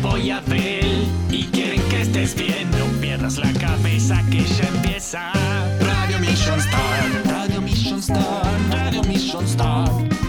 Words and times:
Oh, 0.00 0.16
Yeah. 0.16 0.18
vienen 0.18 0.18
Jopo 0.18 0.18
y 0.18 0.30
Abel 0.30 1.08
y 1.30 1.44
quieren 1.46 1.82
que 1.88 2.02
estés 2.02 2.34
bien. 2.34 2.70
No 2.72 2.86
pierdas 3.00 3.38
la 3.38 3.52
cabeza 3.52 4.22
que 4.30 4.44
ya 4.44 4.68
empieza. 4.68 5.32
Radio 5.80 6.18
Mission 6.20 6.58
Star, 6.60 7.24
Radio 7.26 7.60
Mission 7.60 7.98
Star, 7.98 8.44
Radio 8.70 9.02
Mission 9.04 9.44
Star. 9.44 9.88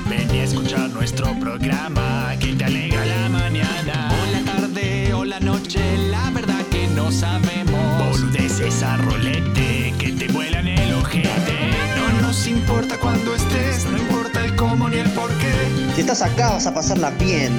Ven 0.10 0.28
y 0.34 0.40
escuchar 0.40 0.90
nuestro 0.90 1.34
programa 1.40 2.36
que 2.40 2.54
te 2.54 2.66
alegra 2.66 3.06
la 3.06 3.30
mañana. 3.30 4.12
O 4.12 4.32
la 4.32 4.52
tarde 4.52 5.14
o 5.14 5.26
la 5.26 5.40
noche, 5.40 5.80
la 6.10 6.30
verdad 6.32 6.64
que 6.72 6.88
no 6.88 7.12
sabemos. 7.12 8.10
Boludeces 8.10 8.84
a 8.84 8.98
rolete 8.98 9.94
que 10.00 10.12
te 10.12 10.28
vuelan 10.32 10.68
el 10.68 10.94
ojete. 10.94 11.72
No 11.98 12.22
nos 12.28 12.48
importa 12.48 12.98
cuando 12.98 13.36
estés, 13.36 13.86
no 13.86 13.98
importa 13.98 14.44
el 14.46 14.56
cómo 14.56 14.90
ni 14.90 14.98
el 14.98 15.10
por 15.12 15.30
qué. 15.38 15.54
Si 15.96 16.02
estás 16.02 16.22
acá 16.22 16.52
vas 16.54 16.68
a 16.68 16.74
pasarla 16.74 17.12
bien. 17.12 17.52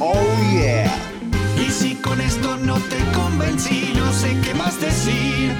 Oh 0.00 0.14
yeah. 0.52 1.17
Y 1.68 1.70
si 1.70 1.94
con 1.96 2.18
esto 2.18 2.56
no 2.56 2.76
te 2.76 2.96
convencí, 3.14 3.92
no 3.94 4.10
sé 4.10 4.34
qué 4.42 4.54
más 4.54 4.80
decir. 4.80 5.54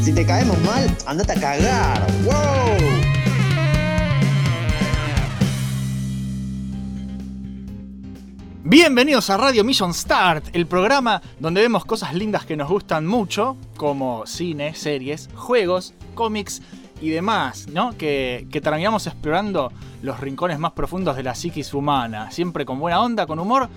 Si 0.00 0.10
te 0.14 0.24
caemos 0.24 0.58
mal, 0.62 0.96
andate 1.06 1.32
a 1.32 1.40
cagar. 1.40 2.06
¡Wow! 2.24 2.32
Bienvenidos 8.64 9.28
a 9.28 9.36
Radio 9.36 9.62
Mission 9.62 9.92
Start, 9.92 10.46
el 10.54 10.66
programa 10.66 11.20
donde 11.38 11.60
vemos 11.60 11.84
cosas 11.84 12.14
lindas 12.14 12.46
que 12.46 12.56
nos 12.56 12.70
gustan 12.70 13.06
mucho, 13.06 13.58
como 13.76 14.24
cine, 14.24 14.74
series, 14.74 15.28
juegos, 15.34 15.92
cómics 16.14 16.62
y 17.02 17.10
demás, 17.10 17.68
¿no? 17.68 17.94
Que, 17.98 18.46
que 18.50 18.62
terminamos 18.62 19.06
explorando 19.06 19.70
los 20.00 20.18
rincones 20.18 20.58
más 20.58 20.72
profundos 20.72 21.14
de 21.14 21.24
la 21.24 21.34
psiquis 21.34 21.74
humana, 21.74 22.30
siempre 22.30 22.64
con 22.64 22.78
buena 22.78 23.02
onda, 23.02 23.26
con 23.26 23.38
humor 23.38 23.68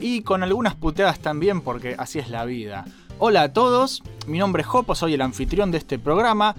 y 0.00 0.22
con 0.22 0.42
algunas 0.42 0.74
puteadas 0.74 1.18
también, 1.18 1.60
porque 1.60 1.94
así 1.98 2.18
es 2.18 2.30
la 2.30 2.44
vida. 2.44 2.84
Hola 3.18 3.42
a 3.42 3.52
todos, 3.52 4.02
mi 4.26 4.38
nombre 4.38 4.62
es 4.62 4.68
Jopo, 4.68 4.94
soy 4.94 5.14
el 5.14 5.22
anfitrión 5.22 5.70
de 5.70 5.78
este 5.78 5.98
programa. 5.98 6.54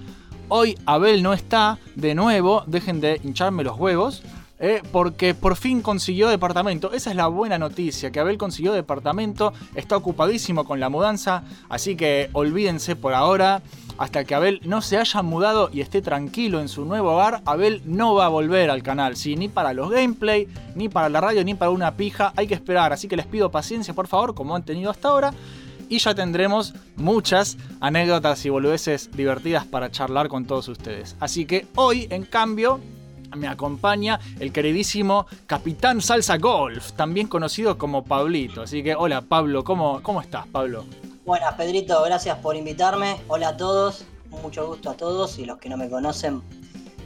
Hoy 0.49 0.77
Abel 0.85 1.23
no 1.23 1.33
está, 1.33 1.77
de 1.95 2.15
nuevo, 2.15 2.63
dejen 2.67 2.99
de 3.01 3.21
hincharme 3.23 3.63
los 3.63 3.77
huevos. 3.77 4.23
eh, 4.59 4.81
porque 4.91 5.33
por 5.33 5.55
fin 5.55 5.81
consiguió 5.81 6.27
departamento. 6.27 6.91
Esa 6.91 7.11
es 7.11 7.15
la 7.15 7.27
buena 7.27 7.57
noticia, 7.57 8.11
que 8.11 8.19
Abel 8.19 8.37
consiguió 8.37 8.73
departamento, 8.73 9.53
está 9.73 9.95
ocupadísimo 9.95 10.65
con 10.65 10.79
la 10.79 10.89
mudanza, 10.89 11.43
así 11.69 11.95
que 11.95 12.29
olvídense 12.33 12.95
por 12.95 13.13
ahora. 13.13 13.61
Hasta 13.99 14.23
que 14.23 14.33
Abel 14.33 14.61
no 14.63 14.81
se 14.81 14.97
haya 14.97 15.21
mudado 15.21 15.69
y 15.73 15.81
esté 15.81 16.01
tranquilo 16.01 16.61
en 16.61 16.69
su 16.69 16.85
nuevo 16.85 17.11
hogar, 17.11 17.41
Abel 17.43 17.81
no 17.83 18.15
va 18.15 18.27
a 18.27 18.29
volver 18.29 18.69
al 18.69 18.81
canal, 18.81 19.17
sí, 19.17 19.35
ni 19.35 19.49
para 19.49 19.73
los 19.73 19.91
gameplay, 19.91 20.47
ni 20.73 20.87
para 20.87 21.09
la 21.09 21.19
radio, 21.19 21.43
ni 21.43 21.53
para 21.53 21.71
una 21.71 21.95
pija. 21.95 22.31
Hay 22.37 22.47
que 22.47 22.53
esperar, 22.53 22.93
así 22.93 23.09
que 23.09 23.17
les 23.17 23.25
pido 23.25 23.51
paciencia, 23.51 23.93
por 23.93 24.07
favor, 24.07 24.33
como 24.33 24.55
han 24.55 24.63
tenido 24.63 24.89
hasta 24.89 25.09
ahora. 25.09 25.33
Y 25.89 25.99
ya 25.99 26.15
tendremos 26.15 26.73
muchas 26.95 27.57
anécdotas 27.81 28.45
y 28.45 28.49
boludeces 28.49 29.11
divertidas 29.11 29.65
para 29.65 29.91
charlar 29.91 30.29
con 30.29 30.45
todos 30.45 30.69
ustedes. 30.69 31.17
Así 31.19 31.45
que 31.45 31.67
hoy, 31.75 32.07
en 32.09 32.23
cambio, 32.23 32.79
me 33.35 33.49
acompaña 33.49 34.17
el 34.39 34.53
queridísimo 34.53 35.25
Capitán 35.45 35.99
Salsa 35.99 36.37
Golf, 36.37 36.93
también 36.93 37.27
conocido 37.27 37.77
como 37.77 38.05
Pablito. 38.05 38.61
Así 38.61 38.81
que, 38.81 38.95
hola 38.95 39.23
Pablo, 39.23 39.65
¿cómo, 39.65 40.01
cómo 40.01 40.21
estás, 40.21 40.47
Pablo? 40.47 40.85
Buenas, 41.29 41.53
Pedrito, 41.53 42.01
gracias 42.01 42.39
por 42.39 42.55
invitarme. 42.55 43.21
Hola 43.27 43.49
a 43.49 43.55
todos, 43.55 44.03
mucho 44.31 44.65
gusto 44.65 44.89
a 44.89 44.97
todos 44.97 45.37
y 45.37 45.45
los 45.45 45.59
que 45.59 45.69
no 45.69 45.77
me 45.77 45.87
conocen, 45.87 46.41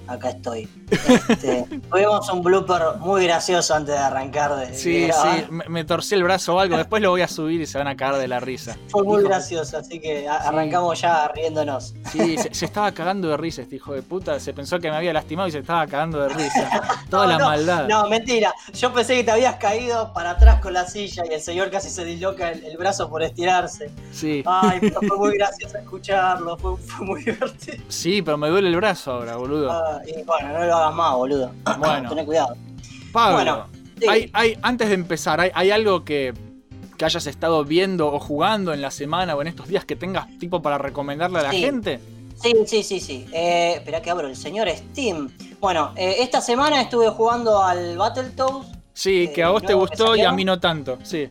acá 0.08 0.30
estoy. 0.30 0.70
Este, 0.94 1.66
tuvimos 1.90 2.30
un 2.30 2.42
blooper 2.44 2.82
muy 3.00 3.24
gracioso 3.26 3.74
antes 3.76 3.96
de 3.96 4.00
arrancar 4.00 4.56
de, 4.56 4.68
de 4.68 4.76
Sí, 4.78 5.08
grabar. 5.08 5.40
sí, 5.40 5.46
me, 5.50 5.66
me 5.70 5.84
torcí 5.86 6.16
el 6.16 6.24
brazo 6.24 6.56
o 6.56 6.60
algo, 6.60 6.78
después 6.78 7.02
lo 7.02 7.10
voy 7.10 7.22
a 7.22 7.28
subir 7.28 7.62
y 7.62 7.66
se 7.66 7.78
van 7.78 7.88
a 7.88 7.96
cagar 7.96 8.20
de 8.20 8.28
la 8.28 8.40
risa. 8.40 8.78
Fue 8.90 9.04
muy 9.04 9.20
Hijo- 9.22 9.30
gracioso, 9.30 9.78
así 9.78 10.00
que 10.00 10.28
a- 10.28 10.38
arrancamos 10.38 11.00
ya 11.02 11.28
riéndonos. 11.30 11.94
Sí, 12.12 12.38
se, 12.38 12.54
se 12.54 12.66
estaba 12.66 12.92
cagando 12.92 13.28
de 13.30 13.38
risa 13.38 13.62
este 13.64 13.76
hijo 13.78 13.94
de 13.94 14.02
puta, 14.02 14.40
se 14.40 14.54
pensó 14.54 14.80
que 14.80 14.90
me 14.90 14.98
había 14.98 15.14
lastimado 15.14 15.48
y 15.48 15.52
se 15.52 15.60
estaba 15.60 15.86
cagando 15.88 16.20
de 16.22 16.30
risa. 16.30 16.82
Toda 17.10 17.26
No, 17.26 17.32
la 17.32 17.38
no, 17.40 17.46
maldad. 17.46 17.88
No, 17.88 18.08
mentira. 18.10 18.54
Yo 18.74 18.94
pensé 18.94 19.16
que 19.16 19.24
te 19.24 19.32
habías 19.32 19.56
caído 19.56 20.14
para 20.14 20.32
atrás 20.32 20.62
con 20.62 20.74
la 20.74 20.86
silla 20.88 21.24
y 21.30 21.34
el 21.34 21.42
señor 21.42 21.70
casi 21.72 21.90
se 21.90 22.06
disloca 22.06 22.52
el, 22.52 22.64
el 22.66 22.78
brazo 22.78 23.10
por 23.10 23.24
estirarse. 23.24 23.92
Sí. 24.12 24.44
Ay, 24.46 24.80
pero 24.82 25.02
fue 25.08 25.18
muy 25.18 25.38
gracioso 25.38 25.78
escucharlo, 25.78 26.58
fue, 26.58 26.78
fue 26.78 27.06
muy 27.06 27.24
divertido. 27.24 27.78
Sí, 27.88 28.22
pero 28.22 28.38
me 28.38 28.50
duele 28.50 28.70
el 28.70 28.76
brazo 28.76 29.12
ahora, 29.14 29.36
boludo. 29.36 29.72
Ah, 29.72 30.02
y 30.06 30.24
bueno, 30.24 30.50
no 30.60 30.66
lo 30.66 30.76
hagas 30.84 30.96
más, 30.96 31.16
boludo. 31.16 31.52
Bueno. 31.80 32.10
Tené 32.10 32.26
cuidado. 32.26 32.56
Pablo, 33.12 33.36
bueno, 33.36 33.66
sí. 34.00 34.08
hay, 34.08 34.30
hay- 34.34 34.58
antes 34.62 34.88
de 34.90 34.96
empezar, 34.96 35.40
¿hay, 35.40 35.52
hay 35.54 35.72
algo 35.72 36.04
que, 36.04 36.34
que 36.98 37.06
hayas 37.06 37.28
estado 37.28 37.64
viendo 37.64 38.12
o 38.12 38.20
jugando 38.20 38.74
en 38.74 38.82
la 38.82 38.92
semana 38.92 39.36
o 39.36 39.42
en 39.42 39.48
estos 39.48 39.68
días 39.68 39.86
que 39.86 39.96
tengas 39.96 40.28
tipo 40.40 40.62
para 40.62 40.78
recomendarle 40.78 41.40
a 41.40 41.44
la 41.44 41.52
Sí. 41.52 41.58
gente? 41.62 42.00
Sí, 42.36 42.54
sí, 42.66 42.84
sí, 42.84 43.00
sí. 43.00 43.26
Eh, 43.32 43.76
espera 43.76 44.02
que 44.02 44.10
abro 44.10 44.28
el 44.28 44.36
señor 44.36 44.68
Steam. 44.70 45.30
Bueno, 45.62 45.94
eh, 45.96 46.16
esta 46.20 46.42
semana 46.42 46.82
estuve 46.82 47.08
jugando 47.10 47.64
al 47.64 47.98
Battletoads. 47.98 48.68
Sí, 48.94 49.30
que 49.34 49.44
a 49.44 49.48
Eh, 49.48 49.52
vos 49.52 49.62
te 49.62 49.74
nuevo 49.74 49.86
que 49.88 49.96
gustó 49.96 50.16
y 50.16 50.22
a 50.22 50.32
mí 50.32 50.44
no 50.44 50.60
tanto, 50.60 50.98
sí. 51.04 51.30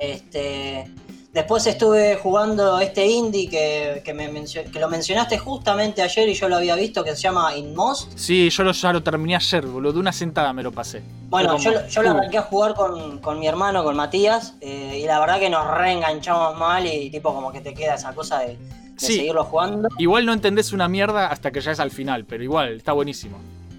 Este, 0.00 0.90
después 1.32 1.66
estuve 1.66 2.16
jugando 2.16 2.80
este 2.80 3.06
indie 3.06 3.48
que, 3.48 4.02
que, 4.04 4.12
me 4.14 4.28
mencio- 4.30 4.70
que 4.70 4.80
lo 4.80 4.88
mencionaste 4.88 5.38
justamente 5.38 6.02
ayer 6.02 6.28
y 6.28 6.34
yo 6.34 6.48
lo 6.48 6.56
había 6.56 6.74
visto, 6.74 7.04
que 7.04 7.10
se 7.14 7.22
llama 7.22 7.54
Inmost. 7.56 8.16
Sí, 8.18 8.50
yo 8.50 8.64
lo, 8.64 8.72
ya 8.72 8.92
lo 8.92 9.02
terminé 9.02 9.36
ayer, 9.36 9.66
boludo, 9.66 9.92
de 9.94 9.98
una 10.00 10.12
sentada 10.12 10.52
me 10.52 10.62
lo 10.62 10.72
pasé. 10.72 11.02
Bueno, 11.28 11.56
yo, 11.58 11.72
como, 11.74 11.86
yo 11.86 12.02
lo 12.02 12.08
uh, 12.08 12.12
arranqué 12.18 12.38
a 12.38 12.42
jugar 12.42 12.74
con, 12.74 13.18
con 13.20 13.38
mi 13.38 13.46
hermano, 13.46 13.84
con 13.84 13.96
Matías, 13.96 14.54
eh, 14.60 14.98
y 15.02 15.06
la 15.06 15.20
verdad 15.20 15.38
que 15.38 15.50
nos 15.50 15.66
reenganchamos 15.76 16.56
mal 16.58 16.86
y 16.86 17.10
tipo 17.10 17.32
como 17.32 17.52
que 17.52 17.60
te 17.60 17.74
queda 17.74 17.94
esa 17.94 18.12
cosa 18.12 18.40
de, 18.40 18.56
de 18.56 18.80
Sí. 18.96 19.16
seguirlo 19.16 19.44
jugando. 19.44 19.88
Igual 19.98 20.26
no 20.26 20.32
entendés 20.32 20.72
una 20.72 20.88
mierda 20.88 21.28
hasta 21.28 21.50
que 21.52 21.60
ya 21.60 21.70
es 21.70 21.80
al 21.80 21.90
final, 21.90 22.24
pero 22.24 22.42
igual, 22.42 22.74
está 22.76 22.92
buenísimo. 22.92 23.38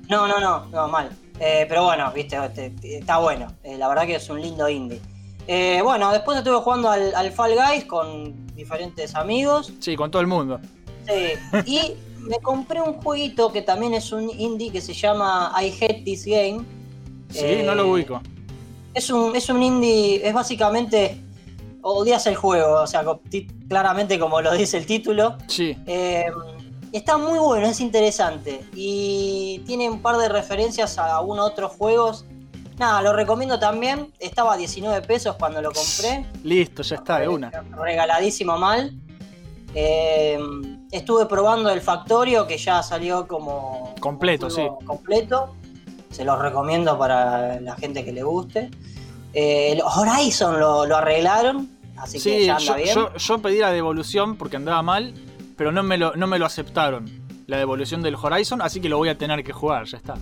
No, 0.09 0.27
no, 0.27 0.39
no, 0.39 0.65
no, 0.67 0.87
mal. 0.87 1.09
Eh, 1.39 1.65
pero 1.69 1.83
bueno, 1.85 2.11
viste, 2.11 2.37
este, 2.43 2.97
está 2.97 3.17
bueno. 3.17 3.47
Eh, 3.63 3.77
la 3.77 3.87
verdad 3.87 4.05
que 4.05 4.15
es 4.15 4.29
un 4.29 4.41
lindo 4.41 4.67
indie. 4.69 4.99
Eh, 5.53 5.81
bueno, 5.83 6.13
después 6.13 6.37
estuve 6.37 6.55
jugando 6.61 6.89
al, 6.89 7.13
al 7.13 7.29
Fall 7.33 7.55
Guys 7.55 7.83
con 7.83 8.47
diferentes 8.55 9.13
amigos. 9.15 9.73
Sí, 9.81 9.97
con 9.97 10.09
todo 10.09 10.21
el 10.21 10.27
mundo. 10.29 10.61
Sí, 11.05 11.65
y 11.65 11.93
me 12.19 12.39
compré 12.39 12.81
un 12.81 12.93
jueguito 12.93 13.51
que 13.51 13.61
también 13.61 13.93
es 13.93 14.13
un 14.13 14.29
indie 14.29 14.71
que 14.71 14.79
se 14.79 14.93
llama 14.93 15.51
I 15.61 15.73
Hate 15.77 16.03
This 16.05 16.23
Game. 16.25 16.63
Sí, 17.31 17.39
Eh, 17.43 17.63
no 17.65 17.75
lo 17.75 17.91
ubico. 17.91 18.21
Es 18.93 19.09
un, 19.09 19.35
es 19.35 19.49
un 19.49 19.61
indie, 19.61 20.25
es 20.25 20.33
básicamente 20.33 21.21
odias 21.81 22.25
el 22.27 22.35
juego, 22.35 22.81
o 22.83 22.87
sea, 22.87 23.03
claramente 23.67 24.17
como 24.19 24.39
lo 24.39 24.53
dice 24.53 24.77
el 24.77 24.85
título. 24.85 25.35
Sí. 25.47 25.75
Eh, 25.85 26.27
está 26.93 27.17
muy 27.17 27.39
bueno, 27.39 27.67
es 27.67 27.81
interesante. 27.81 28.63
Y 28.73 29.61
tiene 29.65 29.89
un 29.89 30.01
par 30.01 30.15
de 30.17 30.29
referencias 30.29 30.97
a 30.97 31.19
uno 31.19 31.43
otros 31.43 31.73
juegos. 31.73 32.23
Nada, 32.77 33.01
lo 33.01 33.13
recomiendo 33.13 33.59
también. 33.59 34.11
Estaba 34.19 34.53
a 34.53 34.57
19 34.57 35.01
pesos 35.05 35.35
cuando 35.37 35.61
lo 35.61 35.71
compré. 35.71 36.25
Listo, 36.43 36.81
ya 36.83 36.95
está, 36.95 37.19
de 37.19 37.27
una. 37.27 37.51
Regaladísimo 37.79 38.57
mal. 38.57 38.93
Eh, 39.73 40.39
estuve 40.91 41.25
probando 41.27 41.69
el 41.69 41.81
Factorio 41.81 42.45
que 42.47 42.57
ya 42.57 42.81
salió 42.83 43.27
como 43.27 43.93
Completo, 43.99 44.49
juego 44.49 44.79
completo. 44.85 45.55
Se 46.09 46.25
los 46.25 46.39
recomiendo 46.39 46.97
para 46.97 47.59
la 47.61 47.75
gente 47.75 48.03
que 48.03 48.11
le 48.11 48.23
guste. 48.23 48.69
Eh, 49.33 49.71
el 49.73 49.81
Horizon 49.81 50.59
lo, 50.59 50.85
lo 50.85 50.97
arreglaron, 50.97 51.69
así 51.97 52.17
que 52.17 52.39
Sí, 52.39 52.45
ya 52.47 52.55
anda 52.57 52.65
yo, 52.65 52.75
bien. 52.75 52.95
yo- 52.95 53.13
yo 53.15 53.37
pedí 53.41 53.59
la 53.59 53.71
devolución 53.71 54.35
porque 54.35 54.57
andaba 54.57 54.81
mal, 54.81 55.13
pero 55.55 55.71
no 55.71 55.83
me, 55.83 55.97
lo, 55.97 56.13
no 56.17 56.27
me 56.27 56.37
lo 56.37 56.45
aceptaron. 56.45 57.09
La 57.47 57.57
devolución 57.57 58.01
del 58.01 58.15
Horizon, 58.15 58.61
así 58.61 58.81
que 58.81 58.89
lo 58.89 58.97
voy 58.97 59.07
a 59.07 59.17
tener 59.17 59.41
que 59.43 59.53
jugar, 59.53 59.85
ya 59.85 59.97
está. 59.97 60.15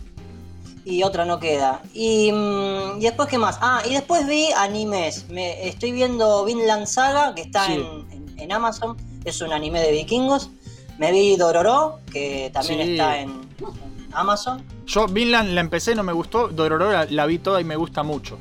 Y 0.85 1.03
otra 1.03 1.25
no 1.25 1.39
queda. 1.39 1.81
Y, 1.93 2.31
mm, 2.31 2.97
y 2.99 3.01
después, 3.01 3.27
¿qué 3.29 3.37
más? 3.37 3.57
Ah, 3.61 3.81
y 3.87 3.93
después 3.93 4.27
vi 4.27 4.47
animes. 4.53 5.27
Me, 5.29 5.67
estoy 5.67 5.91
viendo 5.91 6.45
Vinland 6.45 6.85
Saga, 6.87 7.33
que 7.35 7.41
está 7.41 7.65
Sí. 7.65 7.73
en, 7.73 8.11
en- 8.11 8.39
en 8.39 8.51
Amazon. 8.51 8.97
Es 9.25 9.41
un 9.41 9.51
anime 9.51 9.81
de 9.81 9.91
vikingos. 9.91 10.49
Me 10.97 11.11
vi 11.11 11.35
Dororo, 11.35 11.99
que 12.11 12.49
también 12.53 12.81
Sí. 12.83 12.91
está 12.91 13.19
en, 13.19 13.29
en 13.29 14.09
Amazon. 14.13 14.63
Yo 14.85 15.07
Vinland 15.07 15.49
la 15.53 15.61
empecé, 15.61 15.93
no 15.95 16.03
me 16.03 16.13
gustó, 16.13 16.47
Dororo 16.47 16.91
la, 16.91 17.05
la 17.05 17.25
vi 17.25 17.37
toda 17.39 17.61
y 17.61 17.63
me 17.63 17.75
gusta 17.75 18.01
mucho. 18.03 18.37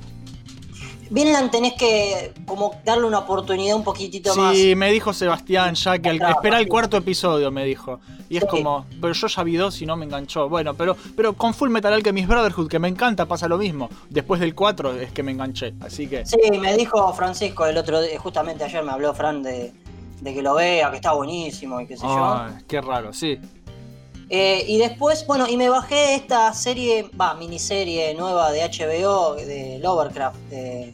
Vinland 1.10 1.50
tenés 1.50 1.74
que 1.74 2.32
como 2.46 2.72
darle 2.84 3.06
una 3.06 3.20
oportunidad 3.20 3.76
un 3.76 3.84
poquitito 3.84 4.34
más. 4.36 4.54
Sí, 4.56 4.74
me 4.76 4.90
dijo 4.92 5.12
Sebastián 5.12 5.74
ya 5.74 5.98
que 5.98 6.10
el, 6.10 6.18
Claro, 6.18 6.34
espera 6.34 6.58
el 6.60 6.68
cuarto 6.68 6.96
episodio, 6.96 7.50
me 7.50 7.64
dijo. 7.64 8.00
Y 8.28 8.36
es 8.36 8.42
Sí. 8.42 8.48
como, 8.50 8.84
pero 9.00 9.14
yo 9.14 9.26
ya 9.26 9.42
vi 9.42 9.56
dos 9.56 9.80
y 9.80 9.86
no 9.86 9.96
me 9.96 10.04
enganchó. 10.04 10.48
Bueno, 10.48 10.74
pero, 10.74 10.96
pero 11.16 11.32
con 11.32 11.54
Full 11.54 11.70
Metal 11.70 11.92
Alchemist 11.92 12.28
Brotherhood, 12.28 12.68
que 12.68 12.78
me 12.78 12.88
encanta, 12.88 13.26
pasa 13.26 13.48
lo 13.48 13.56
mismo. 13.58 13.88
Después 14.10 14.40
del 14.40 14.54
4 14.54 14.94
es 15.00 15.12
que 15.12 15.22
me 15.22 15.32
enganché. 15.32 15.74
Así 15.80 16.06
que. 16.08 16.26
Sí, 16.26 16.36
me 16.60 16.76
dijo 16.76 17.12
Francisco 17.14 17.64
el 17.66 17.76
otro 17.78 18.02
día, 18.02 18.18
justamente 18.18 18.64
ayer 18.64 18.82
me 18.84 18.92
habló 18.92 19.14
Fran 19.14 19.42
de, 19.42 19.72
de 20.20 20.34
que 20.34 20.42
lo 20.42 20.54
vea, 20.54 20.90
que 20.90 20.96
está 20.96 21.12
buenísimo 21.12 21.80
y 21.80 21.86
qué 21.86 21.96
sé 21.96 22.02
yo. 22.06 22.46
Qué 22.66 22.80
raro, 22.80 23.12
sí. 23.12 23.38
Eh, 24.30 24.64
y 24.68 24.78
después, 24.78 25.26
bueno, 25.26 25.48
y 25.48 25.56
me 25.56 25.68
bajé 25.70 26.14
esta 26.14 26.52
serie, 26.52 27.08
va, 27.18 27.34
miniserie 27.34 28.14
nueva 28.14 28.50
de 28.52 28.60
HBO, 28.62 29.34
de 29.34 29.78
Lovecraft. 29.82 30.36
de- 30.50 30.92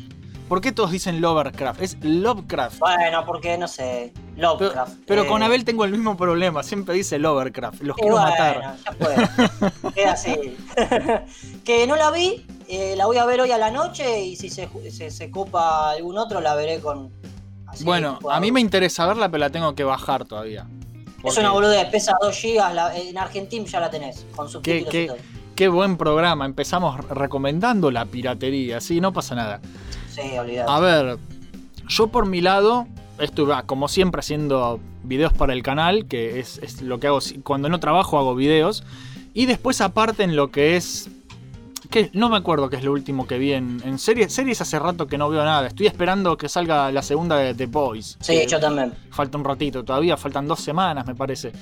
¿Por 0.49 0.61
qué 0.61 0.73
todos 0.73 0.91
dicen 0.93 1.21
Lovecraft? 1.23 1.81
Es 1.81 1.97
Lovecraft. 2.03 2.79
Bueno, 2.79 3.25
porque 3.27 3.57
no 3.57 3.67
sé, 3.67 4.13
Lovecraft. 4.37 4.93
pero 5.07 5.23
eh, 5.23 5.27
con 5.27 5.43
Abel 5.43 5.65
tengo 5.65 5.85
el 5.85 5.91
mismo 5.91 6.17
problema. 6.17 6.63
Siempre 6.63 6.95
dice 6.95 7.19
Lovecraft. 7.19 7.81
Los 7.83 7.97
quiero 7.97 8.17
bueno, 8.17 8.29
matar. 8.31 8.77
ya. 9.01 9.91
Queda 9.95 10.13
así. 10.13 10.57
que 11.65 11.87
no 11.87 11.97
la 11.97 12.11
vi, 12.11 12.45
eh, 12.69 12.95
la 12.97 13.07
voy 13.07 13.17
a 13.17 13.25
ver 13.25 13.41
hoy 13.41 13.51
a 13.53 13.59
la 13.59 13.71
noche 13.71 14.23
y 14.23 14.37
si 14.37 14.51
se, 14.51 14.69
se, 14.91 15.11
se 15.11 15.31
copa 15.31 15.91
algún 15.91 16.19
otro 16.19 16.41
la 16.43 16.55
veré 16.55 16.79
con... 16.81 17.11
así, 17.67 17.83
Bueno, 17.85 18.19
a 18.31 18.39
mí 18.39 18.53
me 18.53 18.61
interesa 18.61 19.07
verla, 19.07 19.29
pero 19.31 19.39
la 19.41 19.51
tengo 19.51 19.75
que 19.75 19.83
bajar 19.85 20.25
todavía. 20.27 20.67
Es 21.25 21.39
una 21.39 21.51
boludez, 21.53 21.87
pesa 21.91 22.15
2 22.21 22.37
GB, 22.43 22.75
la- 22.75 22.97
en 22.97 23.17
Argentina 23.19 23.65
ya 23.67 23.81
la 23.81 23.91
tenés, 23.91 24.27
con 24.37 24.47
Qué, 24.47 24.53
subtítulos 24.53 24.89
y 24.89 24.91
qué- 24.91 25.07
todo. 25.07 25.17
qué 25.57 25.69
buen 25.69 25.97
programa. 25.97 26.45
Empezamos 26.47 26.99
recomendando 27.09 27.91
la 27.91 28.05
piratería. 28.07 28.81
Sí, 28.81 29.01
no 29.01 29.13
pasa 29.13 29.35
nada. 29.35 29.61
Sí, 30.11 30.37
olvidate. 30.39 30.71
A 30.71 30.81
ver, 30.81 31.19
yo 31.89 32.07
por 32.09 32.27
mi 32.27 32.41
lado 32.41 32.87
estuve, 33.19 33.55
ah, 33.55 33.63
como 33.65 33.89
siempre, 33.89 34.21
haciendo 34.21 34.81
videos 35.03 35.33
para 35.33 35.53
el 35.53 35.63
canal, 35.63 36.07
que 36.07 36.41
es, 36.41 36.59
es 36.59 36.83
lo 36.83 36.99
que 37.01 37.07
hago. 37.09 37.19
Cuando 37.43 37.69
no 37.69 37.81
trabajo 37.81 38.19
hago 38.19 38.35
videos. 38.35 38.85
Y 39.33 39.47
después 39.47 39.81
aparte 39.81 40.23
en 40.23 40.37
lo 40.37 40.51
que 40.53 40.77
es... 40.77 41.09
Que 41.95 42.11
no 42.13 42.29
me 42.29 42.37
acuerdo 42.37 42.69
qué 42.69 42.75
es 42.75 42.83
lo 42.83 42.91
último 42.91 43.25
que 43.25 43.39
vi 43.39 43.53
en, 43.53 43.81
en 43.85 44.01
series. 44.01 44.33
Series 44.33 44.61
hace 44.61 44.81
rato 44.81 45.07
que 45.07 45.17
no 45.17 45.31
veo 45.31 45.45
nada. 45.45 45.69
Estoy 45.69 45.87
esperando 45.87 46.37
que 46.37 46.49
salga 46.49 46.91
la 46.91 47.03
segunda 47.03 47.37
de 47.37 47.55
The 47.55 47.67
Boys. 47.67 48.19
Sí, 48.19 48.33
que 48.33 48.49
yo 48.49 48.59
también. 48.59 48.93
Falta 49.13 49.39
un 49.39 49.45
ratito 49.45 49.85
todavía, 49.85 50.17
faltan 50.17 50.49
dos 50.49 50.59
semanas 50.59 51.07
me 51.07 51.15
parece. 51.15 51.53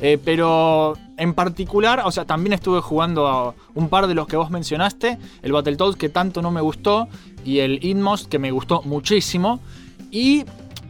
Eh, 0.00 0.18
pero 0.24 0.94
en 1.18 1.34
particular, 1.34 2.00
o 2.06 2.10
sea, 2.10 2.24
también 2.24 2.54
estuve 2.54 2.80
jugando 2.80 3.26
a 3.26 3.54
un 3.74 3.90
par 3.90 4.06
de 4.06 4.14
los 4.14 4.26
que 4.26 4.38
vos 4.38 4.48
mencionaste. 4.48 5.18
El 5.42 5.52
Battletoads 5.52 5.96
que 5.96 6.08
tanto 6.08 6.40
no 6.40 6.50
me 6.50 6.62
gustó 6.62 7.08
y 7.44 7.58
el 7.58 7.84
Inmost 7.84 8.30
que 8.30 8.38
me 8.38 8.50
gustó 8.50 8.80
muchísimo. 8.86 9.60
Y 10.10 10.46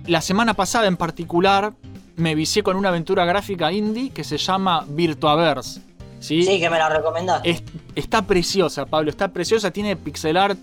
la 0.07 0.21
semana 0.21 0.55
pasada 0.55 0.87
en 0.87 0.97
particular 0.97 1.73
me 2.15 2.37
vicié 2.37 2.63
con 2.63 2.77
una 2.77 2.91
aventura 2.91 3.25
gráfica 3.25 3.73
indie 3.73 4.11
que 4.11 4.23
se 4.23 4.39
llama 4.39 4.85
Virtuaverse. 4.89 5.92
¿Sí? 6.23 6.43
Sí, 6.45 6.59
que 6.61 6.71
me 6.71 6.79
la 6.79 6.89
recomendaste. 6.89 7.51
Es- 7.51 7.63
está 7.95 8.23
preciosa, 8.23 8.87
Pablo, 8.87 9.11
está 9.11 9.29
preciosa, 9.29 9.71
tiene 9.71 9.97
pixel 9.97 10.37
art 10.37 10.59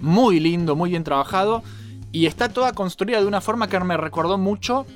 muy 0.00 0.40
lindo, 0.40 0.76
muy 0.76 0.90
bien 0.90 1.04
trabajado 1.04 1.62
y 2.12 2.26
está 2.26 2.48
toda 2.48 2.72
construida 2.72 3.20
de 3.20 3.26
una 3.26 3.40
forma 3.40 3.68
que 3.68 3.78
me 3.80 3.96
recordó 3.96 4.38
mucho 4.38 4.86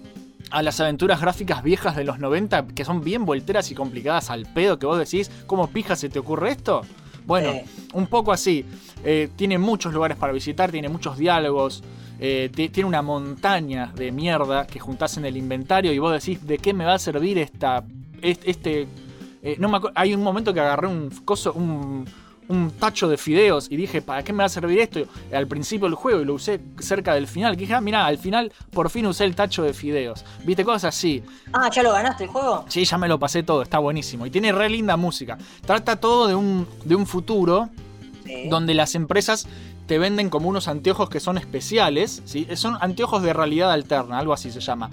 a 0.50 0.62
las 0.62 0.78
aventuras 0.80 1.20
gráficas 1.20 1.62
viejas 1.62 1.96
de 1.96 2.04
los 2.04 2.18
90, 2.18 2.66
que 2.68 2.84
son 2.84 3.02
bien 3.02 3.24
volteras 3.24 3.70
y 3.70 3.74
complicadas 3.74 4.30
al 4.30 4.46
pedo, 4.46 4.78
que 4.78 4.86
vos 4.86 4.98
decís, 4.98 5.30
¿cómo 5.46 5.66
pija 5.68 5.96
se 5.96 6.08
te 6.08 6.18
ocurre 6.18 6.52
esto? 6.52 6.82
Bueno, 7.26 7.52
un 7.94 8.06
poco 8.06 8.32
así. 8.32 8.64
Eh, 9.04 9.30
tiene 9.36 9.58
muchos 9.58 9.92
lugares 9.94 10.16
para 10.16 10.32
visitar, 10.32 10.70
tiene 10.70 10.88
muchos 10.88 11.16
diálogos, 11.18 11.82
eh, 12.20 12.50
ti- 12.54 12.68
tiene 12.68 12.86
una 12.88 13.02
montaña 13.02 13.92
de 13.96 14.12
mierda 14.12 14.66
que 14.66 14.78
juntás 14.78 15.16
en 15.16 15.24
el 15.24 15.36
inventario 15.36 15.92
y 15.92 15.98
vos 15.98 16.12
decís, 16.12 16.46
¿de 16.46 16.58
qué 16.58 16.72
me 16.74 16.84
va 16.84 16.94
a 16.94 16.98
servir 16.98 17.38
esta, 17.38 17.82
est- 18.22 18.42
este... 18.46 18.86
eh, 19.44 19.56
no 19.58 19.68
me 19.68 19.78
acuer- 19.78 19.92
hay 19.94 20.14
un 20.14 20.22
momento 20.22 20.52
que 20.52 20.58
agarré 20.60 20.88
un 20.88 21.10
coso, 21.24 21.52
un, 21.52 22.04
un 22.48 22.70
tacho 22.72 23.08
de 23.08 23.16
fideos 23.16 23.68
y 23.70 23.76
dije, 23.76 24.02
¿para 24.02 24.22
qué 24.24 24.32
me 24.32 24.38
va 24.40 24.46
a 24.46 24.48
servir 24.48 24.78
esto? 24.80 25.00
Al 25.32 25.46
principio 25.46 25.86
del 25.86 25.94
juego 25.94 26.20
y 26.20 26.24
lo 26.24 26.34
usé 26.34 26.60
cerca 26.80 27.14
del 27.14 27.26
final. 27.26 27.54
Que 27.54 27.60
dije, 27.60 27.74
ah, 27.74 27.80
mirá, 27.80 28.04
al 28.06 28.18
final 28.18 28.52
por 28.72 28.90
fin 28.90 29.06
usé 29.06 29.24
el 29.24 29.34
tacho 29.34 29.62
de 29.62 29.72
fideos. 29.72 30.24
¿Viste? 30.44 30.64
Cosas 30.64 30.84
así. 30.96 31.22
Ah, 31.52 31.70
¿ya 31.70 31.82
lo 31.82 31.92
ganaste 31.92 32.24
el 32.24 32.30
juego? 32.30 32.64
Sí, 32.68 32.84
ya 32.84 32.98
me 32.98 33.06
lo 33.08 33.18
pasé 33.18 33.42
todo, 33.42 33.62
está 33.62 33.78
buenísimo. 33.78 34.26
Y 34.26 34.30
tiene 34.30 34.50
re 34.52 34.68
linda 34.68 34.96
música. 34.96 35.38
Trata 35.64 35.96
todo 35.96 36.26
de 36.26 36.34
un, 36.34 36.66
de 36.84 36.94
un 36.96 37.06
futuro 37.06 37.68
Sí. 38.26 38.48
donde 38.48 38.72
las 38.72 38.94
empresas 38.94 39.46
te 39.86 39.98
venden 39.98 40.30
como 40.30 40.48
unos 40.48 40.66
anteojos 40.66 41.10
que 41.10 41.20
son 41.20 41.36
especiales, 41.36 42.22
¿sí? 42.24 42.46
Son 42.54 42.78
anteojos 42.80 43.22
de 43.22 43.34
realidad 43.34 43.70
alterna, 43.70 44.18
algo 44.18 44.32
así 44.32 44.50
se 44.50 44.60
llama. 44.60 44.88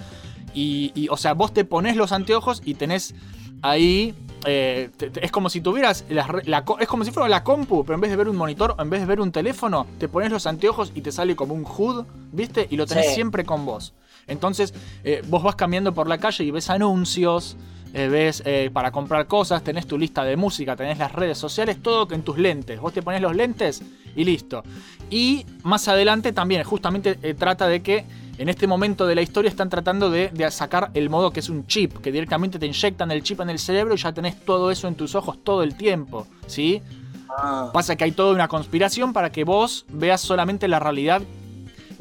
Y, 0.52 0.92
y, 0.94 1.08
o 1.08 1.16
sea, 1.16 1.32
vos 1.32 1.54
te 1.54 1.64
pones 1.64 1.96
los 1.96 2.12
anteojos 2.12 2.60
y 2.62 2.74
tenés 2.74 3.14
ahí... 3.62 4.14
eh, 4.44 4.90
te- 4.96 5.10
te- 5.10 5.24
es 5.24 5.30
como 5.30 5.48
si 5.48 5.60
tuvieras 5.60 6.04
la 6.08 6.64
es 6.80 6.88
como 6.88 7.04
si 7.04 7.10
fuera 7.10 7.28
la 7.28 7.44
compu, 7.44 7.84
pero 7.84 7.94
en 7.94 8.00
vez 8.00 8.10
de 8.10 8.16
ver 8.16 8.28
un 8.28 8.36
monitor, 8.36 8.74
en 8.78 8.90
vez 8.90 9.00
de 9.00 9.06
ver 9.06 9.20
un 9.20 9.30
teléfono, 9.32 9.86
te 9.98 10.08
pones 10.08 10.30
los 10.30 10.46
anteojos 10.46 10.92
y 10.94 11.00
te 11.00 11.12
sale 11.12 11.36
como 11.36 11.54
un 11.54 11.64
HUD, 11.64 12.04
¿viste? 12.32 12.66
Y 12.70 12.76
lo 12.76 12.86
tenés 12.86 13.06
Sí. 13.08 13.14
siempre 13.14 13.44
con 13.44 13.64
vos. 13.66 13.92
Entonces, 14.26 14.72
eh, 15.04 15.22
vos 15.28 15.42
vas 15.42 15.56
caminando 15.56 15.92
por 15.94 16.08
la 16.08 16.18
calle 16.18 16.44
y 16.44 16.50
ves 16.50 16.70
anuncios, 16.70 17.56
eh, 17.94 18.08
ves 18.08 18.42
eh, 18.46 18.70
para 18.72 18.90
comprar 18.90 19.26
cosas, 19.26 19.62
tenés 19.62 19.86
tu 19.86 19.98
lista 19.98 20.24
de 20.24 20.36
música, 20.36 20.76
tenés 20.76 20.98
las 20.98 21.12
redes 21.12 21.38
sociales, 21.38 21.78
todo 21.82 22.08
en 22.12 22.22
tus 22.22 22.38
lentes. 22.38 22.80
Vos 22.80 22.92
te 22.92 23.02
pones 23.02 23.20
los 23.20 23.36
lentes 23.36 23.82
y 24.16 24.24
listo. 24.24 24.62
Y 25.10 25.44
más 25.62 25.88
adelante 25.88 26.32
también, 26.32 26.64
justamente 26.64 27.18
eh, 27.22 27.34
trata 27.34 27.68
de 27.68 27.82
que 27.82 28.04
en 28.38 28.48
este 28.48 28.66
momento 28.66 29.06
de 29.06 29.14
la 29.14 29.22
historia 29.22 29.50
están 29.50 29.68
tratando 29.68 30.10
de, 30.10 30.30
de 30.30 30.50
sacar 30.50 30.90
el 30.94 31.10
modo 31.10 31.32
que 31.32 31.40
es 31.40 31.50
un 31.50 31.66
chip, 31.66 31.98
que 31.98 32.10
directamente 32.10 32.58
te 32.58 32.66
inyectan 32.66 33.10
el 33.10 33.22
chip 33.22 33.40
en 33.40 33.50
el 33.50 33.58
cerebro 33.58 33.94
y 33.94 33.98
ya 33.98 34.12
tenés 34.12 34.42
todo 34.44 34.70
eso 34.70 34.88
en 34.88 34.94
tus 34.94 35.14
ojos 35.14 35.44
todo 35.44 35.62
el 35.62 35.76
tiempo, 35.76 36.26
¿sí? 36.46 36.80
Ah, 37.28 37.70
Pasa 37.72 37.96
que 37.96 38.04
hay 38.04 38.12
toda 38.12 38.32
una 38.32 38.48
conspiración 38.48 39.12
para 39.12 39.30
que 39.32 39.44
vos 39.44 39.84
veas 39.88 40.20
solamente 40.20 40.66
la 40.68 40.78
realidad 40.78 41.22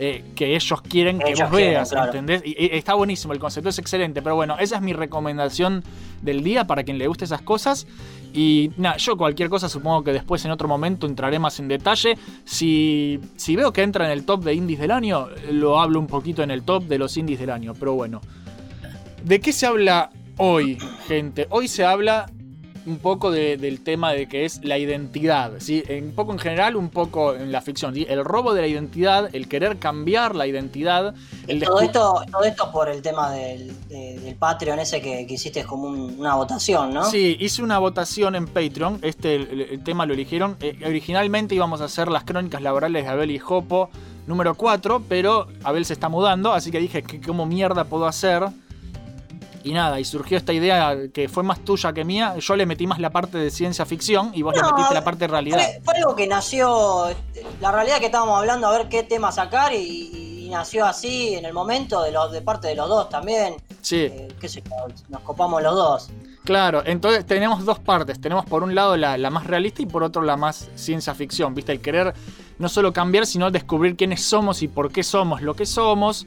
eh, 0.04 0.24
que 0.36 0.56
ellos 0.56 0.82
quieren 0.82 1.20
que 1.20 1.30
Ellos 1.30 1.48
vos 1.48 1.60
quieren, 1.60 1.76
veas, 1.76 1.92
claro. 1.92 2.08
¿entendés? 2.08 2.42
Y, 2.44 2.56
y 2.60 2.70
está 2.76 2.96
buenísimo, 2.96 3.34
el 3.34 3.40
concepto 3.40 3.70
es 3.70 3.78
excelente, 3.78 4.24
pero 4.24 4.34
bueno, 4.34 4.58
esa 4.58 4.78
es 4.78 4.82
mi 4.82 4.94
recomendación 4.94 5.84
del 6.24 6.44
día 6.44 6.66
para 6.66 6.82
quien 6.84 6.98
le 6.98 7.06
guste 7.06 7.26
esas 7.26 7.44
cosas. 7.44 7.86
Y 8.34 8.72
nada, 8.78 8.98
yo 8.98 9.16
cualquier 9.16 9.48
cosa 9.50 9.70
supongo 9.70 10.04
que 10.04 10.12
después 10.12 10.44
en 10.44 10.50
otro 10.50 10.68
momento 10.68 11.06
entraré 11.06 11.38
más 11.38 11.60
en 11.60 11.68
detalle. 11.68 12.18
Si, 12.46 13.20
si 13.36 13.56
veo 13.56 13.72
que 13.72 13.84
entra 13.84 14.06
en 14.06 14.12
el 14.12 14.26
top 14.26 14.44
de 14.44 14.56
indies 14.56 14.80
del 14.80 14.90
año, 14.90 15.28
lo 15.52 15.80
hablo 15.80 16.00
un 16.00 16.08
poquito 16.08 16.42
en 16.42 16.50
el 16.50 16.64
top 16.64 16.86
de 16.86 16.98
los 16.98 17.16
indies 17.16 17.40
del 17.40 17.52
año, 17.52 17.76
pero 17.80 17.94
bueno. 17.94 18.22
¿De 19.24 19.40
qué 19.40 19.54
se 19.54 19.68
habla 19.68 20.10
hoy, 20.38 20.80
gente? 21.08 21.46
Hoy 21.52 21.68
se 21.68 21.86
habla 21.86 22.26
un 22.86 22.98
poco 22.98 23.32
de- 23.32 23.58
del 23.58 23.82
tema 23.82 24.12
de 24.14 24.28
que 24.28 24.46
es 24.46 24.64
la 24.64 24.78
identidad, 24.78 25.54
¿sí? 25.60 25.84
Un 25.90 26.14
poco 26.14 26.32
en 26.32 26.40
general, 26.40 26.76
un 26.76 26.90
poco 26.90 27.34
en 27.36 27.52
la 27.52 27.62
ficción, 27.62 27.94
¿sí? 27.94 28.06
El 28.10 28.24
robo 28.26 28.54
de 28.54 28.62
la 28.62 28.68
identidad, 28.68 29.30
el 29.34 29.48
querer 29.48 29.78
cambiar 29.78 30.36
la 30.36 30.48
identidad, 30.48 31.14
el 31.48 31.62
todo, 31.64 31.80
esto, 31.82 32.22
todo 32.32 32.44
esto 32.44 32.72
por 32.72 32.90
el 32.90 33.02
tema 33.02 33.32
del, 33.32 33.72
de- 33.88 34.20
del 34.20 34.36
Patreon 34.36 34.80
ese 34.80 35.02
que, 35.02 35.26
que 35.28 35.34
hiciste 35.36 35.64
como 35.64 35.88
un- 35.88 36.20
una 36.20 36.36
votación, 36.36 36.94
¿no? 36.94 37.06
Sí, 37.06 37.38
hice 37.40 37.64
una 37.64 37.80
votación 37.80 38.36
en 38.36 38.48
Patreon. 38.48 39.00
Este 39.02 39.36
el, 39.36 39.62
el 39.62 39.84
tema 39.84 40.06
lo 40.06 40.14
eligieron. 40.14 40.58
Eh, 40.62 40.78
originalmente 40.86 41.56
íbamos 41.56 41.82
a 41.82 41.86
hacer 41.86 42.08
las 42.10 42.24
crónicas 42.24 42.62
laborales 42.62 43.04
de 43.06 43.10
Abel 43.10 43.32
y 43.32 43.40
Jopo 43.40 43.90
número 44.28 44.56
4, 44.56 45.04
pero 45.10 45.48
Abel 45.64 45.84
se 45.84 45.94
está 45.94 46.08
mudando, 46.08 46.54
así 46.54 46.72
que 46.72 46.80
dije, 46.80 47.02
¿qué, 47.04 47.20
¿cómo 47.20 47.46
mierda 47.46 47.86
puedo 47.86 48.06
hacer? 48.06 48.44
Y 49.64 49.74
nada, 49.74 50.00
y 50.00 50.06
surgió 50.06 50.38
esta 50.38 50.54
idea 50.54 50.96
que 51.14 51.30
fue 51.30 51.44
más 51.44 51.60
tuya 51.60 51.94
que 51.94 52.04
mía. 52.04 52.36
Yo 52.40 52.56
le 52.56 52.66
metí 52.66 52.88
más 52.88 53.00
la 53.00 53.12
parte 53.12 53.38
de 53.38 53.52
ciencia 53.52 53.86
ficción 53.86 54.32
y 54.34 54.42
vos 54.42 54.56
le 54.56 54.64
metiste 54.64 54.94
la 54.94 55.04
parte 55.04 55.20
de 55.20 55.28
realidad. 55.28 55.58
Fue, 55.58 55.82
fue 55.84 55.98
algo 55.98 56.16
que 56.16 56.28
nació, 56.28 57.10
la 57.60 57.72
realidad 57.72 58.00
que 58.00 58.08
estábamos 58.08 58.40
hablando, 58.40 58.68
a 58.68 58.78
ver 58.78 58.90
qué 58.90 59.04
tema 59.04 59.32
sacar 59.32 59.74
y, 59.74 60.46
y 60.46 60.50
nació 60.50 60.86
así 60.86 61.36
en 61.36 61.46
el 61.46 61.54
momento 61.54 62.02
de, 62.04 62.12
los, 62.12 62.32
de 62.32 62.42
parte 62.42 62.68
de 62.68 62.76
los 62.76 62.90
dos 62.90 63.10
también. 63.10 63.56
Sí. 63.82 64.02
Eh, 64.02 64.28
qué 64.40 64.48
sé 64.48 64.64
nos 65.10 65.22
copamos 65.22 65.62
los 65.62 65.76
dos. 65.76 66.10
Claro, 66.44 66.82
entonces 66.86 67.26
tenemos 67.26 67.66
dos 67.66 67.80
partes. 67.80 68.20
Tenemos 68.20 68.46
por 68.46 68.64
un 68.64 68.74
lado 68.74 68.98
la, 68.98 69.18
la 69.18 69.30
más 69.30 69.46
realista 69.46 69.82
y 69.82 69.86
por 69.86 70.04
otro 70.04 70.22
la 70.24 70.38
más 70.38 70.70
ciencia 70.76 71.14
ficción. 71.14 71.54
¿Viste? 71.54 71.72
El 71.72 71.82
querer 71.82 72.14
no 72.58 72.70
solo 72.70 72.94
cambiar, 72.94 73.26
sino 73.26 73.52
descubrir 73.52 73.96
quiénes 73.96 74.24
somos 74.24 74.62
y 74.62 74.68
por 74.68 74.92
qué 74.92 75.04
somos 75.04 75.42
lo 75.42 75.56
que 75.56 75.66
somos. 75.66 76.26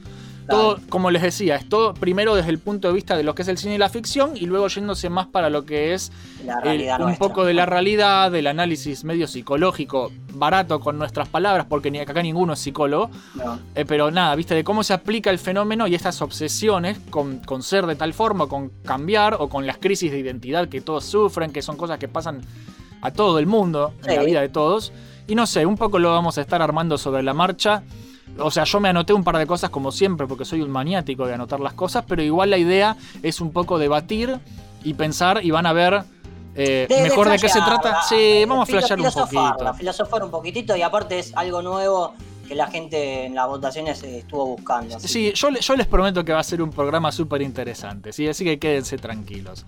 Todo, 0.48 0.78
como 0.90 1.10
les 1.10 1.22
decía, 1.22 1.56
es 1.56 1.68
todo 1.68 1.94
primero 1.94 2.34
desde 2.34 2.50
el 2.50 2.58
punto 2.58 2.88
de 2.88 2.94
vista 2.94 3.16
de 3.16 3.22
lo 3.22 3.34
que 3.34 3.42
es 3.42 3.48
el 3.48 3.56
cine 3.58 3.76
y 3.76 3.78
la 3.78 3.88
ficción 3.88 4.36
y 4.36 4.46
luego 4.46 4.68
yéndose 4.68 5.08
más 5.08 5.26
para 5.26 5.48
lo 5.50 5.64
que 5.64 5.94
es 5.94 6.12
La 6.44 6.54
el- 6.56 6.62
realidad 6.62 7.00
un 7.00 7.06
nuestra. 7.06 7.28
poco 7.28 7.44
de 7.44 7.54
la 7.54 7.66
realidad, 7.66 8.30
del 8.30 8.46
análisis 8.46 9.04
medio 9.04 9.26
psicológico, 9.26 10.12
barato 10.34 10.80
con 10.80 10.98
nuestras 10.98 11.28
palabras, 11.28 11.66
porque 11.68 11.90
ni 11.90 11.98
acá 11.98 12.20
ninguno 12.22 12.52
es 12.54 12.58
psicólogo. 12.58 13.10
No. 13.34 13.58
Eh, 13.74 13.84
pero 13.86 14.10
nada, 14.10 14.34
viste, 14.34 14.54
de 14.54 14.64
cómo 14.64 14.82
se 14.82 14.92
aplica 14.92 15.30
el 15.30 15.38
fenómeno 15.38 15.86
y 15.86 15.94
estas 15.94 16.20
obsesiones 16.22 16.98
con, 17.10 17.38
con 17.38 17.62
ser 17.62 17.86
de 17.86 17.96
tal 17.96 18.12
forma, 18.12 18.46
con 18.46 18.70
cambiar 18.84 19.36
o 19.38 19.48
con 19.48 19.66
las 19.66 19.78
crisis 19.78 20.10
de 20.12 20.18
identidad 20.18 20.68
que 20.68 20.80
todos 20.80 21.04
sufren, 21.04 21.52
que 21.52 21.62
son 21.62 21.76
cosas 21.76 21.98
que 21.98 22.08
pasan 22.08 22.42
a 23.00 23.10
todo 23.12 23.38
el 23.38 23.46
mundo, 23.46 23.92
en 24.06 24.16
la 24.16 24.22
vida 24.24 24.40
de 24.40 24.48
todos. 24.48 24.92
Y 25.26 25.34
no 25.34 25.46
sé, 25.46 25.64
un 25.64 25.76
poco 25.76 25.98
lo 25.98 26.10
vamos 26.10 26.36
a 26.36 26.40
estar 26.42 26.60
armando 26.60 26.98
sobre 26.98 27.22
la 27.22 27.32
marcha. 27.32 27.82
O 28.38 28.50
sea, 28.50 28.64
yo 28.64 28.80
me 28.80 28.88
anoté 28.88 29.12
un 29.12 29.22
par 29.24 29.38
de 29.38 29.46
cosas 29.46 29.70
como 29.70 29.92
siempre, 29.92 30.26
porque 30.26 30.44
soy 30.44 30.60
un 30.60 30.70
maniático 30.70 31.26
de 31.26 31.34
anotar 31.34 31.60
las 31.60 31.72
cosas, 31.74 32.04
pero 32.06 32.22
igual 32.22 32.50
la 32.50 32.58
idea 32.58 32.96
es 33.22 33.40
un 33.40 33.52
poco 33.52 33.78
debatir 33.78 34.38
y 34.82 34.94
pensar 34.94 35.44
y 35.44 35.50
van 35.50 35.66
a 35.66 35.72
ver 35.72 36.02
eh, 36.56 36.86
De- 36.88 36.94
de 36.96 37.02
mejor 37.02 37.28
de 37.28 37.38
qué 37.38 37.48
se 37.48 37.60
trata. 37.60 38.02
Sí, 38.02 38.14
eh, 38.16 38.46
vamos 38.48 38.68
a 38.68 38.70
flashear 38.70 39.00
un 39.00 39.06
poquito. 39.12 39.74
Filosofar 39.74 40.22
un 40.24 40.30
poquitito 40.30 40.76
y 40.76 40.82
aparte 40.82 41.18
es 41.18 41.32
algo 41.36 41.62
nuevo 41.62 42.14
que 42.46 42.54
la 42.54 42.66
gente 42.66 43.24
en 43.24 43.34
las 43.34 43.46
votaciones 43.48 44.02
eh, 44.04 44.18
estuvo 44.18 44.46
buscando. 44.46 44.98
Sí, 45.00 45.32
yo, 45.34 45.48
yo 45.50 45.76
les 45.76 45.86
prometo 45.86 46.24
que 46.24 46.32
va 46.32 46.40
a 46.40 46.44
ser 46.44 46.60
un 46.62 46.70
programa 46.70 47.10
súper 47.10 47.40
interesante, 47.42 48.12
¿sí? 48.12 48.28
así 48.28 48.44
que 48.44 48.58
quédense 48.58 48.98
tranquilos. 48.98 49.64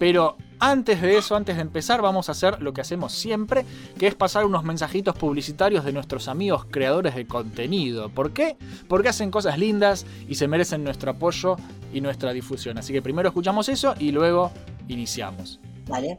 Pero 0.00 0.38
antes 0.60 1.02
de 1.02 1.18
eso, 1.18 1.36
antes 1.36 1.56
de 1.56 1.62
empezar, 1.62 2.00
vamos 2.00 2.30
a 2.30 2.32
hacer 2.32 2.62
lo 2.62 2.72
que 2.72 2.80
hacemos 2.80 3.12
siempre, 3.12 3.66
que 3.98 4.06
es 4.06 4.14
pasar 4.14 4.46
unos 4.46 4.64
mensajitos 4.64 5.14
publicitarios 5.14 5.84
de 5.84 5.92
nuestros 5.92 6.26
amigos 6.26 6.64
creadores 6.70 7.14
de 7.14 7.26
contenido. 7.26 8.08
¿Por 8.08 8.32
qué? 8.32 8.56
Porque 8.88 9.10
hacen 9.10 9.30
cosas 9.30 9.58
lindas 9.58 10.06
y 10.26 10.36
se 10.36 10.48
merecen 10.48 10.84
nuestro 10.84 11.10
apoyo 11.10 11.56
y 11.92 12.00
nuestra 12.00 12.32
difusión. 12.32 12.78
Así 12.78 12.94
que 12.94 13.02
primero 13.02 13.28
escuchamos 13.28 13.68
eso 13.68 13.94
y 13.98 14.10
luego 14.10 14.50
iniciamos. 14.88 15.60
Dale. 15.84 16.18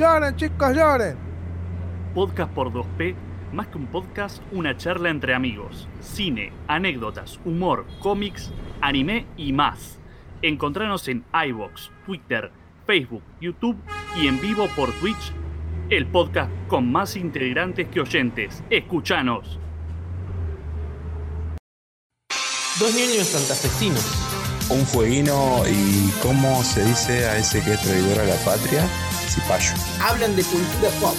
Lloren, 0.00 0.34
chicos, 0.34 0.74
lloren. 0.74 1.14
Podcast 2.14 2.50
por 2.54 2.72
2P, 2.72 3.14
más 3.52 3.66
que 3.66 3.76
un 3.76 3.86
podcast, 3.86 4.42
una 4.50 4.74
charla 4.74 5.10
entre 5.10 5.34
amigos. 5.34 5.88
Cine, 6.00 6.54
anécdotas, 6.68 7.38
humor, 7.44 7.84
cómics, 7.98 8.50
anime 8.80 9.26
y 9.36 9.52
más. 9.52 9.98
Encontranos 10.40 11.06
en 11.08 11.22
iBox, 11.48 11.90
Twitter, 12.06 12.50
Facebook, 12.86 13.22
YouTube 13.42 13.76
y 14.16 14.26
en 14.26 14.40
vivo 14.40 14.68
por 14.74 14.90
Twitch. 15.00 15.34
El 15.90 16.06
podcast 16.06 16.50
con 16.68 16.90
más 16.90 17.14
integrantes 17.14 17.86
que 17.88 18.00
oyentes. 18.00 18.64
Escuchanos. 18.70 19.58
Dos 22.78 22.94
niños 22.94 23.26
santafesinos. 23.26 24.26
un 24.70 24.86
fueguino 24.86 25.62
y 25.68 26.10
cómo 26.22 26.62
se 26.62 26.84
dice 26.86 27.26
a 27.26 27.36
ese 27.36 27.62
que 27.62 27.74
es 27.74 27.80
traidor 27.82 28.20
a 28.20 28.24
la 28.24 28.36
patria, 28.36 28.88
cipayo. 29.30 29.72
Hablan 30.00 30.34
de 30.36 30.42
cultura 30.44 30.90
pop. 31.00 31.14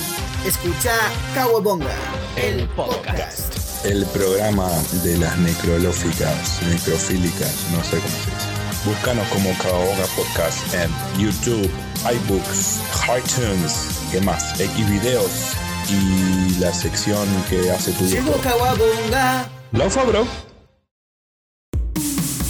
Escucha 0.45 0.93
Kawabonga, 1.33 1.95
El 2.35 2.67
podcast. 2.69 3.85
El 3.85 4.05
programa 4.07 4.69
de 5.03 5.17
las 5.17 5.37
necrolóficas, 5.39 6.61
necrofílicas, 6.67 7.65
no 7.71 7.83
sé 7.83 7.97
cómo 7.97 8.09
se 8.09 8.31
dice. 8.31 8.61
Búscanos 8.85 9.27
como 9.29 9.55
Caoga 9.59 10.05
Podcast 10.15 10.73
en 10.73 10.91
YouTube, 11.19 11.69
iBooks, 12.03 12.79
iTunes, 13.17 13.73
¿qué 14.11 14.21
más? 14.21 14.55
Xvideos 14.57 15.53
y 15.89 16.59
la 16.59 16.73
sección 16.73 17.27
que 17.49 17.71
hace 17.71 17.91
tu 17.93 18.05
Llegó. 18.05 18.33
Kawabonga. 18.41 19.47
Laufa, 19.71 20.03
bro. 20.03 20.27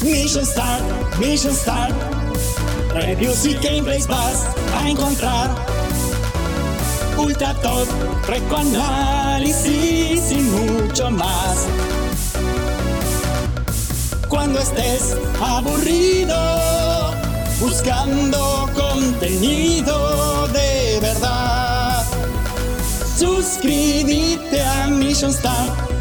Mission 0.03 0.45
Start, 0.45 0.83
Mission 1.19 1.53
Start. 1.53 2.10
Reviews 2.93 3.45
y 3.45 3.53
gameplays 3.53 4.05
vas 4.05 4.45
a 4.75 4.89
encontrar. 4.89 5.49
Ultra 7.17 7.53
top, 7.61 7.87
análisis 8.57 10.31
y 10.31 10.35
mucho 10.35 11.09
más. 11.09 11.67
Cuando 14.27 14.59
estés 14.59 15.15
aburrido, 15.41 16.35
buscando 17.61 18.69
contenido 18.75 20.47
de 20.49 20.99
verdad. 21.01 22.03
Suscríbete 23.17 24.61
a 24.61 24.87
Mission 24.87 25.31
Start. 25.31 26.00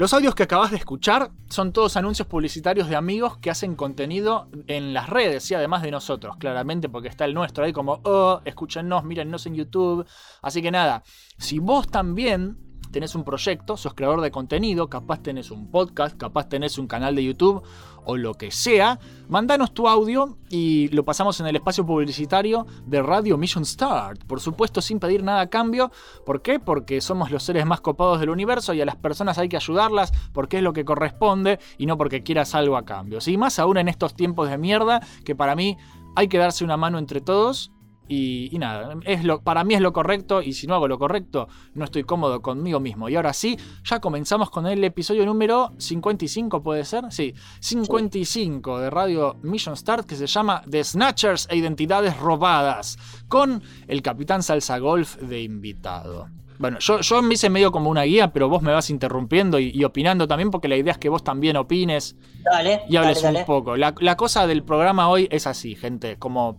Los 0.00 0.14
audios 0.14 0.34
que 0.34 0.44
acabas 0.44 0.70
de 0.70 0.78
escuchar 0.78 1.30
son 1.50 1.74
todos 1.74 1.98
anuncios 1.98 2.26
publicitarios 2.26 2.88
de 2.88 2.96
amigos 2.96 3.36
que 3.36 3.50
hacen 3.50 3.76
contenido 3.76 4.48
en 4.66 4.94
las 4.94 5.10
redes 5.10 5.50
y 5.50 5.54
además 5.54 5.82
de 5.82 5.90
nosotros, 5.90 6.38
claramente, 6.38 6.88
porque 6.88 7.08
está 7.08 7.26
el 7.26 7.34
nuestro 7.34 7.64
ahí 7.64 7.74
como, 7.74 8.00
oh, 8.04 8.40
escúchenos, 8.46 9.04
mírennos 9.04 9.44
en 9.44 9.56
YouTube. 9.56 10.06
Así 10.40 10.62
que 10.62 10.70
nada, 10.70 11.02
si 11.36 11.58
vos 11.58 11.86
también 11.86 12.56
tenés 12.90 13.14
un 13.14 13.24
proyecto, 13.24 13.76
sos 13.76 13.92
creador 13.92 14.22
de 14.22 14.30
contenido, 14.30 14.88
capaz 14.88 15.22
tenés 15.22 15.50
un 15.50 15.70
podcast, 15.70 16.16
capaz 16.16 16.48
tenés 16.48 16.78
un 16.78 16.86
canal 16.86 17.14
de 17.14 17.22
YouTube 17.22 17.62
o 18.04 18.16
lo 18.16 18.34
que 18.34 18.50
sea, 18.50 18.98
mandanos 19.28 19.72
tu 19.72 19.88
audio 19.88 20.36
y 20.48 20.88
lo 20.88 21.04
pasamos 21.04 21.40
en 21.40 21.46
el 21.46 21.56
espacio 21.56 21.84
publicitario 21.86 22.66
de 22.86 23.02
Radio 23.02 23.38
Mission 23.38 23.64
Start. 23.64 24.24
Por 24.24 24.40
supuesto, 24.40 24.80
sin 24.82 24.98
pedir 24.98 25.22
nada 25.22 25.42
a 25.42 25.50
cambio. 25.50 25.90
¿Por 26.26 26.42
qué? 26.42 26.58
Porque 26.58 27.00
somos 27.00 27.30
los 27.30 27.42
seres 27.42 27.66
más 27.66 27.80
copados 27.80 28.20
del 28.20 28.30
universo 28.30 28.74
y 28.74 28.80
a 28.80 28.84
las 28.84 28.96
personas 28.96 29.38
hay 29.38 29.48
que 29.48 29.56
ayudarlas 29.56 30.12
porque 30.32 30.58
es 30.58 30.62
lo 30.62 30.72
que 30.72 30.84
corresponde 30.84 31.58
y 31.78 31.86
no 31.86 31.96
porque 31.96 32.22
quieras 32.22 32.54
algo 32.54 32.76
a 32.76 32.84
cambio. 32.84 33.20
¿sí? 33.20 33.36
Más 33.36 33.58
aún 33.58 33.76
en 33.78 33.88
estos 33.88 34.14
tiempos 34.14 34.50
de 34.50 34.58
mierda 34.58 35.00
que 35.24 35.34
para 35.34 35.54
mí 35.54 35.76
hay 36.16 36.28
que 36.28 36.38
darse 36.38 36.64
una 36.64 36.76
mano 36.76 36.98
entre 36.98 37.20
todos. 37.20 37.72
Y, 38.12 38.48
y 38.50 38.58
nada, 38.58 38.96
es 39.04 39.22
lo, 39.22 39.40
para 39.40 39.62
mí 39.62 39.74
es 39.74 39.80
lo 39.80 39.92
correcto 39.92 40.42
y 40.42 40.52
si 40.52 40.66
no 40.66 40.74
hago 40.74 40.88
lo 40.88 40.98
correcto 40.98 41.46
no 41.74 41.84
estoy 41.84 42.02
cómodo 42.02 42.42
conmigo 42.42 42.80
mismo. 42.80 43.08
Y 43.08 43.14
ahora 43.14 43.32
sí, 43.32 43.56
ya 43.84 44.00
comenzamos 44.00 44.50
con 44.50 44.66
el 44.66 44.82
episodio 44.82 45.24
número 45.24 45.70
55, 45.78 46.60
¿puede 46.60 46.84
ser? 46.84 47.04
Sí, 47.10 47.34
55 47.60 48.80
de 48.80 48.90
Radio 48.90 49.36
Mission 49.44 49.76
Start 49.76 50.06
que 50.06 50.16
se 50.16 50.26
llama 50.26 50.64
The 50.68 50.82
Snatchers 50.82 51.46
e 51.50 51.56
Identidades 51.56 52.18
Robadas, 52.18 52.98
con 53.28 53.62
el 53.86 54.02
Capitán 54.02 54.42
Salsa 54.42 54.78
Golf 54.78 55.14
de 55.18 55.42
invitado. 55.42 56.26
Bueno, 56.58 56.80
yo, 56.80 57.00
yo 57.02 57.22
me 57.22 57.34
hice 57.34 57.48
medio 57.48 57.70
como 57.70 57.90
una 57.90 58.02
guía, 58.02 58.32
pero 58.32 58.48
vos 58.48 58.60
me 58.60 58.72
vas 58.72 58.90
interrumpiendo 58.90 59.60
y, 59.60 59.70
y 59.72 59.84
opinando 59.84 60.26
también, 60.26 60.50
porque 60.50 60.66
la 60.66 60.76
idea 60.76 60.94
es 60.94 60.98
que 60.98 61.08
vos 61.08 61.22
también 61.22 61.56
opines 61.56 62.16
Dale. 62.42 62.82
y 62.88 62.96
hables 62.96 63.22
dale, 63.22 63.38
un 63.38 63.44
poco. 63.44 63.76
La, 63.76 63.94
la 64.00 64.16
cosa 64.16 64.48
del 64.48 64.64
programa 64.64 65.08
hoy 65.08 65.28
es 65.30 65.46
así, 65.46 65.76
gente, 65.76 66.18
como, 66.18 66.58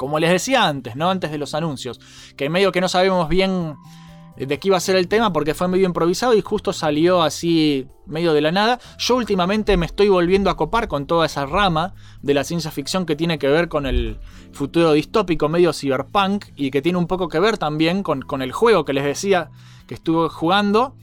como 0.00 0.18
les 0.18 0.30
decía 0.30 0.66
antes, 0.66 0.96
¿no? 0.96 1.10
Antes 1.10 1.30
de 1.30 1.36
los 1.36 1.52
anuncios, 1.52 2.00
que 2.34 2.48
medio 2.48 2.72
que 2.72 2.80
no 2.80 2.88
sabemos 2.88 3.28
bien 3.28 3.76
de 4.34 4.58
qué 4.58 4.68
iba 4.68 4.78
a 4.78 4.80
ser 4.80 4.96
el 4.96 5.08
tema 5.08 5.30
porque 5.30 5.52
fue 5.52 5.68
medio 5.68 5.84
improvisado 5.84 6.32
y 6.32 6.40
justo 6.40 6.72
salió 6.72 7.22
así 7.22 7.86
medio 8.06 8.32
de 8.32 8.40
la 8.40 8.50
nada. 8.50 8.80
Yo 8.96 9.16
últimamente 9.16 9.76
me 9.76 9.84
estoy 9.84 10.08
volviendo 10.08 10.48
a 10.48 10.56
copar 10.56 10.88
con 10.88 11.04
toda 11.04 11.26
esa 11.26 11.44
rama 11.44 11.92
de 12.22 12.32
la 12.32 12.44
ciencia 12.44 12.70
ficción 12.70 13.04
que 13.04 13.14
tiene 13.14 13.38
que 13.38 13.48
ver 13.48 13.68
con 13.68 13.84
el 13.84 14.16
futuro 14.52 14.94
distópico 14.94 15.50
medio 15.50 15.74
cyberpunk 15.74 16.46
y 16.56 16.70
que 16.70 16.80
tiene 16.80 16.96
un 16.96 17.06
poco 17.06 17.28
que 17.28 17.38
ver 17.38 17.58
también 17.58 18.02
con, 18.02 18.22
con 18.22 18.40
el 18.40 18.52
juego 18.52 18.86
que 18.86 18.94
les 18.94 19.04
decía 19.04 19.50
que 19.86 19.92
estuve 19.92 20.30
jugando. 20.30 20.94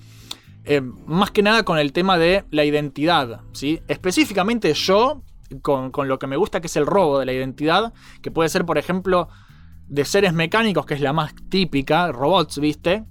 Eh, 0.65 0.81
más 1.05 1.29
que 1.29 1.43
nada 1.43 1.61
con 1.61 1.77
el 1.77 1.93
tema 1.93 2.17
de 2.17 2.45
la 2.49 2.65
identidad, 2.65 3.41
¿sí? 3.51 3.79
Específicamente 3.87 4.73
yo, 4.73 5.21
con, 5.61 5.91
con 5.91 6.07
lo 6.07 6.19
que 6.19 6.27
me 6.27 6.37
gusta 6.37 6.61
que 6.61 6.67
es 6.67 6.75
el 6.75 6.85
robo 6.85 7.19
de 7.19 7.25
la 7.25 7.33
identidad, 7.33 7.93
que 8.21 8.31
puede 8.31 8.49
ser, 8.49 8.65
por 8.65 8.77
ejemplo, 8.77 9.29
de 9.87 10.05
seres 10.05 10.33
mecánicos, 10.33 10.85
que 10.85 10.93
es 10.93 11.01
la 11.01 11.13
más 11.13 11.33
típica, 11.49 12.11
robots, 12.11 12.59
¿viste? 12.59 13.05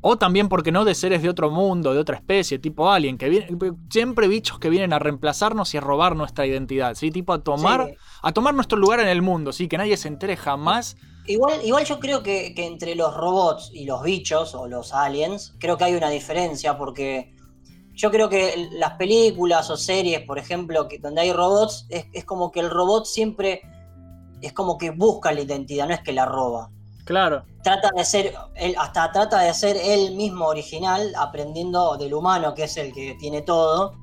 O 0.00 0.16
también, 0.18 0.48
porque 0.48 0.70
no?, 0.72 0.84
de 0.84 0.94
seres 0.94 1.22
de 1.22 1.28
otro 1.28 1.50
mundo, 1.50 1.92
de 1.92 1.98
otra 1.98 2.16
especie, 2.16 2.58
tipo 2.58 2.90
alien, 2.90 3.18
que 3.18 3.28
vienen, 3.28 3.58
siempre 3.90 4.28
bichos 4.28 4.58
que 4.58 4.70
vienen 4.70 4.92
a 4.92 4.98
reemplazarnos 4.98 5.74
y 5.74 5.78
a 5.78 5.80
robar 5.80 6.14
nuestra 6.14 6.46
identidad, 6.46 6.94
¿sí? 6.94 7.10
Tipo 7.10 7.32
a 7.32 7.42
tomar, 7.42 7.86
Sí. 7.88 7.94
a 8.22 8.32
tomar 8.32 8.54
nuestro 8.54 8.78
lugar 8.78 9.00
en 9.00 9.08
el 9.08 9.20
mundo, 9.20 9.52
¿sí? 9.52 9.68
Que 9.68 9.78
nadie 9.78 9.96
se 9.96 10.08
entere 10.08 10.36
jamás. 10.36 10.96
Igual, 11.26 11.60
igual 11.64 11.84
yo 11.84 11.98
creo 11.98 12.22
que, 12.22 12.54
que 12.54 12.66
entre 12.66 12.94
los 12.94 13.14
robots 13.16 13.70
y 13.74 13.84
los 13.84 14.02
bichos 14.02 14.54
o 14.54 14.68
los 14.68 14.92
aliens, 14.94 15.54
creo 15.58 15.76
que 15.76 15.84
hay 15.84 15.94
una 15.94 16.08
diferencia 16.08 16.78
porque 16.78 17.34
yo 17.96 18.10
creo 18.10 18.28
que 18.28 18.68
las 18.72 18.92
películas 18.92 19.70
o 19.70 19.76
series, 19.76 20.20
por 20.20 20.38
ejemplo, 20.38 20.86
que, 20.86 20.98
donde 20.98 21.22
hay 21.22 21.32
robots, 21.32 21.86
es, 21.88 22.04
es 22.12 22.24
como 22.24 22.52
que 22.52 22.60
el 22.60 22.70
robot 22.70 23.06
siempre 23.06 23.62
es 24.42 24.52
como 24.52 24.76
que 24.76 24.90
busca 24.90 25.32
la 25.32 25.40
identidad, 25.40 25.88
no 25.88 25.94
es 25.94 26.00
que 26.02 26.12
la 26.12 26.26
roba. 26.26 26.70
Claro. 27.06 27.44
Trata 27.62 27.90
de 27.96 28.04
ser, 28.04 28.34
él, 28.54 28.74
hasta 28.78 29.10
trata 29.12 29.40
de 29.40 29.54
ser 29.54 29.76
él 29.76 30.14
mismo 30.14 30.46
original, 30.46 31.12
aprendiendo 31.16 31.96
del 31.96 32.12
humano, 32.12 32.52
que 32.52 32.64
es 32.64 32.76
el 32.76 32.92
que 32.92 33.14
tiene 33.14 33.42
todo. 33.42 33.94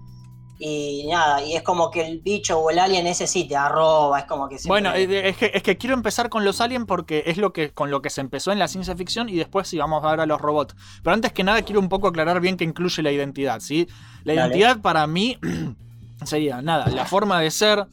Y 0.60 1.08
nada, 1.10 1.44
y 1.44 1.56
es 1.56 1.64
como 1.64 1.90
que 1.90 2.06
el 2.08 2.20
bicho 2.20 2.60
o 2.60 2.70
el 2.70 2.80
alien 2.80 3.08
ese 3.08 3.26
sí 3.28 3.46
te 3.46 3.56
arroba, 3.56 4.20
es 4.20 4.26
como 4.26 4.48
que 4.48 4.58
siempre- 4.60 4.70
Bueno, 4.82 4.94
es 4.94 5.36
que, 5.36 5.52
es 5.54 5.64
que 5.64 5.78
quiero 5.78 5.96
empezar 5.96 6.30
con 6.30 6.46
los 6.46 6.62
aliens 6.62 6.86
porque 6.88 7.24
es 7.26 7.38
lo 7.38 7.52
que 7.52 7.72
con 7.72 7.90
lo 7.92 8.02
que 8.02 8.10
se 8.10 8.22
empezó 8.22 8.52
en 8.52 8.60
la 8.60 8.68
ciencia 8.68 8.96
ficción 8.96 9.30
y 9.30 9.36
después 9.36 9.68
sí 9.68 9.78
vamos 9.78 10.04
a 10.06 10.12
ver 10.12 10.20
a 10.22 10.26
los 10.26 10.40
robots. 10.40 10.76
Pero 11.04 11.14
antes 11.16 11.34
que 11.34 11.44
nada 11.44 11.62
quiero 11.64 11.80
un 11.82 11.90
poco 11.90 12.08
aclarar 12.08 12.40
bien 12.40 12.56
que 12.56 12.64
incluye 12.64 13.02
la 13.02 13.12
identidad, 13.12 13.60
¿sí? 13.60 13.88
La 14.24 14.36
Dale. 14.36 14.48
identidad 14.56 14.80
para 14.82 15.06
mí 15.08 15.38
sería 16.26 16.62
nada, 16.62 16.88
la 16.90 17.06
forma 17.06 17.40
de 17.42 17.52
ser, 17.52 17.86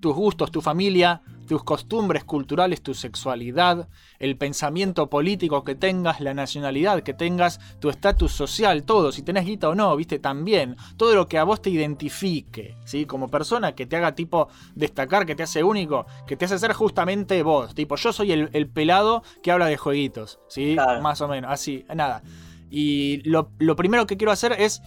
tus 0.00 0.14
gustos, 0.14 0.50
tu 0.50 0.60
familia, 0.60 1.22
tus 1.46 1.64
costumbres 1.64 2.24
culturales, 2.24 2.82
tu 2.82 2.94
sexualidad, 2.94 3.88
el 4.18 4.36
pensamiento 4.36 5.08
político 5.08 5.64
que 5.64 5.74
tengas, 5.74 6.20
la 6.20 6.34
nacionalidad 6.34 7.02
que 7.02 7.14
tengas, 7.14 7.60
tu 7.80 7.88
estatus 7.88 8.32
social, 8.32 8.84
todo, 8.84 9.12
si 9.12 9.22
tenés 9.22 9.46
guita 9.46 9.68
o 9.68 9.74
no, 9.74 9.94
viste, 9.96 10.18
también, 10.18 10.76
todo 10.96 11.14
lo 11.14 11.28
que 11.28 11.38
a 11.38 11.44
vos 11.44 11.62
te 11.62 11.70
identifique, 11.70 12.76
¿sí? 12.84 13.06
Como 13.06 13.28
persona 13.28 13.74
que 13.74 13.86
te 13.86 13.96
haga 13.96 14.14
tipo 14.14 14.48
destacar, 14.74 15.26
que 15.26 15.34
te 15.34 15.44
hace 15.44 15.62
único, 15.62 16.06
que 16.26 16.36
te 16.36 16.44
hace 16.44 16.58
ser 16.58 16.72
justamente 16.72 17.42
vos, 17.42 17.74
tipo, 17.74 17.96
yo 17.96 18.12
soy 18.12 18.32
el, 18.32 18.50
el 18.52 18.68
pelado 18.68 19.22
que 19.42 19.52
habla 19.52 19.66
de 19.66 19.76
jueguitos, 19.76 20.40
¿sí? 20.48 20.76
Más 21.02 21.20
o 21.20 21.28
menos, 21.28 21.50
así, 21.50 21.84
nada. 21.94 22.22
Y 22.70 23.22
lo, 23.28 23.50
lo 23.58 23.76
primero 23.76 24.06
que 24.06 24.16
quiero 24.16 24.32
hacer 24.32 24.52
es 24.52 24.82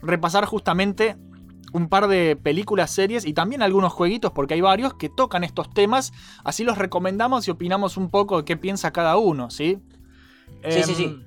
repasar 0.00 0.44
justamente 0.44 1.16
un 1.74 1.88
par 1.88 2.08
de 2.08 2.36
películas, 2.36 2.90
series 2.90 3.26
y 3.26 3.34
también 3.34 3.60
algunos 3.60 3.92
jueguitos, 3.92 4.32
porque 4.32 4.54
hay 4.54 4.60
varios 4.62 4.94
que 4.94 5.08
tocan 5.10 5.44
estos 5.44 5.68
temas. 5.74 6.12
Así 6.44 6.64
los 6.64 6.78
recomendamos 6.78 7.46
y 7.46 7.50
opinamos 7.50 7.96
un 7.96 8.10
poco 8.10 8.38
de 8.38 8.44
qué 8.44 8.56
piensa 8.56 8.92
cada 8.92 9.16
uno, 9.16 9.50
¿sí? 9.50 9.78
Sí, 10.68 10.82
sí, 10.84 10.90
Em, 10.92 10.96
sí. 10.96 11.18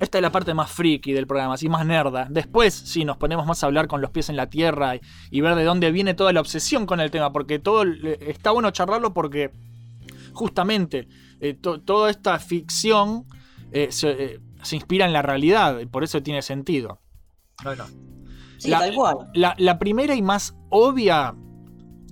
Esta 0.00 0.18
es 0.18 0.22
la 0.22 0.32
parte 0.32 0.54
más 0.54 0.72
friki 0.72 1.12
del 1.12 1.26
programa, 1.26 1.54
así 1.54 1.68
más 1.68 1.86
nerda. 1.86 2.26
Después, 2.28 2.74
sí, 2.74 3.04
nos 3.04 3.16
ponemos 3.16 3.46
más 3.46 3.62
a 3.62 3.66
hablar 3.66 3.86
con 3.86 4.00
los 4.00 4.10
pies 4.10 4.28
en 4.28 4.36
la 4.36 4.48
tierra 4.50 4.96
y, 4.96 5.00
y 5.30 5.40
ver 5.40 5.54
de 5.54 5.62
dónde 5.64 5.92
viene 5.92 6.14
toda 6.14 6.32
la 6.32 6.40
obsesión 6.40 6.84
con 6.86 6.98
el 6.98 7.10
tema, 7.12 7.30
porque 7.32 7.58
todo 7.60 7.84
está 7.84 8.50
bueno 8.50 8.70
charlarlo 8.72 9.14
porque 9.14 9.52
justamente 10.32 11.06
eh, 11.40 11.54
to- 11.54 11.80
toda 11.80 12.10
esta 12.10 12.38
ficción 12.38 13.26
eh, 13.70 13.88
se, 13.92 14.10
eh, 14.10 14.40
se 14.62 14.76
inspira 14.76 15.04
en 15.06 15.12
la 15.12 15.22
realidad, 15.22 15.78
y 15.78 15.86
por 15.86 16.02
eso 16.04 16.22
tiene 16.22 16.42
sentido. 16.42 17.00
Bueno. 17.62 17.84
Sí, 18.64 18.70
la, 18.70 18.80
tal 18.80 18.94
cual. 18.94 19.16
la- 19.34 19.54
la 19.58 19.78
primera 19.78 20.14
y 20.14 20.22
más 20.22 20.56
obvia 20.70 21.34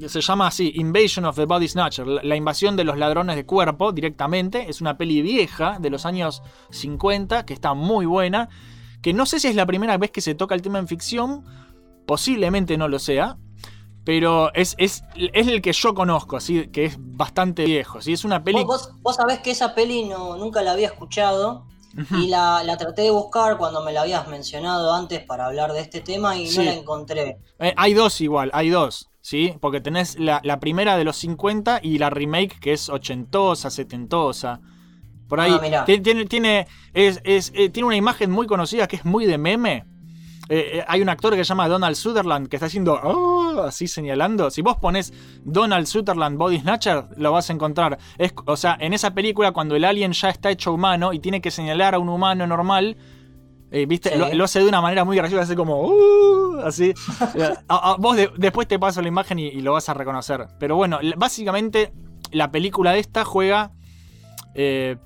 se 0.09 0.21
llama 0.21 0.49
así 0.49 0.73
Invasion 0.75 1.25
of 1.27 1.37
the 1.37 1.45
Body 1.45 1.69
Snatcher, 1.69 2.07
la, 2.07 2.23
la 2.25 2.35
invasión 2.37 2.75
de 2.77 2.83
los 2.85 2.97
ladrones 2.99 3.37
de 3.37 3.47
cuerpo 3.47 3.93
directamente. 3.93 4.69
Es 4.69 4.81
una 4.81 4.97
peli 4.97 5.23
vieja 5.23 5.79
de 5.81 5.91
los 5.91 6.07
años 6.07 6.43
50 6.71 7.45
que 7.47 7.55
está 7.55 7.75
muy 7.75 8.07
buena. 8.07 8.49
Que 9.01 9.13
no 9.13 9.27
sé 9.27 9.39
si 9.41 9.49
es 9.49 9.55
la 9.55 9.67
primera 9.67 9.97
vez 9.99 10.11
que 10.11 10.21
se 10.21 10.35
toca 10.35 10.55
el 10.55 10.63
tema 10.63 10.79
en 10.79 10.89
ficción, 10.89 11.45
posiblemente 12.07 12.77
no 12.77 12.89
lo 12.89 12.99
sea. 12.99 13.37
Pero 14.05 14.53
es, 14.55 14.75
es, 14.79 15.05
es 15.15 15.47
el 15.47 15.63
que 15.63 15.73
yo 15.73 15.95
conozco, 15.95 16.37
así 16.37 16.67
que 16.69 16.87
es 16.87 16.97
bastante 16.99 17.65
viejo. 17.65 18.01
¿sí? 18.03 18.13
Es 18.13 18.25
una 18.25 18.43
peli. 18.43 18.65
Vos, 18.65 18.89
vos- 18.91 19.01
vos 19.03 19.17
sabés 19.17 19.39
que 19.39 19.53
esa 19.53 19.75
peli 19.77 20.05
no, 20.07 20.37
nunca 20.37 20.63
la 20.63 20.73
había 20.73 20.89
escuchado 20.89 21.67
Y 22.19 22.29
la, 22.29 22.63
la 22.65 22.77
traté 22.77 23.03
de 23.03 23.11
buscar 23.11 23.57
cuando 23.59 23.83
me 23.85 23.93
la 23.93 24.03
habías 24.03 24.27
mencionado 24.29 24.93
antes 24.95 25.21
para 25.25 25.47
hablar 25.47 25.73
de 25.73 25.81
este 25.81 26.01
tema 26.01 26.37
y 26.37 26.47
Sí. 26.49 26.59
no 26.59 26.65
la 26.65 26.75
encontré. 26.75 27.39
Eh, 27.59 27.75
hay 27.77 27.95
dos 27.95 28.21
igual, 28.21 28.51
hay 28.55 28.71
dos, 28.71 29.11
¿sí? 29.21 29.55
Porque 29.61 29.81
tenés 29.81 30.19
la, 30.19 30.41
la 30.45 30.59
primera 30.61 30.97
de 30.97 31.05
los 31.05 31.17
50 31.17 31.81
y 31.83 31.99
la 31.99 32.11
remake 32.11 32.59
que 32.61 32.73
es 32.73 32.89
ochentosa, 32.89 33.71
setentosa. 33.71 34.61
Por 35.29 35.41
ahí. 35.41 35.53
Ah, 35.75 35.85
tiene, 35.87 36.27
tiene, 36.27 36.67
es- 36.93 37.21
es- 37.25 37.53
eh, 37.55 37.71
tiene 37.71 37.87
una 37.87 37.97
imagen 37.97 38.31
muy 38.31 38.47
conocida 38.47 38.87
que 38.87 38.97
es 38.97 39.05
muy 39.05 39.25
de 39.27 39.39
meme. 39.39 39.85
Eh, 40.49 40.79
eh, 40.79 40.85
hay 40.89 41.01
un 41.01 41.09
actor 41.09 41.33
que 41.35 41.45
se 41.45 41.49
llama 41.51 41.69
Donald 41.69 41.95
Sutherland 41.97 42.49
que 42.49 42.57
está 42.57 42.67
haciendo 42.67 42.95
"Oh", 43.03 43.63
así 43.65 43.87
señalando. 43.87 44.51
Si 44.51 44.61
vos 44.61 44.77
pones 44.77 45.13
Donald 45.45 45.87
Sutherland 45.87 46.37
Body 46.37 46.59
Snatcher, 46.61 47.05
lo 47.17 47.33
vas 47.33 47.49
a 47.49 47.53
encontrar. 47.53 47.99
Es, 48.19 48.35
o 48.45 48.57
sea, 48.57 48.77
en 48.81 48.93
esa 48.93 49.15
película, 49.15 49.53
cuando 49.53 49.77
el 49.77 49.85
alien 49.85 50.13
ya 50.13 50.29
está 50.31 50.51
hecho 50.51 50.73
humano 50.73 51.13
y 51.13 51.21
tiene 51.21 51.41
que 51.41 51.51
señalar 51.51 51.95
a 51.95 51.99
un 51.99 52.09
humano 52.09 52.47
normal, 52.47 52.97
eh, 53.75 53.87
¿Viste? 53.87 54.11
Sí. 54.11 54.19
Lo, 54.19 54.31
lo 54.35 54.45
hace 54.45 54.59
de 54.59 54.67
una 54.69 54.83
manera 54.83 55.03
muy 55.05 55.17
graciosa, 55.17 55.45
hace 55.45 55.57
como. 55.57 55.81
"Uh", 55.87 56.61
así. 56.63 56.93
A- 57.69 57.93
a- 57.93 57.97
vos 57.97 58.17
de- 58.17 58.31
después 58.37 58.69
te 58.69 58.79
paso 58.79 59.01
la 59.01 59.09
imagen 59.09 59.39
y, 59.39 59.47
y 59.47 59.63
lo 59.63 59.73
vas 59.73 59.89
a 59.89 59.95
reconocer. 59.95 60.47
Pero 60.59 60.77
bueno, 60.77 60.99
básicamente 61.17 61.95
la 62.33 62.51
película 62.51 62.93
de 62.93 62.99
esta 62.99 63.25
juega 63.25 63.71
eh, 64.55 64.97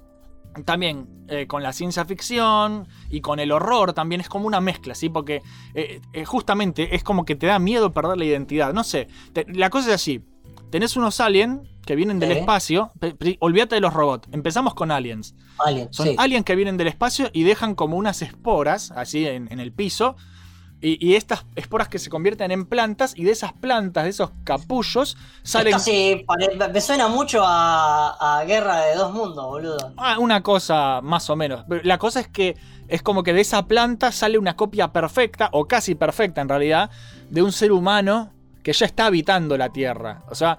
también 0.65 1.07
eh, 1.29 1.47
con 1.47 1.63
la 1.63 1.73
ciencia 1.73 2.05
ficción 2.05 2.89
y 3.11 3.21
con 3.21 3.39
el 3.41 3.53
horror 3.53 3.93
también. 3.93 4.21
Es 4.21 4.29
como 4.29 4.47
una 4.47 4.61
mezcla, 4.61 4.95
¿sí? 4.95 5.09
Porque 5.09 5.43
eh, 5.75 6.01
eh, 6.13 6.25
justamente 6.25 6.95
es 6.95 7.03
como 7.03 7.25
que 7.25 7.35
te 7.37 7.47
da 7.47 7.59
miedo 7.59 7.93
perder 7.93 8.17
la 8.19 8.25
identidad. 8.25 8.73
No 8.73 8.85
sé, 8.85 9.09
te- 9.33 9.47
la 9.53 9.71
cosa 9.71 9.89
es 9.89 9.95
así. 9.97 10.23
Tenés 10.71 10.97
unos 10.97 11.21
aliens 11.21 11.61
que 11.87 11.95
vienen 11.95 12.19
del 12.19 12.33
espacio. 12.33 12.91
Olvídate 13.39 13.77
de 13.77 13.81
los 13.81 13.95
robots. 13.95 14.29
Empezamos 14.33 14.75
con 14.75 14.91
aliens. 14.91 15.35
Alien, 15.59 15.89
Son 15.93 16.07
sí. 16.09 16.17
aliens 16.19 16.45
que 16.45 16.57
vienen 16.57 16.77
del 16.77 16.89
espacio 16.89 17.31
y 17.33 17.45
dejan 17.45 17.77
como 17.77 17.97
unas 17.97 18.21
esporas, 18.23 18.91
así 18.91 19.27
en, 19.27 19.51
en 19.53 19.61
el 19.61 19.73
piso. 19.73 20.17
Y, 20.81 21.05
y 21.05 21.15
estas 21.15 21.47
esporas 21.55 21.89
que 21.89 21.99
se 21.99 22.11
convierten 22.11 22.51
en 22.51 22.67
plantas, 22.67 23.15
y 23.17 23.25
de 23.25 23.33
esas 23.33 23.53
plantas, 23.55 24.05
de 24.05 24.11
esos 24.11 24.31
capullos, 24.45 25.17
salen. 25.43 25.75
Esto 25.75 25.85
sí, 25.91 26.25
me 26.73 26.81
suena 26.81 27.09
mucho 27.09 27.43
a, 27.45 28.39
a 28.39 28.45
Guerra 28.45 28.83
de 28.83 28.95
Dos 28.95 29.13
Mundos, 29.15 29.45
boludo. 29.47 29.95
Ah, 29.97 30.19
una 30.19 30.43
cosa 30.43 31.01
más 31.03 31.31
o 31.31 31.37
menos. 31.37 31.65
La 31.83 31.99
cosa 31.99 32.21
es 32.21 32.29
que 32.29 32.57
es 32.89 33.03
como 33.03 33.23
que 33.23 33.33
de 33.33 33.41
esa 33.41 33.67
planta 33.67 34.13
sale 34.13 34.39
una 34.39 34.55
copia 34.55 34.93
perfecta, 34.93 35.49
o 35.53 35.67
casi 35.67 35.95
perfecta 35.95 36.43
en 36.43 36.49
realidad, 36.49 36.91
de 37.31 37.43
un 37.43 37.53
ser 37.53 37.73
humano 37.73 38.33
que 38.63 38.73
ya 38.73 38.87
está 38.87 39.07
habitando 39.07 39.57
la 39.57 39.71
Tierra. 39.71 40.25
O 40.29 40.35
sea, 40.35 40.59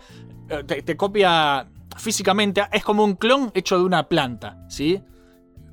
eh, 0.50 0.64
te, 0.66 0.82
te 0.82 0.98
copia 0.98 1.68
físicamente, 1.96 2.64
es 2.72 2.84
como 2.84 3.04
un 3.04 3.16
clon 3.16 3.52
hecho 3.54 3.78
de 3.78 3.86
una 3.86 4.08
planta, 4.08 4.58
¿sí? 4.68 5.02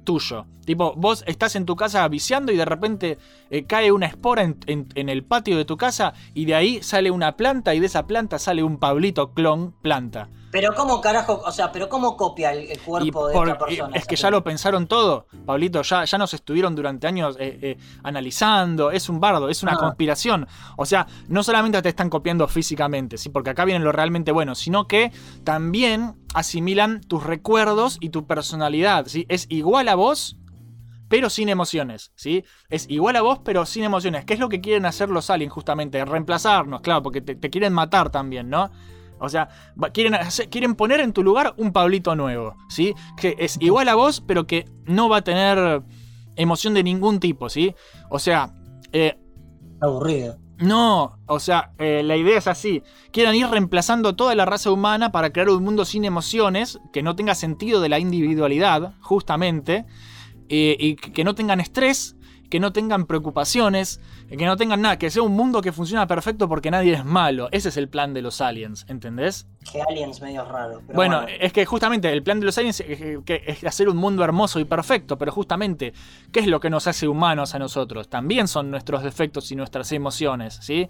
Tuyo. 0.05 0.47
Tipo, 0.65 0.95
vos 0.97 1.25
estás 1.27 1.57
en 1.57 1.67
tu 1.67 1.77
casa 1.77 2.07
viciando 2.09 2.53
y 2.53 2.57
de 2.57 2.65
repente 2.65 3.19
eh, 3.51 3.65
cae 3.67 3.93
una 3.93 4.07
espora 4.07 4.43
en, 4.43 4.59
en- 4.67 4.89
en 4.95 5.09
el 5.09 5.25
patio 5.25 5.57
de 5.57 5.65
tu 5.65 5.77
casa 5.77 6.15
y 6.35 6.45
de 6.47 6.55
ahí 6.55 6.83
sale 6.83 7.11
una 7.11 7.37
planta 7.37 7.75
y 7.75 7.81
de 7.81 7.87
esa 7.87 8.07
planta 8.07 8.39
sale 8.39 8.63
un 8.63 8.79
Pablito 8.79 9.33
clon 9.35 9.73
planta. 9.83 10.29
Pero 10.51 10.73
cómo 10.75 11.01
carajo, 11.01 11.43
o 11.45 11.51
sea, 11.51 11.73
pero 11.73 11.89
cómo 11.89 12.17
copia 12.17 12.53
el, 12.53 12.71
el 12.71 12.77
Y 12.77 12.81
cuerpo 12.81 13.27
de 13.27 13.35
por- 13.35 13.49
otra 13.49 13.59
persona. 13.59 13.97
es 13.97 14.07
que 14.07 14.15
ya 14.15 14.31
lo 14.31 14.45
pensaron 14.45 14.87
todo, 14.87 15.27
Pablito, 15.45 15.83
ya, 15.83 16.05
ya 16.05 16.17
nos 16.17 16.33
estuvieron 16.33 16.77
durante 16.77 17.09
años 17.09 17.37
eh, 17.41 17.59
eh, 17.61 17.79
analizando, 18.05 18.93
es 18.93 19.09
un 19.09 19.19
bardo, 19.21 19.49
es 19.49 19.63
una 19.65 19.73
Ah. 19.73 19.79
conspiración. 19.79 20.47
O 20.77 20.87
sea, 20.87 21.07
no 21.29 21.43
solamente 21.43 21.83
te 21.83 21.89
están 21.89 22.09
copiando 22.09 22.47
físicamente, 22.47 23.19
¿sí? 23.19 23.31
porque 23.31 23.51
acá 23.51 23.65
viene 23.65 23.85
lo 23.85 23.91
realmente 23.91 24.31
bueno, 24.31 24.55
sino 24.55 24.87
que 24.87 25.11
también 25.43 26.15
asimilan 26.35 27.01
tus 27.01 27.23
recuerdos 27.25 27.99
y 28.01 28.11
tu 28.11 28.27
personalidad. 28.27 29.07
¿sí? 29.07 29.27
Es 29.29 29.47
igual 29.51 29.89
a 29.89 29.95
vos, 29.97 30.37
pero 31.09 31.31
sin 31.31 31.49
emociones, 31.49 32.13
¿sí? 32.17 32.45
Es 32.71 32.87
igual 32.91 33.17
a 33.17 33.23
vos, 33.23 33.41
pero 33.45 33.67
sin 33.67 33.85
emociones. 33.85 34.25
¿Qué 34.25 34.35
es 34.35 34.41
lo 34.41 34.49
que 34.49 34.61
quieren 34.61 34.87
hacer 34.87 35.11
los 35.11 35.31
aliens 35.31 35.53
justamente? 35.53 36.05
Reemplazarnos, 36.05 36.81
claro, 36.81 37.03
porque 37.03 37.21
te, 37.21 37.35
te 37.35 37.51
quieren 37.51 37.73
matar 37.73 38.11
también, 38.11 38.49
¿no? 38.51 38.71
O 39.21 39.29
sea, 39.29 39.49
quieren, 39.93 40.15
hacer- 40.15 40.51
quieren 40.51 40.75
poner 40.75 41.01
en 41.01 41.13
tu 41.13 41.23
lugar 41.23 41.55
un 41.57 41.73
Pablito 41.73 42.15
nuevo, 42.17 42.57
¿sí? 42.69 42.95
Que 43.17 43.37
es 43.39 43.57
igual 43.61 43.89
a 43.89 43.95
vos, 43.95 44.21
pero 44.27 44.47
que 44.47 44.67
no 44.87 45.09
va 45.09 45.19
a 45.19 45.23
tener 45.23 45.83
emoción 46.37 46.75
de 46.75 46.83
ningún 46.83 47.21
tipo, 47.21 47.49
¿sí? 47.49 47.75
O 48.11 48.19
sea, 48.19 48.53
eh, 48.93 49.17
Aburrido. 49.81 50.39
no, 50.59 51.19
o 51.27 51.41
sea, 51.41 51.73
eh, 51.79 52.03
la 52.05 52.17
idea 52.17 52.39
es 52.39 52.47
así. 52.47 52.83
Quieren 53.13 53.35
ir 53.35 53.49
reemplazando 53.49 54.15
toda 54.15 54.35
la 54.35 54.45
raza 54.45 54.71
humana 54.71 55.11
para 55.13 55.33
crear 55.33 55.49
un 55.51 55.65
mundo 55.65 55.85
sin 55.85 56.05
emociones, 56.05 56.79
que 56.93 57.03
no 57.03 57.17
tenga 57.17 57.35
sentido 57.35 57.81
de 57.81 57.89
la 57.89 57.99
individualidad, 57.99 58.95
justamente, 59.01 59.85
eh, 60.49 60.77
y 60.79 60.97
que 60.97 61.25
no 61.25 61.35
tengan 61.35 61.61
estrés, 61.61 62.17
que 62.51 62.61
no 62.61 62.73
tengan 62.73 63.07
preocupaciones, 63.07 64.01
que 64.29 64.45
no 64.47 64.57
tengan 64.57 64.81
nada, 64.83 64.97
que 64.99 65.11
sea 65.11 65.23
un 65.23 65.33
mundo 65.33 65.61
que 65.61 65.73
funciona 65.73 66.07
perfecto 66.07 66.49
porque 66.49 66.71
nadie 66.71 66.93
es 66.93 67.05
malo. 67.05 67.49
Ese 67.51 67.71
es 67.71 67.77
el 67.77 67.89
plan 67.89 68.15
de 68.15 68.23
los 68.23 68.41
aliens, 68.41 68.85
¿entendés? 68.89 69.49
Que 69.73 69.83
aliens 69.83 70.21
medio 70.21 70.45
raro. 70.45 70.81
pero 70.87 70.95
Bueno, 70.95 71.27
es 71.41 71.53
que 71.53 71.65
justamente 71.65 72.13
el 72.13 72.23
plan 72.23 72.39
de 72.39 72.47
los 72.47 72.57
aliens 72.59 72.81
es, 72.81 73.65
hacer 73.65 73.89
un 73.89 73.97
mundo 73.97 74.23
hermoso 74.23 74.61
y 74.61 74.65
perfecto, 74.65 75.19
pero 75.19 75.33
justamente, 75.33 75.95
¿qué 76.31 76.41
es 76.41 76.47
lo 76.47 76.61
que 76.61 76.71
nos 76.71 76.87
hace 76.87 77.09
humanos 77.09 77.55
a 77.55 77.59
nosotros? 77.59 78.09
También 78.09 78.47
son 78.47 78.71
nuestros 78.71 79.03
defectos 79.03 79.51
y 79.51 79.57
nuestras 79.57 79.91
emociones, 79.93 80.59
¿sí? 80.63 80.89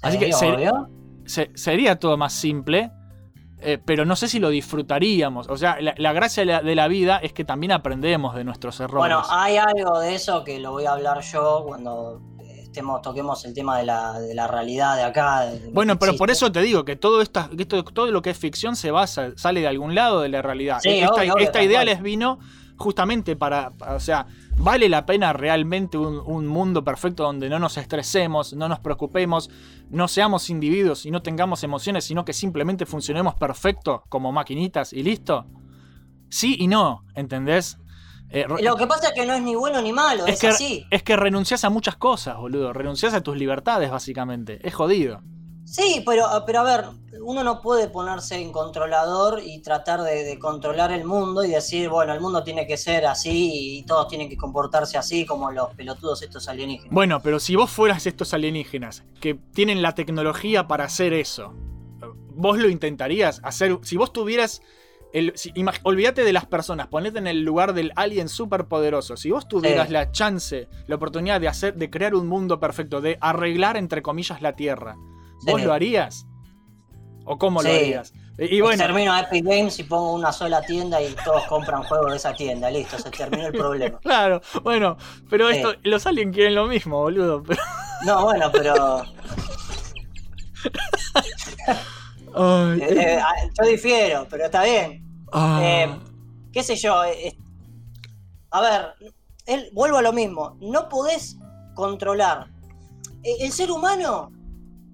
Así 0.00 0.18
que 0.18 0.32
ser- 0.32 0.58
se- 1.26 1.50
sería 1.54 1.98
todo 1.98 2.16
más 2.16 2.32
simple, 2.32 2.90
eh, 3.64 3.78
pero 3.84 4.04
no 4.04 4.14
sé 4.16 4.28
si 4.28 4.38
lo 4.38 4.48
disfrutaríamos. 4.50 5.48
O 5.48 5.56
sea, 5.56 5.80
la, 5.80 5.94
la 5.96 6.12
gracia 6.12 6.42
de 6.42 6.46
la, 6.46 6.62
de 6.62 6.74
la 6.74 6.88
vida 6.88 7.18
es 7.18 7.32
que 7.32 7.44
también 7.44 7.72
aprendemos 7.72 8.34
de 8.34 8.44
nuestros 8.44 8.78
errores. 8.80 8.98
Bueno, 8.98 9.22
hay 9.30 9.56
algo 9.56 9.98
de 10.00 10.14
eso 10.14 10.44
que 10.44 10.58
lo 10.58 10.72
voy 10.72 10.84
a 10.86 10.92
hablar 10.92 11.20
yo 11.22 11.64
cuando 11.66 12.20
eh, 12.40 12.60
estemos, 12.64 13.00
toquemos 13.02 13.44
el 13.44 13.54
tema 13.54 13.78
de 13.78 13.84
la, 13.84 14.18
de 14.20 14.34
la 14.34 14.46
realidad 14.46 14.96
de 14.96 15.02
acá. 15.02 15.46
de- 15.46 15.70
Bueno, 15.70 15.98
pero 15.98 16.16
por 16.16 16.30
eso 16.30 16.50
te 16.52 16.60
digo 16.60 16.84
que 16.84 16.96
todo, 16.96 17.22
esta, 17.22 17.48
que 17.48 17.62
esto, 17.62 17.82
todo 17.84 18.10
lo 18.10 18.20
que 18.22 18.30
es 18.30 18.38
ficción 18.38 18.76
se 18.76 18.90
basa, 18.90 19.30
sale 19.36 19.60
de 19.60 19.68
algún 19.68 19.94
lado 19.94 20.20
de 20.20 20.28
la 20.28 20.42
realidad. 20.42 20.78
Sí, 20.82 20.90
esta 20.90 21.12
obvio, 21.14 21.36
esta 21.38 21.62
idea 21.62 21.84
les 21.84 22.02
vino 22.02 22.38
justamente 22.76 23.36
para, 23.36 23.70
para- 23.70 23.94
o 23.94 24.00
sea, 24.00 24.26
vale 24.56 24.88
la 24.88 25.06
pena 25.06 25.32
realmente 25.32 25.98
un, 25.98 26.22
un 26.24 26.46
mundo 26.46 26.84
perfecto 26.84 27.22
donde 27.24 27.48
no 27.48 27.58
nos 27.58 27.76
estresemos, 27.76 28.54
no 28.54 28.68
nos 28.68 28.80
preocupemos, 28.80 29.50
no 29.90 30.08
seamos 30.08 30.50
individuos 30.50 31.06
y 31.06 31.10
no 31.10 31.22
tengamos 31.22 31.62
emociones, 31.62 32.04
sino 32.04 32.24
que 32.24 32.32
simplemente 32.32 32.86
funcionemos 32.86 33.34
perfecto 33.34 34.04
como 34.08 34.32
maquinitas 34.32 34.92
y 34.92 35.02
listo. 35.02 35.46
Sí 36.30 36.56
y 36.58 36.66
no, 36.66 37.04
¿entendés? 37.14 37.78
Eh, 38.30 38.46
Lo 38.48 38.76
que 38.76 38.86
pasa 38.86 39.08
es 39.08 39.14
que 39.14 39.26
no 39.26 39.34
es 39.34 39.42
ni 39.42 39.54
bueno 39.54 39.80
ni 39.80 39.92
malo, 39.92 40.26
es, 40.26 40.34
es 40.34 40.40
que, 40.40 40.46
así. 40.48 40.86
es 40.90 41.02
que 41.02 41.14
renuncias 41.16 41.64
a 41.64 41.70
muchas 41.70 41.96
cosas, 41.96 42.36
boludo. 42.36 42.72
Renuncias 42.72 43.14
a 43.14 43.22
tus 43.22 43.36
libertades, 43.36 43.90
básicamente. 43.90 44.58
Es 44.66 44.74
jodido. 44.74 45.22
Sí, 45.64 46.02
pero, 46.04 46.26
pero 46.46 46.60
a 46.60 46.62
ver, 46.62 46.84
uno 47.22 47.42
no 47.42 47.60
puede 47.60 47.88
ponerse 47.88 48.36
en 48.36 48.52
controlador 48.52 49.40
y 49.44 49.60
tratar 49.62 50.02
de, 50.02 50.22
de 50.24 50.38
controlar 50.38 50.92
el 50.92 51.04
mundo 51.04 51.42
y 51.42 51.50
decir, 51.50 51.88
bueno, 51.88 52.12
el 52.12 52.20
mundo 52.20 52.44
tiene 52.44 52.66
que 52.66 52.76
ser 52.76 53.06
así 53.06 53.78
y 53.78 53.82
todos 53.86 54.08
tienen 54.08 54.28
que 54.28 54.36
comportarse 54.36 54.98
así 54.98 55.24
como 55.24 55.50
los 55.50 55.74
pelotudos 55.74 56.22
estos 56.22 56.48
alienígenas. 56.48 56.92
Bueno, 56.92 57.20
pero 57.22 57.40
si 57.40 57.56
vos 57.56 57.70
fueras 57.70 58.06
estos 58.06 58.34
alienígenas 58.34 59.04
que 59.20 59.34
tienen 59.34 59.80
la 59.80 59.94
tecnología 59.94 60.68
para 60.68 60.84
hacer 60.84 61.12
eso, 61.14 61.54
vos 62.36 62.58
lo 62.58 62.68
intentarías 62.68 63.40
hacer. 63.42 63.78
Si 63.82 63.96
vos 63.96 64.12
tuvieras. 64.12 64.60
El, 65.12 65.32
si- 65.36 65.52
olvídate 65.84 66.24
de 66.24 66.32
las 66.32 66.44
personas, 66.44 66.88
ponete 66.88 67.18
en 67.18 67.28
el 67.28 67.42
lugar 67.42 67.72
del 67.72 67.92
alien 67.94 68.28
superpoderoso. 68.28 69.16
Si 69.16 69.30
vos 69.30 69.46
tuvieras 69.46 69.86
Sí. 69.86 69.92
la 69.92 70.10
chance, 70.10 70.68
la 70.88 70.96
oportunidad 70.96 71.40
de 71.40 71.46
hacer, 71.46 71.74
de 71.76 71.88
crear 71.88 72.16
un 72.16 72.26
mundo 72.26 72.58
perfecto, 72.58 73.00
de 73.00 73.16
arreglar 73.20 73.76
entre 73.76 74.02
comillas 74.02 74.42
la 74.42 74.56
Tierra, 74.56 74.96
¿vos 75.46 75.60
Sí. 75.60 75.66
lo 75.66 75.72
harías? 75.72 76.26
¿O 77.24 77.38
cómo 77.38 77.62
lo 77.62 77.68
harías? 77.70 78.12
Y, 78.38 78.56
y 78.56 78.60
bueno, 78.60 78.82
Termino 78.82 79.16
Epic 79.16 79.44
Games 79.44 79.78
y 79.78 79.84
pongo 79.84 80.12
una 80.12 80.32
sola 80.32 80.60
tienda 80.62 81.00
y 81.00 81.14
todos 81.24 81.44
compran 81.46 81.82
juegos 81.84 82.10
de 82.10 82.16
esa 82.16 82.34
tienda. 82.34 82.68
Listo, 82.70 82.98
se 82.98 83.10
terminó 83.10 83.46
el 83.46 83.52
problema. 83.52 83.98
claro, 84.02 84.40
bueno, 84.62 84.96
pero 85.30 85.48
Sí. 85.50 85.56
esto, 85.56 85.74
los 85.84 86.04
aliens 86.06 86.34
quieren 86.34 86.54
lo 86.56 86.66
mismo, 86.66 86.98
boludo. 87.00 87.42
pero- 87.42 87.62
No, 88.04 88.24
bueno, 88.24 88.50
pero 88.52 89.04
Ay, 92.36 92.80
eh, 92.82 93.18
eh, 93.18 93.20
yo 93.60 93.68
difiero, 93.68 94.26
pero 94.28 94.44
está 94.46 94.64
bien. 94.64 95.04
ah. 95.32 95.60
Eh, 95.62 95.98
qué 96.52 96.62
sé 96.62 96.76
yo. 96.76 96.94
a 98.50 98.60
ver, 98.60 98.94
él, 99.46 99.68
vuelvo 99.72 99.98
a 99.98 100.02
lo 100.02 100.12
mismo. 100.12 100.56
No 100.60 100.88
podés 100.88 101.36
controlar. 101.74 102.48
El 103.22 103.50
ser 103.52 103.70
humano, 103.70 104.30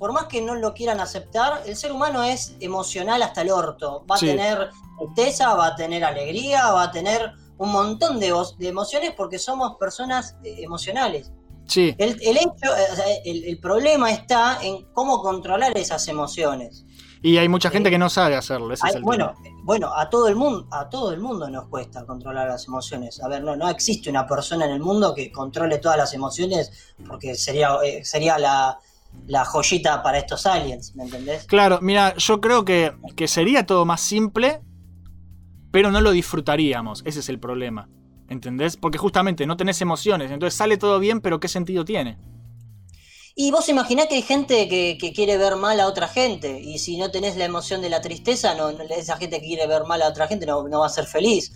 por 0.00 0.12
más 0.14 0.24
que 0.24 0.40
no 0.40 0.54
lo 0.54 0.72
quieran 0.72 0.98
aceptar, 0.98 1.62
el 1.66 1.76
ser 1.76 1.92
humano 1.92 2.22
es 2.24 2.56
emocional 2.58 3.20
hasta 3.22 3.42
el 3.42 3.50
orto. 3.50 4.02
Va 4.10 4.16
Sí. 4.16 4.30
a 4.30 4.32
tener 4.32 4.70
tristeza, 4.98 5.54
va 5.54 5.66
a 5.66 5.76
tener 5.76 6.02
alegría, 6.02 6.72
va 6.72 6.84
a 6.84 6.90
tener 6.90 7.32
un 7.58 7.70
montón 7.70 8.18
de, 8.18 8.32
de 8.58 8.68
emociones 8.68 9.12
porque 9.14 9.38
somos 9.38 9.76
personas 9.76 10.36
eh, 10.42 10.56
emocionales. 10.62 11.30
sí. 11.66 11.94
El, 11.98 12.18
el 12.22 12.36
hecho, 12.38 12.74
eh, 13.06 13.20
el- 13.26 13.44
el 13.44 13.60
problema 13.60 14.10
está 14.10 14.58
en 14.62 14.86
cómo 14.94 15.20
controlar 15.22 15.76
esas 15.76 16.08
emociones. 16.08 16.84
Y 17.22 17.36
hay 17.36 17.48
mucha 17.50 17.68
gente 17.68 17.90
que 17.90 17.98
no 17.98 18.08
sabe 18.08 18.34
hacerlo. 18.36 18.72
ese 18.72 18.86
es 18.88 18.94
Ay, 18.94 18.98
el 19.00 19.04
bueno, 19.04 19.34
tema. 19.42 19.56
bueno, 19.64 19.94
a 19.94 20.08
todo 20.08 20.26
el 20.28 20.34
mundo, 20.36 20.66
a 20.72 20.88
todo 20.88 21.12
el 21.12 21.20
mundo 21.20 21.48
nos 21.50 21.68
cuesta 21.68 22.06
controlar 22.06 22.48
las 22.48 22.66
emociones. 22.66 23.22
A 23.22 23.28
ver, 23.28 23.44
no, 23.44 23.54
no 23.56 23.68
existe 23.68 24.08
una 24.08 24.26
persona 24.26 24.64
en 24.64 24.70
el 24.72 24.80
mundo 24.80 25.14
que 25.14 25.30
controle 25.30 25.76
todas 25.78 25.98
las 25.98 26.14
emociones, 26.14 26.72
porque 27.06 27.34
sería, 27.34 27.76
eh, 27.84 28.02
sería 28.04 28.38
la, 28.38 28.78
la 29.26 29.44
joyita 29.44 30.02
para 30.02 30.18
estos 30.18 30.46
aliens, 30.46 30.94
¿me 30.96 31.04
entendés? 31.04 31.44
Claro, 31.46 31.78
mira, 31.82 32.14
yo 32.16 32.40
creo 32.40 32.64
que, 32.64 32.92
que 33.16 33.28
sería 33.28 33.66
todo 33.66 33.84
más 33.84 34.00
simple, 34.00 34.60
pero 35.70 35.90
no 35.90 36.00
lo 36.00 36.10
disfrutaríamos. 36.10 37.02
Ese 37.04 37.20
es 37.20 37.28
el 37.28 37.38
problema. 37.38 37.88
¿Entendés? 38.28 38.76
Porque 38.76 38.98
justamente 38.98 39.46
no 39.46 39.56
tenés 39.56 39.80
emociones. 39.80 40.30
Entonces 40.30 40.56
sale 40.56 40.76
todo 40.76 40.98
bien, 41.00 41.20
pero 41.20 41.40
¿qué 41.40 41.48
sentido 41.48 41.84
tiene? 41.84 42.18
Y 43.34 43.50
vos 43.50 43.68
imaginás 43.68 44.06
que 44.06 44.16
hay 44.16 44.22
gente 44.22 44.68
que, 44.68 44.98
que 45.00 45.12
quiere 45.12 45.38
ver 45.38 45.56
mal 45.56 45.80
a 45.80 45.86
otra 45.86 46.08
gente, 46.08 46.60
y 46.60 46.78
si 46.78 46.96
no 46.98 47.10
tenés 47.10 47.36
la 47.36 47.44
emoción 47.44 47.80
de 47.80 47.88
la 47.88 48.00
tristeza, 48.00 48.54
no, 48.54 48.72
no- 48.72 48.82
esa 48.84 49.16
gente 49.16 49.40
que 49.40 49.46
quiere 49.46 49.66
ver 49.66 49.84
mal 49.84 50.02
a 50.02 50.08
otra 50.08 50.26
gente 50.28 50.46
no, 50.46 50.66
no 50.68 50.80
va 50.80 50.86
a 50.86 50.90
ser 50.90 51.06
feliz. 51.06 51.52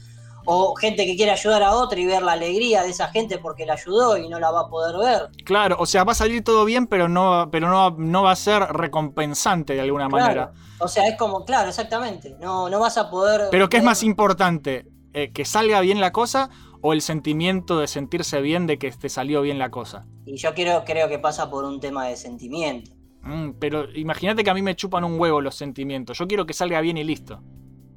O 0.47 0.75
gente 0.75 1.07
que 1.07 1.17
quiere 1.17 1.31
ayudar 1.33 1.63
a 1.63 1.73
otra 1.73 1.99
y 1.99 2.07
ver 2.07 2.23
la 2.23 2.33
alegría 2.33 2.83
de 2.83 2.91
esa 2.91 3.09
gente 3.09 3.39
porque 3.39 3.65
la 3.65 3.75
ayudó 3.75 4.17
y 4.17 4.29
no 4.29 4.39
la 4.39 4.51
va 4.51 4.61
a 4.63 4.69
poder 4.69 4.97
ver. 4.99 5.45
Claro, 5.45 5.77
o 5.79 5.87
sea, 5.87 6.05
va 6.05 6.13
a 6.13 6.15
salir 6.15 6.45
todo 6.45 6.65
bien, 6.65 6.87
pero 6.87 7.09
no, 7.09 7.49
pero 7.51 7.69
no, 7.69 7.91
no 7.99 8.23
va 8.23 8.33
a 8.33 8.37
ser 8.37 8.63
recompensante 8.63 9.75
de 9.75 9.81
alguna 9.81 10.09
manera. 10.09 10.53
O 10.79 10.89
sea, 10.89 11.07
es 11.09 11.17
como, 11.17 11.45
claro, 11.45 11.69
exactamente. 11.69 12.37
No, 12.41 12.69
no 12.69 12.81
vas 12.81 12.99
a 12.99 13.11
poder. 13.11 13.49
Pero 13.51 13.69
¿qué 13.69 13.79
es 13.79 13.85
más 13.85 14.03
importante? 14.03 14.87
Eh, 15.13 15.33
¿Que 15.33 15.45
salga 15.45 15.81
bien 15.81 16.01
la 16.01 16.13
cosa 16.13 16.51
o 16.83 16.93
el 16.93 17.01
sentimiento 17.01 17.79
de 17.79 17.87
sentirse 17.87 18.41
bien 18.41 18.67
de 18.67 18.79
que 18.79 18.91
te 18.91 19.09
salió 19.09 19.43
bien 19.43 19.59
la 19.59 19.71
cosa? 19.71 20.07
Y 20.27 20.37
yo 20.37 20.55
quiero, 20.55 20.85
creo 20.85 21.09
que 21.09 21.19
pasa 21.19 21.49
por 21.51 21.65
un 21.65 21.81
tema 21.81 22.07
de 22.07 22.17
sentimiento. 22.17 22.91
Mm, 23.23 23.53
pero 23.59 23.91
imagínate 23.95 24.45
que 24.45 24.51
a 24.51 24.55
mí 24.55 24.63
me 24.63 24.77
chupan 24.77 25.05
un 25.05 25.19
huevo 25.19 25.41
los 25.41 25.55
sentimientos. 25.55 26.19
Yo 26.19 26.27
quiero 26.27 26.47
que 26.47 26.53
salga 26.53 26.81
bien 26.81 26.99
y 26.99 27.05
listo. 27.05 27.41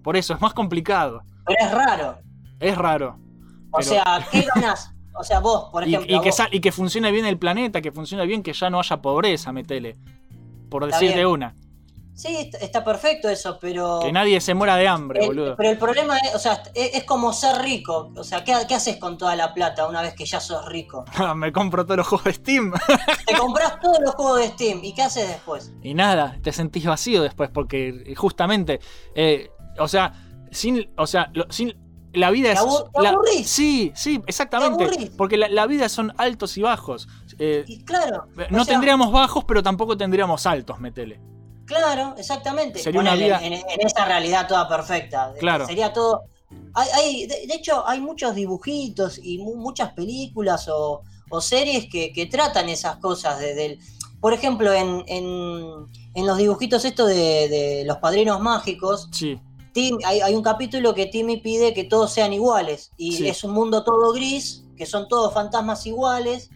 Por 0.04 0.16
eso 0.16 0.34
es 0.34 0.42
más 0.42 0.54
complicado. 0.54 1.24
Pero 1.46 1.66
es 1.66 1.72
raro. 1.72 2.20
Es 2.60 2.78
raro. 2.78 3.20
O 3.72 3.78
Pero- 3.80 3.90
sea, 3.90 4.28
¿qué 4.32 4.46
ganas? 4.56 4.92
O 5.20 5.24
sea, 5.24 5.40
vos, 5.40 5.70
por 5.72 5.84
ejemplo. 5.84 6.16
y 6.16 6.20
que 6.22 6.30
vos- 6.30 6.42
y 6.52 6.60
que 6.60 6.72
funcione 6.72 7.12
bien 7.12 7.26
el 7.26 7.38
planeta, 7.40 7.82
que 7.82 7.92
funcione 7.92 8.26
bien, 8.28 8.44
que 8.44 8.54
ya 8.54 8.70
no 8.70 8.80
haya 8.80 9.02
pobreza, 9.02 9.52
metele. 9.52 9.96
Por 10.70 10.86
decirte 10.86 11.26
una. 11.26 11.56
Sí, 12.14 12.50
está, 12.60 12.84
perfecto 12.84 13.30
eso, 13.30 13.60
pero. 13.62 14.00
Que 14.02 14.12
nadie 14.12 14.42
se 14.42 14.56
muera 14.56 14.76
de 14.76 14.88
hambre, 14.88 15.22
el- 15.22 15.28
boludo. 15.28 15.56
pero 15.56 15.70
el 15.70 15.78
problema 15.78 16.18
es, 16.18 16.34
o 16.34 16.40
sea, 16.40 16.64
es, 16.74 16.96
es 16.96 17.04
como 17.04 17.32
ser 17.32 17.62
rico. 17.62 18.12
O 18.18 18.24
sea, 18.24 18.44
¿qué, 18.44 18.54
qué 18.68 18.74
haces 18.74 18.98
con 18.98 19.20
toda 19.20 19.36
la 19.36 19.54
plata 19.54 19.88
una 19.88 20.02
vez 20.02 20.16
que 20.16 20.26
ya 20.26 20.40
sos 20.40 20.66
rico? 20.66 21.06
me 21.36 21.52
compro 21.52 21.84
todos 21.86 21.98
los 21.98 22.08
juegos 22.08 22.26
de 22.26 22.34
Steam. 22.34 22.74
Te 23.28 23.36
compras 23.38 23.80
todos 23.80 24.00
los 24.04 24.16
juegos 24.16 24.40
de 24.40 24.48
Steam. 24.48 24.84
¿Y 24.84 24.94
qué 24.96 25.04
haces 25.04 25.28
después? 25.28 25.72
y 25.84 25.94
nada, 25.94 26.38
te 26.42 26.52
sentís 26.52 26.86
vacío 26.86 27.22
después, 27.22 27.50
porque 27.54 28.04
eh, 28.08 28.16
justamente. 28.16 28.80
eh, 29.14 29.52
o 29.80 29.88
sea, 29.88 30.12
sin. 30.52 30.90
O 30.98 31.06
sea, 31.06 31.30
lo- 31.34 31.46
sin. 31.52 31.76
La 32.18 32.32
vida 32.32 32.52
es. 32.52 32.60
te 32.60 33.02
la- 33.02 33.16
sí, 33.46 33.92
sí, 33.96 34.22
exactamente. 34.28 34.88
Te. 34.88 35.12
Porque 35.12 35.38
la, 35.38 35.48
la 35.50 35.66
vida 35.68 35.88
son 35.90 36.14
altos 36.18 36.58
y 36.58 36.62
bajos. 36.62 37.08
Eh, 37.40 37.64
Y 37.68 37.84
claro. 37.84 38.28
no 38.50 38.62
o 38.62 38.66
sea, 38.66 38.74
tendríamos 38.74 39.12
bajos, 39.12 39.44
pero 39.46 39.62
tampoco 39.64 39.96
tendríamos 39.98 40.46
altos, 40.46 40.80
metele. 40.80 41.20
Claro, 41.66 42.16
exactamente. 42.18 42.80
Sería 42.80 43.02
una 43.02 43.16
vida- 43.16 43.40
en, 43.44 43.54
en 43.54 43.64
esa 43.86 44.06
realidad 44.06 44.48
toda 44.48 44.68
perfecta. 44.70 45.34
Claro. 45.40 45.66
Sería 45.68 45.92
todo. 45.94 46.24
Hay, 46.74 46.88
hay- 46.96 47.28
de, 47.28 47.46
de 47.48 47.54
hecho, 47.56 47.86
hay 47.88 48.00
muchos 48.00 48.34
dibujitos 48.36 49.20
y 49.22 49.38
mu- 49.40 49.56
muchas 49.58 49.92
películas 49.94 50.68
o, 50.70 51.02
o 51.30 51.42
series 51.42 51.88
que, 51.92 52.14
que 52.14 52.26
tratan 52.26 52.70
esas 52.70 52.98
cosas. 52.98 53.40
de- 53.40 53.54
del, 53.54 53.80
por 54.22 54.34
ejemplo, 54.34 54.72
en, 54.74 55.04
en- 55.08 55.86
en 56.16 56.26
los 56.26 56.38
dibujitos 56.38 56.86
estos 56.86 57.08
de, 57.10 57.50
de 57.50 57.84
los 57.86 57.98
padrinos 57.98 58.40
mágicos, 58.40 59.10
Sí. 59.12 59.40
Tim- 59.78 60.00
hay, 60.06 60.22
hay 60.22 60.34
un 60.34 60.42
capítulo 60.42 60.96
que 60.96 61.06
Timmy 61.06 61.38
pide 61.38 61.74
que 61.76 61.84
todos 61.84 62.12
sean 62.12 62.34
iguales. 62.34 62.92
Y 62.98 63.12
Sí. 63.18 63.28
es 63.28 63.44
un 63.44 63.52
mundo 63.52 63.84
todo 63.84 64.12
gris, 64.12 64.64
que 64.76 64.88
son 64.88 65.08
todos 65.08 65.32
fantasmas 65.34 65.86
iguales. 65.86 66.50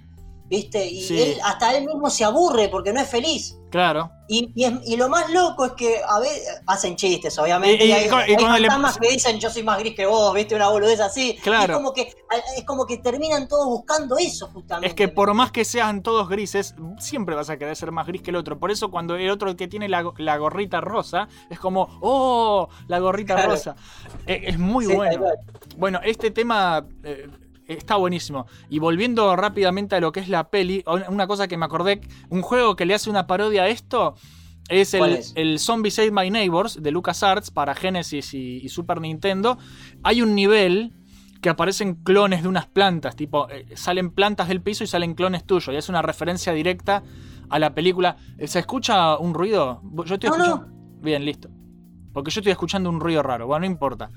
¿Viste? 0.50 0.86
Y 0.88 1.02
Sí. 1.02 1.22
él, 1.22 1.38
hasta 1.44 1.78
él 1.78 1.86
mismo 1.86 2.10
se 2.10 2.24
aburre 2.24 2.68
porque 2.70 2.92
no 2.92 3.00
es 3.00 3.08
feliz. 3.08 3.56
Claro. 3.72 4.12
Y, 4.28 4.52
y, 4.56 4.64
es- 4.66 4.74
y 4.86 4.96
lo 4.98 5.10
más 5.10 5.30
loco 5.32 5.66
es 5.66 5.72
que 5.74 6.02
a 6.08 6.20
veces 6.20 6.62
hacen 6.68 6.96
chistes, 6.96 7.38
obviamente. 7.40 7.84
Y- 7.86 7.92
hay, 7.92 8.08
hay 8.10 8.36
le- 8.36 8.68
fantasmas 8.68 8.98
que 8.98 9.10
dicen 9.10 9.40
yo 9.40 9.50
soy 9.50 9.64
más 9.64 9.80
gris 9.80 9.96
que 9.96 10.06
vos, 10.06 10.34
viste, 10.34 10.56
una 10.56 10.70
boludez 10.70 11.00
así. 11.00 11.38
Claro. 11.42 11.74
Es 11.74 11.78
como 11.78 11.94
que 11.94 12.14
es 12.58 12.64
como 12.66 12.86
que 12.86 12.98
terminan 12.98 13.48
todos 13.48 13.66
buscando 13.68 14.18
eso, 14.18 14.48
justamente. 14.54 14.88
Es 14.88 14.94
que 14.94 15.08
por 15.08 15.34
más 15.34 15.52
que 15.52 15.66
sean 15.66 16.02
todos 16.04 16.30
grises, 16.30 16.76
siempre 17.00 17.36
vas 17.36 17.50
a 17.50 17.58
querer 17.58 17.76
ser 17.76 17.92
más 17.92 18.08
gris 18.08 18.22
que 18.22 18.30
el 18.30 18.38
otro. 18.38 18.58
Por 18.60 18.72
eso 18.72 18.92
cuando 18.92 19.16
el 19.16 19.30
otro 19.30 19.56
que 19.58 19.68
tiene 19.68 19.90
la, 19.90 20.12
la 20.18 20.38
gorrita 20.38 20.80
rosa, 20.82 21.28
es 21.50 21.60
como, 21.60 21.98
oh, 22.02 22.70
la 22.88 23.00
gorrita 23.00 23.36
Claro. 23.36 23.52
rosa. 23.52 23.76
Eh, 24.28 24.42
Es, 24.48 24.60
muy 24.60 24.86
Sí, 24.86 24.94
bueno. 24.96 25.26
Bueno, 25.78 26.00
este 26.04 26.32
tema 26.32 26.86
eh, 27.04 27.28
está 27.74 27.96
buenísimo. 27.96 28.46
Y 28.70 28.80
volviendo 28.80 29.36
rápidamente 29.36 29.96
a 29.96 30.00
lo 30.00 30.12
que 30.12 30.20
es 30.20 30.30
la 30.30 30.50
peli, 30.50 30.84
una 31.10 31.28
cosa 31.28 31.48
que 31.48 31.58
me 31.58 31.66
acordé, 31.66 32.02
un 32.30 32.42
juego 32.42 32.76
que 32.76 32.86
le 32.86 32.94
hace 32.94 33.10
una 33.10 33.28
parodia 33.28 33.64
a 33.64 33.68
esto 33.70 34.16
es 34.70 34.96
¿Cuál 34.98 35.12
el, 35.12 35.18
es? 35.18 35.34
el 35.36 35.60
Zombie 35.60 35.92
Save 35.92 36.12
My 36.12 36.30
Neighbors 36.30 36.82
de 36.82 36.92
LucasArts 36.92 37.52
para 37.52 37.76
Genesis 37.76 38.34
y, 38.34 38.58
y 38.64 38.70
Super 38.70 39.02
Nintendo. 39.02 39.58
Hay 40.04 40.22
un 40.22 40.34
nivel 40.36 40.94
que 41.42 41.50
aparecen 41.50 41.96
clones 41.96 42.44
de 42.44 42.48
unas 42.48 42.68
plantas, 42.68 43.16
tipo, 43.16 43.50
eh, 43.50 43.66
salen 43.76 44.12
plantas 44.12 44.48
del 44.48 44.62
piso 44.62 44.84
y 44.84 44.88
salen 44.88 45.16
clones 45.16 45.44
tuyos. 45.44 45.74
Y 45.74 45.78
es 45.78 45.90
una 45.90 46.02
referencia 46.02 46.54
directa 46.54 47.04
a 47.50 47.60
la 47.60 47.74
película. 47.74 48.16
Eh, 48.38 48.48
¿Se 48.48 48.60
escucha 48.60 49.18
un 49.18 49.34
ruido? 49.34 49.82
Yo 50.06 50.14
estoy 50.16 50.30
No, 50.30 50.38
no. 50.38 50.44
escuchando. 50.46 50.76
Bien, 51.02 51.26
listo. 51.26 51.50
Porque 52.14 52.30
yo 52.30 52.42
estoy 52.42 52.52
escuchando 52.52 52.90
un 52.90 53.00
ruido 53.00 53.24
raro. 53.24 53.48
Bueno, 53.48 53.62
no 53.62 53.66
importa. 53.66 54.12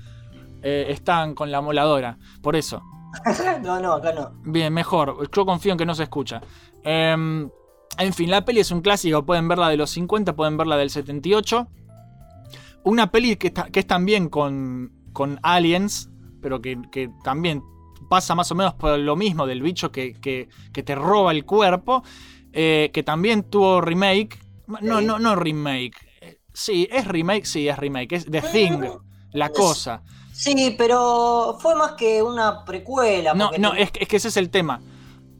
Eh, 0.61 0.85
están 0.89 1.33
con 1.33 1.51
la 1.51 1.61
moladora. 1.61 2.17
Por 2.41 2.55
eso. 2.55 2.83
no, 3.63 3.79
no, 3.79 3.93
acá 3.93 4.11
no. 4.13 4.31
Bien, 4.43 4.73
mejor. 4.73 5.29
Yo 5.31 5.45
confío 5.45 5.71
en 5.71 5.77
que 5.77 5.85
no 5.85 5.95
se 5.95 6.03
escucha. 6.03 6.41
Em, 6.83 7.49
en 7.97 8.13
fin, 8.13 8.29
la 8.29 8.43
peli 8.45 8.59
es 8.59 8.71
un 8.71 8.81
clásico. 8.81 9.25
Pueden 9.25 9.47
verla 9.47 9.69
de 9.69 9.77
los 9.77 9.89
50, 9.91 10.35
pueden 10.35 10.57
verla 10.57 10.77
del 10.77 10.89
78. 10.89 11.67
Una 12.83 13.11
peli 13.11 13.35
que, 13.37 13.47
está- 13.47 13.69
que 13.69 13.79
es 13.79 13.87
también 13.87 14.29
con, 14.29 14.91
con 15.13 15.39
aliens, 15.43 16.09
pero 16.41 16.61
que, 16.61 16.79
que 16.91 17.09
también 17.23 17.63
pasa 18.09 18.35
más 18.35 18.51
o 18.51 18.55
menos 18.55 18.73
por 18.75 18.99
lo 18.99 19.15
mismo 19.15 19.47
del 19.47 19.61
bicho 19.63 19.91
que, 19.91 20.13
que- 20.13 20.49
que 20.71 20.83
te 20.83 20.93
roba 20.95 21.31
el 21.31 21.45
cuerpo. 21.45 22.03
eh, 22.57 22.89
que 22.93 23.03
también 23.03 23.43
tuvo 23.43 23.81
remake. 23.81 24.39
No, 24.81 25.01
no, 25.01 25.19
no 25.19 25.35
remake. 25.35 25.95
Eh, 26.21 26.39
Sí, 26.53 26.87
es 26.89 27.05
remake, 27.05 27.45
sí, 27.45 27.67
es 27.67 27.77
remake. 27.77 28.13
Es 28.15 28.25
The 28.31 28.41
Thing, 28.41 28.79
la 29.33 29.49
cosa. 29.49 30.03
Sí, 30.37 30.75
pero 30.77 31.57
fue 31.61 31.75
más 31.75 31.93
que 31.93 32.21
una 32.21 32.65
precuela. 32.65 33.33
No, 33.33 33.51
no, 33.57 33.71
te- 33.71 33.81
es, 33.83 33.91
que- 33.91 34.03
es 34.03 34.07
que 34.09 34.17
ese 34.17 34.27
es 34.27 34.37
el 34.37 34.49
tema. 34.49 34.81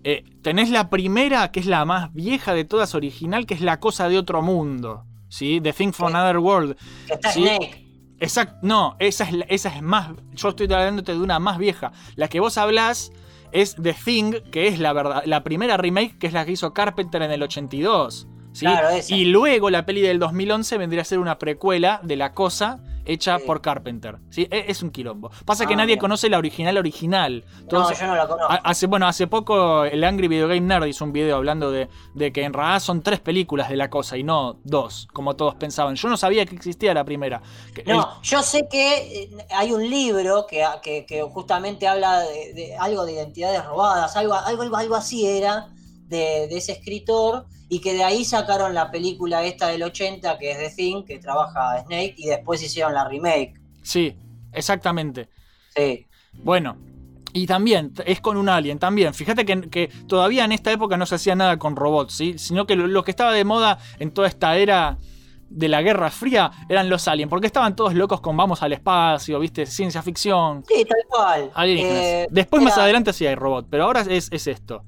Eh, 0.05 0.23
tenés 0.41 0.69
la 0.69 0.89
primera, 0.89 1.51
que 1.51 1.59
es 1.59 1.65
la 1.65 1.83
más 1.83 2.13
vieja 2.13 2.53
de 2.53 2.63
todas, 2.63 2.95
original, 2.95 3.45
que 3.45 3.55
es 3.55 3.61
La 3.61 3.79
Cosa 3.79 4.07
de 4.07 4.17
Otro 4.17 4.41
Mundo. 4.41 5.03
¿Sí? 5.27 5.59
The 5.61 5.73
Thing 5.73 5.91
from. 5.91 6.15
Another 6.15 6.37
World. 6.37 6.77
está 7.09 7.31
sí. 7.31 7.41
Snake. 7.43 7.83
Exacto. 8.19 8.55
No, 8.61 8.95
esa 8.99 9.25
es, 9.25 9.33
la- 9.33 9.45
esa 9.49 9.69
es 9.75 9.81
más. 9.81 10.11
Yo 10.33 10.49
estoy 10.49 10.65
hablándote 10.71 11.11
de 11.11 11.19
una 11.19 11.39
más 11.39 11.57
vieja. 11.57 11.91
La 12.15 12.29
que 12.29 12.39
vos 12.39 12.57
hablás 12.57 13.11
es 13.51 13.75
The 13.81 13.93
Thing, 13.93 14.31
que 14.51 14.67
es 14.67 14.79
la 14.79 14.93
verdad, 14.93 15.23
la 15.25 15.43
primera 15.43 15.75
remake, 15.75 16.17
que 16.17 16.27
es 16.27 16.33
la 16.33 16.45
que 16.45 16.53
hizo 16.53 16.73
Carpenter 16.73 17.21
en 17.21 17.31
el 17.31 17.43
82. 17.43 18.27
¿Sí? 18.55 18.65
Claro, 18.65 18.89
esa. 18.89 19.13
Y 19.13 19.25
luego 19.25 19.69
la 19.69 19.85
peli 19.85 20.01
del 20.01 20.17
2011 20.19 20.77
vendría 20.77 21.01
a 21.01 21.05
ser 21.05 21.19
una 21.19 21.37
precuela 21.37 21.99
de 22.03 22.15
La 22.15 22.33
Cosa 22.33 22.79
hecha 23.07 23.37
Sí. 23.37 23.43
por 23.45 23.61
Carpenter. 23.61 24.15
¿sí? 24.31 24.47
E- 24.49 24.65
Es 24.67 24.81
un 24.81 24.89
quilombo. 24.89 25.29
Pasa 25.45 25.67
que 25.67 25.75
Ah, 25.75 25.77
nadie 25.77 25.99
conoce 25.99 26.27
la 26.27 26.39
original 26.39 26.75
original. 26.77 27.43
No, 27.71 27.93
yo 27.93 28.07
no 28.07 28.15
la 28.15 28.27
conozco. 28.27 28.51
Ha- 28.51 28.61
Hace, 28.63 28.87
bueno, 28.87 29.07
hace 29.07 29.27
poco 29.27 29.85
el 29.85 30.03
Angry 30.03 30.27
Video 30.27 30.47
Game 30.47 30.61
Nerd 30.61 30.85
hizo 30.85 31.05
un 31.05 31.13
video 31.13 31.35
hablando 31.35 31.69
de, 31.69 31.87
de 32.15 32.33
que 32.33 32.43
en 32.43 32.51
realidad 32.53 32.79
son 32.79 33.03
tres 33.03 33.19
películas 33.19 33.69
de 33.69 33.75
la 33.75 33.91
cosa 33.91 34.17
y 34.17 34.23
no 34.23 34.57
dos, 34.63 35.07
como 35.13 35.35
todos 35.35 35.53
pensaban. 35.53 35.95
Yo 35.95 36.09
no 36.09 36.17
sabía 36.17 36.47
que 36.47 36.55
existía 36.55 36.95
la 36.95 37.03
primera. 37.03 37.43
El- 37.85 37.95
No, 37.95 38.19
yo 38.23 38.41
sé 38.41 38.67
que 38.71 39.23
eh, 39.25 39.29
hay 39.51 39.71
un 39.71 39.87
libro 39.87 40.47
que, 40.49 40.65
que- 40.81 41.05
que 41.05 41.21
justamente 41.21 41.87
habla 41.87 42.21
de, 42.21 42.53
de 42.53 42.75
algo 42.75 43.05
de 43.05 43.11
identidades 43.13 43.63
robadas, 43.65 44.15
algo, 44.15 44.33
algo, 44.33 44.63
algo, 44.63 44.77
algo 44.77 44.95
así 44.95 45.27
era 45.27 45.67
de, 46.07 46.47
de 46.47 46.57
ese 46.57 46.71
escritor, 46.71 47.45
y 47.69 47.79
que 47.79 47.93
de 47.93 48.03
ahí 48.03 48.23
sacaron 48.25 48.73
la 48.73 48.91
película 48.91 49.43
esta 49.43 49.67
del 49.67 49.83
80, 49.83 50.37
que 50.37 50.51
es 50.51 50.57
The 50.57 50.69
Thing, 50.75 51.03
que 51.03 51.19
trabaja 51.19 51.81
Snake, 51.83 52.15
y 52.17 52.27
después 52.27 52.61
hicieron 52.61 52.93
la 52.93 53.07
remake. 53.07 53.53
Sí, 53.81 54.15
exactamente. 54.53 55.29
Sí. 55.75 56.05
Bueno, 56.33 56.77
y 57.33 57.47
también 57.47 57.93
es 58.05 58.21
con 58.21 58.37
un 58.37 58.49
alien, 58.49 58.79
también. 58.79 59.13
Fíjate 59.13 59.45
que, 59.45 59.69
que 59.69 59.87
todavía 60.07 60.45
en 60.45 60.51
esta 60.51 60.71
época 60.71 60.95
no 60.97 61.05
se 61.05 61.15
hacía 61.15 61.35
nada 61.35 61.57
con 61.57 61.75
robots, 61.75 62.13
¿sí? 62.13 62.37
Sino 62.37 62.65
que 62.65 62.75
lo, 62.75 62.87
lo 62.87 63.03
que 63.03 63.11
estaba 63.11 63.33
de 63.33 63.43
moda 63.43 63.77
en 63.99 64.11
toda 64.11 64.27
esta 64.27 64.57
era 64.57 64.97
de 65.49 65.67
la 65.67 65.81
Guerra 65.81 66.09
Fría 66.11 66.51
eran 66.69 66.89
los 66.89 67.07
aliens, 67.07 67.29
porque 67.29 67.47
estaban 67.47 67.75
todos 67.75 67.93
locos 67.93 68.21
con 68.21 68.35
vamos 68.35 68.61
al 68.61 68.73
espacio, 68.73 69.39
¿viste? 69.39 69.65
Ciencia 69.65 70.01
ficción. 70.01 70.63
Sí, 70.67 70.85
tal 70.85 70.99
cual. 71.07 71.51
Alienígenas. 71.53 72.03
Eh, 72.03 72.27
Después 72.29 72.63
más 72.63 72.77
adelante 72.77 73.13
sí 73.13 73.25
hay 73.25 73.35
robot, 73.35 73.67
pero 73.69 73.85
ahora 73.85 74.01
es, 74.01 74.29
es 74.31 74.47
esto. 74.47 74.83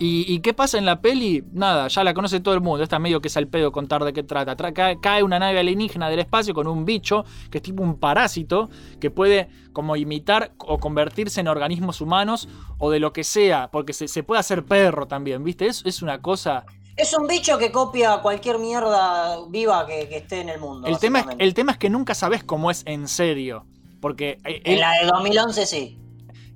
¿Y, 0.00 0.32
y 0.32 0.40
qué 0.40 0.54
pasa 0.54 0.78
en 0.78 0.84
la 0.86 1.00
peli? 1.00 1.42
Nada, 1.52 1.88
ya 1.88 2.04
la 2.04 2.14
conoce 2.14 2.38
todo 2.40 2.54
el 2.54 2.60
mundo. 2.60 2.82
Está 2.84 2.98
medio 2.98 3.20
que 3.20 3.28
es 3.28 3.36
al 3.36 3.48
pedo 3.48 3.72
contar 3.72 4.04
de 4.04 4.12
qué 4.12 4.22
trata. 4.22 4.56
Tra- 4.56 5.00
cae, 5.00 5.22
una 5.22 5.38
nave 5.38 5.58
alienígena 5.58 6.08
del 6.08 6.20
espacio 6.20 6.54
con 6.54 6.66
un 6.68 6.84
bicho 6.84 7.24
que 7.50 7.58
es 7.58 7.62
tipo 7.62 7.82
un 7.82 7.98
parásito 7.98 8.70
que 9.00 9.10
puede 9.10 9.48
como 9.72 9.96
imitar 9.96 10.52
o 10.58 10.78
convertirse 10.78 11.40
en 11.40 11.48
organismos 11.48 12.00
humanos 12.00 12.48
o 12.78 12.90
de 12.90 13.00
lo 13.00 13.12
que 13.12 13.24
sea, 13.24 13.70
porque 13.72 13.92
se, 13.92 14.06
se 14.08 14.22
puede 14.22 14.38
hacer 14.40 14.64
perro 14.64 15.06
también, 15.08 15.42
¿viste? 15.42 15.66
Es, 15.66 15.82
es 15.84 16.00
una 16.02 16.20
cosa. 16.22 16.64
Es 16.96 17.16
un 17.16 17.26
bicho 17.26 17.58
que 17.58 17.70
copia 17.72 18.18
cualquier 18.22 18.58
mierda 18.58 19.36
viva 19.48 19.86
que, 19.86 20.08
que 20.08 20.16
esté 20.18 20.40
en 20.40 20.48
el 20.48 20.60
mundo. 20.60 20.86
El 20.88 20.98
tema, 20.98 21.18
es, 21.20 21.24
básicamente. 21.26 21.44
el 21.44 21.54
tema 21.54 21.72
es 21.72 21.78
que 21.78 21.90
nunca 21.90 22.14
sabes 22.14 22.42
cómo 22.44 22.70
es 22.70 22.82
en 22.86 23.08
serio. 23.08 23.66
Porque 24.00 24.38
eh, 24.44 24.62
En 24.64 24.74
él- 24.74 24.80
la 24.80 24.92
de 25.00 25.06
2011 25.06 25.66
sí. 25.66 25.98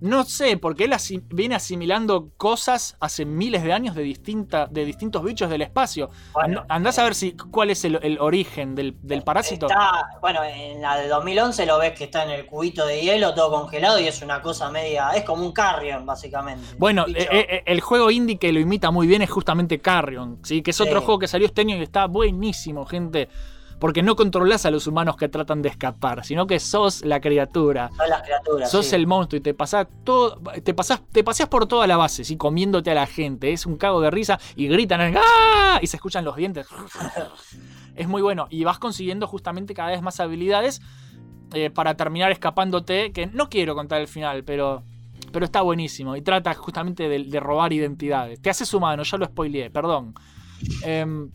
No 0.02 0.24
sé, 0.24 0.56
porque 0.56 0.84
él 0.84 0.94
viene 1.30 1.54
asimilando 1.54 2.30
cosas 2.36 2.96
hace 2.98 3.24
miles 3.24 3.62
de 3.62 3.72
años 3.72 3.94
de, 3.94 4.02
distinta, 4.02 4.66
de 4.66 4.84
distintos 4.84 5.22
bichos 5.22 5.48
del 5.48 5.62
espacio. 5.62 6.10
Bueno, 6.32 6.60
And- 6.62 6.72
Andás 6.72 6.98
a 6.98 7.04
ver 7.04 7.14
si, 7.14 7.32
cuál 7.32 7.70
es 7.70 7.84
el, 7.84 8.00
el 8.02 8.18
origen 8.18 8.74
del, 8.74 8.96
del 9.00 9.22
parásito. 9.22 9.66
Está, 9.68 10.18
bueno, 10.20 10.42
en 10.42 10.82
la 10.82 10.96
de 10.96 11.06
2011 11.06 11.66
lo 11.66 11.78
ves 11.78 11.92
que 11.92 12.04
está 12.04 12.24
en 12.24 12.30
el 12.30 12.46
cubito 12.46 12.84
de 12.84 13.00
hielo, 13.00 13.32
todo 13.32 13.52
congelado, 13.52 14.00
y 14.00 14.08
es 14.08 14.20
una 14.22 14.42
cosa 14.42 14.70
media. 14.70 15.10
Es 15.10 15.22
como 15.22 15.46
un 15.46 15.52
carrion, 15.52 16.04
básicamente. 16.04 16.66
Bueno, 16.78 17.06
eh, 17.06 17.28
eh, 17.30 17.62
el 17.66 17.80
juego 17.80 18.10
indie 18.10 18.38
que 18.38 18.52
lo 18.52 18.58
imita 18.58 18.90
muy 18.90 19.06
bien 19.06 19.22
es 19.22 19.30
justamente 19.30 19.78
Carrion, 19.78 20.40
¿sí? 20.42 20.62
que 20.62 20.72
es 20.72 20.80
otro 20.80 21.00
juego 21.02 21.20
que 21.20 21.28
salió 21.28 21.46
este 21.46 21.60
año 21.60 21.76
y 21.76 21.82
está 21.82 22.06
buenísimo, 22.06 22.86
gente. 22.86 23.28
Porque 23.82 24.00
no 24.04 24.14
controlás 24.14 24.64
a 24.64 24.70
los 24.70 24.86
humanos 24.86 25.16
que 25.16 25.28
tratan 25.28 25.60
de 25.60 25.68
escapar, 25.68 26.24
sino 26.24 26.46
que 26.46 26.60
sos 26.60 27.04
la 27.04 27.20
criatura. 27.20 27.90
Son 27.96 28.08
las 28.08 28.22
criaturas. 28.22 28.70
Sos 28.70 28.86
sí. 28.86 28.94
el 28.94 29.08
monstruo 29.08 29.38
y 29.38 29.40
te 29.40 29.54
pasás 29.54 29.88
todo, 30.04 30.40
te 30.62 30.72
pasás, 30.72 31.02
te 31.10 31.24
paseás 31.24 31.48
por 31.48 31.66
toda 31.66 31.88
la 31.88 31.96
base, 31.96 32.22
¿sí? 32.22 32.36
comiéndote 32.36 32.92
a 32.92 32.94
la 32.94 33.08
gente. 33.08 33.52
Es 33.52 33.66
un 33.66 33.76
cago 33.76 34.00
de 34.00 34.12
risa 34.12 34.38
y 34.54 34.68
gritan 34.68 35.12
¡Ah! 35.16 35.80
y 35.82 35.88
se 35.88 35.96
escuchan 35.96 36.24
los 36.24 36.36
dientes. 36.36 36.68
es 37.96 38.06
muy 38.06 38.22
bueno. 38.22 38.46
Y 38.50 38.62
vas 38.62 38.78
consiguiendo 38.78 39.26
justamente 39.26 39.74
cada 39.74 39.90
vez 39.90 40.00
más 40.00 40.20
habilidades 40.20 40.80
eh, 41.52 41.68
para 41.70 41.96
terminar 41.96 42.30
escapándote. 42.30 43.10
Que 43.10 43.26
no 43.26 43.48
quiero 43.48 43.74
contar 43.74 44.00
el 44.00 44.06
final, 44.06 44.44
pero. 44.44 44.84
Pero 45.32 45.44
está 45.44 45.60
buenísimo. 45.60 46.14
Y 46.14 46.22
trata 46.22 46.54
justamente 46.54 47.08
de, 47.08 47.24
de 47.24 47.40
robar 47.40 47.72
identidades. 47.72 48.40
Te 48.40 48.48
haces 48.48 48.72
humano, 48.74 49.02
ya 49.02 49.18
lo 49.18 49.24
spoileé, 49.24 49.70
perdón. 49.70 50.14
Em, 50.84 51.30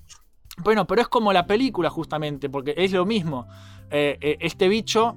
bueno, 0.63 0.87
pero 0.87 1.01
es 1.01 1.07
como 1.07 1.33
la 1.33 1.45
película, 1.45 1.89
justamente, 1.89 2.49
porque 2.49 2.73
es 2.77 2.91
lo 2.91 3.05
mismo. 3.05 3.47
Eh, 3.89 4.17
eh, 4.19 4.37
este 4.41 4.67
bicho 4.67 5.15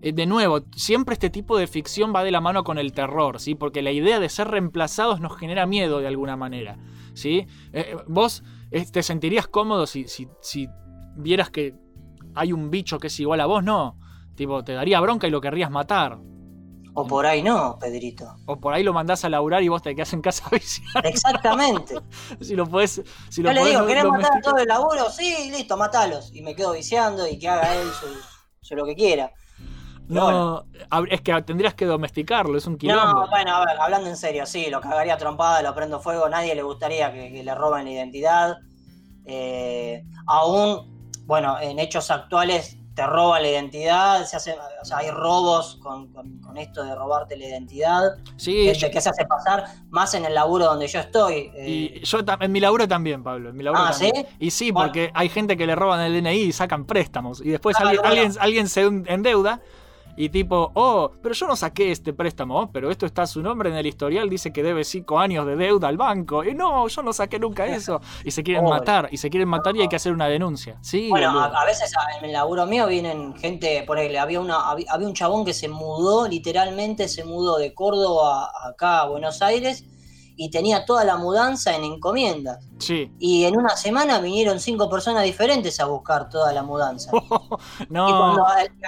eh, 0.00 0.12
de 0.12 0.26
nuevo, 0.26 0.64
siempre 0.74 1.14
este 1.14 1.30
tipo 1.30 1.58
de 1.58 1.66
ficción 1.66 2.12
va 2.14 2.24
de 2.24 2.30
la 2.30 2.40
mano 2.40 2.64
con 2.64 2.78
el 2.78 2.92
terror, 2.92 3.40
¿sí? 3.40 3.54
Porque 3.54 3.82
la 3.82 3.90
idea 3.90 4.20
de 4.20 4.28
ser 4.28 4.48
reemplazados 4.48 5.20
nos 5.20 5.36
genera 5.36 5.66
miedo 5.66 5.98
de 5.98 6.06
alguna 6.06 6.36
manera, 6.36 6.78
¿sí? 7.14 7.46
Vos 8.06 8.44
te 8.92 9.02
sentirías 9.02 9.48
cómodo 9.48 9.86
si, 9.86 10.08
si, 10.08 10.28
si 10.40 10.68
vieras 11.16 11.50
que 11.50 11.74
hay 12.34 12.52
un 12.52 12.70
bicho 12.70 12.98
que 12.98 13.08
es 13.08 13.20
igual 13.20 13.40
a 13.40 13.46
vos, 13.46 13.64
no. 13.64 13.98
Tipo, 14.36 14.62
te 14.62 14.72
daría 14.72 15.00
bronca 15.00 15.26
y 15.26 15.30
lo 15.30 15.40
querrías 15.40 15.70
matar. 15.70 16.18
O 16.98 17.06
por 17.06 17.26
ahí 17.26 17.42
no, 17.42 17.78
Pedrito. 17.78 18.36
O 18.46 18.56
por 18.58 18.72
ahí 18.72 18.82
lo 18.82 18.94
mandás 18.94 19.22
a 19.24 19.28
laburar 19.28 19.62
y 19.62 19.68
vos 19.68 19.82
te 19.82 19.94
quedás 19.94 20.12
en 20.14 20.22
casa 20.22 20.48
viciando. 20.50 21.06
Exactamente. 21.08 21.94
si 22.40 22.56
lo 22.56 22.66
podés. 22.66 23.02
Si 23.28 23.42
Yo 23.42 23.48
lo 23.48 23.52
le 23.52 23.60
podés 23.60 23.74
digo, 23.74 23.86
¿querés 23.86 24.04
matar 24.04 24.40
todo 24.42 24.56
el 24.56 24.66
laburo? 24.66 25.10
Sí, 25.10 25.50
listo, 25.50 25.76
matalos. 25.76 26.34
Y 26.34 26.40
me 26.40 26.54
quedo 26.56 26.72
viciando 26.72 27.28
y 27.28 27.38
que 27.38 27.48
haga 27.50 27.74
él 27.74 27.86
su, 28.00 28.06
su 28.62 28.74
lo 28.74 28.86
que 28.86 28.94
quiera. 28.94 29.30
No, 30.08 30.64
hab- 30.90 31.08
es 31.10 31.20
que 31.20 31.42
tendrías 31.42 31.74
que 31.74 31.84
domesticarlo, 31.84 32.56
es 32.56 32.66
un 32.66 32.78
quilombo. 32.78 33.24
No, 33.24 33.28
bueno, 33.28 33.56
a 33.56 33.66
ver, 33.66 33.78
hablando 33.80 34.08
en 34.08 34.16
serio, 34.16 34.46
sí, 34.46 34.70
lo 34.70 34.80
cagaría 34.80 35.16
trompada, 35.18 35.62
lo 35.62 35.74
prendo 35.74 36.00
fuego, 36.00 36.28
nadie 36.28 36.54
le 36.54 36.62
gustaría 36.62 37.12
que, 37.12 37.32
que 37.32 37.42
le 37.42 37.54
roben 37.54 37.84
la 37.86 37.90
identidad. 37.90 38.56
Eh, 39.26 40.02
aún, 40.28 41.10
bueno, 41.26 41.58
en 41.60 41.78
hechos 41.80 42.10
actuales 42.10 42.78
te 42.96 43.06
roban 43.06 43.42
la 43.42 43.48
identidad, 43.50 44.24
se 44.24 44.36
hace, 44.38 44.56
o 44.80 44.84
sea, 44.86 44.96
hay 44.98 45.10
robos 45.10 45.78
con, 45.82 46.08
con- 46.14 46.40
con 46.40 46.56
esto 46.56 46.82
de 46.82 46.94
robarte 46.94 47.36
la 47.36 47.44
identidad, 47.46 48.02
sí, 48.38 48.72
que 48.90 49.00
se 49.02 49.08
hace 49.10 49.26
pasar, 49.26 49.66
más 49.90 50.14
en 50.14 50.24
el 50.24 50.34
laburo 50.34 50.64
donde 50.64 50.88
yo 50.88 51.00
estoy. 51.00 51.52
eh, 51.54 51.68
Y 51.68 52.00
yo 52.04 52.24
tam- 52.24 52.42
en 52.42 52.50
mi 52.50 52.58
laburo 52.58 52.88
también, 52.88 53.22
Pablo. 53.22 53.50
En 53.50 53.56
mi 53.56 53.62
laburo 53.62 53.82
Ah, 53.84 53.90
también. 53.90 54.14
¿sí? 54.16 54.26
Y 54.38 54.50
sí, 54.50 54.70
Bueno. 54.70 54.88
porque 54.88 55.10
hay 55.14 55.28
gente 55.28 55.58
que 55.58 55.66
le 55.66 55.74
roban 55.74 56.00
el 56.00 56.14
DNI 56.14 56.40
y 56.44 56.52
sacan 56.52 56.86
préstamos. 56.86 57.42
Y 57.44 57.50
después 57.50 57.76
Ah, 57.78 57.82
alguien, 57.82 58.00
bueno. 58.00 58.08
alguien, 58.22 58.32
alguien 58.40 58.68
se 58.68 58.80
en- 58.80 59.04
endeuda 59.08 59.60
y 60.16 60.28
tipo, 60.30 60.70
oh, 60.74 61.12
pero 61.22 61.34
yo 61.34 61.46
no 61.46 61.56
saqué 61.56 61.90
este 61.92 62.12
préstamo, 62.12 62.58
oh, 62.60 62.70
pero 62.72 62.90
esto 62.90 63.06
está 63.06 63.22
a 63.22 63.26
su 63.26 63.42
nombre 63.42 63.68
en 63.70 63.76
el 63.76 63.86
historial, 63.86 64.28
dice 64.30 64.52
que 64.52 64.62
debe 64.62 64.84
cinco 64.84 65.18
años 65.18 65.46
de 65.46 65.56
deuda 65.56 65.88
al 65.88 65.96
banco. 65.96 66.42
Y 66.44 66.54
no, 66.54 66.88
yo 66.88 67.02
no 67.02 67.12
saqué 67.12 67.38
nunca 67.38 67.66
eso. 67.76 68.00
Y 68.24 68.30
se 68.30 68.42
quieren 68.42 68.64
Pobre. 68.64 68.78
matar, 68.78 69.08
y 69.10 69.18
se 69.18 69.30
quieren 69.30 69.48
matar 69.48 69.76
y 69.76 69.82
hay 69.82 69.88
que 69.88 69.96
hacer 69.96 70.12
una 70.12 70.26
denuncia. 70.28 70.78
Sí, 70.80 71.08
Bueno, 71.10 71.38
a, 71.38 71.46
a 71.46 71.64
veces 71.66 71.92
en 72.18 72.24
el 72.24 72.32
laburo 72.32 72.66
mío 72.66 72.86
vienen 72.86 73.34
gente, 73.36 73.82
por 73.86 73.98
ejemplo, 73.98 74.20
había, 74.20 74.40
una, 74.40 74.70
había, 74.70 74.86
había 74.90 75.06
un 75.06 75.14
chabón 75.14 75.44
que 75.44 75.52
se 75.52 75.68
mudó, 75.68 76.26
literalmente 76.28 77.08
se 77.08 77.24
mudó 77.24 77.58
de 77.58 77.74
Córdoba 77.74 78.50
acá 78.64 79.02
a 79.02 79.08
Buenos 79.08 79.42
Aires 79.42 79.84
y 80.36 80.50
tenía 80.50 80.84
toda 80.84 81.04
la 81.04 81.16
mudanza 81.16 81.74
en 81.74 81.84
encomiendas. 81.84 82.64
Sí. 82.78 83.10
Y 83.18 83.44
en 83.44 83.56
una 83.56 83.76
semana 83.76 84.18
vinieron 84.20 84.60
cinco 84.60 84.88
personas 84.90 85.24
diferentes 85.24 85.80
a 85.80 85.86
buscar 85.86 86.28
toda 86.28 86.52
la 86.52 86.62
mudanza. 86.62 87.10
no. 87.88 88.08
Y, 88.08 88.12
cuando- 88.12 88.44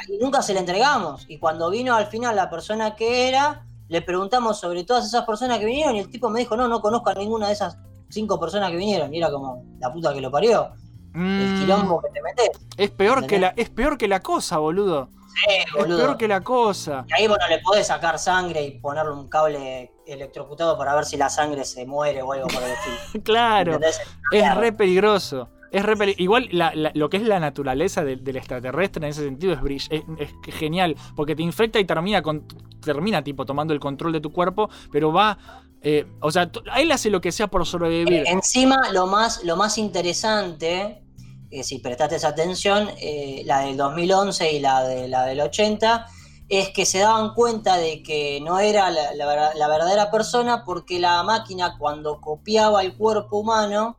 y 0.08 0.18
nunca 0.22 0.42
se 0.42 0.54
la 0.54 0.60
entregamos. 0.60 1.24
Y 1.28 1.38
cuando 1.38 1.70
vino 1.70 1.94
al 1.94 2.06
final 2.06 2.36
la 2.36 2.50
persona 2.50 2.94
que 2.96 3.28
era, 3.28 3.64
le 3.88 4.02
preguntamos 4.02 4.58
sobre 4.60 4.84
todas 4.84 5.06
esas 5.06 5.24
personas 5.24 5.58
que 5.58 5.64
vinieron 5.64 5.96
y 5.96 6.00
el 6.00 6.10
tipo 6.10 6.28
me 6.28 6.40
dijo, 6.40 6.56
no, 6.56 6.68
no 6.68 6.80
conozco 6.80 7.08
a 7.10 7.14
ninguna 7.14 7.46
de 7.46 7.54
esas 7.54 7.78
cinco 8.10 8.38
personas 8.38 8.70
que 8.70 8.76
vinieron. 8.76 9.12
Y 9.14 9.18
era 9.18 9.30
como, 9.30 9.64
la 9.80 9.90
puta 9.92 10.12
que 10.12 10.20
lo 10.20 10.30
parió. 10.30 10.70
El 11.14 11.50
Mm, 11.54 11.58
quilombo 11.58 12.02
que 12.02 12.10
te 12.10 12.20
metes. 12.22 12.50
es, 12.76 12.90
peor 12.90 13.26
que 13.26 13.38
la, 13.38 13.48
es 13.56 13.70
peor 13.70 13.96
que 13.96 14.06
la 14.06 14.20
cosa, 14.20 14.58
boludo. 14.58 15.08
Es 15.48 15.72
peor 15.84 16.16
que 16.16 16.26
la 16.28 16.40
cosa. 16.40 17.04
Y 17.08 17.12
ahí, 17.12 17.26
bueno, 17.28 17.46
le 17.48 17.58
podés 17.60 17.86
sacar 17.86 18.18
sangre 18.18 18.62
y 18.64 18.78
ponerle 18.80 19.12
un 19.12 19.28
cable 19.28 19.92
electrocutado 20.06 20.76
para 20.78 20.94
ver 20.94 21.04
si 21.04 21.16
la 21.16 21.28
sangre 21.28 21.64
se 21.64 21.84
muere 21.86 22.22
o 22.22 22.32
algo 22.32 22.48
por 22.48 22.62
el 22.62 22.70
estilo. 22.72 22.96
Claro. 23.24 23.74
¿Entendés? 23.74 24.00
Es 24.32 24.54
re 24.56 24.72
peligroso. 24.72 25.50
Es 25.70 25.84
re 25.84 26.14
Igual 26.16 26.48
la- 26.50 26.74
la- 26.74 26.92
lo 26.94 27.10
que 27.10 27.18
es 27.18 27.22
la 27.24 27.38
naturaleza 27.38 28.02
del, 28.02 28.24
del 28.24 28.36
extraterrestre 28.38 29.04
en 29.04 29.10
ese 29.10 29.22
sentido 29.22 29.52
es, 29.52 29.60
brill- 29.60 29.86
es, 29.90 30.02
es 30.46 30.54
genial. 30.54 30.96
Porque 31.14 31.36
te 31.36 31.42
infecta 31.42 31.78
y 31.78 31.84
termina, 31.84 32.22
con, 32.22 32.46
termina 32.82 33.22
tipo 33.22 33.44
tomando 33.44 33.74
el 33.74 33.80
control 33.80 34.12
de 34.12 34.20
tu 34.22 34.32
cuerpo. 34.32 34.70
Pero 34.90 35.12
va. 35.12 35.36
eh, 35.82 36.06
o 36.20 36.30
sea, 36.30 36.50
él 36.78 36.90
hace 36.90 37.10
lo 37.10 37.20
que 37.20 37.30
sea 37.32 37.48
por 37.48 37.66
sobrevivir. 37.66 38.24
Encima, 38.26 38.90
lo 38.92 39.06
más, 39.06 39.44
lo 39.44 39.56
más 39.56 39.76
interesante, 39.76 41.02
eh, 41.50 41.62
si 41.62 41.78
prestaste 41.78 42.24
atención, 42.26 42.88
eh, 43.00 43.42
la 43.44 43.60
del 43.60 43.76
2011 43.76 44.52
y 44.52 44.60
la, 44.60 44.82
de, 44.84 45.08
la 45.08 45.24
del 45.24 45.40
80, 45.40 46.06
es 46.48 46.70
que 46.70 46.86
se 46.86 46.98
daban 47.00 47.34
cuenta 47.34 47.76
de 47.76 48.02
que 48.02 48.40
no 48.42 48.58
era 48.58 48.90
la, 48.90 49.12
la 49.14 49.26
ver- 49.26 49.56
la 49.56 49.68
verdadera 49.68 50.10
persona 50.10 50.64
porque 50.64 50.98
la 50.98 51.22
máquina 51.22 51.76
cuando 51.78 52.20
copiaba 52.20 52.82
el 52.82 52.96
cuerpo 52.96 53.38
humano, 53.38 53.98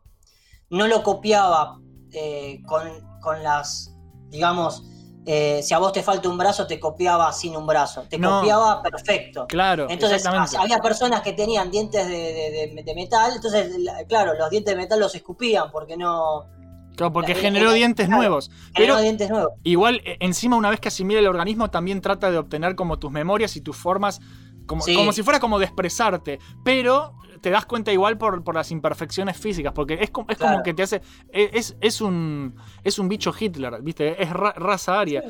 no 0.68 0.86
lo 0.88 1.02
copiaba 1.02 1.78
eh, 2.12 2.60
con, 2.66 2.88
con 3.20 3.42
las, 3.42 3.94
digamos, 4.28 4.84
si 5.62 5.74
a 5.74 5.78
vos 5.78 5.92
te 5.92 6.02
falta 6.02 6.28
un 6.28 6.38
brazo, 6.38 6.66
te 6.66 6.80
copiaba 6.80 7.32
sin 7.32 7.54
un 7.54 7.64
brazo, 7.64 8.02
te 8.08 8.18
No. 8.18 8.40
copiaba 8.40 8.82
perfecto. 8.82 9.46
Claro, 9.46 9.86
Entonces 9.88 10.24
había 10.26 10.78
personas 10.80 11.20
que 11.22 11.34
tenían 11.34 11.70
dientes 11.70 12.04
de, 12.08 12.12
de- 12.32 12.72
de- 12.74 12.82
de 12.82 12.94
metal, 12.96 13.32
entonces, 13.36 13.70
la- 13.78 14.02
claro, 14.06 14.34
los 14.34 14.50
dientes 14.50 14.74
de 14.74 14.80
metal 14.80 14.98
los 14.98 15.14
escupían 15.14 15.70
porque 15.70 15.96
no... 15.96 16.46
Claro, 17.08 17.12
porque 17.12 17.34
generó 17.34 17.72
dientes 17.72 18.06
claro, 18.06 18.20
nuevos. 18.22 18.50
Pero 18.74 19.00
dientes 19.00 19.28
nuevos. 19.30 19.52
igual, 19.64 20.00
eh, 20.04 20.16
encima, 20.20 20.56
una 20.56 20.70
vez 20.70 20.80
que 20.80 20.88
asimila 20.88 21.20
el 21.20 21.26
organismo, 21.26 21.70
también 21.70 22.00
trata 22.00 22.30
de 22.30 22.38
obtener 22.38 22.74
como 22.74 22.98
tus 22.98 23.10
memorias 23.10 23.56
y 23.56 23.60
tus 23.60 23.76
formas. 23.76 24.20
Como, 24.66 24.82
Sí. 24.82 24.94
como 24.94 25.12
si 25.12 25.22
fuera 25.24 25.40
como 25.40 25.58
de 25.58 25.64
expresarte. 25.64 26.38
Pero 26.64 27.14
te 27.40 27.50
das 27.50 27.64
cuenta 27.66 27.90
igual 27.92 28.18
por, 28.18 28.44
por 28.44 28.54
las 28.54 28.70
imperfecciones 28.70 29.36
físicas. 29.36 29.72
Porque 29.72 29.94
es, 30.00 30.10
como- 30.10 30.28
es 30.30 30.36
como 30.38 30.50
Claro. 30.50 30.62
que 30.62 30.74
te 30.74 30.82
hace. 30.84 31.00
Es, 31.32 31.50
es- 31.54 31.76
es 31.80 32.00
un. 32.00 32.54
Es 32.84 32.98
un 33.00 33.08
bicho 33.08 33.32
Hitler, 33.36 33.82
¿viste? 33.82 34.22
Es 34.22 34.30
ra- 34.30 34.52
raza 34.52 35.00
aria. 35.00 35.24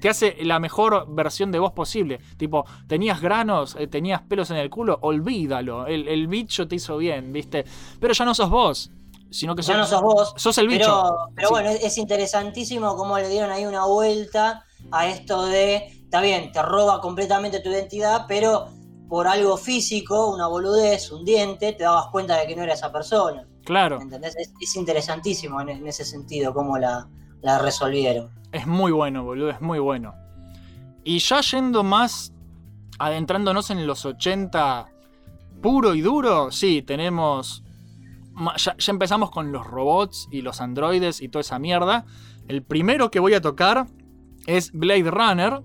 Te 0.00 0.08
hace 0.08 0.36
la 0.44 0.58
mejor 0.60 1.06
versión 1.14 1.52
de 1.52 1.58
vos 1.58 1.72
posible. 1.72 2.20
Tipo, 2.38 2.64
tenías 2.86 3.20
granos, 3.20 3.76
eh, 3.78 3.86
tenías 3.86 4.22
pelos 4.22 4.50
en 4.50 4.56
el 4.56 4.70
culo, 4.70 4.98
olvídalo. 5.02 5.86
El, 5.86 6.08
el 6.08 6.26
bicho 6.28 6.66
te 6.66 6.76
hizo 6.76 6.96
bien, 6.96 7.32
¿viste? 7.34 7.64
Pero 8.00 8.14
ya 8.14 8.24
no 8.24 8.32
sos 8.34 8.48
vos. 8.48 8.90
Sino 9.38 9.54
que 9.54 9.62
Ya 9.62 9.76
no 9.76 9.86
sos 9.86 10.02
vos. 10.02 10.34
Sos 10.36 10.56
el 10.58 10.68
bicho. 10.68 10.84
Pero, 10.86 11.16
pero 11.34 11.48
Sí. 11.48 11.52
bueno, 11.54 11.70
es, 11.70 11.82
es 11.84 11.98
interesantísimo 11.98 12.96
cómo 12.96 13.18
le 13.18 13.28
dieron 13.28 13.50
ahí 13.50 13.66
una 13.66 13.84
vuelta 13.84 14.64
a 14.90 15.06
esto 15.08 15.46
de, 15.46 15.76
está 16.04 16.20
bien, 16.20 16.52
te 16.52 16.62
roba 16.62 17.00
completamente 17.00 17.60
tu 17.60 17.70
identidad, 17.70 18.24
pero 18.28 18.68
por 19.08 19.28
algo 19.28 19.56
físico, 19.56 20.30
una 20.34 20.46
boludez, 20.46 21.10
un 21.12 21.24
diente, 21.24 21.72
te 21.72 21.84
dabas 21.84 22.06
cuenta 22.10 22.36
de 22.38 22.46
que 22.46 22.56
no 22.56 22.62
era 22.62 22.74
esa 22.74 22.90
persona. 22.92 23.46
Claro. 23.64 24.00
¿Entendés? 24.00 24.34
Es, 24.36 24.52
es 24.60 24.76
interesantísimo 24.76 25.60
en, 25.60 25.68
en 25.68 25.86
ese 25.86 26.04
sentido 26.04 26.52
cómo 26.54 26.78
la, 26.78 27.08
la 27.42 27.58
resolvieron. 27.58 28.30
Es 28.52 28.66
muy 28.66 28.92
bueno, 28.92 29.22
boludo, 29.24 29.50
es 29.50 29.60
muy 29.60 29.78
bueno. 29.78 30.14
Y 31.04 31.18
ya 31.18 31.40
yendo 31.40 31.82
más, 31.84 32.32
adentrándonos 32.98 33.70
en 33.70 33.86
los 33.86 34.04
80 34.04 34.86
puro 35.62 35.94
y 35.94 36.00
duro, 36.00 36.50
sí, 36.50 36.82
tenemos... 36.82 37.62
Ya, 38.56 38.76
ya 38.76 38.90
empezamos 38.92 39.30
con 39.30 39.50
los 39.52 39.66
robots 39.66 40.28
y 40.30 40.42
los 40.42 40.60
androides 40.60 41.22
y 41.22 41.28
toda 41.28 41.40
esa 41.40 41.58
mierda. 41.58 42.04
El 42.48 42.62
primero 42.62 43.10
que 43.10 43.18
voy 43.20 43.34
a 43.34 43.40
tocar 43.40 43.86
es 44.46 44.72
Blade 44.72 45.10
Runner, 45.10 45.60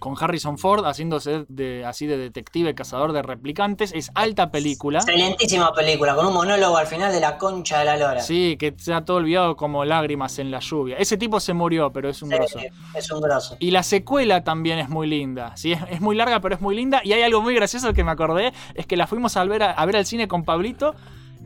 con 0.00 0.16
Harrison 0.20 0.58
Ford 0.58 0.84
haciéndose 0.84 1.46
de, 1.48 1.84
así 1.86 2.06
de 2.06 2.18
detective 2.18 2.74
cazador 2.74 3.12
de 3.12 3.22
replicantes. 3.22 3.92
Es 3.94 4.10
alta 4.14 4.50
película. 4.50 4.98
Excelentísima 4.98 5.72
película, 5.72 6.14
con 6.14 6.26
un 6.26 6.34
monólogo 6.34 6.76
al 6.76 6.86
final 6.86 7.10
de 7.12 7.20
la 7.20 7.38
concha 7.38 7.78
de 7.78 7.84
la 7.86 7.96
lora. 7.96 8.20
Sí, 8.20 8.56
que 8.58 8.74
se 8.76 8.92
ha 8.92 9.04
todo 9.04 9.18
olvidado 9.18 9.56
como 9.56 9.84
lágrimas 9.84 10.38
en 10.38 10.50
la 10.50 10.58
lluvia. 10.60 10.96
Ese 10.98 11.16
tipo 11.16 11.40
se 11.40 11.54
murió, 11.54 11.90
pero 11.92 12.08
es 12.10 12.20
un 12.22 12.28
Sí, 12.30 12.34
grosso. 12.34 12.58
es 12.94 13.10
un 13.10 13.20
grosso. 13.20 13.56
Y 13.60 13.70
la 13.70 13.82
secuela 13.82 14.42
también 14.44 14.78
es 14.78 14.88
muy 14.90 15.06
linda. 15.06 15.56
Sí, 15.56 15.72
es, 15.72 15.80
es 15.90 16.00
muy 16.02 16.16
larga, 16.16 16.40
pero 16.40 16.54
es 16.54 16.60
muy 16.60 16.74
linda. 16.74 17.00
Y 17.04 17.12
hay 17.12 17.22
algo 17.22 17.40
muy 17.40 17.54
gracioso 17.54 17.94
que 17.94 18.04
me 18.04 18.10
acordé: 18.10 18.52
es 18.74 18.86
que 18.86 18.96
la 18.98 19.06
fuimos 19.06 19.36
a 19.38 19.44
ver, 19.44 19.62
a, 19.62 19.70
a 19.70 19.86
ver 19.86 19.96
al 19.96 20.04
cine 20.06 20.28
con 20.28 20.44
Pablito 20.44 20.94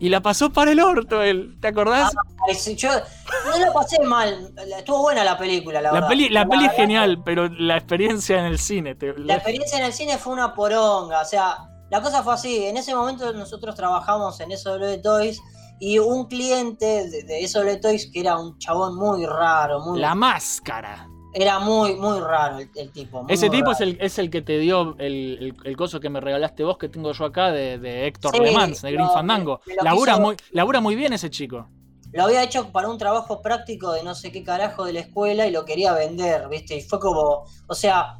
y 0.00 0.08
la 0.08 0.20
pasó 0.20 0.50
para 0.50 0.70
el 0.72 0.80
orto 0.80 1.22
él. 1.22 1.56
¿Te 1.60 1.68
acordás? 1.68 2.12
Es- 2.48 2.76
Yo 2.76 2.90
no 2.90 3.58
la 3.58 3.72
pasé 3.72 4.02
mal, 4.04 4.52
estuvo 4.76 5.02
buena 5.02 5.24
la 5.24 5.36
película, 5.36 5.80
la, 5.80 5.88
la 5.88 5.92
verdad. 5.94 6.08
peli, 6.08 6.28
la 6.28 6.46
peli 6.46 6.64
es 6.66 6.72
genial, 6.72 7.22
pero 7.24 7.48
la 7.48 7.76
experiencia 7.76 8.38
en 8.38 8.46
el 8.46 8.58
cine. 8.58 8.94
te- 8.94 9.14
La 9.18 9.34
experiencia 9.34 9.78
en 9.78 9.84
el 9.84 9.92
cine 9.92 10.18
fue 10.18 10.32
una 10.32 10.54
poronga, 10.54 11.20
o 11.20 11.24
sea, 11.24 11.56
la 11.90 12.00
cosa 12.02 12.22
fue 12.22 12.34
así, 12.34 12.64
en 12.66 12.76
ese 12.76 12.94
momento 12.94 13.32
nosotros 13.32 13.74
trabajamos 13.74 14.38
en 14.40 14.50
SW 14.56 15.00
Toys 15.02 15.40
y 15.80 15.98
un 15.98 16.26
cliente 16.26 17.08
de, 17.08 17.22
de 17.24 17.46
SW 17.48 17.80
Toys 17.80 18.10
que 18.12 18.20
era 18.20 18.38
un 18.38 18.58
chabón 18.58 18.96
muy 18.96 19.24
raro, 19.26 19.80
muy, 19.80 19.98
la 20.00 20.14
máscara. 20.14 21.08
Era 21.42 21.58
muy, 21.58 21.94
muy 21.94 22.20
raro 22.20 22.58
el, 22.58 22.70
el 22.74 22.90
tipo. 22.90 23.24
Ese 23.28 23.48
tipo 23.50 23.66
raro. 23.66 23.72
es 23.72 23.80
el, 23.80 23.98
es 24.00 24.18
el 24.18 24.30
que 24.30 24.42
te 24.42 24.58
dio 24.58 24.96
el, 24.98 25.54
el- 25.64 25.76
coso 25.76 26.00
que 26.00 26.10
me 26.10 26.20
regalaste 26.20 26.64
vos, 26.64 26.78
que 26.78 26.88
tengo 26.88 27.12
yo 27.12 27.24
acá, 27.24 27.50
de, 27.52 27.78
de 27.78 28.06
Héctor 28.06 28.34
Sí, 28.34 28.40
Le 28.42 28.52
Mans, 28.52 28.82
de 28.82 28.92
Green 28.92 29.10
Fandango. 29.10 29.60
Labura, 29.82 30.12
quiso- 30.14 30.22
muy, 30.22 30.36
labura 30.52 30.80
muy 30.80 30.96
bien 30.96 31.12
ese 31.12 31.30
chico. 31.30 31.68
Lo 32.12 32.24
había 32.24 32.42
hecho 32.42 32.72
para 32.72 32.88
un 32.88 32.96
trabajo 32.98 33.42
práctico 33.42 33.92
de 33.92 34.02
no 34.02 34.14
sé 34.14 34.32
qué 34.32 34.42
carajo 34.42 34.84
de 34.84 34.94
la 34.94 35.00
escuela 35.00 35.46
y 35.46 35.50
lo 35.50 35.64
quería 35.64 35.92
vender, 35.92 36.48
¿viste? 36.48 36.76
Y 36.76 36.80
fue 36.82 36.98
como, 36.98 37.44
o 37.66 37.74
sea, 37.74 38.16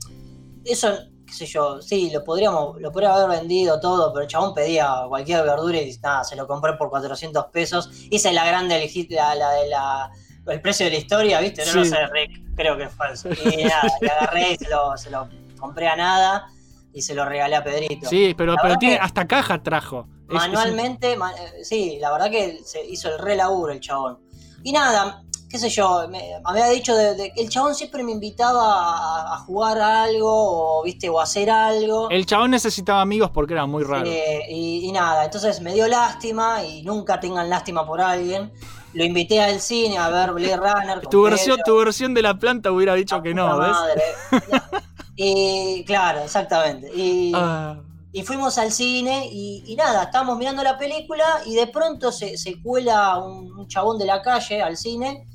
eso, 0.65 0.93
qué 1.27 1.33
sé 1.33 1.47
yo, 1.47 1.81
sí, 1.81 2.11
lo 2.11 2.23
podríamos, 2.23 2.79
lo 2.81 2.93
podría 2.93 3.15
haber 3.15 3.41
vendido 3.41 3.81
todo, 3.81 4.13
pero 4.13 4.25
el 4.25 4.29
chabón 4.29 4.53
pedía 4.55 5.05
cualquier 5.09 5.43
verdura 5.43 5.79
y 5.81 5.97
nada, 6.03 6.23
se 6.25 6.37
lo 6.37 6.47
compré 6.47 6.75
por 6.75 6.91
400 6.91 7.47
pesos. 7.47 7.91
Hice 8.11 8.31
la 8.33 8.47
grande, 8.47 8.91
la, 9.11 9.35
la 9.35 9.51
de 9.53 9.69
la, 9.69 10.11
el 10.47 10.61
precio 10.61 10.87
de 10.87 10.93
la 10.93 10.99
historia, 10.99 11.41
¿viste? 11.41 11.65
No, 11.67 11.75
no 11.75 11.85
Sí. 11.85 11.91
sé, 11.91 11.97
Rick, 12.13 12.55
creo 12.57 12.77
que 12.77 12.85
es 12.85 12.93
falso. 12.95 13.29
Y 13.31 13.65
nada, 13.65 13.83
le 14.01 14.09
agarré 14.09 14.53
y 14.53 14.57
se 14.57 14.69
lo, 14.71 14.97
se 14.97 15.11
lo 15.11 15.29
compré 15.59 15.89
a 15.89 15.97
nada 15.97 16.47
y 16.93 17.03
se 17.03 17.15
lo 17.15 17.25
regalé 17.25 17.57
a 17.57 17.63
Pedrito. 17.65 18.09
Sí, 18.09 18.35
pero, 18.37 18.53
La 18.55 18.57
pero 18.63 18.69
verdad 18.71 18.79
tiene 18.81 18.97
hasta 18.97 19.27
caja 19.27 19.63
trajo. 19.63 20.07
Manualmente, 20.29 21.17
ma- 21.17 21.33
eh, 21.33 21.65
sí, 21.65 21.99
la 22.01 22.11
verdad 22.13 22.31
que 22.31 22.61
se 22.65 22.85
hizo 22.85 23.09
el 23.13 23.19
re 23.19 23.37
laburo 23.37 23.73
el 23.73 23.81
chabón. 23.81 24.19
Y 24.63 24.73
nada, 24.73 25.23
qué 25.49 25.59
sé 25.59 25.69
yo, 25.71 26.07
me, 26.09 26.35
había 26.45 26.67
dicho 26.69 26.95
de, 26.95 27.33
el 27.37 27.49
chabón 27.49 27.75
siempre 27.75 28.03
me 28.03 28.13
invitaba 28.13 28.61
a, 28.63 29.35
a 29.35 29.39
jugar 29.39 29.79
algo 29.81 30.81
o, 30.81 30.83
viste, 30.85 31.09
o 31.09 31.19
a 31.21 31.23
hacer 31.23 31.51
algo. 31.51 32.11
El 32.11 32.27
chabón 32.27 32.51
necesitaba 32.51 33.01
amigos 33.01 33.31
porque 33.31 33.55
era 33.55 33.65
muy 33.67 33.85
raro. 33.85 34.07
Eh, 34.07 34.43
y, 34.51 34.87
y 34.87 34.93
nada, 34.93 35.25
entonces 35.25 35.61
me 35.61 35.73
dio 35.75 35.87
lástima 35.89 36.63
y 36.65 36.83
nunca 36.83 37.21
tengan 37.21 37.49
lástima 37.49 37.87
por 37.87 38.01
alguien. 38.01 38.53
Lo 38.95 39.05
invité 39.05 39.41
al 39.43 39.61
cine 39.61 39.99
a 39.99 40.09
ver 40.09 40.33
Blade 40.33 40.57
Runner. 40.59 41.01
Tu 41.09 41.23
versión, 41.23 41.59
tu 41.65 41.77
versión 41.77 42.15
de 42.15 42.23
la 42.23 42.39
planta 42.39 42.73
hubiera 42.73 42.95
dicho 42.95 43.21
que 43.23 43.35
no, 43.35 43.59
¿ves? 43.59 43.71
madre. 43.71 44.03
y 45.17 45.85
claro, 45.85 46.23
exactamente. 46.25 46.91
Y, 46.95 47.33
Ah, 47.35 47.81
y 48.13 48.23
fuimos 48.23 48.57
al 48.59 48.73
cine 48.73 49.29
y, 49.31 49.63
y 49.67 49.77
nada, 49.77 50.05
estábamos 50.05 50.39
mirando 50.39 50.63
la 50.63 50.79
película 50.79 51.25
y 51.45 51.55
de 51.55 51.67
pronto 51.67 52.11
se, 52.11 52.39
se 52.39 52.61
cuela 52.63 53.19
un, 53.19 53.53
un 53.53 53.69
chabón 53.69 53.99
de 53.99 54.07
la 54.07 54.23
calle 54.23 54.63
al 54.63 54.77
cine 54.79 55.27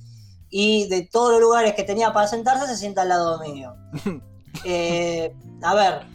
y 0.49 0.87
de 0.87 1.07
todos 1.11 1.31
los 1.33 1.41
lugares 1.41 1.75
que 1.75 1.83
tenía 1.83 2.11
para 2.11 2.27
sentarse 2.27 2.67
se 2.67 2.77
sienta 2.77 3.03
al 3.03 3.09
lado 3.09 3.39
mío. 3.39 3.73
Eh, 4.65 5.33
a 5.63 5.73
ver, 5.73 6.05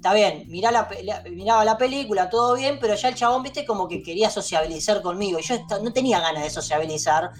está 0.00 0.14
bien, 0.14 0.44
mirá 0.48 0.70
la, 0.72 0.88
la- 1.04 1.22
miraba 1.30 1.62
la 1.64 1.76
película, 1.76 2.30
todo 2.30 2.54
bien, 2.54 2.78
pero 2.80 2.94
ya 2.94 3.08
el 3.10 3.14
chabón, 3.14 3.42
viste, 3.42 3.66
como 3.66 3.86
que 3.86 4.02
quería 4.02 4.30
sociabilizar 4.30 5.02
conmigo 5.02 5.38
y 5.38 5.42
yo 5.42 5.56
no 5.82 5.92
tenía 5.92 6.20
ganas 6.20 6.42
de 6.42 6.48
sociabilizar 6.50 7.30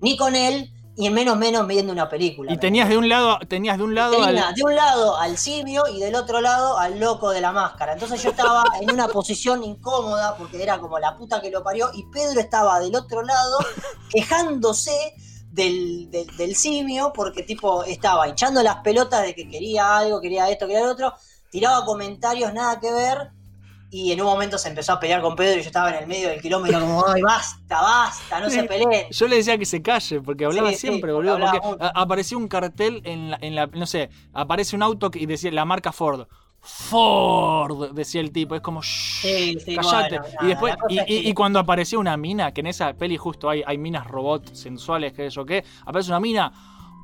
ni 0.00 0.16
con 0.16 0.36
él 0.36 0.70
y 0.98 1.06
en 1.08 1.12
menos 1.14 1.36
menos 1.36 1.66
viendo 1.66 1.92
una 1.92 2.08
película. 2.08 2.52
y 2.52 2.58
tenías 2.58 2.88
de 2.88 2.96
un 2.96 3.08
lado, 3.08 3.38
tenías 3.48 3.76
de 3.76 3.82
un 3.84 3.94
lado 3.94 4.12
Tenía 4.24 4.48
al- 4.48 4.54
de 4.54 4.62
un 4.62 4.74
lado 4.76 5.16
al 5.18 5.36
simio 5.36 5.82
y 5.92 5.98
del 6.00 6.14
otro 6.14 6.40
lado 6.40 6.78
al 6.78 6.98
loco 7.00 7.30
de 7.30 7.40
la 7.42 7.52
máscara. 7.52 7.92
Entonces 7.94 8.22
yo 8.22 8.30
estaba 8.30 8.62
en 8.80 8.90
una 8.90 9.08
posición 9.08 9.62
incómoda 9.64 10.36
porque 10.38 10.62
era 10.62 10.78
como 10.78 10.98
la 10.98 11.16
puta 11.16 11.42
que 11.42 11.50
lo 11.50 11.62
parió 11.62 11.90
y 11.92 12.04
Pedro 12.04 12.40
estaba 12.40 12.78
del 12.80 12.94
otro 12.94 13.22
lado 13.22 13.58
quejándose 14.10 15.14
del, 15.50 16.10
del- 16.10 16.34
del 16.36 16.54
simio 16.56 17.12
porque 17.14 17.42
tipo 17.42 17.84
estaba 17.84 18.28
hinchando 18.28 18.62
las 18.62 18.76
pelotas 18.76 19.22
de 19.22 19.34
que 19.34 19.48
quería 19.48 19.96
algo, 19.98 20.20
quería 20.20 20.48
esto, 20.48 20.66
quería 20.66 20.84
lo 20.86 20.92
otro, 20.92 21.12
tiraba 21.50 21.84
comentarios 21.84 22.52
nada 22.52 22.78
que 22.80 22.92
ver 22.92 23.30
y 23.90 24.10
en 24.12 24.20
un 24.20 24.26
momento 24.26 24.58
se 24.58 24.68
empezó 24.68 24.94
a 24.94 25.00
pelear 25.00 25.22
con 25.22 25.36
Pedro 25.36 25.58
y 25.58 25.62
yo 25.62 25.66
estaba 25.68 25.90
en 25.90 26.02
el 26.02 26.06
medio 26.08 26.28
del 26.28 26.40
kilómetro 26.42 26.80
como, 26.80 27.06
ay, 27.06 27.22
basta, 27.22 27.80
basta, 27.80 28.40
no 28.40 28.50
se 28.50 28.62
Sí. 28.62 28.66
peleen. 28.68 29.06
Yo 29.10 29.28
le 29.28 29.36
decía 29.36 29.56
que 29.56 29.64
se 29.64 29.80
calle, 29.80 30.20
porque 30.20 30.44
hablaba 30.44 30.68
Sí, 30.70 30.74
sí, 30.74 30.80
siempre, 30.88 31.12
porque 31.12 31.14
boludo. 31.14 31.32
hablaba 31.34 31.52
Porque 31.52 31.66
mucho. 31.68 31.82
a- 31.84 31.92
apareció 32.02 32.36
un 32.36 32.48
cartel 32.48 33.00
en 33.04 33.30
la, 33.30 33.38
en 33.40 33.54
la- 33.54 33.66
no 33.68 33.86
sé, 33.86 34.10
aparece 34.34 34.74
un 34.76 34.82
auto 34.82 35.10
y 35.14 35.26
decía 35.26 35.50
la 35.52 35.64
marca 35.64 35.92
Ford. 35.92 36.26
Ford, 36.90 37.92
decía 37.92 38.20
el 38.20 38.32
tipo, 38.32 38.54
es 38.54 38.60
como, 38.60 38.82
Sí, 38.82 39.56
sí, 39.64 39.76
callate. 39.76 40.18
bueno, 40.18 40.34
y 40.42 40.46
después, 40.46 40.74
y, 40.88 41.00
y- 41.00 41.04
que- 41.04 41.14
y 41.28 41.34
cuando 41.34 41.58
apareció 41.60 42.00
una 42.00 42.16
mina, 42.16 42.52
que 42.52 42.60
en 42.60 42.66
esa 42.68 42.92
peli 42.94 43.16
justo 43.16 43.48
hay, 43.48 43.62
hay 43.66 43.78
minas 43.78 44.06
robots 44.06 44.58
sensuales, 44.58 45.12
que 45.12 45.26
eso 45.26 45.44
qué, 45.44 45.64
aparece 45.84 46.10
una 46.10 46.18
mina, 46.20 46.52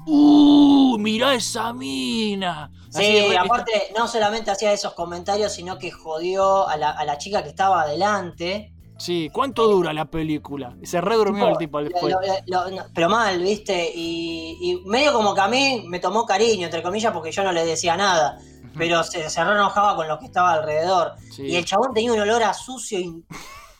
¡Uh! 0.06 0.96
¡Mirá 0.98 1.34
esa 1.34 1.72
mina! 1.72 2.70
Así 2.94 3.04
Sí, 3.28 3.36
aparte, 3.36 3.70
no 3.96 4.06
solamente 4.08 4.50
hacía 4.50 4.72
esos 4.72 4.94
comentarios, 4.94 5.52
sino 5.52 5.78
que 5.78 5.90
jodió 5.90 6.68
a 6.68 6.76
la, 6.76 6.90
a 6.90 7.04
la 7.04 7.18
chica 7.18 7.42
que 7.42 7.48
estaba 7.48 7.82
adelante. 7.82 8.72
Sí, 8.98 9.30
¿cuánto 9.32 9.66
dura 9.66 9.92
la 9.92 10.04
película? 10.04 10.76
Se 10.84 11.00
redurmió 11.00 11.48
el 11.48 11.56
tipo 11.58 11.82
después. 11.82 12.12
Lo- 12.12 12.20
lo- 12.20 12.70
lo- 12.70 12.76
no, 12.76 12.82
pero 12.94 13.08
mal, 13.08 13.40
¿viste? 13.40 13.90
Y, 13.94 14.58
y 14.60 14.88
medio 14.88 15.12
como 15.12 15.34
que 15.34 15.40
a 15.40 15.48
mí 15.48 15.84
me 15.88 15.98
tomó 15.98 16.24
cariño, 16.26 16.66
entre 16.66 16.82
comillas, 16.82 17.12
porque 17.12 17.32
yo 17.32 17.42
no 17.42 17.50
le 17.52 17.64
decía 17.64 17.96
nada. 17.96 18.38
Pero 18.76 19.02
se, 19.02 19.28
se 19.28 19.44
re 19.44 19.52
enojaba 19.52 19.96
con 19.96 20.06
lo 20.08 20.18
que 20.18 20.26
estaba 20.26 20.52
alrededor. 20.52 21.14
Sí. 21.34 21.42
Y 21.46 21.56
el 21.56 21.64
chabón 21.64 21.92
tenía 21.92 22.12
un 22.12 22.20
olor 22.20 22.42
a 22.42 22.54
sucio. 22.54 22.98
Y 23.00 23.24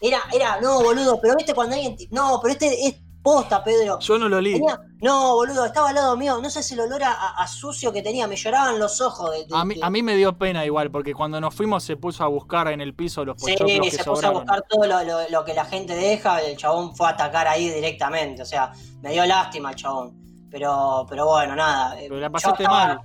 era, 0.01 0.18
era, 0.33 0.61
no, 0.61 0.83
boludo, 0.83 1.18
pero 1.20 1.37
viste 1.37 1.55
cuando 1.55 1.77
alguien. 1.77 1.97
No, 2.11 2.41
pero 2.43 2.53
este 2.53 2.87
es 2.89 2.97
posta, 3.23 3.62
Pedro. 3.64 3.99
Yo 4.01 4.18
no 4.18 4.29
lo. 4.29 4.39
Tenía- 4.43 4.81
no, 5.01 5.35
boludo, 5.35 5.64
estaba 5.64 5.89
al 5.91 5.95
lado 5.95 6.16
mío. 6.16 6.39
No 6.43 6.51
sé 6.51 6.62
si 6.62 6.75
el 6.75 6.81
olor 6.81 7.03
a, 7.05 7.47
sucio 7.47 7.93
que 7.93 8.03
tenía, 8.03 8.27
me 8.27 8.37
lloraban 8.37 8.79
los 8.79 9.01
ojos. 9.01 9.31
De, 9.31 9.39
de- 9.47 9.55
A 9.57 9.64
mí, 9.64 9.75
de- 9.77 9.85
a 9.85 9.91
mí 9.91 10.03
me 10.03 10.16
dio 10.16 10.37
pena 10.37 10.64
igual, 10.64 10.91
porque 10.91 11.14
cuando 11.14 11.41
nos 11.41 11.55
fuimos 11.55 11.83
se 11.85 11.97
puso 11.97 12.25
a 12.25 12.27
buscar 12.29 12.68
en 12.68 12.81
el 12.81 12.95
piso 12.95 13.25
los 13.25 13.37
Sí, 13.41 13.53
pochoclos 13.53 13.81
que 13.89 13.91
se 13.97 14.05
puso 14.05 14.27
a 14.27 14.31
buscar 14.31 14.62
todo 14.68 14.87
lo, 14.87 15.03
lo- 15.05 15.29
lo 15.29 15.45
que 15.45 15.55
la 15.55 15.64
gente 15.64 15.95
deja, 15.95 16.41
el 16.41 16.57
chabón 16.57 16.95
fue 16.97 17.07
a 17.07 17.11
atacar 17.11 17.47
ahí 17.49 17.68
directamente, 17.68 18.43
o 18.43 18.47
sea, 18.47 18.73
me 19.01 19.12
dio 19.12 19.25
lástima 19.27 19.70
el 19.70 19.77
chabón. 19.77 20.23
Pero, 20.51 21.07
pero 21.09 21.25
bueno, 21.27 21.57
nada. 21.57 21.97
Pero 21.99 22.16
la 22.18 22.29
pasaste 22.29 22.64
estaba- 22.64 22.87
mal 22.89 23.01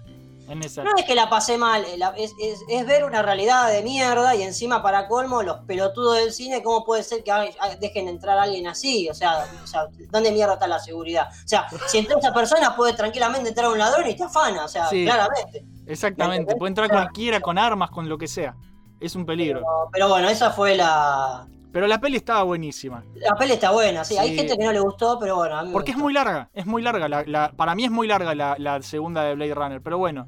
en 0.47 0.63
esa. 0.63 0.83
No 0.83 0.91
es 0.97 1.05
que 1.05 1.13
la 1.15 1.29
pasé 1.29 1.57
mal, 1.57 1.83
eh, 1.85 1.99
es, 2.17 2.33
es- 2.39 2.63
es 2.69 2.85
ver 2.85 3.03
una 3.03 3.21
realidad 3.21 3.69
de 3.69 3.83
mierda 3.83 4.33
y 4.35 4.43
encima 4.43 4.81
para 4.81 5.07
colmo 5.07 5.43
los 5.43 5.57
pelotudos 5.65 6.17
del 6.17 6.31
cine, 6.31 6.63
¿cómo 6.63 6.85
puede 6.85 7.03
ser 7.03 7.23
que 7.23 7.31
dejen 7.79 8.07
entrar 8.07 8.37
a 8.39 8.43
alguien 8.43 8.67
así? 8.67 9.09
O 9.09 9.13
sea, 9.13 9.45
o 9.63 9.67
sea, 9.67 9.87
¿dónde 10.11 10.31
mierda 10.31 10.53
está 10.53 10.67
la 10.67 10.79
seguridad? 10.79 11.27
O 11.43 11.47
sea, 11.47 11.67
si 11.87 11.97
entra 11.97 12.17
esa 12.19 12.33
persona 12.33 12.75
puede 12.75 12.93
tranquilamente 12.93 13.49
entrar 13.49 13.69
un 13.69 13.77
ladrón 13.77 14.09
y 14.09 14.15
te 14.15 14.23
afana, 14.23 14.65
o 14.65 14.67
sea, 14.67 14.87
Sí. 14.87 15.03
claramente. 15.05 15.65
Exactamente, 15.85 16.55
puede 16.55 16.69
entrar 16.69 16.89
cualquiera 16.89 17.39
con 17.39 17.57
armas, 17.57 17.89
con 17.91 18.07
lo 18.09 18.17
que 18.17 18.27
sea. 18.27 18.55
Es 18.99 19.15
un 19.15 19.25
peligro. 19.25 19.59
Pero, 19.59 19.89
pero 19.91 20.09
bueno, 20.09 20.27
esa 20.29 20.51
fue 20.51 20.75
la... 20.75 21.47
Pero 21.77 21.85
la 21.85 22.01
peli 22.01 22.17
estaba 22.17 22.41
buenísima. 22.41 23.03
La 23.17 23.35
peli 23.35 23.51
está 23.53 23.69
buena, 23.69 24.03
sí. 24.03 24.17
Hay 24.17 24.35
gente 24.35 24.57
que 24.57 24.63
no 24.65 24.71
le 24.71 24.79
gustó, 24.79 25.19
pero 25.19 25.35
bueno, 25.35 25.57
a 25.57 25.61
mí 25.61 25.67
me 25.67 25.73
Porque 25.73 25.91
es 25.91 25.97
muy 25.97 26.11
larga, 26.11 26.49
es 26.55 26.65
muy 26.65 26.81
larga. 26.81 27.07
la- 27.07 27.23
la- 27.23 27.51
para 27.55 27.75
mí 27.75 27.83
es 27.85 27.91
muy 27.91 28.07
larga 28.07 28.33
la, 28.33 28.55
la 28.57 28.81
segunda 28.81 29.21
de 29.21 29.35
Blade 29.35 29.53
Runner. 29.53 29.79
Pero 29.83 29.99
bueno, 29.99 30.27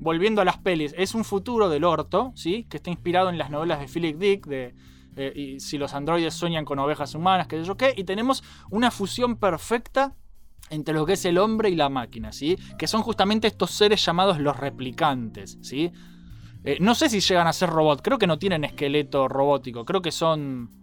volviendo 0.00 0.40
a 0.40 0.46
las 0.46 0.56
pelis, 0.56 0.94
es 0.96 1.14
un 1.14 1.24
futuro 1.26 1.68
del 1.68 1.84
orto, 1.84 2.32
¿sí? 2.36 2.64
Que 2.70 2.78
está 2.78 2.88
inspirado 2.88 3.28
en 3.28 3.36
las 3.36 3.50
novelas 3.50 3.80
de 3.80 3.86
Philip 3.86 4.16
Dick, 4.18 4.46
de 4.46 4.74
eh, 5.16 5.32
y 5.36 5.60
si 5.60 5.76
los 5.76 5.92
androides 5.92 6.32
sueñan 6.32 6.64
con 6.64 6.78
ovejas 6.78 7.14
humanas, 7.14 7.48
qué 7.48 7.58
sé 7.58 7.64
yo 7.64 7.76
qué. 7.76 7.92
Y 7.94 8.04
tenemos 8.04 8.42
una 8.70 8.90
fusión 8.90 9.36
perfecta 9.36 10.14
entre 10.70 10.94
lo 10.94 11.04
que 11.04 11.12
es 11.12 11.24
el 11.26 11.36
hombre 11.36 11.68
y 11.68 11.74
la 11.76 11.90
máquina, 11.90 12.32
¿sí? 12.32 12.56
Que 12.78 12.86
son 12.86 13.02
justamente 13.02 13.46
estos 13.46 13.72
seres 13.72 14.02
llamados 14.02 14.38
los 14.40 14.56
replicantes, 14.56 15.58
¿sí? 15.60 15.92
Eh, 16.64 16.78
no 16.80 16.94
sé 16.94 17.08
si 17.08 17.20
llegan 17.20 17.46
a 17.46 17.52
ser 17.52 17.68
robots, 17.70 18.00
creo 18.02 18.16
que 18.18 18.26
no 18.26 18.38
tienen 18.38 18.64
esqueleto 18.64 19.28
robótico, 19.28 19.84
creo 19.84 20.00
que 20.02 20.10
son 20.10 20.77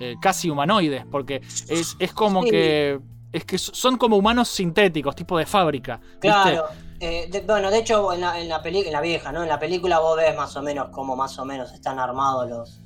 eh, 0.00 0.16
casi 0.20 0.50
humanoides, 0.50 1.04
porque 1.10 1.36
es, 1.68 1.96
es 1.98 2.12
como 2.12 2.42
Sí. 2.42 2.50
que. 2.50 3.00
Es 3.32 3.44
que 3.44 3.58
son 3.58 3.96
como 3.96 4.16
humanos 4.16 4.48
sintéticos, 4.48 5.14
tipo 5.14 5.38
de 5.38 5.46
fábrica. 5.46 6.00
Claro. 6.20 6.64
eh, 6.98 7.28
de- 7.30 7.42
bueno, 7.42 7.70
de 7.70 7.78
hecho, 7.78 8.12
en 8.12 8.20
la, 8.22 8.40
en 8.40 8.48
la 8.48 8.60
peli- 8.60 8.84
en 8.86 8.92
la 8.92 9.00
vieja, 9.00 9.30
¿no? 9.30 9.42
En 9.44 9.48
la 9.48 9.58
película 9.60 10.00
vos 10.00 10.16
ves 10.16 10.36
más 10.36 10.56
o 10.56 10.62
menos 10.62 10.88
cómo 10.90 11.14
más 11.14 11.38
o 11.38 11.44
menos 11.44 11.72
están 11.72 11.98
armados 12.00 12.50
los, 12.50 12.80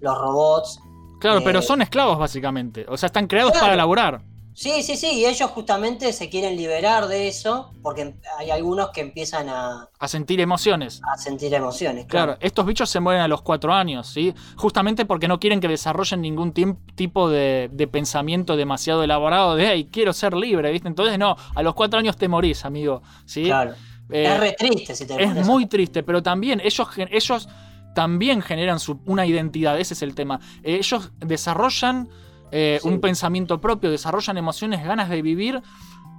los 0.00 0.18
robots. 0.18 0.78
Claro, 1.20 1.38
eh, 1.38 1.42
pero 1.44 1.62
son 1.62 1.80
esclavos 1.82 2.18
básicamente. 2.18 2.84
O 2.88 2.96
sea, 2.98 3.06
están 3.06 3.26
creados 3.26 3.52
Claro. 3.52 3.66
para 3.68 3.76
laburar. 3.76 4.20
Sí, 4.60 4.82
sí, 4.82 4.94
sí, 4.98 5.06
y 5.12 5.24
ellos 5.24 5.50
justamente 5.52 6.12
se 6.12 6.28
quieren 6.28 6.54
liberar 6.54 7.08
de 7.08 7.28
eso, 7.28 7.72
porque 7.80 8.14
hay 8.38 8.50
algunos 8.50 8.90
que 8.90 9.00
empiezan 9.00 9.48
a, 9.48 9.88
A 9.98 10.06
sentir 10.06 10.38
emociones. 10.38 11.00
a 11.10 11.16
sentir 11.16 11.54
emociones. 11.54 12.04
Claro, 12.04 12.36
estos 12.40 12.66
bichos 12.66 12.90
se 12.90 13.00
mueren 13.00 13.22
a 13.22 13.28
los 13.28 13.40
cuatro 13.40 13.72
años, 13.72 14.06
¿sí? 14.08 14.34
Justamente 14.58 15.06
porque 15.06 15.28
no 15.28 15.40
quieren 15.40 15.60
que 15.60 15.68
desarrollen 15.68 16.20
ningún 16.20 16.52
tipo 16.94 17.30
de, 17.30 17.70
de 17.72 17.86
pensamiento 17.88 18.54
demasiado 18.54 19.02
elaborado 19.02 19.56
de, 19.56 19.66
hey, 19.66 19.88
quiero 19.90 20.12
ser 20.12 20.34
libre, 20.34 20.70
¿viste? 20.70 20.88
Entonces, 20.88 21.18
no, 21.18 21.36
a 21.54 21.62
los 21.62 21.72
cuatro 21.74 21.98
años 21.98 22.18
te 22.18 22.28
morís, 22.28 22.66
amigo, 22.66 23.00
¿sí? 23.24 23.44
Claro. 23.44 23.72
Eh, 24.10 24.24
es 24.26 24.40
re 24.40 24.52
triste 24.58 24.94
si 24.94 25.06
te 25.06 25.22
es 25.22 25.46
muy 25.46 25.64
triste, 25.68 26.02
pero 26.02 26.22
también 26.22 26.60
ellos, 26.62 26.86
ellos 27.10 27.48
también 27.94 28.42
generan 28.42 28.78
su- 28.78 29.00
una 29.06 29.24
identidad, 29.24 29.80
ese 29.80 29.94
es 29.94 30.02
el 30.02 30.14
tema. 30.14 30.38
Eh, 30.62 30.76
ellos 30.76 31.12
desarrollan 31.18 32.10
eh, 32.52 32.78
Sí. 32.82 32.88
un 32.88 33.00
pensamiento 33.00 33.60
propio, 33.60 33.90
desarrollan 33.90 34.36
emociones, 34.38 34.84
ganas 34.84 35.08
de 35.08 35.22
vivir. 35.22 35.62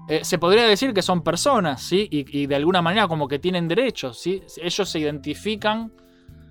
Eh, 0.10 0.26
se 0.26 0.38
podría 0.38 0.64
decir 0.64 0.94
que 0.94 1.02
son 1.02 1.22
personas, 1.22 1.82
¿sí? 1.82 2.08
Y, 2.12 2.26
y 2.38 2.48
de 2.48 2.56
alguna 2.56 2.82
manera 2.82 3.08
como 3.08 3.28
que 3.28 3.40
tienen 3.40 3.68
derechos, 3.68 4.20
¿sí? 4.20 4.42
Ellos 4.62 4.90
se 4.90 5.00
identifican, 5.00 5.92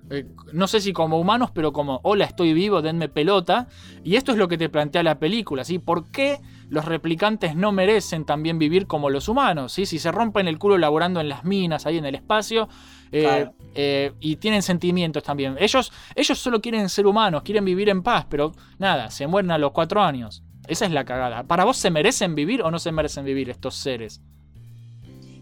eh, 0.09 0.25
no 0.53 0.67
sé 0.67 0.79
si 0.81 0.93
como 0.93 1.19
humanos, 1.19 1.51
pero 1.53 1.71
como, 1.71 1.99
hola, 2.03 2.25
estoy 2.25 2.53
vivo, 2.53 2.81
denme 2.81 3.07
pelota. 3.09 3.67
Y 4.03 4.15
esto 4.15 4.31
es 4.31 4.37
lo 4.37 4.47
que 4.47 4.57
te 4.57 4.69
plantea 4.69 5.03
la 5.03 5.19
película, 5.19 5.63
¿sí? 5.63 5.79
¿Por 5.79 6.09
qué 6.11 6.39
los 6.69 6.85
replicantes 6.85 7.55
no 7.55 7.71
merecen 7.71 8.25
también 8.25 8.57
vivir 8.57 8.87
como 8.87 9.09
los 9.09 9.27
humanos, 9.27 9.73
¿sí? 9.73 9.85
Si 9.85 9.99
se 9.99 10.11
rompen 10.11 10.47
el 10.47 10.57
culo 10.57 10.77
laborando 10.77 11.19
en 11.19 11.29
las 11.29 11.43
minas, 11.43 11.85
ahí 11.85 11.97
en 11.97 12.05
el 12.05 12.15
espacio, 12.15 12.67
Claro. 13.11 13.53
eh, 13.75 14.13
y 14.19 14.37
tienen 14.37 14.61
sentimientos 14.61 15.21
también. 15.23 15.55
Ellos, 15.59 15.91
ellos 16.15 16.39
solo 16.39 16.61
quieren 16.61 16.87
ser 16.89 17.05
humanos, 17.07 17.41
quieren 17.43 17.65
vivir 17.65 17.89
en 17.89 18.01
paz, 18.03 18.25
pero 18.29 18.53
nada, 18.79 19.11
se 19.11 19.27
mueren 19.27 19.51
a 19.51 19.57
los 19.57 19.71
cuatro 19.71 20.01
años. 20.01 20.43
Esa 20.67 20.85
es 20.85 20.91
la 20.91 21.03
cagada. 21.05 21.43
¿Para 21.43 21.65
vos 21.65 21.75
se 21.77 21.89
merecen 21.91 22.35
vivir 22.35 22.61
o 22.61 22.71
no 22.71 22.79
se 22.79 22.91
merecen 22.91 23.25
vivir 23.25 23.49
estos 23.49 23.75
seres? 23.75 24.21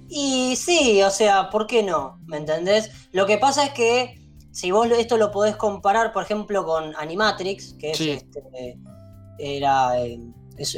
Y 0.10 0.56
sí, 0.56 1.02
o 1.04 1.10
sea, 1.12 1.50
¿por 1.52 1.68
qué 1.68 1.84
no? 1.84 2.20
¿Me 2.26 2.38
entendés? 2.38 2.90
Lo 3.12 3.26
que 3.28 3.38
pasa 3.38 3.66
es 3.66 3.72
que 3.74 4.20
si 4.52 4.72
vos 4.72 4.90
esto 4.90 5.18
lo 5.18 5.32
podés 5.32 5.56
comparar, 5.56 6.12
por 6.12 6.24
ejemplo, 6.24 6.66
con 6.66 6.96
Animatrix, 6.96 7.74
que 7.74 7.92
es 7.92 7.98
Sí. 7.98 8.10
este, 8.12 8.42
era, 9.38 10.00
eh, 10.04 10.20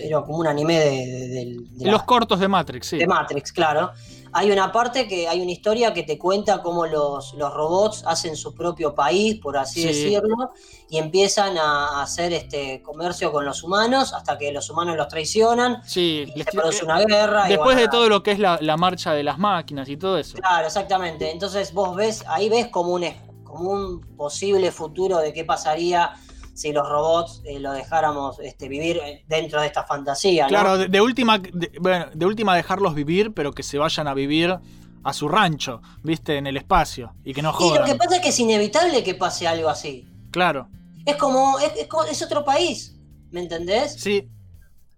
era 0.03 0.21
como 0.21 0.37
un 0.39 0.47
anime 0.47 0.77
de, 0.79 0.89
de- 1.07 1.27
del- 1.29 1.77
de 1.77 1.85
la- 1.85 1.91
Los 1.93 2.03
cortos 2.03 2.39
de 2.39 2.47
Matrix, 2.49 2.87
sí. 2.87 2.97
de 2.97 3.07
Matrix, 3.07 3.51
claro. 3.53 3.91
Hay 4.33 4.49
una 4.49 4.71
parte 4.71 5.07
que 5.07 5.27
hay 5.27 5.41
una 5.41 5.51
historia 5.51 5.93
que 5.93 6.03
te 6.03 6.17
cuenta 6.17 6.61
cómo 6.61 6.85
los, 6.85 7.33
los 7.33 7.53
robots 7.53 8.03
hacen 8.05 8.35
su 8.37 8.55
propio 8.55 8.95
país, 8.95 9.35
por 9.41 9.57
así 9.57 9.81
Sí. 9.81 9.87
decirlo, 9.87 10.51
y 10.89 10.97
empiezan 10.99 11.57
a, 11.57 12.01
hacer 12.01 12.31
este 12.33 12.81
comercio 12.81 13.31
con 13.31 13.43
los 13.45 13.61
humanos 13.63 14.13
hasta 14.13 14.37
que 14.37 14.51
los 14.51 14.69
humanos 14.69 14.95
los 14.95 15.07
traicionan. 15.09 15.81
Sí, 15.85 16.23
y 16.33 16.37
les 16.37 16.45
se 16.45 16.51
tira- 16.51 16.61
produce 16.61 16.85
una 16.85 16.99
guerra. 16.99 17.45
y 17.47 17.49
Después 17.49 17.65
bueno, 17.75 17.81
de 17.81 17.87
todo 17.89 18.07
lo 18.09 18.23
que 18.23 18.31
es 18.31 18.39
la, 18.39 18.57
la 18.61 18.77
marcha 18.77 19.13
de 19.13 19.23
las 19.23 19.37
máquinas 19.37 19.89
y 19.89 19.97
todo 19.97 20.17
eso. 20.17 20.37
Claro, 20.37 20.65
exactamente. 20.67 21.29
Entonces 21.31 21.73
vos 21.73 21.95
ves, 21.95 22.23
ahí 22.27 22.47
ves 22.47 22.67
como 22.67 22.93
un, 22.93 23.05
como 23.43 23.69
un 23.71 24.01
posible 24.15 24.71
futuro 24.71 25.17
de 25.17 25.33
qué 25.33 25.43
pasaría 25.43 26.13
si 26.61 26.71
los 26.71 26.87
robots 26.87 27.41
eh, 27.45 27.59
lo 27.59 27.71
dejáramos 27.71 28.39
este, 28.39 28.67
vivir 28.67 28.97
eh, 29.03 29.23
dentro 29.27 29.59
de 29.61 29.67
esta 29.67 29.83
fantasía. 29.83 30.43
¿no? 30.43 30.49
Claro, 30.49 30.77
de, 30.77 30.87
de 30.87 31.01
última, 31.01 31.39
de, 31.39 31.71
bueno, 31.79 32.05
de 32.13 32.25
última 32.25 32.55
dejarlos 32.55 32.93
vivir, 32.93 33.33
pero 33.33 33.51
que 33.51 33.63
se 33.63 33.77
vayan 33.77 34.07
a 34.07 34.13
vivir 34.13 34.57
a 35.03 35.13
su 35.13 35.27
rancho, 35.27 35.81
viste, 36.03 36.37
en 36.37 36.45
el 36.45 36.57
espacio. 36.57 37.13
Y 37.23 37.33
que 37.33 37.41
no 37.41 37.49
y 37.49 37.53
lo 37.53 37.57
jodan. 37.57 37.85
que 37.85 37.95
pasa 37.95 38.17
es 38.17 38.21
que 38.21 38.29
es 38.29 38.39
inevitable 38.39 39.03
que 39.03 39.15
pase 39.15 39.47
algo 39.47 39.69
así. 39.69 40.07
Claro, 40.29 40.67
Es 41.05 41.15
como, 41.17 41.57
es, 41.59 41.71
es 42.11 42.21
otro 42.21 42.45
país, 42.45 42.95
¿me 43.31 43.41
entendés? 43.41 43.95
sí. 43.99 44.29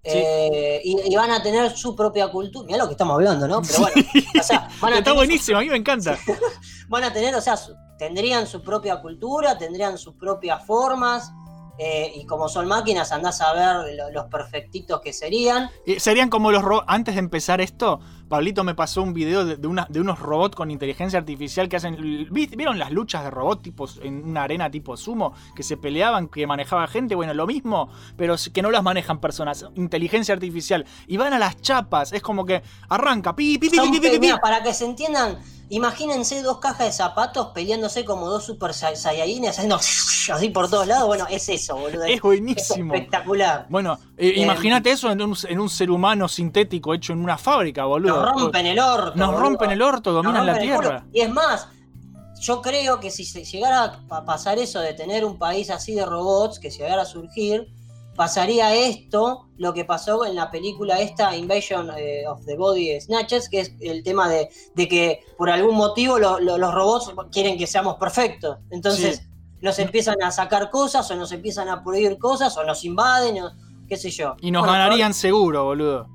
Eh, 0.05 0.81
y, 0.83 1.13
y 1.13 1.15
van 1.15 1.31
a 1.31 1.41
tener 1.41 1.71
su 1.77 1.95
propia 1.95 2.27
cultura. 2.29 2.65
Mira 2.67 2.79
lo 2.79 2.87
que 2.87 2.91
estamos 2.91 3.13
hablando, 3.13 3.47
¿no? 3.47 3.61
Pero 3.61 3.79
bueno, 3.79 4.01
o 4.37 4.43
sea, 4.43 4.67
van 4.81 4.91
a 4.93 4.97
Está 4.97 5.11
tener 5.11 5.15
buenísimo, 5.15 5.57
a 5.59 5.61
mí 5.61 5.69
me 5.69 5.77
encanta. 5.77 6.17
van 6.89 7.05
a 7.05 7.13
tener, 7.13 7.33
o 7.35 7.39
sea, 7.39 7.55
su- 7.55 7.73
tendrían 7.97 8.45
su 8.45 8.61
propia 8.61 8.99
cultura, 9.01 9.57
tendrían 9.57 9.97
sus 9.97 10.15
propias 10.15 10.65
formas. 10.65 11.31
Eh, 11.77 12.11
y 12.15 12.25
como 12.25 12.47
son 12.49 12.67
máquinas, 12.67 13.11
andás 13.11 13.41
a 13.41 13.53
ver 13.53 13.95
lo- 13.95 14.11
los 14.11 14.25
perfectitos 14.25 15.01
que 15.01 15.11
serían. 15.13 15.69
Y 15.85 15.99
serían 15.99 16.29
como 16.29 16.51
los 16.51 16.61
robots. 16.63 16.85
Antes 16.87 17.15
de 17.15 17.19
empezar 17.19 17.61
esto, 17.61 17.99
Pablito 18.29 18.63
me 18.63 18.73
pasó 18.73 19.01
un 19.03 19.13
video 19.13 19.45
de, 19.45 19.57
de 19.57 19.67
una- 19.67 19.85
de 19.89 19.99
unos 20.01 20.19
robots 20.19 20.55
con 20.55 20.71
inteligencia 20.71 21.19
artificial 21.19 21.69
que 21.69 21.75
hacen. 21.75 21.95
¿vi- 22.31 22.47
¿Vieron 22.47 22.79
las 22.79 22.91
luchas 22.91 23.23
de 23.23 23.29
robots 23.29 23.61
tipos 23.61 23.99
en 24.01 24.23
una 24.25 24.43
arena 24.43 24.71
tipo 24.71 24.97
sumo? 24.97 25.33
Que 25.55 25.61
se 25.63 25.77
peleaban, 25.77 26.27
que 26.27 26.47
manejaba 26.47 26.87
gente. 26.87 27.15
Bueno, 27.15 27.33
lo 27.33 27.45
mismo, 27.45 27.89
pero 28.17 28.35
que 28.53 28.61
no 28.61 28.71
las 28.71 28.81
manejan 28.83 29.19
personas. 29.19 29.65
Inteligencia 29.75 30.33
artificial. 30.33 30.85
Y 31.07 31.17
van 31.17 31.33
a 31.33 31.39
las 31.39 31.61
chapas. 31.61 32.11
Es 32.13 32.21
como 32.21 32.45
que 32.45 32.63
arranca. 32.89 33.35
Pi, 33.35 33.57
pi, 33.57 33.69
pi, 33.69 33.77
pi, 33.79 33.99
pi, 33.99 34.19
pi, 34.19 34.31
para 34.41 34.63
que 34.63 34.73
se 34.73 34.85
entiendan, 34.85 35.37
imagínense 35.69 36.41
dos 36.41 36.59
cajas 36.59 36.87
de 36.87 36.91
zapatos 36.91 37.47
peleándose 37.53 38.05
como 38.05 38.27
dos 38.29 38.45
super 38.45 38.71
Sai- 38.73 38.95
saiyajines 38.95 39.51
haciendo 39.51 39.75
así 40.33 40.49
por 40.49 40.69
todos 40.69 40.87
lados. 40.87 41.07
Bueno, 41.07 41.25
es 41.29 41.49
eso, 41.49 41.75
boludo. 41.77 42.05
Es 42.05 42.21
buenísimo. 42.21 42.93
Es 42.93 42.99
espectacular. 43.01 43.65
Bueno, 43.69 43.99
eh, 44.17 44.29
Eh, 44.29 44.41
imagínate 44.41 44.91
eso 44.91 45.11
en 45.11 45.21
un, 45.21 45.35
en 45.47 45.59
un 45.59 45.69
ser 45.69 45.91
humano 45.91 46.27
sintético 46.27 46.93
hecho 46.93 47.13
en 47.13 47.19
una 47.23 47.37
fábrica, 47.37 47.85
boludo. 47.85 48.12
Nos 48.21 48.31
rompen 48.41 48.65
el 48.65 48.79
orto. 48.79 49.13
Nos 49.15 49.27
boludo. 49.27 49.41
rompen 49.41 49.71
el 49.71 49.81
orto, 49.81 50.11
dominan 50.11 50.45
la 50.45 50.57
tierra. 50.59 51.05
Y 51.13 51.21
es 51.21 51.29
más, 51.31 51.67
yo 52.39 52.61
creo 52.61 52.99
que 52.99 53.09
si 53.11 53.25
se 53.25 53.43
llegara 53.45 53.99
a 54.09 54.25
pasar 54.25 54.57
eso 54.59 54.79
de 54.79 54.93
tener 54.93 55.23
un 55.25 55.37
país 55.37 55.69
así 55.69 55.93
de 55.95 56.05
robots, 56.05 56.59
que 56.59 56.71
se 56.71 56.79
llegara 56.83 57.03
a 57.03 57.05
surgir, 57.05 57.67
pasaría 58.15 58.75
esto, 58.75 59.47
lo 59.57 59.73
que 59.73 59.85
pasó 59.85 60.25
en 60.25 60.35
la 60.35 60.51
película 60.51 60.99
esta, 60.99 61.35
Invasion 61.35 61.89
eh, 61.97 62.27
of 62.27 62.45
the 62.45 62.55
Body 62.55 62.99
Snatchers, 63.01 63.49
que 63.49 63.61
es 63.61 63.73
el 63.79 64.03
tema 64.03 64.29
de, 64.29 64.49
de 64.75 64.87
que 64.87 65.21
por 65.37 65.49
algún 65.49 65.75
motivo 65.75 66.19
lo- 66.19 66.39
lo- 66.39 66.57
los 66.57 66.73
robots 66.73 67.11
quieren 67.31 67.57
que 67.57 67.65
seamos 67.65 67.95
perfectos. 67.95 68.57
Entonces 68.69 69.17
Sí. 69.17 69.23
nos 69.61 69.79
empiezan 69.79 70.21
a 70.21 70.29
sacar 70.31 70.69
cosas, 70.69 71.09
o 71.09 71.15
nos 71.15 71.31
empiezan 71.31 71.69
a 71.69 71.83
prohibir 71.83 72.17
cosas, 72.19 72.55
o 72.57 72.63
nos 72.63 72.83
invaden, 72.83 73.41
o 73.43 73.51
qué 73.87 73.97
sé 73.97 74.11
yo. 74.11 74.35
Y 74.41 74.51
nos 74.51 74.61
Bueno, 74.61 74.73
ganarían 74.77 75.13
seguro, 75.15 75.63
boludo. 75.63 76.07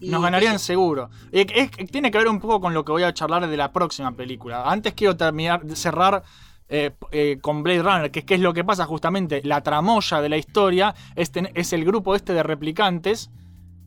Y- 0.00 0.10
Nos 0.10 0.22
ganarían 0.22 0.58
seguro. 0.58 1.10
Eh, 1.32 1.46
es- 1.54 1.90
tiene 1.90 2.10
que 2.10 2.18
ver 2.18 2.28
un 2.28 2.38
poco 2.40 2.60
con 2.60 2.74
lo 2.74 2.84
que 2.84 2.92
voy 2.92 3.02
a 3.02 3.12
charlar 3.14 3.46
de 3.48 3.56
la 3.56 3.72
próxima 3.72 4.12
película. 4.12 4.64
Antes 4.70 4.94
quiero 4.94 5.16
terminar, 5.16 5.62
cerrar 5.74 6.22
eh, 6.70 6.90
eh, 7.12 7.38
con 7.40 7.62
Blade 7.62 7.82
Runner, 7.82 8.10
que 8.10 8.18
es 8.18 8.24
que 8.26 8.34
es 8.34 8.40
lo 8.40 8.52
que 8.52 8.62
pasa 8.62 8.84
justamente. 8.84 9.40
La 9.42 9.62
tramoya 9.62 10.20
de 10.20 10.28
la 10.28 10.36
historia 10.36 10.94
es, 11.16 11.30
ten- 11.32 11.50
es 11.54 11.72
el 11.72 11.84
grupo 11.84 12.14
este 12.14 12.34
de 12.34 12.42
replicantes 12.42 13.30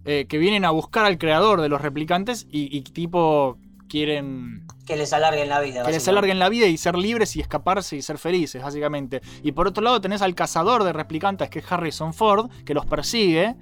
eh, 0.03 0.25
que 0.27 0.39
vienen 0.39 0.65
a 0.65 0.71
buscar 0.71 1.05
al 1.05 1.19
creador 1.19 1.61
de 1.61 1.69
los 1.69 1.79
replicantes 1.79 2.47
y, 2.49 2.75
y 2.75 2.81
tipo 2.81 3.59
quieren 3.87 4.65
que 4.87 4.95
les 4.95 5.13
alarguen 5.13 5.47
la 5.49 5.59
vida. 5.59 5.83
que 5.85 5.91
les 5.91 6.07
alarguen 6.07 6.39
la 6.39 6.49
vida 6.49 6.65
y 6.65 6.77
ser 6.77 6.97
libres 6.97 7.35
y 7.35 7.41
escaparse 7.41 7.95
y 7.97 8.01
ser 8.01 8.17
felices, 8.17 8.63
básicamente. 8.63 9.21
Y 9.43 9.51
por 9.51 9.67
otro 9.67 9.83
lado 9.83 10.01
tenés 10.01 10.21
al 10.23 10.33
cazador 10.33 10.83
de 10.83 10.91
replicantes, 10.93 11.49
que 11.49 11.59
es 11.59 11.71
Harrison 11.71 12.13
Ford, 12.15 12.49
que 12.65 12.73
los 12.73 12.85
persigue. 12.87 13.55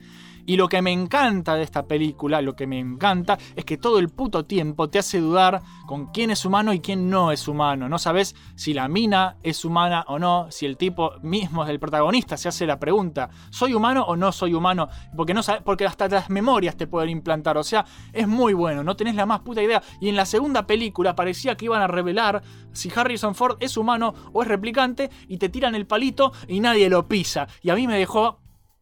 Y 0.50 0.58
lo 0.58 0.68
que 0.68 0.82
me 0.82 0.92
encanta 0.92 1.54
de 1.54 1.62
esta 1.62 1.86
película, 1.86 2.42
lo 2.42 2.56
que 2.56 2.66
me 2.66 2.80
encanta, 2.80 3.38
es 3.56 3.66
que 3.66 3.78
todo 3.78 4.00
el 4.00 4.10
puto 4.10 4.46
tiempo 4.46 4.90
te 4.90 4.98
hace 4.98 5.20
dudar 5.20 5.62
con 5.86 6.08
quién 6.08 6.32
es 6.32 6.44
humano 6.44 6.74
y 6.74 6.80
quién 6.80 7.08
no 7.08 7.32
es 7.32 7.48
humano. 7.48 7.88
No 7.88 8.00
sabes 8.00 8.36
si 8.56 8.74
la 8.74 8.88
mina 8.88 9.38
es 9.44 9.64
humana 9.64 10.04
o 10.08 10.18
no, 10.18 10.48
si 10.50 10.66
el 10.66 10.76
tipo 10.76 11.12
mismo, 11.22 11.68
el 11.68 11.80
protagonista, 11.80 12.36
se 12.36 12.48
hace 12.48 12.66
la 12.66 12.80
pregunta, 12.80 13.30
¿soy 13.52 13.76
humano 13.76 14.04
o 14.08 14.16
no 14.16 14.32
soy 14.32 14.56
humano? 14.56 14.90
Porque, 15.16 15.36
no 15.36 15.44
sabe- 15.44 15.62
porque 15.62 15.86
hasta 15.86 16.08
las 16.08 16.32
memorias 16.32 16.76
te 16.76 16.88
pueden 16.88 17.12
implantar. 17.12 17.56
O 17.60 17.64
sea, 17.64 17.86
es 18.12 18.28
muy 18.28 18.54
bueno, 18.54 18.84
no 18.84 18.96
tenés 18.96 19.14
la 19.14 19.28
más 19.28 19.42
puta 19.42 19.62
idea. 19.62 19.84
Y 20.02 20.10
en 20.10 20.16
la 20.16 20.26
segunda 20.26 20.66
película 20.66 21.16
parecía 21.16 21.54
que 21.58 21.66
iban 21.66 21.84
a 21.84 21.88
revelar 21.88 22.42
si 22.72 22.92
Harrison 22.96 23.36
Ford 23.36 23.58
es 23.60 23.78
humano 23.78 24.16
o 24.34 24.42
es 24.42 24.48
replicante 24.48 25.12
y 25.28 25.38
te 25.38 25.50
tiran 25.50 25.76
el 25.76 25.86
palito 25.86 26.32
y 26.48 26.60
nadie 26.60 26.90
lo 26.90 27.08
pisa. 27.08 27.48
Y 27.62 27.70
a 27.70 27.76
mí 27.76 27.86
me 27.86 28.00
dejó 28.00 28.40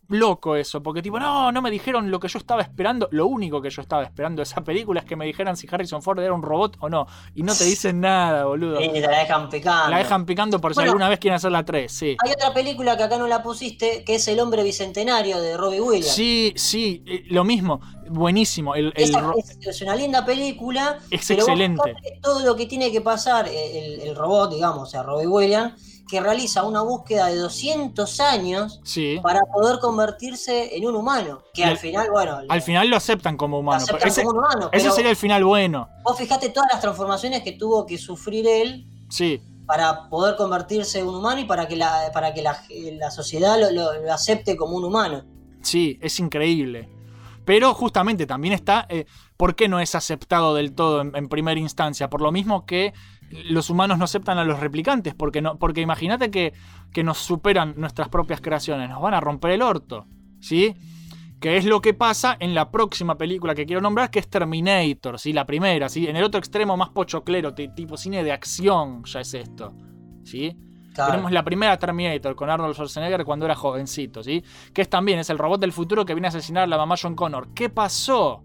loco 0.09 0.55
eso, 0.55 0.81
porque 0.81 1.01
tipo, 1.01 1.19
no, 1.19 1.51
no 1.51 1.61
me 1.61 1.69
dijeron 1.71 2.09
lo 2.09 2.19
que 2.19 2.27
yo 2.27 2.39
estaba 2.39 2.61
esperando. 2.61 3.07
Lo 3.11 3.27
único 3.27 3.61
que 3.61 3.69
yo 3.69 3.81
estaba 3.81 4.03
esperando 4.03 4.39
de 4.39 4.43
esa 4.43 4.61
película 4.63 5.01
es 5.01 5.05
que 5.05 5.15
me 5.15 5.25
dijeran 5.25 5.57
si 5.57 5.67
Harrison 5.69 6.01
Ford 6.01 6.19
era 6.19 6.33
un 6.33 6.41
robot 6.41 6.77
o 6.79 6.89
no. 6.89 7.07
Y 7.35 7.43
no 7.43 7.53
te 7.55 7.65
dicen 7.65 7.99
nada, 7.99 8.45
boludo. 8.45 8.81
Y 8.81 8.89
te 8.89 9.01
la 9.01 9.19
dejan 9.19 9.49
picando. 9.49 9.89
La 9.89 9.97
dejan 9.97 10.25
picando 10.25 10.61
por 10.61 10.71
si 10.71 10.75
Bueno. 10.75 10.91
alguna 10.91 11.09
vez 11.09 11.19
quieren 11.19 11.35
hacer 11.35 11.51
la 11.51 11.65
3, 11.65 11.91
sí. 11.91 12.17
Hay 12.23 12.31
otra 12.31 12.53
película 12.53 12.95
que 12.97 13.03
acá 13.03 13.17
no 13.17 13.27
la 13.27 13.43
pusiste, 13.43 14.03
que 14.03 14.15
es 14.15 14.27
El 14.27 14.39
hombre 14.39 14.63
bicentenario 14.63 15.41
de 15.41 15.57
Robbie 15.57 15.81
Williams. 15.81 16.13
Sí, 16.13 16.53
sí, 16.55 17.03
eh, 17.05 17.23
lo 17.29 17.43
mismo. 17.43 17.81
Buenísimo. 18.09 18.75
El, 18.75 18.93
el 18.95 19.03
Esa 19.03 19.33
es, 19.37 19.57
es 19.67 19.81
una 19.81 19.95
linda 19.95 20.25
película. 20.25 20.99
Es 21.11 21.27
pero 21.27 21.41
excelente. 21.41 21.95
todo 22.21 22.45
lo 22.45 22.55
que 22.55 22.65
tiene 22.65 22.91
que 22.91 23.01
pasar 23.01 23.47
eh, 23.47 23.79
el, 24.01 24.01
el 24.09 24.15
robot, 24.15 24.53
digamos, 24.53 24.83
o 24.83 24.85
sea, 24.85 25.03
Robbie 25.03 25.27
Williams, 25.27 25.96
que 26.07 26.21
realiza 26.21 26.63
una 26.63 26.81
búsqueda 26.81 27.27
de 27.27 27.35
200 27.35 28.19
años 28.19 28.79
sí. 28.83 29.19
para 29.21 29.41
poder 29.53 29.79
convertirse 29.79 30.75
en 30.77 30.85
un 30.85 30.95
humano. 30.95 31.43
Que 31.53 31.63
al 31.63 31.71
al- 31.71 31.77
final, 31.77 32.07
bueno, 32.11 32.39
Al 32.47 32.61
final 32.61 32.89
lo 32.89 32.95
aceptan 32.97 33.35
como 33.37 33.59
humano. 33.59 33.83
aceptan 33.83 34.07
ese, 34.07 34.23
como 34.23 34.37
un 34.39 34.45
humano, 34.45 34.69
ese 34.71 34.83
pero- 34.85 34.95
sería 34.95 35.09
el 35.11 35.17
final 35.17 35.43
bueno. 35.43 35.89
vos 36.03 36.17
fijate 36.17 36.49
todas 36.49 36.69
las 36.71 36.81
transformaciones 36.81 37.41
que 37.43 37.53
tuvo 37.53 37.85
que 37.85 37.97
sufrir 37.97 38.47
él 38.47 38.87
Sí. 39.09 39.41
para 39.65 40.07
poder 40.09 40.35
convertirse 40.37 40.99
en 40.99 41.07
un 41.07 41.15
humano 41.15 41.41
y 41.41 41.45
para 41.45 41.67
que 41.67 41.75
la, 41.75 42.09
para 42.13 42.33
que 42.33 42.41
la, 42.41 42.57
la 42.93 43.11
sociedad 43.11 43.59
lo, 43.59 43.71
lo- 43.71 44.01
lo 44.01 44.13
acepte 44.13 44.55
como 44.55 44.77
un 44.77 44.85
humano. 44.85 45.23
Sí, 45.61 45.99
es 46.01 46.19
increíble. 46.19 46.89
Pero 47.43 47.73
justamente 47.73 48.25
también 48.25 48.53
está 48.53 48.85
eh, 48.89 49.05
por 49.37 49.55
qué 49.55 49.69
no 49.69 49.79
es 49.79 49.95
aceptado 49.95 50.53
del 50.53 50.73
todo 50.73 50.99
en, 51.01 51.15
en 51.15 51.29
primera 51.29 51.57
instancia. 51.59 52.09
Por 52.09 52.21
lo 52.21 52.31
mismo 52.31 52.65
que 52.65 52.93
los 53.31 53.69
humanos 53.69 53.97
no 53.97 54.05
aceptan 54.05 54.37
a 54.37 54.43
los 54.43 54.59
replicantes. 54.59 55.13
Porque, 55.13 55.41
no, 55.41 55.57
porque 55.57 55.81
imagínate 55.81 56.31
que, 56.31 56.53
que 56.93 57.03
nos 57.03 57.17
superan 57.17 57.73
nuestras 57.77 58.09
propias 58.09 58.41
creaciones. 58.41 58.89
Nos 58.89 59.01
van 59.01 59.13
a 59.13 59.19
romper 59.19 59.51
el 59.51 59.61
orto. 59.61 60.05
¿Sí? 60.39 60.75
Que 61.39 61.57
es 61.57 61.65
lo 61.65 61.81
que 61.81 61.93
pasa 61.93 62.35
en 62.39 62.55
la 62.55 62.71
próxima 62.71 63.15
película 63.15 63.53
que 63.53 63.65
quiero 63.67 63.81
nombrar, 63.81 64.09
que 64.09 64.17
es 64.19 64.27
Terminator, 64.27 65.19
¿sí? 65.19 65.33
La 65.33 65.45
primera, 65.45 65.87
¿sí? 65.87 66.07
En 66.07 66.15
el 66.15 66.23
otro 66.23 66.39
extremo 66.39 66.75
más 66.75 66.89
pochoclero, 66.89 67.53
ti- 67.53 67.69
tipo 67.75 67.95
cine 67.95 68.23
de 68.23 68.31
acción, 68.31 69.03
ya 69.03 69.19
es 69.19 69.33
esto. 69.35 69.71
¿Sí? 70.23 70.55
Claro. 70.95 71.11
Tenemos 71.11 71.31
la 71.31 71.43
primera 71.43 71.77
Terminator 71.77 72.35
con 72.35 72.49
Arnold 72.49 72.73
Schwarzenegger 72.73 73.23
cuando 73.23 73.45
era 73.45 73.53
jovencito, 73.53 74.23
¿sí? 74.23 74.43
Que 74.73 74.81
es 74.81 74.89
también, 74.89 75.19
es 75.19 75.29
el 75.29 75.37
robot 75.37 75.61
del 75.61 75.71
futuro 75.71 76.05
que 76.05 76.15
viene 76.15 76.27
a 76.27 76.29
asesinar 76.29 76.63
a 76.63 76.67
la 76.67 76.77
mamá 76.77 76.95
John 76.99 77.15
Connor. 77.15 77.53
¿Qué 77.53 77.69
pasó? 77.69 78.43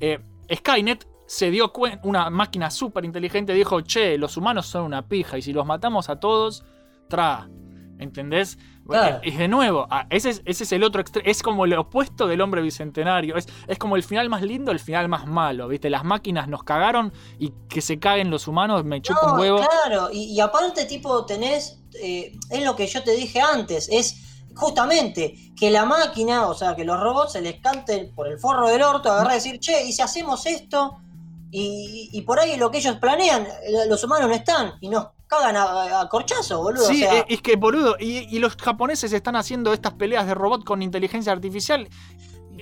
Eh, 0.00 0.18
Skynet 0.54 1.06
se 1.26 1.50
dio 1.50 1.72
cuenta, 1.72 2.00
una 2.04 2.30
máquina 2.30 2.70
súper 2.70 3.04
inteligente 3.04 3.52
dijo, 3.52 3.80
che, 3.80 4.16
los 4.18 4.36
humanos 4.36 4.66
son 4.66 4.84
una 4.84 5.06
pija 5.06 5.38
y 5.38 5.42
si 5.42 5.52
los 5.52 5.66
matamos 5.66 6.08
a 6.08 6.20
todos, 6.20 6.64
tra. 7.08 7.48
¿Entendés? 7.98 8.58
Claro. 8.86 9.20
Y 9.22 9.30
de 9.30 9.48
nuevo, 9.48 9.86
ah, 9.90 10.06
ese 10.10 10.28
es, 10.28 10.42
ese 10.44 10.64
es 10.64 10.72
el 10.72 10.84
otro 10.84 11.00
extremo. 11.00 11.26
Es 11.26 11.42
como 11.42 11.64
el 11.64 11.72
opuesto 11.72 12.26
del 12.26 12.42
hombre 12.42 12.60
bicentenario. 12.60 13.36
Es, 13.36 13.46
es 13.66 13.78
como 13.78 13.96
el 13.96 14.02
final 14.02 14.28
más 14.28 14.42
lindo, 14.42 14.70
el 14.70 14.80
final 14.80 15.08
más 15.08 15.26
malo. 15.26 15.66
¿Viste? 15.68 15.88
Las 15.88 16.04
máquinas 16.04 16.46
nos 16.46 16.62
cagaron 16.62 17.10
y 17.38 17.54
que 17.70 17.80
se 17.80 17.98
caguen 17.98 18.30
los 18.30 18.46
humanos 18.48 18.84
me 18.84 19.00
chupa 19.00 19.32
un 19.32 19.40
huevo. 19.40 19.58
Claro, 19.58 20.10
y, 20.12 20.24
y 20.24 20.40
aparte, 20.40 20.84
tipo, 20.84 21.24
tenés. 21.24 21.80
eh, 22.00 22.32
es 22.50 22.64
lo 22.64 22.76
que 22.76 22.86
yo 22.86 23.02
te 23.02 23.12
dije 23.12 23.40
antes, 23.40 23.88
es 23.90 24.22
justamente 24.54 25.34
que 25.56 25.70
la 25.70 25.84
máquina, 25.84 26.46
o 26.46 26.54
sea, 26.54 26.74
que 26.76 26.84
los 26.84 27.00
robots 27.00 27.32
se 27.32 27.40
les 27.40 27.60
canten 27.60 28.14
por 28.14 28.26
el 28.28 28.38
forro 28.38 28.68
del 28.68 28.82
orto, 28.82 29.10
agarrar 29.10 29.32
y 29.32 29.36
decir, 29.36 29.58
che, 29.58 29.84
y 29.86 29.92
si 29.92 30.02
hacemos 30.02 30.46
esto, 30.46 30.98
y, 31.50 32.10
y 32.12 32.22
por 32.22 32.38
ahí 32.40 32.56
lo 32.56 32.70
que 32.70 32.78
ellos 32.78 32.96
planean, 32.96 33.46
los 33.88 34.02
humanos 34.04 34.28
no 34.28 34.34
están, 34.34 34.74
y 34.80 34.88
nos 34.88 35.08
cagan 35.26 35.56
a, 35.56 36.00
a 36.00 36.08
corchazo, 36.08 36.62
boludo. 36.62 36.86
Sí, 36.86 37.04
o 37.04 37.10
sea, 37.10 37.20
es- 37.28 37.42
que 37.42 37.56
boludo, 37.56 37.96
y, 37.98 38.18
y 38.34 38.38
los 38.38 38.56
japoneses 38.56 39.12
están 39.12 39.36
haciendo 39.36 39.72
estas 39.72 39.94
peleas 39.94 40.26
de 40.26 40.34
robot 40.34 40.64
con 40.64 40.82
inteligencia 40.82 41.32
artificial. 41.32 41.88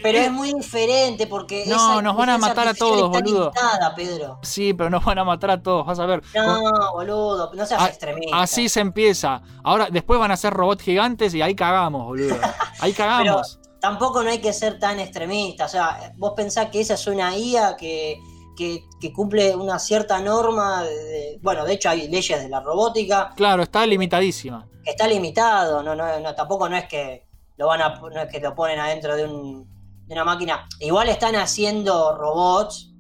pero 0.02 0.18
eh, 0.18 0.24
es 0.26 0.32
muy 0.32 0.52
diferente 0.52 1.26
porque. 1.26 1.64
No, 1.66 2.02
nos 2.02 2.16
van 2.16 2.30
a 2.30 2.38
matar 2.38 2.68
a 2.68 2.74
todos, 2.74 3.10
boludo. 3.10 3.50
limitada, 3.52 3.94
Pedro. 3.94 4.38
Sí, 4.42 4.74
pero 4.74 4.90
nos 4.90 5.04
van 5.04 5.18
a 5.18 5.24
matar 5.24 5.50
a 5.52 5.62
todos, 5.62 5.86
vas 5.86 5.98
a 5.98 6.06
ver. 6.06 6.22
No, 6.34 6.92
boludo, 6.92 7.50
no 7.54 7.66
seas 7.66 7.82
a- 7.82 7.88
extremista. 7.88 8.40
así 8.40 8.68
se 8.68 8.80
empieza. 8.80 9.42
Ahora, 9.62 9.88
después 9.90 10.18
van 10.20 10.30
a 10.30 10.36
ser 10.36 10.52
robots 10.52 10.82
gigantes 10.82 11.32
y 11.34 11.42
ahí 11.42 11.54
cagamos, 11.54 12.04
boludo. 12.04 12.36
Ahí 12.80 12.92
Pero 12.96 13.08
cagamos. 13.08 13.60
tampoco 13.80 14.22
no 14.22 14.30
hay 14.30 14.38
que 14.40 14.52
ser 14.52 14.78
tan 14.78 14.98
extremista. 15.00 15.66
O 15.66 15.68
sea, 15.68 16.12
vos 16.16 16.32
pensás 16.34 16.70
que 16.70 16.80
esa 16.80 16.94
es 16.94 17.06
una 17.06 17.36
IA 17.36 17.76
que, 17.76 18.18
que, 18.56 18.84
que 19.00 19.12
cumple 19.12 19.54
una 19.54 19.78
cierta 19.78 20.20
norma. 20.20 20.82
de- 20.84 21.38
bueno, 21.42 21.64
de 21.64 21.74
hecho 21.74 21.90
hay 21.90 22.08
leyes 22.08 22.42
de 22.42 22.48
la 22.48 22.60
robótica 22.60 23.32
Claro, 23.36 23.62
está 23.62 23.86
limitadísima. 23.86 24.66
está 24.84 25.06
limitado. 25.06 25.82
No, 25.82 25.94
no, 25.94 26.20
no, 26.20 26.34
tampoco 26.34 26.68
no 26.68 26.76
es 26.76 26.84
que 26.86 27.26
lo 27.56 27.66
van 27.68 27.82
a 27.82 27.94
no 28.00 28.20
es 28.20 28.28
que 28.30 28.40
lo 28.40 28.54
ponen 28.54 28.78
adentro 28.80 29.16
de, 29.16 29.24
un, 29.26 29.66
de 30.06 30.14
una 30.14 30.24
máquina. 30.24 30.66
Igual 30.80 31.08
están 31.08 31.36
haciendo 31.36 32.16
robots. 32.16 32.90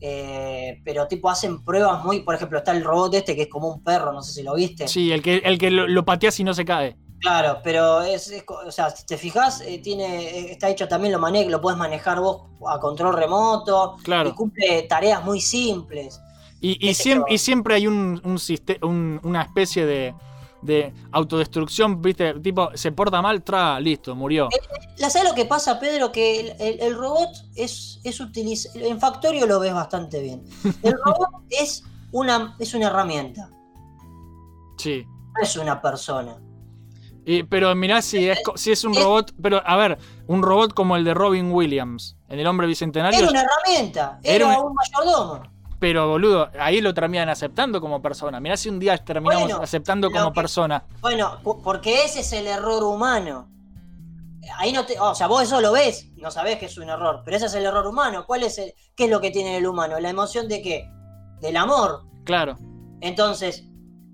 eh, 0.00 0.82
pero 0.84 1.06
tipo 1.08 1.30
hacen 1.30 1.64
pruebas 1.64 2.04
muy, 2.04 2.20
por 2.20 2.34
ejemplo, 2.34 2.58
está 2.58 2.72
el 2.72 2.84
robot 2.84 3.14
este 3.14 3.34
que 3.34 3.42
es 3.42 3.48
como 3.48 3.68
un 3.68 3.82
perro, 3.82 4.12
no 4.12 4.20
sé 4.22 4.32
si 4.34 4.42
lo 4.42 4.54
viste. 4.54 4.86
Sí, 4.88 5.10
el 5.10 5.22
que, 5.22 5.36
el 5.38 5.58
que 5.58 5.70
lo, 5.70 5.88
lo 5.88 6.04
pateas 6.04 6.38
y 6.38 6.44
no 6.44 6.52
se 6.52 6.64
cae. 6.66 6.96
Claro, 7.20 7.60
pero 7.64 8.02
es, 8.02 8.32
o 8.66 8.70
sea, 8.70 8.90
si 8.90 9.06
te 9.06 9.16
fijas, 9.16 9.60
eh, 9.62 9.78
tiene, 9.78 10.22
eh, 10.38 10.52
está 10.52 10.68
hecho 10.68 10.86
también 10.86 11.12
lo 11.12 11.18
mane 11.18 11.48
lo 11.48 11.60
puedes 11.60 11.78
manejar 11.78 12.20
vos 12.20 12.42
a 12.68 12.78
control 12.78 13.14
remoto 13.16 13.96
Claro. 14.02 14.28
y 14.28 14.32
cumple 14.32 14.82
tareas 14.82 15.24
muy 15.24 15.40
simples. 15.40 16.20
Y, 16.60 16.94
siempre 17.38 17.74
hay 17.74 17.86
un, 17.86 18.20
un 18.24 19.20
una 19.22 19.42
especie 19.42 19.86
de, 19.86 20.14
de 20.62 20.92
autodestrucción, 21.12 22.00
¿viste? 22.02 22.34
Tipo, 22.40 22.70
se 22.74 22.92
porta 22.92 23.22
mal, 23.22 23.42
tra, 23.42 23.78
listo, 23.80 24.14
murió. 24.14 24.48
¿La 24.98 25.08
sabes 25.10 25.28
lo 25.28 25.34
que 25.34 25.44
pasa, 25.44 25.78
Pedro? 25.78 26.10
Que 26.12 26.40
el, 26.40 26.60
el- 26.60 26.80
el 26.80 26.94
robot 26.96 27.30
es, 27.54 28.00
es 28.04 28.20
utiliz- 28.20 28.70
En 28.74 28.98
Factorio 29.00 29.46
lo 29.46 29.60
ves 29.60 29.72
bastante 29.74 30.20
bien. 30.22 30.44
El 30.82 30.94
robot 31.04 31.44
es 31.50 31.82
una, 32.12 32.56
es 32.58 32.74
una 32.74 32.86
herramienta, 32.88 33.48
Sí. 34.78 35.04
no 35.06 35.42
es 35.42 35.56
una 35.56 35.80
persona. 35.80 36.38
Y- 37.28 37.42
pero 37.42 37.74
mirá 37.74 38.00
si 38.02 38.28
es, 38.28 38.38
si 38.54 38.70
es 38.72 38.84
un 38.84 38.94
robot, 38.94 39.34
pero 39.42 39.60
a 39.66 39.76
ver, 39.76 39.98
un 40.28 40.42
robot 40.42 40.72
como 40.72 40.94
el 40.96 41.04
de 41.04 41.12
Robin 41.12 41.50
Williams 41.52 42.16
en 42.28 42.38
El 42.38 42.46
Hombre 42.46 42.66
Bicentenario, 42.68 43.18
Era 43.18 43.28
una 43.30 43.42
herramienta, 43.42 44.18
Era 44.22 44.46
era, 44.48 44.60
un- 44.60 44.68
un 44.68 44.74
mayordomo. 44.74 45.42
pero 45.80 46.08
boludo, 46.08 46.48
ahí 46.60 46.80
lo 46.80 46.94
terminan 46.94 47.28
aceptando 47.28 47.80
como 47.80 48.00
persona. 48.00 48.38
Mirá 48.40 48.56
si 48.56 48.68
un 48.68 48.78
día 48.78 48.96
terminamos 48.98 49.42
Bueno, 49.48 49.60
aceptando 49.62 50.10
como 50.10 50.32
que- 50.32 50.40
persona. 50.40 50.84
Bueno, 51.00 51.38
po- 51.42 51.60
porque 51.62 52.04
ese 52.04 52.20
es 52.20 52.32
el 52.32 52.46
error 52.46 52.82
humano. 52.84 53.48
Ahí 54.58 54.72
no 54.72 54.86
te, 54.86 54.98
o 55.00 55.12
sea, 55.16 55.26
vos 55.26 55.42
eso 55.42 55.60
lo 55.60 55.72
ves, 55.72 56.08
no 56.18 56.30
sabés 56.30 56.58
que 56.58 56.66
es 56.66 56.78
un 56.78 56.88
error, 56.88 57.22
pero 57.24 57.36
ese 57.36 57.46
es 57.46 57.54
el 57.54 57.64
error 57.64 57.84
humano. 57.86 58.24
¿Cuál 58.24 58.44
es 58.44 58.58
el, 58.58 58.72
qué 58.94 59.06
es 59.06 59.10
lo 59.10 59.20
que 59.20 59.32
tiene 59.32 59.56
el 59.56 59.66
humano? 59.66 59.98
La 59.98 60.08
emoción 60.10 60.46
de 60.46 60.62
qué? 60.62 60.88
Del 61.40 61.56
amor. 61.56 62.04
Claro. 62.24 62.56
Entonces, 63.00 63.64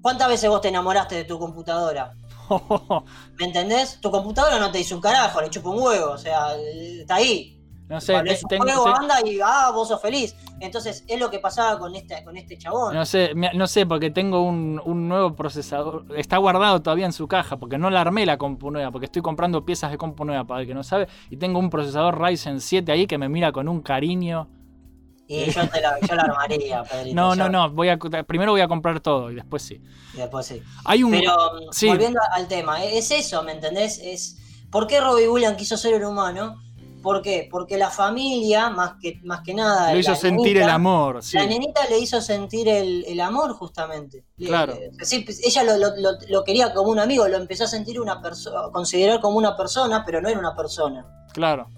¿cuántas 0.01 0.29
veces 0.29 0.49
vos 0.49 0.63
te 0.63 0.69
enamoraste 0.69 1.15
de 1.17 1.25
tu 1.25 1.39
computadora? 1.39 2.15
¿Me 3.39 3.47
entendés? 3.47 4.01
Tu 4.01 4.11
computadora 4.11 4.59
no 4.59 4.71
te 4.71 4.79
dice 4.79 4.95
un 4.95 5.01
carajo, 5.01 5.41
le 5.41 5.51
chupa 5.51 5.71
un 5.71 5.81
huevo, 5.83 6.13
o 6.13 6.19
sea, 6.19 6.57
está 6.57 7.17
ahí. 7.17 7.59
No 7.89 8.01
sé, 8.01 8.19
te- 8.23 8.33
es 8.33 8.43
un 8.43 8.49
tengo- 8.49 8.65
juego, 8.65 8.87
anda 8.87 9.17
y 9.27 9.39
ah, 9.45 9.71
vos 9.75 9.89
sos 9.89 10.01
feliz. 10.01 10.35
Entonces, 10.61 11.05
es 11.09 11.21
lo 11.21 11.29
que 11.29 11.41
pasaba 11.41 11.79
con 11.79 11.95
este, 11.95 12.25
con 12.25 12.37
este 12.39 12.57
chabón. 12.57 12.95
No 12.95 13.05
sé, 13.05 13.33
no 13.35 13.67
sé, 13.67 13.85
porque 13.85 14.11
tengo 14.11 14.43
un, 14.43 14.81
un 14.85 15.09
nuevo 15.09 15.35
procesador. 15.35 16.07
Está 16.17 16.39
guardado 16.39 16.81
todavía 16.81 17.05
en 17.05 17.13
su 17.13 17.29
caja, 17.29 17.59
porque 17.59 17.77
no 17.77 17.91
la 17.91 18.01
armé 18.01 18.25
la 18.25 18.39
compu 18.39 18.71
nueva, 18.71 18.91
porque 18.93 19.07
estoy 19.07 19.21
comprando 19.21 19.67
piezas 19.67 19.91
de 19.91 19.99
compu 19.99 20.25
nueva 20.25 20.45
para 20.45 20.61
el 20.63 20.67
que 20.67 20.73
no 20.75 20.83
sabe. 20.85 21.07
Y 21.29 21.37
tengo 21.37 21.59
un 21.59 21.69
procesador 21.69 22.19
Ryzen 22.19 22.61
7 22.61 22.93
ahí 22.93 23.07
que 23.07 23.19
me 23.19 23.29
mira 23.29 23.53
con 23.53 23.69
un 23.69 23.83
cariño. 23.83 24.49
Y 25.29 25.51
yo, 25.51 25.69
te 25.69 25.81
la, 25.81 25.99
yo 26.01 26.15
la 26.15 26.23
armaría, 26.25 26.83
Pedrito. 26.83 27.15
No, 27.17 27.35
yo- 27.35 27.49
no, 27.49 27.69
no. 27.69 27.71
Voy 27.75 27.89
a, 27.89 27.97
primero 28.27 28.53
voy 28.53 28.61
a 28.61 28.69
comprar 28.69 29.01
todo 29.01 29.31
y 29.31 29.35
después 29.37 29.63
sí. 29.63 29.81
Y 30.15 30.19
después 30.19 30.45
sí. 30.47 30.63
Hay 30.85 31.03
un. 31.03 31.11
Pero 31.13 31.35
sí. 31.71 31.89
volviendo 31.89 32.21
al 32.33 32.49
tema, 32.49 32.85
es 32.85 33.11
eso, 33.11 33.43
¿me 33.43 33.53
entendés? 33.53 33.99
Es 33.99 34.39
¿Por 34.71 34.87
qué 34.87 35.01
Robbie 35.01 35.29
Williams 35.29 35.57
quiso 35.57 35.77
ser 35.77 35.95
el 35.95 36.05
humano? 36.05 36.57
¿Por 37.03 37.21
qué? 37.21 37.49
Porque 37.51 37.77
la 37.77 37.91
familia, 37.91 38.71
más 38.71 38.93
que, 39.03 39.21
más 39.25 39.41
que 39.41 39.55
nada. 39.55 39.93
Lo 39.93 39.99
hizo 39.99 40.15
sentir 40.15 40.57
el 40.59 40.71
amor, 40.71 41.23
sí. 41.23 41.37
La 41.37 41.45
nenita 41.47 41.85
le 41.89 41.99
hizo 41.99 42.21
sentir 42.21 42.69
el, 42.69 43.05
el 43.09 43.21
amor, 43.21 43.55
justamente. 43.55 44.25
Le- 44.37 44.47
Claro. 44.49 44.75
le- 44.75 45.05
sí, 45.05 45.21
pues, 45.21 45.41
ella 45.45 45.65
lo, 45.65 45.77
lo- 45.79 45.97
lo- 45.97 46.19
lo 46.29 46.45
quería 46.45 46.73
como 46.73 46.91
un 46.91 47.01
amigo, 47.01 47.27
lo 47.27 47.39
empezó 47.39 47.65
a 47.65 47.67
sentir 47.67 48.01
una 48.01 48.23
persona, 48.23 48.71
considerar 48.73 49.21
como 49.21 49.37
una 49.37 49.57
persona, 49.57 50.05
pero 50.07 50.21
no 50.23 50.29
era 50.29 50.39
una 50.39 50.55
persona. 50.55 51.05
Claro. 51.33 51.69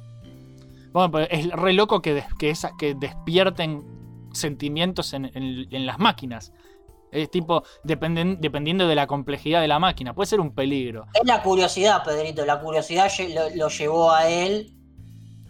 Bueno, 0.94 1.18
es 1.30 1.50
re 1.50 1.72
loco 1.74 2.00
que, 2.00 2.14
des- 2.14 2.34
que, 2.38 2.48
esa- 2.50 2.72
que 2.78 2.94
despierten 2.94 3.82
sentimientos 4.32 5.12
en, 5.12 5.26
en- 5.34 5.86
las 5.86 5.98
máquinas. 5.98 6.52
Es 7.12 7.30
tipo, 7.30 7.62
dependen- 7.84 8.38
dependiendo 8.40 8.88
de 8.88 8.94
la 8.94 9.06
complejidad 9.06 9.60
de 9.60 9.68
la 9.68 9.78
máquina. 9.78 10.14
Puede 10.14 10.26
ser 10.26 10.40
un 10.40 10.54
peligro. 10.54 11.04
Es 11.14 11.26
la 11.26 11.42
curiosidad, 11.42 12.02
Pedrito. 12.02 12.44
La 12.46 12.58
curiosidad 12.60 13.10
lo 13.54 13.68
llevó 13.68 14.10
a 14.10 14.28
él 14.28 14.72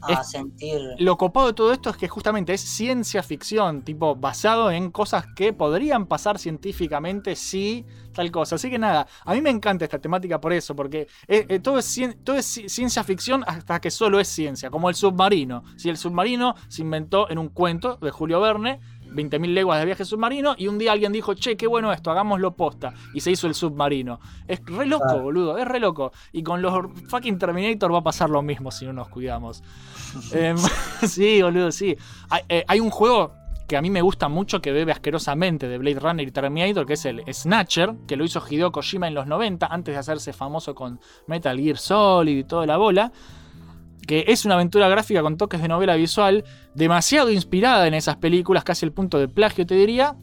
a 0.06 0.20
Es- 0.20 0.30
sentir. 0.30 0.80
Lo 0.98 1.16
copado 1.16 1.48
de 1.48 1.52
todo 1.54 1.72
esto 1.72 1.90
es 1.90 1.96
que 1.96 2.08
justamente 2.08 2.52
es 2.54 2.60
ciencia 2.60 3.22
ficción, 3.22 3.82
tipo, 3.82 4.14
basado 4.16 4.70
en 4.70 4.90
cosas 4.90 5.24
que 5.34 5.52
podrían 5.52 6.06
pasar 6.06 6.38
científicamente 6.38 7.36
si 7.36 7.84
tal 8.12 8.30
cosa. 8.30 8.54
Así 8.54 8.70
que 8.70 8.78
nada, 8.78 9.06
a 9.24 9.34
mí 9.34 9.40
me 9.42 9.50
encanta 9.50 9.84
esta 9.84 9.98
temática 9.98 10.40
por 10.40 10.52
eso, 10.52 10.74
porque 10.76 11.08
eh, 11.26 11.46
eh, 11.48 11.58
todo, 11.58 11.78
es, 11.78 11.86
cien- 11.98 12.16
todo 12.22 12.36
es 12.36 12.56
ci- 12.56 12.68
ciencia 12.68 13.02
ficción 13.02 13.42
hasta 13.46 13.80
que 13.80 13.90
solo 13.90 14.20
es 14.20 14.28
ciencia, 14.28 14.70
como 14.70 14.88
el 14.88 14.94
submarino. 14.94 15.64
Si 15.76 15.88
el 15.88 15.96
submarino 15.96 16.54
se 16.68 16.82
inventó 16.82 17.28
en 17.30 17.38
un 17.38 17.48
cuento 17.48 17.96
de 17.96 18.10
Julio 18.12 18.40
Verne, 18.40 18.80
20.000 19.14 19.54
leguas 19.54 19.78
de 19.78 19.86
viaje 19.86 20.04
submarino, 20.04 20.54
y 20.58 20.68
un 20.68 20.78
día 20.78 20.92
alguien 20.92 21.12
dijo, 21.12 21.34
che, 21.34 21.56
qué 21.56 21.66
bueno 21.66 21.92
esto, 21.92 22.10
hagámoslo 22.10 22.54
posta, 22.54 22.92
y 23.14 23.20
se 23.20 23.30
hizo 23.30 23.46
el 23.46 23.54
submarino. 23.54 24.20
Es 24.46 24.60
re 24.64 24.86
loco, 24.86 25.18
boludo, 25.20 25.58
es 25.58 25.66
re 25.66 25.80
loco. 25.80 26.12
Y 26.32 26.42
con 26.42 26.60
los 26.60 26.74
fucking 27.08 27.38
Terminator 27.38 27.92
va 27.92 27.98
a 27.98 28.04
pasar 28.04 28.30
lo 28.30 28.42
mismo 28.42 28.70
si 28.70 28.84
no 28.84 28.92
nos 28.92 29.08
cuidamos. 29.08 29.62
Em, 30.32 30.56
sí, 31.06 31.42
boludo, 31.42 31.72
sí. 31.72 31.96
Hay, 32.30 32.42
eh, 32.48 32.64
hay 32.68 32.80
un 32.80 32.90
juego 32.90 33.32
que 33.66 33.76
a 33.76 33.82
mí 33.82 33.90
me 33.90 34.02
gusta 34.02 34.28
mucho 34.28 34.60
que 34.60 34.72
bebe 34.72 34.92
asquerosamente 34.92 35.68
de 35.68 35.78
Blade 35.78 36.00
Runner 36.00 36.28
y 36.28 36.30
Terminator, 36.30 36.86
que 36.86 36.94
es 36.94 37.04
el 37.06 37.22
Snatcher, 37.32 37.94
que 38.06 38.16
lo 38.16 38.24
hizo 38.24 38.42
Hideo 38.48 38.72
Kojima 38.72 39.08
en 39.08 39.14
los 39.14 39.26
90, 39.26 39.66
antes 39.66 39.94
de 39.94 39.98
hacerse 39.98 40.32
famoso 40.32 40.74
con 40.74 41.00
Metal 41.26 41.58
Gear 41.58 41.78
Solid 41.78 42.38
y 42.38 42.44
toda 42.44 42.66
la 42.66 42.76
bola. 42.76 43.12
Que 44.06 44.24
es 44.28 44.44
una 44.44 44.54
aventura 44.54 44.88
gráfica 44.88 45.22
con 45.22 45.36
toques 45.36 45.60
de 45.62 45.68
novela 45.68 45.96
visual, 45.96 46.44
demasiado 46.74 47.30
inspirada 47.30 47.86
en 47.86 47.94
esas 47.94 48.16
películas, 48.16 48.64
casi 48.64 48.84
el 48.84 48.92
punto 48.92 49.18
de 49.18 49.28
plagio, 49.28 49.66
te 49.66 49.74
diría. 49.74 50.16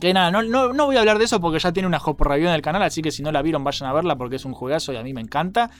Que 0.00 0.12
nada, 0.12 0.30
no, 0.30 0.42
no, 0.42 0.72
no 0.72 0.86
voy 0.86 0.96
a 0.96 1.00
hablar 1.00 1.18
de 1.18 1.24
eso 1.24 1.40
porque 1.40 1.60
ya 1.60 1.72
tiene 1.72 1.86
una 1.86 2.00
Review 2.00 2.48
en 2.48 2.54
el 2.54 2.62
canal, 2.62 2.82
así 2.82 3.00
que 3.00 3.12
si 3.12 3.22
no 3.22 3.30
la 3.30 3.42
vieron, 3.42 3.62
vayan 3.62 3.88
a 3.88 3.92
verla 3.92 4.16
porque 4.16 4.36
es 4.36 4.44
un 4.44 4.52
juegazo 4.52 4.92
y 4.92 4.96
a 4.96 5.02
mí 5.02 5.14
me 5.14 5.20
encanta. 5.20 5.70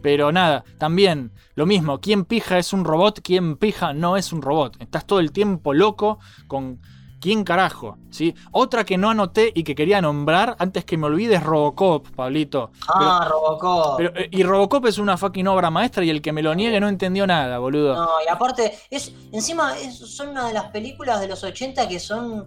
Pero 0.00 0.30
nada, 0.30 0.64
también 0.78 1.32
lo 1.54 1.66
mismo, 1.66 2.00
¿quién 2.00 2.24
pija 2.24 2.58
es 2.58 2.72
un 2.72 2.84
robot? 2.84 3.20
¿Quién 3.22 3.56
pija 3.56 3.92
no 3.92 4.16
es 4.16 4.32
un 4.32 4.42
robot? 4.42 4.80
Estás 4.80 5.06
todo 5.06 5.18
el 5.18 5.32
tiempo 5.32 5.74
loco 5.74 6.20
con 6.46 6.80
quién 7.20 7.44
carajo, 7.44 7.98
¿sí? 8.10 8.34
Otra 8.52 8.84
que 8.84 8.96
no 8.96 9.10
anoté 9.10 9.52
y 9.54 9.64
que 9.64 9.74
quería 9.74 10.00
nombrar 10.00 10.56
antes 10.58 10.84
que 10.84 10.96
me 10.96 11.06
olvide 11.06 11.34
es 11.36 11.42
Robocop, 11.42 12.08
Pablito. 12.10 12.70
Ah, 12.88 13.26
Robocop. 13.28 13.96
Pero- 13.96 14.12
eh, 14.16 14.28
y 14.30 14.42
Robocop 14.42 14.86
es 14.86 14.98
una 14.98 15.16
fucking 15.16 15.46
obra 15.48 15.70
maestra 15.70 16.04
y 16.04 16.10
el 16.10 16.22
que 16.22 16.32
me 16.32 16.42
lo 16.42 16.54
niegue 16.54 16.80
no 16.80 16.88
entendió 16.88 17.26
nada, 17.26 17.58
boludo. 17.58 17.94
No, 17.94 18.08
y 18.24 18.28
aparte, 18.30 18.78
es, 18.90 19.12
encima 19.32 19.76
es- 19.78 19.98
son 19.98 20.28
una 20.30 20.46
de 20.48 20.54
las 20.54 20.66
películas 20.70 21.20
de 21.20 21.28
los 21.28 21.42
80 21.44 21.88
que 21.88 21.98
son, 22.00 22.46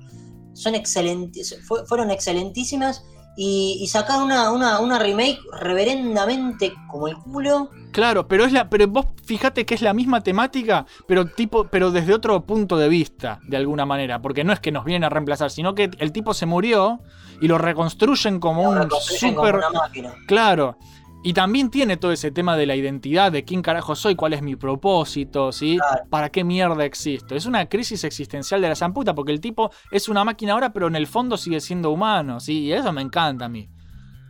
son 0.54 0.76
excelentes, 0.76 1.60
fue- 1.68 1.86
fueron 1.86 2.12
excelentísimas 2.12 3.06
y, 3.36 3.78
y 3.82 3.88
sacar 3.88 4.22
una, 4.22 4.52
una, 4.52 4.80
una 4.80 5.00
remake 5.00 5.40
reverendamente 5.60 6.74
como 6.90 7.08
el 7.08 7.16
culo. 7.16 7.70
Claro, 7.92 8.28
pero 8.28 8.46
es 8.46 8.54
la, 8.54 8.70
pero 8.70 8.88
vos 8.88 9.06
fíjate 9.26 9.66
que 9.66 9.74
es 9.74 9.82
la 9.82 9.94
misma 9.94 10.22
temática, 10.22 10.86
pero 11.08 11.26
tipo, 11.26 11.66
pero 11.66 11.92
desde 11.92 12.14
otro 12.14 12.42
punto 12.46 12.78
de 12.78 12.90
vista, 12.90 13.40
de 13.48 13.58
alguna 13.58 13.86
manera, 13.86 14.22
porque 14.22 14.44
no 14.44 14.54
es 14.54 14.60
que 14.60 14.72
nos 14.72 14.86
vienen 14.86 15.04
a 15.04 15.10
reemplazar, 15.10 15.52
sino 15.52 15.76
que 15.76 15.92
el 15.98 16.12
tipo 16.12 16.34
se 16.34 16.46
murió 16.46 17.00
y 17.42 17.48
lo 17.48 17.58
reconstruyen 17.58 18.40
como 18.40 18.70
un 18.70 18.78
reconstruyen 18.78 19.36
como 19.36 19.48
super, 19.48 19.56
una 19.60 19.70
máquina. 19.70 20.14
claro. 20.28 20.78
Y 21.24 21.34
también 21.34 21.70
tiene 21.70 21.98
todo 21.98 22.12
ese 22.12 22.32
tema 22.32 22.58
de 22.58 22.66
la 22.66 22.76
identidad, 22.76 23.32
de 23.32 23.46
quién 23.46 23.62
carajo 23.62 23.96
soy, 23.96 24.16
cuál 24.16 24.34
es 24.34 24.42
mi 24.42 24.56
propósito, 24.56 25.52
¿sí? 25.52 25.78
¿Para 26.10 26.32
qué 26.32 26.44
mierda 26.44 26.84
existo? 26.84 27.36
Es 27.36 27.46
una 27.46 27.70
crisis 27.70 28.04
existencial 28.04 28.60
de 28.60 28.70
la 28.70 28.76
zamputa, 28.76 29.14
porque 29.14 29.32
el 29.32 29.40
tipo 29.40 29.70
es 29.92 30.10
una 30.10 30.24
máquina 30.24 30.54
ahora, 30.54 30.74
pero 30.74 30.88
en 30.88 30.96
el 30.96 31.06
fondo 31.06 31.38
sigue 31.38 31.62
siendo 31.62 31.92
humano, 31.92 32.40
¿sí? 32.40 32.62
Y 32.64 32.74
eso 32.74 32.92
me 32.92 33.02
encanta 33.02 33.46
a 33.46 33.50
mí. 33.50 33.70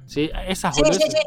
¿Sí? 0.06 0.30
Esas 0.48 0.76
Sí, 0.76 0.82
sí. 0.94 1.18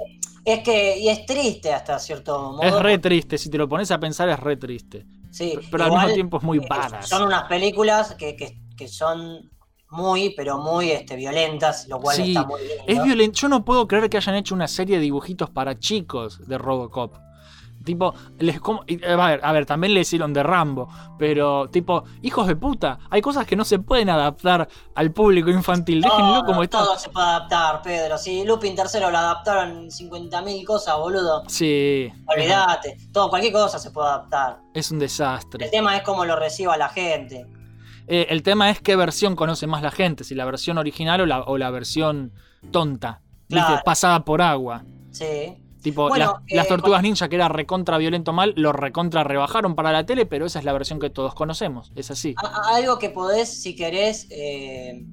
Es 0.44 0.60
que, 0.60 0.98
y 0.98 1.08
es 1.08 1.24
triste 1.24 1.72
hasta 1.72 1.98
cierto 1.98 2.52
modo. 2.52 2.62
Es 2.62 2.78
re 2.78 2.98
triste, 2.98 3.38
si 3.38 3.48
te 3.48 3.56
lo 3.56 3.66
pones 3.66 3.90
a 3.90 3.98
pensar 3.98 4.28
es 4.28 4.38
re 4.38 4.58
triste. 4.58 5.06
Sí, 5.30 5.58
Pero 5.70 5.84
al 5.84 5.88
igual, 5.88 6.04
mismo 6.04 6.14
tiempo 6.14 6.36
es 6.36 6.42
muy 6.42 6.58
eh, 6.58 6.66
badass. 6.68 7.08
Son 7.08 7.22
unas 7.22 7.44
películas 7.44 8.14
que, 8.14 8.36
que, 8.36 8.60
que 8.76 8.86
son 8.86 9.50
muy, 9.94 10.30
pero 10.36 10.58
muy 10.58 10.90
este, 10.90 11.16
violentas, 11.16 11.86
lo 11.88 12.00
cual 12.00 12.16
Sí, 12.16 12.28
está 12.34 12.44
muy 12.46 12.60
lindo. 12.60 12.84
es 12.86 13.02
violento. 13.02 13.38
Yo 13.40 13.48
no 13.48 13.64
puedo 13.64 13.86
creer 13.88 14.10
que 14.10 14.16
hayan 14.18 14.34
hecho 14.34 14.54
una 14.54 14.68
serie 14.68 14.96
de 14.96 15.02
dibujitos 15.02 15.50
para 15.50 15.78
chicos 15.78 16.46
de 16.46 16.58
Robocop. 16.58 17.14
Tipo, 17.84 18.14
les 18.38 18.60
como, 18.60 18.82
eh, 18.86 18.98
a, 19.06 19.14
ver, 19.26 19.40
a 19.42 19.52
ver, 19.52 19.66
también 19.66 19.92
le 19.92 20.00
hicieron 20.00 20.32
de 20.32 20.42
Rambo, 20.42 20.88
pero 21.18 21.68
tipo, 21.68 22.04
hijos 22.22 22.46
de 22.46 22.56
puta, 22.56 22.98
hay 23.10 23.20
cosas 23.20 23.46
que 23.46 23.56
no 23.56 23.64
se 23.66 23.78
pueden 23.78 24.08
adaptar 24.08 24.66
al 24.94 25.12
público 25.12 25.50
infantil. 25.50 26.00
Déjenlo 26.00 26.46
como 26.46 26.62
está. 26.62 26.78
todo 26.78 26.98
se 26.98 27.10
puede 27.10 27.26
adaptar, 27.26 27.82
Pedro. 27.82 28.16
Si 28.16 28.42
Lupin 28.42 28.74
tercero 28.74 29.10
lo 29.10 29.18
adaptaron 29.18 29.90
50.000 29.90 30.64
cosas, 30.64 30.96
boludo. 30.96 31.42
Sí, 31.46 32.10
Olvídate. 32.26 32.96
Todo, 33.12 33.28
cualquier 33.28 33.52
cosa 33.52 33.78
se 33.78 33.90
puede 33.90 34.08
adaptar. 34.08 34.60
es 34.72 34.90
un 34.90 34.98
desastre. 34.98 35.62
El 35.66 35.70
tema 35.70 35.94
es 35.94 36.02
cómo 36.04 36.24
lo 36.24 36.36
reciba 36.36 36.78
la 36.78 36.88
gente. 36.88 37.46
Eh, 38.06 38.26
el 38.30 38.42
tema 38.42 38.70
es 38.70 38.80
qué 38.80 38.96
versión 38.96 39.36
conoce 39.36 39.66
más 39.66 39.82
la 39.82 39.90
gente, 39.90 40.24
si 40.24 40.34
la 40.34 40.44
versión 40.44 40.78
original 40.78 41.22
o 41.22 41.26
la, 41.26 41.42
o 41.42 41.58
la 41.58 41.70
versión 41.70 42.32
tonta, 42.70 43.20
¿viste? 43.48 43.72
Pasada 43.84 44.24
por 44.24 44.42
agua. 44.42 44.84
Sí. 45.10 45.56
Tipo, 45.82 46.08
Bueno, 46.08 46.40
las, 46.48 46.56
las 46.56 46.64
eh, 46.64 46.68
tortugas 46.68 47.02
ninja, 47.02 47.28
que 47.28 47.36
era 47.36 47.48
recontra 47.48 47.98
violento 47.98 48.32
mal, 48.32 48.54
lo 48.56 48.72
recontra 48.72 49.22
rebajaron 49.22 49.74
para 49.74 49.92
la 49.92 50.06
tele, 50.06 50.24
pero 50.24 50.46
esa 50.46 50.58
es 50.58 50.64
la 50.64 50.72
versión 50.72 50.98
que 50.98 51.10
todos 51.10 51.34
conocemos. 51.34 51.92
Es 51.94 52.10
así. 52.10 52.34
Algo 52.74 52.98
que 52.98 53.10
podés, 53.10 53.62
si 53.62 53.76
querés, 53.76 54.26
eh, 54.30 55.04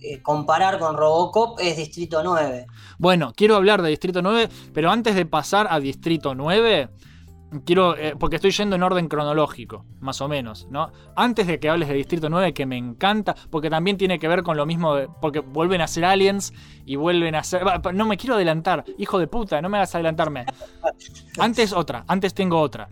eh, 0.00 0.20
comparar 0.22 0.78
con 0.78 0.96
Robocop 0.96 1.58
es 1.60 1.76
Distrito 1.76 2.22
9. 2.22 2.66
Bueno, 2.98 3.32
quiero 3.36 3.56
hablar 3.56 3.82
de 3.82 3.90
Distrito 3.90 4.20
9, 4.20 4.48
pero 4.74 4.90
antes 4.90 5.14
de 5.14 5.26
pasar 5.26 5.68
a 5.70 5.80
Distrito 5.80 6.34
9, 6.34 6.88
quiero. 7.64 7.96
eh, 7.96 8.14
porque 8.18 8.36
estoy 8.36 8.50
yendo 8.50 8.76
en 8.76 8.82
orden 8.82 9.08
cronológico, 9.08 9.84
más 10.00 10.20
o 10.20 10.28
menos, 10.28 10.66
¿no? 10.70 10.90
Antes 11.14 11.46
de 11.46 11.58
que 11.60 11.68
hables 11.68 11.88
de 11.88 11.94
Distrito 11.94 12.28
9, 12.28 12.52
que 12.54 12.66
me 12.66 12.76
encanta, 12.76 13.34
porque 13.50 13.70
también 13.70 13.96
tiene 13.96 14.18
que 14.18 14.28
ver 14.28 14.42
con 14.42 14.56
lo 14.56 14.66
mismo, 14.66 14.94
de- 14.94 15.08
porque 15.20 15.40
vuelven 15.40 15.80
a 15.80 15.86
ser 15.86 16.04
aliens 16.04 16.52
y 16.84 16.96
vuelven 16.96 17.34
a 17.34 17.42
ser. 17.42 17.62
No 17.94 18.06
me 18.06 18.16
quiero 18.16 18.34
adelantar, 18.36 18.84
hijo 18.98 19.18
de 19.18 19.26
puta, 19.26 19.60
no 19.62 19.68
me 19.68 19.76
hagas 19.78 19.94
adelantarme. 19.94 20.44
Antes 21.38 21.72
otra, 21.72 22.04
antes 22.08 22.34
tengo 22.34 22.60
otra, 22.60 22.88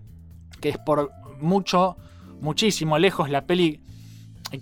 que 0.61 0.69
es 0.71 0.79
por 0.79 1.11
mucho, 1.41 1.97
muchísimo 2.41 2.99
lejos 2.99 3.31
la 3.31 3.47
peli 3.47 3.81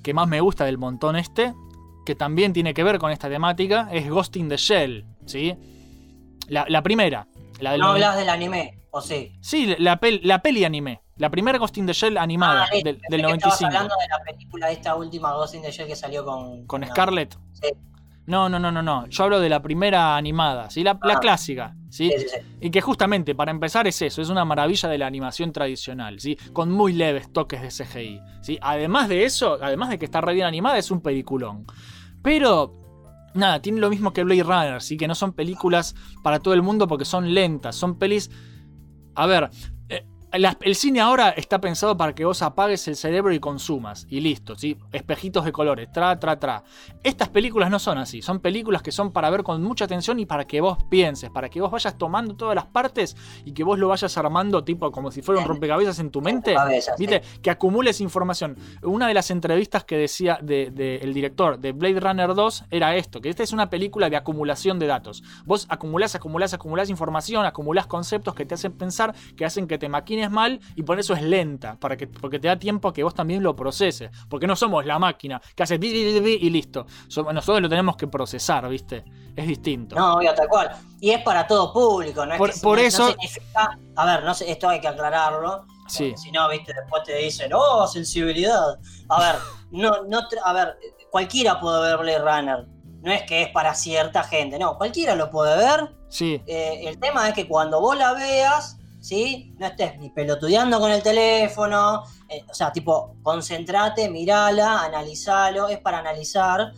que 0.03 0.15
más 0.15 0.27
me 0.29 0.41
gusta 0.41 0.65
del 0.65 0.79
montón 0.79 1.17
este, 1.17 1.53
que 2.07 2.15
también 2.15 2.53
tiene 2.53 2.73
que 2.75 2.83
ver 2.83 2.99
con 2.99 3.11
esta 3.11 3.29
temática, 3.29 3.89
es 3.93 4.09
Ghost 4.09 4.37
in 4.37 4.49
the 4.49 4.57
Shell, 4.57 5.05
¿sí? 5.27 5.55
La, 6.49 6.65
la 6.69 6.83
primera, 6.83 7.27
la 7.63 7.73
del 7.73 7.81
No 7.81 7.89
hablas 7.89 8.17
del 8.17 8.29
anime, 8.29 8.79
¿o 8.91 9.01
sí? 9.01 9.33
Sí, 9.41 9.75
la, 9.79 10.01
pel- 10.01 10.21
la 10.23 10.41
peli 10.43 10.65
anime, 10.65 11.01
la 11.17 11.31
primera 11.31 11.59
Ghost 11.59 11.79
in 11.79 11.87
the 11.87 11.93
Shell 11.93 12.19
animada 12.19 12.65
Ah, 12.65 12.69
del, 12.73 12.83
del 12.85 13.01
que 13.01 13.17
estabas 13.17 13.23
95. 13.61 13.67
hablando 13.67 13.95
de 14.01 14.09
la 14.09 14.25
película 14.33 14.71
esta 14.71 14.95
última 14.97 15.33
Ghost 15.33 15.55
in 15.55 15.63
the 15.63 15.71
Shell 15.71 15.87
que 15.87 15.97
salió 15.97 16.25
con... 16.25 16.67
¿Con 16.67 16.81
no. 16.83 16.87
Scarlett? 16.89 17.37
Sí. 17.53 17.69
No, 18.25 18.49
no, 18.49 18.59
no, 18.61 18.71
no, 18.71 18.83
no. 18.83 19.07
Yo 19.09 19.25
hablo 19.25 19.41
de 19.41 19.49
la 19.49 19.61
primera 19.63 20.17
animada, 20.17 20.71
¿sí? 20.71 20.85
La, 20.85 20.97
la 21.03 21.15
Ah. 21.15 21.19
clásica, 21.21 21.75
¿sí? 21.91 22.09
Sí, 22.09 22.21
sí, 22.21 22.27
sí. 22.29 22.57
Y 22.61 22.71
que 22.71 22.81
justamente, 22.81 23.35
para 23.35 23.51
empezar, 23.51 23.87
es 23.89 24.01
eso, 24.01 24.23
es 24.23 24.29
una 24.29 24.45
maravilla 24.45 24.89
de 24.89 24.97
la 24.99 25.07
animación 25.09 25.53
tradicional, 25.53 26.21
¿sí? 26.21 26.37
Con 26.53 26.71
muy 26.71 26.93
leves 26.93 27.33
toques 27.33 27.61
de 27.63 27.69
CGI, 27.85 28.21
¿sí? 28.41 28.59
Además 28.63 29.09
de 29.09 29.25
eso, 29.25 29.59
además 29.61 29.89
de 29.91 29.99
que 29.99 30.05
está 30.05 30.21
re 30.21 30.35
bien 30.35 30.47
animada, 30.47 30.79
es 30.79 30.91
un 30.93 31.01
peliculón. 31.01 31.67
Pero 32.23 32.81
nada, 33.35 33.61
tiene 33.61 33.81
lo 33.81 33.91
mismo 33.91 34.13
que 34.13 34.25
Blade 34.25 34.43
Runner, 34.43 34.83
¿sí? 34.83 34.97
que 34.97 35.09
no 35.09 35.15
son 35.15 35.33
películas 35.33 35.95
para 36.23 36.41
todo 36.41 36.55
el 36.55 36.63
mundo 36.63 36.89
porque 36.89 37.05
son 37.05 37.35
lentas, 37.35 37.77
son 37.77 37.99
pelis... 37.99 38.31
A 39.15 39.27
ver, 39.27 39.51
la- 40.39 40.57
el 40.63 40.75
cine 40.75 41.01
ahora 41.01 41.31
está 41.31 41.61
pensado 41.61 41.97
para 41.97 42.15
que 42.15 42.25
vos 42.25 42.43
apagues 42.43 42.87
el 42.89 42.97
cerebro 42.97 43.33
y 43.33 43.41
consumas, 43.41 44.07
y 44.09 44.21
listo, 44.21 44.57
¿sí? 44.57 44.77
Espejitos 44.93 45.45
de 45.45 45.53
colores, 45.53 45.91
tra, 45.93 46.19
tra, 46.19 46.39
tra. 46.39 46.65
Estas 47.03 47.29
películas 47.29 47.71
no 47.71 47.79
son 47.79 47.99
así, 47.99 48.23
son 48.23 48.41
películas 48.41 48.83
que 48.83 48.93
son 48.93 49.13
para 49.13 49.31
ver 49.31 49.43
con 49.43 49.63
mucha 49.63 49.85
atención 49.85 50.19
y 50.19 50.27
para 50.27 50.47
que 50.47 50.61
vos 50.61 50.79
pienses, 50.89 51.31
para 51.31 51.49
que 51.49 51.61
vos 51.61 51.71
vayas 51.71 51.97
tomando 51.99 52.35
todas 52.35 52.55
las 52.55 52.67
partes 52.67 53.17
y 53.45 53.53
que 53.53 53.65
vos 53.65 53.79
lo 53.79 53.89
vayas 53.89 54.17
armando 54.19 54.65
tipo 54.65 54.91
como 54.91 55.11
si 55.11 55.23
fuera 55.23 55.41
un 55.41 55.47
rompecabezas 55.47 55.99
en 55.99 56.11
tu 56.11 56.21
mente, 56.21 56.55
sí. 56.81 56.91
¿viste? 56.99 57.23
Que 57.43 57.51
acumules 57.51 58.01
información. 58.01 58.57
Una 58.83 59.07
de 59.09 59.15
las 59.15 59.31
entrevistas 59.31 59.85
que 59.85 59.97
decía 59.97 60.39
de- 60.43 60.71
de 60.71 60.97
el 60.97 61.13
director 61.15 61.59
de 61.59 61.73
Blade 61.73 62.01
Runner 62.01 62.35
2 62.35 62.65
era 62.71 62.97
esto, 62.97 63.21
que 63.21 63.29
esta 63.29 63.43
es 63.43 63.53
una 63.53 63.71
película 63.71 64.09
de 64.11 64.17
acumulación 64.17 64.79
de 64.79 64.87
datos. 64.87 65.23
Vos 65.45 65.67
acumulás, 65.69 66.15
acumulás, 66.15 66.55
acumulás 66.55 66.91
información, 66.91 67.45
acumulás 67.45 67.87
conceptos 67.87 68.35
que 68.35 68.47
te 68.47 68.55
hacen 68.55 68.73
pensar, 68.73 69.15
que 69.37 69.45
hacen 69.45 69.67
que 69.67 69.79
te 69.79 69.89
maquines 70.23 70.31
mal 70.31 70.61
y 70.77 70.83
por 70.83 70.99
eso 70.99 71.15
es 71.15 71.23
lenta, 71.23 71.77
para 71.79 71.97
que, 71.97 72.07
porque 72.07 72.39
te 72.39 72.49
da 72.49 72.57
tiempo 72.59 72.89
a 72.89 72.93
que 72.93 73.03
vos 73.03 73.15
también 73.15 73.43
lo 73.43 73.55
proceses. 73.57 74.11
Porque 74.29 74.47
no 74.47 74.55
somos 74.57 74.85
la 74.87 74.99
máquina 74.99 75.41
que 75.55 75.63
hace 75.63 75.79
y 75.83 76.51
listo. 76.51 76.87
Nosotros 77.33 77.61
lo 77.61 77.69
tenemos 77.69 77.97
que 77.97 78.07
procesar, 78.07 78.69
¿viste? 78.69 79.05
Es 79.35 79.47
distinto. 79.47 79.97
No, 79.97 80.15
obvio, 80.15 80.35
tal 80.35 80.49
cual. 80.49 80.71
Y 81.01 81.11
es 81.11 81.23
para 81.23 81.47
todo 81.47 81.73
público, 81.73 82.25
¿no? 82.27 82.33
Es 82.35 82.39
Por- 82.39 82.53
que 82.53 82.61
por 82.61 82.77
no- 82.77 82.83
no 82.83 82.89
eso- 82.89 83.09
significa- 83.09 83.79
a 83.97 84.07
ver, 84.07 84.25
no 84.25 84.33
esto 84.33 84.69
hay 84.69 84.81
que 84.81 84.89
aclararlo. 84.89 85.67
Sí. 85.89 86.15
Si 86.17 86.31
no, 86.31 86.49
viste, 86.49 86.73
después 86.75 87.03
te 87.05 87.17
dicen, 87.17 87.51
oh, 87.55 87.87
sensibilidad. 87.87 88.79
A 89.09 89.21
ver, 89.21 89.37
no, 89.73 90.05
no, 90.05 90.21
a 90.45 90.53
ver, 90.53 90.77
cualquiera 91.11 91.59
puede 91.61 91.81
ver 91.83 91.99
Blade 91.99 92.19
Runner. 92.19 92.67
No 93.03 93.11
es 93.13 93.23
que 93.25 93.43
es 93.43 93.49
para 93.49 93.75
cierta 93.75 94.23
gente, 94.23 94.59
no, 94.61 94.77
cualquiera 94.79 95.17
lo 95.17 95.29
puede 95.29 95.57
ver. 95.57 95.93
Sí. 96.09 96.41
Eh, 96.47 96.83
el 96.87 96.99
tema 97.01 97.29
es 97.29 97.35
que 97.35 97.49
cuando 97.49 97.81
vos 97.81 97.97
la 97.99 98.13
veas, 98.13 98.79
¿sí? 99.03 99.55
No 99.59 99.67
estés 99.67 99.99
ni 99.99 100.09
pelotudeando 100.11 100.79
con 100.81 100.91
el 100.91 101.03
teléfono. 101.03 102.05
eh, 102.29 102.43
o 102.51 102.55
sea, 102.55 102.73
tipo, 102.73 103.17
concentrate, 103.23 104.09
mirala, 104.09 104.83
analizalo, 104.85 105.69
es 105.69 105.79
para 105.81 105.99
analizar 105.99 106.73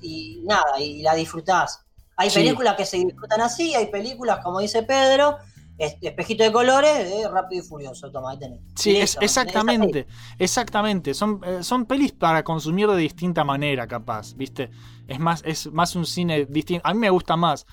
y 0.00 0.40
nada, 0.44 0.80
y 0.80 1.02
la 1.02 1.14
disfrutás. 1.14 1.84
Hay 2.16 2.30
Sí. 2.30 2.38
películas 2.38 2.74
que 2.76 2.86
se 2.86 2.96
disfrutan 2.96 3.42
así, 3.42 3.74
hay 3.74 3.88
películas, 3.88 4.38
como 4.42 4.60
dice 4.60 4.82
Pedro, 4.84 5.36
es- 5.76 5.96
espejito 6.00 6.44
de 6.44 6.52
colores, 6.52 7.10
de 7.10 7.28
rápido 7.28 7.62
y 7.62 7.66
furioso, 7.66 8.10
toma, 8.12 8.30
ahí 8.30 8.38
tenés. 8.38 8.60
Sí, 8.76 8.96
es, 8.96 9.18
exactamente, 9.20 10.06
exactamente. 10.38 11.12
Son, 11.12 11.40
eh, 11.44 11.62
son 11.64 11.84
pelis 11.84 12.12
para 12.12 12.44
consumir 12.44 12.88
de 12.88 12.96
distinta 12.96 13.42
manera, 13.44 13.86
capaz, 13.88 14.34
¿viste? 14.36 14.70
Es 15.08 15.18
más, 15.18 15.42
es 15.44 15.66
más 15.72 15.96
un 15.96 16.06
cine 16.06 16.46
distinto. 16.46 16.86
A 16.88 16.94
mí 16.94 17.00
me 17.00 17.10
gusta 17.10 17.36
más. 17.36 17.66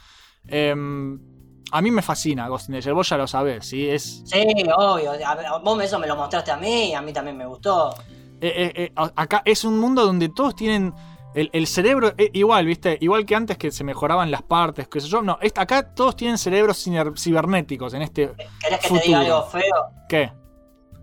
Em, 0.47 1.19
a 1.72 1.82
mí 1.82 1.89
me 1.91 2.01
fascina 2.01 2.47
Ghost 2.47 2.69
in 2.69 2.76
the 2.76 2.82
Shell, 2.82 2.93
vos 2.93 3.07
ya 3.09 3.17
lo 3.17 3.28
sabés, 3.28 3.65
¿sí? 3.65 3.89
Es, 3.89 4.24
Sí, 4.26 4.45
obvio. 4.76 5.11
A 5.26 5.57
vos 5.59 5.82
eso 5.84 5.97
me 5.99 6.07
lo 6.07 6.15
mostraste 6.15 6.51
a 6.51 6.57
mí, 6.57 6.93
a 6.93 7.01
mí 7.01 7.13
también 7.13 7.38
me 7.38 7.45
gustó. 7.45 7.93
eh, 8.41 8.53
eh, 8.55 8.74
eh, 8.76 8.91
acá 9.15 9.41
es 9.45 9.63
un 9.63 9.80
mundo 9.80 10.05
donde 10.05 10.30
todos 10.30 10.55
tienen 10.55 10.93
el, 11.34 11.49
el 11.53 11.65
cerebro 11.67 12.13
igual, 12.34 12.65
¿viste? 12.65 12.97
Igual 12.99 13.26
que 13.26 13.36
antes 13.36 13.57
que 13.57 13.72
se 13.72 13.84
mejoraban 13.84 14.30
las 14.32 14.41
partes, 14.41 14.88
qué 14.89 14.99
sé 14.99 15.07
yo. 15.07 15.22
No, 15.22 15.38
acá 15.55 15.93
todos 15.93 16.15
tienen 16.15 16.38
cerebros 16.38 16.84
cibernéticos 17.17 17.93
en 17.93 18.01
este 18.01 18.32
¿Querés 18.59 18.80
que 18.80 18.88
futuro. 18.88 18.99
te 19.01 19.07
diga 19.07 19.19
algo 19.22 19.43
feo? 19.43 19.61
¿Qué? 20.09 20.32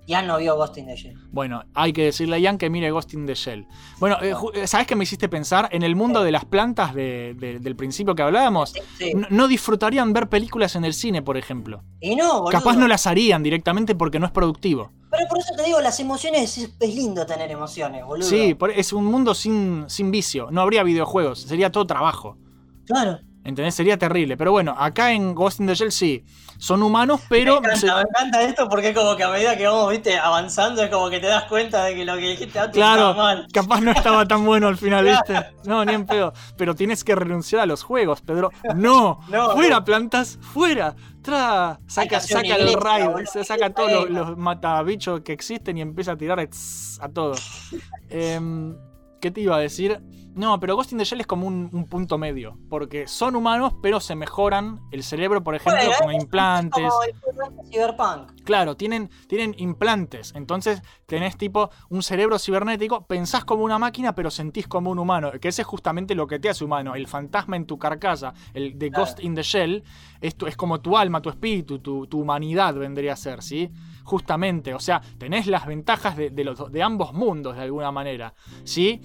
Ya 0.08 0.22
no 0.22 0.38
vio 0.38 0.56
Ghost 0.56 0.78
in 0.78 0.86
the 0.86 0.96
Shell. 0.96 1.18
Bueno, 1.30 1.64
hay 1.74 1.92
que 1.92 2.04
decirle 2.04 2.36
a 2.36 2.38
Ian 2.38 2.56
que 2.56 2.70
mire 2.70 2.90
Ghost 2.90 3.12
in 3.12 3.26
the 3.26 3.34
Shell. 3.34 3.66
Bueno, 4.00 4.16
eh, 4.22 4.34
eh, 4.54 4.66
¿sabes 4.66 4.86
qué 4.86 4.96
me 4.96 5.04
hiciste 5.04 5.28
pensar? 5.28 5.68
En 5.70 5.82
el 5.82 5.94
mundo 5.96 6.24
de 6.24 6.32
las 6.32 6.46
plantas 6.46 6.94
de- 6.94 7.34
de- 7.38 7.58
del 7.58 7.76
principio 7.76 8.14
que 8.14 8.22
hablábamos, 8.22 8.72
Sí. 8.98 9.12
no, 9.14 9.26
no 9.28 9.48
disfrutarían 9.48 10.14
ver 10.14 10.30
películas 10.30 10.74
en 10.76 10.86
el 10.86 10.94
cine, 10.94 11.20
por 11.20 11.36
ejemplo. 11.36 11.84
Y 12.00 12.16
no, 12.16 12.40
boludo. 12.40 12.50
Capaz 12.58 12.76
no 12.76 12.88
las 12.88 13.06
harían 13.06 13.42
directamente 13.42 13.94
porque 13.94 14.18
no 14.18 14.24
es 14.24 14.32
productivo. 14.32 14.90
Pero 15.10 15.28
por 15.28 15.38
eso 15.38 15.54
te 15.54 15.62
digo, 15.64 15.80
las 15.82 16.00
emociones 16.00 16.56
es, 16.56 16.74
es 16.80 16.94
lindo 16.94 17.26
tener 17.26 17.50
emociones, 17.50 18.02
boludo. 18.04 18.26
Sí, 18.26 18.56
es 18.76 18.92
un 18.94 19.04
mundo 19.04 19.34
sin, 19.34 19.84
sin 19.88 20.10
vicio. 20.10 20.48
No 20.50 20.62
habría 20.62 20.82
videojuegos, 20.84 21.40
sería 21.42 21.70
todo 21.70 21.86
trabajo. 21.86 22.38
Claro. 22.86 23.18
¿Entendés? 23.48 23.74
Sería 23.74 23.96
terrible. 23.96 24.36
Pero 24.36 24.52
bueno, 24.52 24.74
acá 24.78 25.10
en 25.10 25.34
Ghost 25.34 25.60
in 25.60 25.66
the 25.66 25.74
Shell 25.74 25.90
sí. 25.90 26.22
Son 26.58 26.82
humanos, 26.82 27.22
pero. 27.30 27.62
Me 27.62 27.74
se- 27.76 27.86
encanta, 27.86 28.02
me 28.02 28.08
encanta 28.10 28.42
esto 28.42 28.68
porque 28.68 28.88
es 28.90 28.94
como 28.94 29.16
que 29.16 29.24
a 29.24 29.30
medida 29.30 29.56
que 29.56 29.66
vamos, 29.66 29.90
viste, 29.90 30.18
avanzando, 30.18 30.82
es 30.82 30.90
como 30.90 31.08
que 31.08 31.18
te 31.18 31.28
das 31.28 31.44
cuenta 31.44 31.84
de 31.84 31.94
que 31.94 32.04
lo 32.04 32.14
que 32.16 32.28
dijiste 32.28 32.58
antes 32.58 32.74
Claro, 32.74 33.10
estaba 33.10 33.34
mal. 33.34 33.46
capaz 33.50 33.80
no 33.80 33.90
estaba 33.92 34.28
tan 34.28 34.44
bueno 34.44 34.68
al 34.68 34.76
final, 34.76 35.06
¿viste? 35.06 35.34
No, 35.64 35.82
ni 35.84 35.94
en 35.94 36.04
pedo. 36.04 36.34
Pero 36.58 36.74
tienes 36.74 37.04
que 37.04 37.14
renunciar 37.14 37.62
a 37.62 37.66
los 37.66 37.82
juegos, 37.84 38.20
Pedro. 38.20 38.50
No, 38.74 39.20
No, 39.28 39.52
fuera 39.52 39.76
no. 39.76 39.84
plantas, 39.84 40.38
fuera. 40.42 40.94
Tra, 41.22 41.78
saca, 41.86 42.20
saca 42.20 42.54
el 42.56 42.74
raid, 42.74 43.24
se 43.32 43.44
saca 43.44 43.70
todos 43.70 44.10
los, 44.10 44.36
matabichos 44.36 45.20
que 45.22 45.32
existen 45.32 45.78
y 45.78 45.80
empieza 45.80 46.12
a 46.12 46.16
tirar 46.16 46.38
tss, 46.46 46.98
a 47.00 47.08
todos. 47.08 47.40
Em, 48.10 48.76
¿Qué 49.20 49.30
te 49.30 49.40
iba 49.40 49.56
a 49.56 49.60
decir? 49.60 50.00
No, 50.38 50.58
pero 50.60 50.76
Ghost 50.76 50.92
in 50.92 50.98
the 50.98 51.04
Shell 51.04 51.20
es 51.20 51.26
como 51.26 51.46
un, 51.46 51.68
un 51.72 51.86
punto 51.86 52.16
medio. 52.16 52.56
Porque 52.70 53.08
son 53.08 53.34
humanos, 53.36 53.74
pero 53.82 53.98
se 54.00 54.14
mejoran 54.14 54.80
el 54.92 55.02
cerebro, 55.02 55.42
por 55.42 55.54
ejemplo, 55.56 55.82
Bueno, 55.84 55.96
con 56.00 56.10
es- 56.12 56.22
implantes. 56.22 56.88
Como 56.88 57.02
el 57.02 57.70
Cyberpunk. 57.70 58.42
Claro, 58.44 58.76
tienen, 58.76 59.10
tienen 59.26 59.54
implantes. 59.58 60.32
Entonces 60.34 60.80
tenés 61.06 61.36
tipo 61.36 61.70
un 61.90 62.02
cerebro 62.02 62.38
cibernético, 62.38 63.06
pensás 63.06 63.44
como 63.44 63.64
una 63.64 63.78
máquina, 63.78 64.14
pero 64.14 64.30
sentís 64.30 64.66
como 64.68 64.90
un 64.90 64.98
humano. 64.98 65.32
Que 65.40 65.48
ese 65.48 65.62
es 65.62 65.68
justamente 65.68 66.14
lo 66.14 66.26
que 66.26 66.38
te 66.38 66.48
hace 66.48 66.64
humano. 66.64 66.94
El 66.94 67.06
fantasma 67.08 67.56
en 67.56 67.66
tu 67.66 67.78
carcasa, 67.78 68.32
el 68.54 68.78
de 68.78 68.88
Claro. 68.90 69.04
Ghost 69.04 69.20
in 69.20 69.34
the 69.34 69.42
Shell, 69.42 69.82
es, 70.20 70.36
tu- 70.36 70.46
es 70.46 70.56
como 70.56 70.80
tu 70.80 70.96
alma, 70.96 71.20
tu 71.20 71.30
espíritu, 71.30 71.80
tu, 71.80 72.06
tu 72.06 72.20
humanidad 72.20 72.74
vendría 72.74 73.14
a 73.14 73.16
ser, 73.16 73.42
¿sí? 73.42 73.70
Justamente, 74.04 74.72
o 74.72 74.80
sea, 74.80 75.02
tenés 75.18 75.46
las 75.46 75.66
ventajas 75.66 76.16
de, 76.16 76.30
de 76.30 76.44
los, 76.44 76.72
de 76.72 76.82
ambos 76.82 77.12
mundos 77.12 77.56
de 77.56 77.62
alguna 77.62 77.92
manera, 77.92 78.32
¿sí? 78.64 79.02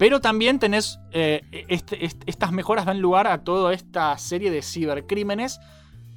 Pero 0.00 0.18
también 0.22 0.58
tenés. 0.58 0.98
eh, 1.12 1.42
este- 1.68 2.02
est- 2.06 2.22
estas 2.24 2.52
mejoras 2.52 2.86
dan 2.86 3.00
lugar 3.02 3.26
a 3.26 3.44
toda 3.44 3.74
esta 3.74 4.16
serie 4.16 4.50
de 4.50 4.62
cibercrímenes. 4.62 5.60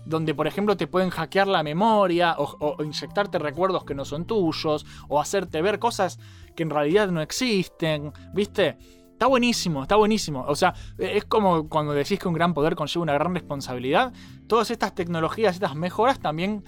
Donde, 0.06 0.34
por 0.34 0.48
ejemplo, 0.48 0.78
te 0.78 0.88
pueden 0.88 1.10
hackear 1.10 1.48
la 1.48 1.64
memoria 1.64 2.36
o, 2.38 2.44
o- 2.60 2.82
inyectarte 2.84 3.40
recuerdos 3.40 3.84
que 3.84 3.94
no 3.94 4.06
son 4.06 4.26
tuyos, 4.26 4.86
o 5.10 5.20
hacerte 5.20 5.62
ver 5.62 5.80
cosas 5.80 6.18
que 6.56 6.64
en 6.64 6.70
realidad 6.70 7.10
no 7.10 7.22
existen, 7.22 8.14
¿viste? 8.34 8.78
Está 9.12 9.28
buenísimo, 9.28 9.82
está 9.82 9.96
buenísimo. 9.98 10.46
O 10.48 10.56
sea, 10.56 10.74
eh, 10.98 11.14
es 11.16 11.26
como 11.26 11.68
cuando 11.68 11.92
decís 11.94 12.20
que 12.20 12.28
un 12.30 12.34
gran 12.34 12.54
poder 12.54 12.76
conlleva 12.76 13.04
una 13.04 13.14
gran 13.14 13.34
responsabilidad. 13.34 14.14
Todas 14.48 14.72
estas 14.72 14.96
tecnologías, 14.96 15.56
estas 15.56 15.76
mejoras 15.76 16.20
también 16.20 16.64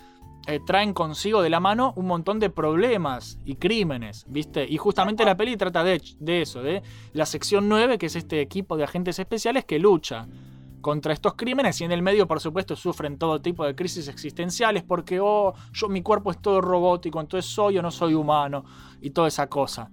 eh, 0.47 0.59
traen 0.65 0.93
consigo 0.93 1.41
de 1.41 1.49
la 1.49 1.59
mano 1.59 1.93
un 1.95 2.05
montón 2.05 2.39
de 2.39 2.49
problemas 2.49 3.39
y 3.45 3.55
crímenes, 3.55 4.25
¿viste? 4.27 4.65
Y 4.67 4.77
justamente 4.77 5.25
la 5.25 5.35
peli 5.35 5.57
trata 5.57 5.83
de, 5.83 5.99
eso, 6.41 6.61
de 6.61 6.83
la 7.13 7.25
sección 7.25 7.67
9, 7.67 7.97
que 7.97 8.05
es 8.05 8.15
este 8.15 8.41
equipo 8.41 8.77
de 8.77 8.83
agentes 8.83 9.17
especiales 9.17 9.65
que 9.65 9.79
lucha 9.79 10.27
contra 10.81 11.13
estos 11.13 11.33
crímenes 11.33 11.81
y 11.81 11.83
en 11.83 11.91
el 11.91 12.03
medio, 12.03 12.27
por 12.27 12.39
supuesto, 12.39 12.75
sufren 12.75 13.17
todo 13.17 13.41
tipo 13.41 13.65
de 13.65 13.75
crisis 13.75 14.07
existenciales 14.07 14.83
porque, 14.83 15.19
oh, 15.19 15.53
yo 15.73 15.89
mi 15.89 16.03
cuerpo 16.03 16.29
es 16.29 16.39
todo 16.39 16.61
robótico, 16.61 17.19
entonces 17.19 17.49
soy 17.51 17.79
o 17.79 17.81
no 17.81 17.89
soy 17.89 18.13
humano 18.13 18.65
y 19.01 19.09
toda 19.09 19.27
esa 19.27 19.47
cosa. 19.47 19.89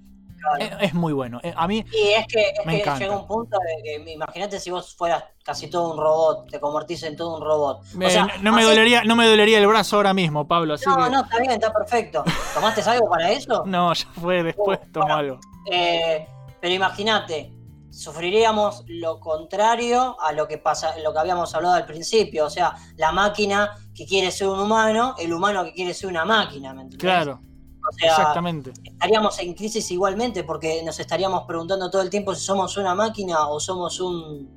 Es, 0.59 0.71
es 0.81 0.95
muy 0.95 1.13
bueno. 1.13 1.41
Eh, 1.43 1.53
A 1.57 1.67
mí 1.69 1.85
Y 1.93 2.09
es 2.11 2.27
que, 2.27 2.41
es 2.51 2.67
Me 2.67 2.73
que 2.75 2.81
encanta. 2.83 3.01
llega 3.01 3.17
un 3.17 3.27
punto 3.27 3.57
de 3.59 3.83
que, 3.83 4.13
imagínate 4.13 4.59
si 4.61 4.71
vos 4.71 4.95
fueras 4.95 5.25
casi 5.45 5.69
todo 5.69 5.93
un 5.93 5.99
robot, 5.99 6.51
te 6.51 6.61
convertís 6.61 7.03
en 7.05 7.17
todo 7.17 7.37
un 7.37 7.43
robot. 7.43 7.83
me- 7.95 8.07
o 8.07 8.11
sea, 8.11 8.29
no, 8.41 8.53
me 8.53 8.63
dolería, 8.65 9.05
no 9.05 9.17
me 9.17 9.27
dolería 9.27 9.59
el 9.59 9.67
brazo 9.67 9.97
ahora 9.97 10.15
mismo, 10.15 10.47
Pablo, 10.47 10.75
así 10.75 10.85
No, 10.89 10.97
que... 11.05 11.11
no, 11.11 11.23
está 11.23 11.39
bien, 11.39 11.51
está 11.53 11.73
perfecto. 11.73 12.25
¿Tomaste 12.55 12.81
algo 12.83 13.09
para 13.09 13.31
eso? 13.31 13.63
No, 13.67 13.93
ya 13.95 14.07
fue, 14.21 14.43
después 14.43 14.79
tomo 14.93 15.15
algo. 15.15 15.39
Eh, 15.71 16.27
pero 16.61 16.75
imagínate, 16.75 17.53
sufriríamos 17.91 18.85
lo 18.89 19.21
contrario 19.21 20.17
a 20.21 20.33
lo 20.33 20.49
que 20.49 20.59
pasa, 20.59 20.97
lo 20.99 21.13
que 21.13 21.19
habíamos 21.19 21.55
hablado 21.55 21.75
al 21.75 21.87
principio, 21.87 22.47
o 22.47 22.51
sea, 22.51 22.75
la 22.97 23.13
máquina 23.13 23.71
que 23.95 24.07
quiere 24.07 24.31
ser 24.31 24.49
un 24.49 24.59
humano, 24.61 25.15
el 25.19 25.33
humano 25.33 25.65
que 25.65 25.73
quiere 25.73 25.95
ser 25.95 26.09
una 26.09 26.25
máquina, 26.25 26.73
¿me 26.75 26.83
entendés? 26.83 27.01
Claro, 27.01 27.41
O 27.89 27.93
sea, 27.93 28.11
exactamente. 28.11 28.73
estaríamos 28.85 29.39
en 29.41 29.55
crisis 29.55 29.91
igualmente 29.91 30.45
porque 30.45 30.83
nos 30.85 30.99
estaríamos 31.01 31.45
preguntando 31.47 31.91
todo 31.91 32.03
el 32.03 32.11
tiempo 32.11 32.35
si 32.35 32.45
somos 32.45 32.77
una 32.77 32.95
máquina 32.95 33.49
o 33.49 33.59
somos 33.61 33.99
un, 34.01 34.49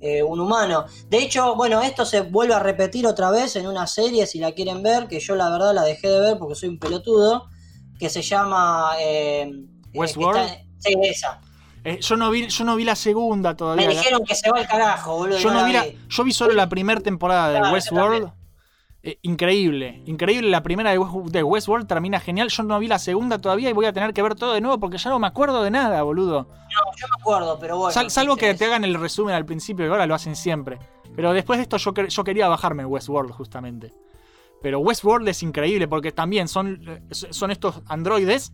eh, 0.00 0.22
un 0.22 0.38
humano. 0.40 0.84
De 1.08 1.18
hecho, 1.18 1.54
bueno, 1.56 1.80
esto 1.82 2.04
se 2.04 2.20
vuelve 2.22 2.54
a 2.54 2.58
repetir 2.60 3.06
otra 3.06 3.30
vez 3.30 3.56
en 3.56 3.66
una 3.66 3.86
serie, 3.86 4.26
si 4.26 4.38
la 4.38 4.52
quieren 4.52 4.82
ver, 4.82 5.08
que 5.08 5.18
yo 5.20 5.34
la 5.34 5.50
verdad 5.50 5.74
la 5.74 5.82
dejé 5.82 6.08
de 6.08 6.20
ver 6.20 6.38
porque 6.38 6.54
soy 6.54 6.68
un 6.70 6.78
pelotudo, 6.78 7.46
que 7.98 8.08
se 8.08 8.22
llama... 8.22 8.92
eh, 9.00 9.42
eh, 9.42 9.98
Westworld. 9.98 10.40
sí, 10.78 10.94
esa. 11.02 11.40
Eh, 11.84 11.98
yo, 12.00 12.16
no 12.16 12.30
vi, 12.30 12.46
yo 12.46 12.64
no 12.64 12.76
vi 12.76 12.84
la 12.84 12.94
segunda 12.94 13.56
todavía. 13.56 13.88
Me 13.88 13.94
dijeron 13.94 14.22
que 14.24 14.36
se 14.36 14.48
va 14.50 14.60
al 14.60 14.68
carajo, 14.68 15.16
boludo. 15.16 15.36
yo, 15.38 15.50
no 15.52 15.64
vi 15.64 15.72
la- 15.72 15.86
yo 16.08 16.22
vi 16.24 16.32
solo 16.32 16.52
la 16.54 16.68
primera 16.68 17.00
temporada 17.00 17.48
de 17.50 17.58
Claro, 17.58 17.74
Westworld. 17.74 18.32
Eh, 19.04 19.18
increíble, 19.22 20.00
increíble. 20.06 20.48
La 20.48 20.62
primera 20.62 20.90
de, 20.92 20.98
West- 20.98 21.32
de 21.32 21.42
Westworld 21.42 21.86
termina 21.88 22.20
genial. 22.20 22.48
Yo 22.50 22.62
no 22.62 22.78
vi 22.78 22.86
la 22.86 23.00
segunda 23.00 23.38
todavía 23.40 23.68
y 23.68 23.72
voy 23.72 23.86
a 23.86 23.92
tener 23.92 24.12
que 24.14 24.22
ver 24.22 24.36
todo 24.36 24.52
de 24.54 24.60
nuevo 24.60 24.78
porque 24.78 24.96
ya 24.98 25.10
no 25.10 25.18
me 25.18 25.26
acuerdo 25.26 25.62
de 25.64 25.70
nada, 25.72 26.02
boludo. 26.02 26.42
No, 26.48 26.96
yo 26.96 27.06
me 27.08 27.20
acuerdo, 27.20 27.58
pero 27.58 27.76
bueno. 27.78 27.92
Sal- 27.92 28.10
salvo 28.10 28.36
que 28.36 28.54
te 28.54 28.64
hagan 28.64 28.84
el 28.84 28.94
resumen 28.94 29.34
al 29.34 29.44
principio, 29.44 29.86
que 29.86 29.90
ahora 29.90 30.06
lo 30.06 30.14
hacen 30.14 30.36
siempre. 30.36 30.78
Pero 31.16 31.32
después 31.32 31.58
de 31.58 31.64
esto 31.64 31.76
yo, 31.78 31.92
yo 31.94 32.24
quería 32.24 32.46
bajarme 32.48 32.86
Westworld 32.86 33.32
justamente. 33.32 33.92
Pero 34.62 34.78
Westworld 34.78 35.26
es 35.28 35.42
increíble 35.42 35.88
porque 35.88 36.12
también 36.12 36.46
son, 36.46 36.80
son 37.10 37.50
estos 37.50 37.82
androides 37.88 38.52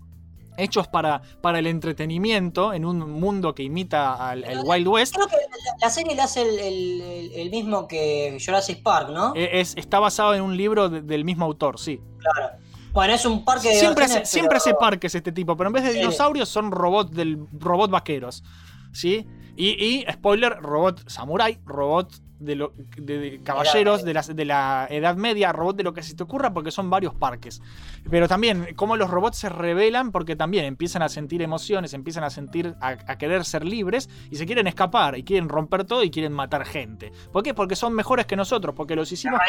hechos 0.59 0.89
para, 0.89 1.23
para 1.41 1.59
el 1.61 1.67
entretenimiento 1.67 2.73
en 2.75 2.85
un 2.85 2.99
mundo 3.11 3.55
que 3.55 3.63
imita 3.63 4.15
al 4.29 4.45
el 4.45 4.61
Wild 4.65 4.89
West. 4.89 5.15
Creo 5.15 5.27
que 5.29 5.37
la, 5.81 5.89
serie 5.91 6.15
la 6.15 6.25
hace 6.25 6.43
el, 6.43 7.31
el- 7.35 7.51
mismo 7.51 7.89
que 7.89 8.37
Jurassic 8.45 8.83
Park, 8.83 9.11
¿no? 9.11 9.33
Eh, 9.35 9.61
Es, 9.61 9.75
está 9.77 9.99
basado 9.99 10.35
en 10.35 10.43
un 10.43 10.57
libro 10.57 10.89
de- 10.89 11.01
del 11.03 11.25
mismo 11.25 11.45
autor, 11.45 11.79
sí. 11.79 12.01
claro. 12.19 12.51
Bueno, 12.93 13.15
es 13.15 13.25
un 13.27 13.45
parque 13.45 13.69
de 13.69 13.75
Siempre 13.75 14.05
hace, 14.05 14.15
diversiones, 14.15 14.29
siempre 14.31 14.57
hace 14.57 14.71
pero- 14.71 14.79
parques 14.81 15.15
este 15.15 15.31
tipo, 15.31 15.57
pero 15.57 15.69
en 15.69 15.75
vez 15.75 15.85
de 15.85 15.93
dinosaurios 15.93 16.49
son 16.49 16.71
robots 16.73 17.13
del 17.13 17.47
robot 17.53 17.91
vaqueros. 17.91 18.43
¿Sí? 18.93 19.27
Y, 19.57 19.69
y, 19.85 20.07
spoiler, 20.13 20.57
robot 20.61 21.09
samurai, 21.09 21.59
robot 21.65 22.13
de, 22.39 22.55
lo- 22.57 22.73
de- 22.97 23.19
de 23.19 23.41
caballeros 23.43 24.05
de 24.05 24.15
la, 24.15 24.23
de 24.23 24.45
la 24.45 24.87
Edad 24.91 25.17
Media, 25.17 25.53
robot 25.53 25.77
de 25.77 25.83
lo 25.83 25.93
que 25.95 26.03
se 26.03 26.15
te 26.15 26.23
ocurra, 26.23 26.53
porque 26.53 26.71
son 26.71 26.89
varios 26.91 27.15
parques. 27.15 27.61
Pero 28.11 28.29
también, 28.29 28.75
cómo 28.77 28.97
los 28.97 29.11
robots 29.11 29.39
se 29.39 29.49
revelan, 29.49 30.13
porque 30.13 30.37
también 30.37 30.65
empiezan 30.65 31.03
a 31.03 31.09
sentir 31.09 31.43
emociones, 31.43 31.95
empiezan 31.95 32.25
a 32.25 32.31
sentir, 32.31 32.75
a, 32.81 32.89
a 33.07 33.19
querer 33.19 33.45
ser 33.45 33.65
libres 33.65 34.09
y 34.31 34.37
se 34.37 34.47
quieren 34.47 34.67
escapar 34.67 35.19
y 35.19 35.25
quieren 35.25 35.49
romper 35.49 35.85
todo 35.85 36.03
y 36.05 36.11
quieren 36.11 36.33
matar 36.33 36.65
gente. 36.65 37.13
¿Por 37.33 37.43
qué? 37.43 37.55
Porque 37.55 37.77
son 37.77 37.93
mejores 37.93 38.27
que 38.27 38.37
nosotros, 38.37 38.75
porque 38.75 38.95
los 38.97 39.11
hicimos 39.13 39.41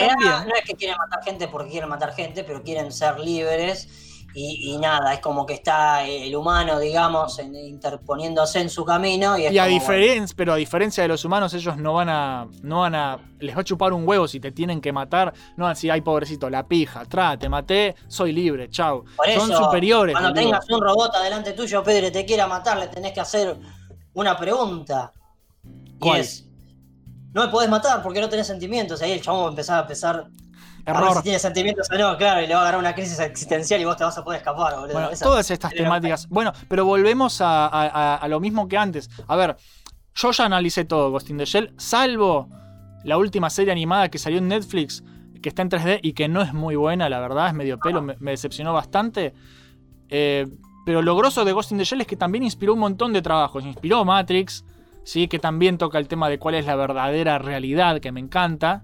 no 0.46 0.56
es 0.56 0.62
que 0.66 0.74
quieren 0.76 0.98
matar 0.98 1.24
gente 1.24 1.48
porque 1.48 1.70
quieren 1.72 1.90
matar 1.90 2.14
gente, 2.14 2.44
pero 2.44 2.64
quieren 2.64 2.92
ser 2.92 3.20
libres. 3.20 4.09
Y, 4.34 4.74
y 4.74 4.78
nada, 4.78 5.14
es 5.14 5.20
como 5.22 5.46
que 5.46 5.54
está 5.54 6.06
el 6.06 6.36
humano, 6.36 6.80
digamos, 6.80 7.40
interponiéndose 7.40 8.62
en 8.62 8.70
su 8.70 8.86
camino. 8.86 9.38
Y, 9.38 9.46
es 9.46 9.52
Y 9.52 9.58
a 9.58 9.64
como, 9.64 9.74
diferencia, 9.74 10.36
pero 10.38 10.54
a 10.54 10.56
diferencia 10.56 11.04
de 11.04 11.10
los 11.10 11.26
humanos, 11.26 11.54
ellos 11.54 11.78
no 11.78 11.94
van 11.94 12.10
a, 12.10 12.48
no 12.62 12.82
van 12.82 12.94
a, 12.94 13.20
les 13.40 13.56
va 13.56 13.62
a 13.62 13.64
chupar 13.64 13.92
un 13.92 14.08
huevo 14.08 14.28
si 14.28 14.40
te 14.40 14.52
tienen 14.52 14.82
que 14.82 14.92
matar. 14.92 15.34
No 15.58 15.64
van 15.64 15.72
a 15.72 15.74
decir, 15.74 15.92
ay 15.92 16.02
pobrecito, 16.02 16.50
la 16.50 16.68
pija, 16.68 17.06
tra, 17.06 17.38
te 17.38 17.50
maté, 17.50 17.96
soy 18.08 18.32
libre, 18.32 18.70
chau. 18.70 19.04
Por 19.18 19.28
eso, 19.28 19.48
Son 19.48 19.66
superiores. 19.66 20.14
Cuando 20.14 20.34
tengas 20.34 20.70
un 20.70 20.82
robot 20.82 21.16
adelante 21.16 21.54
tuyo, 21.54 21.84
Pedro, 21.84 22.08
y 22.08 22.12
te 22.12 22.26
quiera 22.26 22.48
matar, 22.48 22.78
le 22.78 22.88
tenés 22.88 23.14
que 23.14 23.22
hacer 23.22 23.58
una 24.14 24.38
pregunta. 24.38 25.12
Y 25.64 26.00
¿Cuál? 26.00 26.20
es: 26.20 26.46
No 27.34 27.46
me 27.46 27.48
podés 27.50 27.70
matar 27.70 28.04
porque 28.04 28.22
no 28.22 28.30
tenés 28.30 28.46
sentimientos. 28.46 29.02
Ahí 29.02 29.12
el 29.12 29.22
chabón 29.22 29.56
va 29.56 29.78
a 29.78 29.82
empezar 29.82 30.28
a 30.98 31.02
ver 31.02 31.14
si 31.18 31.24
tiene 31.24 31.40
sentimientos 31.40 31.88
o 31.92 31.98
no, 31.98 32.18
claro, 32.18 32.42
y 32.42 32.48
le 32.48 32.54
va 32.54 32.60
a 32.60 32.64
agarrar 32.64 32.80
una 32.80 32.94
crisis 32.96 33.20
existencial 33.20 33.80
y 33.82 33.86
vos 33.86 33.98
te 33.98 34.04
vas 34.04 34.18
a 34.18 34.24
poder 34.24 34.40
escapar, 34.40 34.76
boludo. 34.76 34.94
Bueno, 34.94 35.10
Esa- 35.10 35.26
todas 35.26 35.50
estas 35.52 35.72
temáticas. 35.74 36.28
Bueno, 36.30 36.52
pero 36.68 36.86
volvemos 36.86 37.42
a, 37.42 37.68
a- 37.68 37.88
a- 37.88 38.16
a 38.16 38.28
lo 38.28 38.40
mismo 38.40 38.68
que 38.68 38.78
antes. 38.78 39.10
A 39.28 39.36
ver, 39.36 39.56
yo 40.16 40.32
ya 40.32 40.46
analicé 40.46 40.86
todo 40.86 41.12
Ghost 41.12 41.30
in 41.30 41.38
the 41.38 41.46
Shell, 41.46 41.74
salvo 41.78 42.50
la 43.04 43.18
última 43.18 43.50
serie 43.50 43.72
animada 43.72 44.10
que 44.10 44.18
salió 44.18 44.40
en 44.40 44.48
Netflix, 44.48 45.04
que 45.42 45.50
está 45.50 45.62
en 45.62 45.70
3D 45.70 46.00
y 46.04 46.14
que 46.14 46.28
no 46.28 46.42
es 46.42 46.54
muy 46.54 46.76
buena, 46.76 47.08
la 47.08 47.20
verdad, 47.20 47.48
es 47.48 47.54
medio 47.54 47.80
pelo, 47.80 48.02
me, 48.02 48.16
me 48.20 48.32
decepcionó 48.32 48.74
bastante. 48.74 49.34
Eh, 50.10 50.48
pero 50.86 51.02
lo 51.02 51.16
grosso 51.16 51.46
de 51.46 51.52
Ghost 51.54 51.72
in 51.72 51.78
the 51.78 51.84
Shell 51.86 52.02
es 52.02 52.08
que 52.08 52.16
también 52.16 52.44
inspiró 52.44 52.74
un 52.74 52.80
montón 52.80 53.14
de 53.14 53.22
trabajos. 53.22 53.64
Inspiró 53.64 54.04
Matrix, 54.06 54.66
¿sí? 55.04 55.28
que 55.28 55.40
también 55.40 55.78
toca 55.78 55.98
el 56.00 56.08
tema 56.08 56.28
de 56.30 56.40
cuál 56.40 56.56
es 56.56 56.66
la 56.66 56.76
verdadera 56.76 57.38
realidad, 57.38 58.00
que 58.00 58.12
me 58.12 58.20
encanta. 58.20 58.84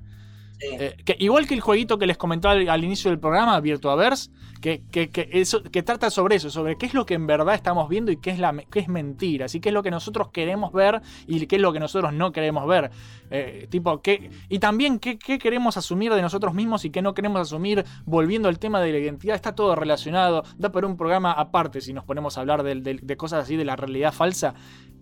Sí. 0.59 0.67
Eh, 0.79 0.95
que 1.03 1.15
igual 1.19 1.47
que 1.47 1.53
el 1.53 1.61
jueguito 1.61 1.97
que 1.97 2.07
les 2.07 2.17
comentaba 2.17 2.53
al, 2.53 2.69
al 2.69 2.83
inicio 2.83 3.11
del 3.11 3.19
programa, 3.19 3.59
Virtuaverse, 3.59 4.29
que, 4.61 4.83
que, 4.89 5.09
que, 5.11 5.27
eso, 5.33 5.61
que 5.61 5.83
trata 5.83 6.09
sobre 6.09 6.37
eso, 6.37 6.49
sobre 6.49 6.77
qué 6.77 6.85
es 6.85 6.93
lo 6.93 7.05
que 7.05 7.13
en 7.13 7.27
verdad 7.27 7.53
estamos 7.55 7.87
viendo 7.89 8.11
y 8.11 8.17
qué 8.17 8.31
es, 8.31 8.39
la, 8.39 8.53
qué 8.71 8.79
es 8.79 8.87
mentira, 8.87 9.45
así 9.45 9.59
qué 9.59 9.69
es 9.69 9.73
lo 9.73 9.83
que 9.83 9.91
nosotros 9.91 10.29
queremos 10.29 10.71
ver 10.71 11.01
y 11.27 11.45
qué 11.45 11.57
es 11.57 11.61
lo 11.61 11.71
que 11.73 11.79
nosotros 11.79 12.13
no 12.13 12.31
queremos 12.31 12.65
ver. 12.67 12.89
Eh, 13.29 13.67
tipo, 13.69 14.01
qué, 14.01 14.29
y 14.49 14.59
también 14.59 14.97
qué, 14.99 15.19
qué 15.19 15.37
queremos 15.39 15.77
asumir 15.77 16.13
de 16.13 16.21
nosotros 16.21 16.53
mismos 16.53 16.85
y 16.85 16.89
qué 16.89 17.01
no 17.01 17.13
queremos 17.13 17.41
asumir, 17.41 17.83
volviendo 18.05 18.47
al 18.47 18.57
tema 18.57 18.79
de 18.79 18.91
la 18.93 18.99
identidad, 18.99 19.35
está 19.35 19.53
todo 19.53 19.75
relacionado, 19.75 20.43
da 20.57 20.71
para 20.71 20.87
un 20.87 20.95
programa 20.97 21.31
aparte 21.33 21.81
si 21.81 21.91
nos 21.93 22.05
ponemos 22.05 22.37
a 22.37 22.41
hablar 22.41 22.63
del- 22.63 22.81
del- 22.81 23.01
de, 23.03 23.17
cosas 23.17 23.43
así 23.43 23.55
de 23.57 23.65
la 23.65 23.75
realidad 23.75 24.13
falsa. 24.13 24.53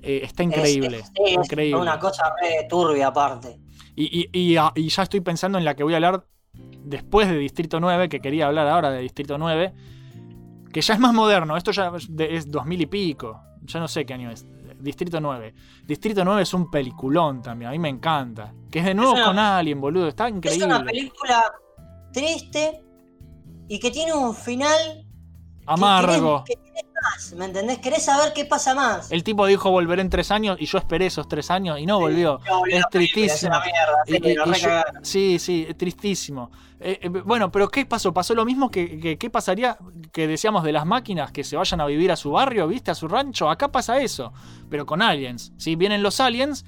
eh, 0.06 0.22
está 0.24 0.44
es- 0.44 0.50
increíble, 0.50 0.98
es- 1.00 1.06
sí, 1.16 1.22
es 1.28 1.46
increíble. 1.46 1.80
una 1.80 1.98
cosa 2.00 2.24
re 2.42 2.68
turbia 2.68 3.08
aparte. 3.08 3.58
Y, 3.96 4.30
y- 4.34 4.40
y- 4.52 4.58
ah, 4.58 4.72
y 4.76 4.90
ya 4.90 5.04
estoy 5.04 5.22
pensando 5.22 5.58
en 5.58 5.66
la 5.66 5.76
que 5.76 5.84
voy 5.84 5.94
a 5.94 5.98
hablar 5.98 6.26
después 6.84 7.28
de 7.28 7.38
Distrito 7.38 7.80
9, 7.80 8.10
que 8.10 8.20
quería 8.20 8.48
hablar 8.48 8.68
ahora 8.68 8.92
de 8.92 9.02
Distrito 9.02 9.38
9, 9.38 9.74
que 10.72 10.82
ya 10.82 10.94
es 10.96 11.00
más 11.00 11.14
moderno, 11.14 11.56
esto 11.56 11.72
ya 11.72 11.92
es, 11.96 12.16
de- 12.16 12.36
es 12.36 12.50
2000 12.50 12.82
y 12.82 12.86
pico, 12.88 13.40
ya 13.64 13.80
no 13.80 13.88
sé 13.88 14.06
qué 14.06 14.14
año 14.14 14.32
es. 14.32 14.46
Distrito 14.80 15.22
9. 15.22 15.54
Distrito 15.88 16.26
9 16.26 16.42
es 16.42 16.54
un 16.54 16.70
peliculón 16.70 17.42
también, 17.42 17.70
a 17.70 17.72
mí 17.72 17.80
me 17.80 17.90
encanta. 17.90 18.54
Que 18.70 18.80
es 18.80 18.86
de 18.86 18.94
nuevo 18.94 19.14
Es 19.14 19.20
una- 19.20 19.26
con 19.28 19.40
Alien, 19.40 19.80
boludo, 19.80 20.08
está 20.10 20.28
Es 20.28 20.36
increíble. 20.36 20.66
una 20.66 20.84
película 20.84 21.44
triste 22.12 22.84
y 23.70 23.80
que 23.80 23.92
tiene 23.92 24.14
un 24.14 24.36
final 24.36 24.78
que 25.06 25.64
Amargo. 25.68 26.44
que 26.46 26.56
querés 26.56 26.84
más, 27.04 27.34
¿me 27.34 27.46
entendés? 27.46 27.78
Querés 27.80 28.06
saber 28.06 28.34
qué 28.34 28.46
pasa 28.46 28.74
más. 28.74 29.12
El 29.12 29.24
tipo 29.24 29.46
dijo 29.46 29.70
volver 29.70 30.00
en 30.00 30.10
tres 30.10 30.32
años 30.32 30.58
y 30.60 30.66
yo 30.66 30.78
esperé 30.80 31.06
esos 31.08 31.28
tres 31.28 31.52
años 31.52 31.80
y 31.80 31.86
no 31.86 32.00
volvió. 32.00 32.40
No 32.48 32.64
es 32.66 32.84
tristísimo. 32.90 33.54
Es 33.56 33.66
mierda, 33.66 33.96
sí, 34.08 34.16
y- 34.16 34.20
lo 34.20 34.30
y 34.30 34.36
yo- 34.36 34.46
recagaron. 34.54 35.06
sí, 35.06 35.38
sí, 35.40 35.66
es 35.70 35.78
tristísimo. 35.78 36.50
Eh, 36.80 37.00
eh, 37.02 37.10
bueno, 37.10 37.52
pero 37.52 37.70
¿qué 37.70 37.86
pasó? 37.86 38.14
Pasó 38.14 38.34
lo 38.34 38.44
mismo 38.46 38.70
que, 38.72 39.00
que- 39.00 39.18
¿qué 39.18 39.30
pasaría 39.30 39.78
que 40.12 40.28
decíamos 40.28 40.64
de 40.64 40.72
las 40.72 40.86
máquinas 40.86 41.32
que 41.32 41.44
se 41.44 41.56
vayan 41.56 41.80
a 41.82 41.86
vivir 41.86 42.12
a 42.12 42.16
su 42.16 42.32
barrio, 42.32 42.68
¿viste? 42.68 42.92
A 42.92 42.96
su 42.96 43.08
rancho. 43.08 43.50
Acá 43.50 43.72
pasa 43.72 44.00
eso, 44.02 44.34
pero 44.70 44.86
con 44.86 45.02
aliens. 45.02 45.54
¿sí? 45.58 45.76
Vienen 45.76 46.04
los 46.04 46.20
aliens 46.20 46.66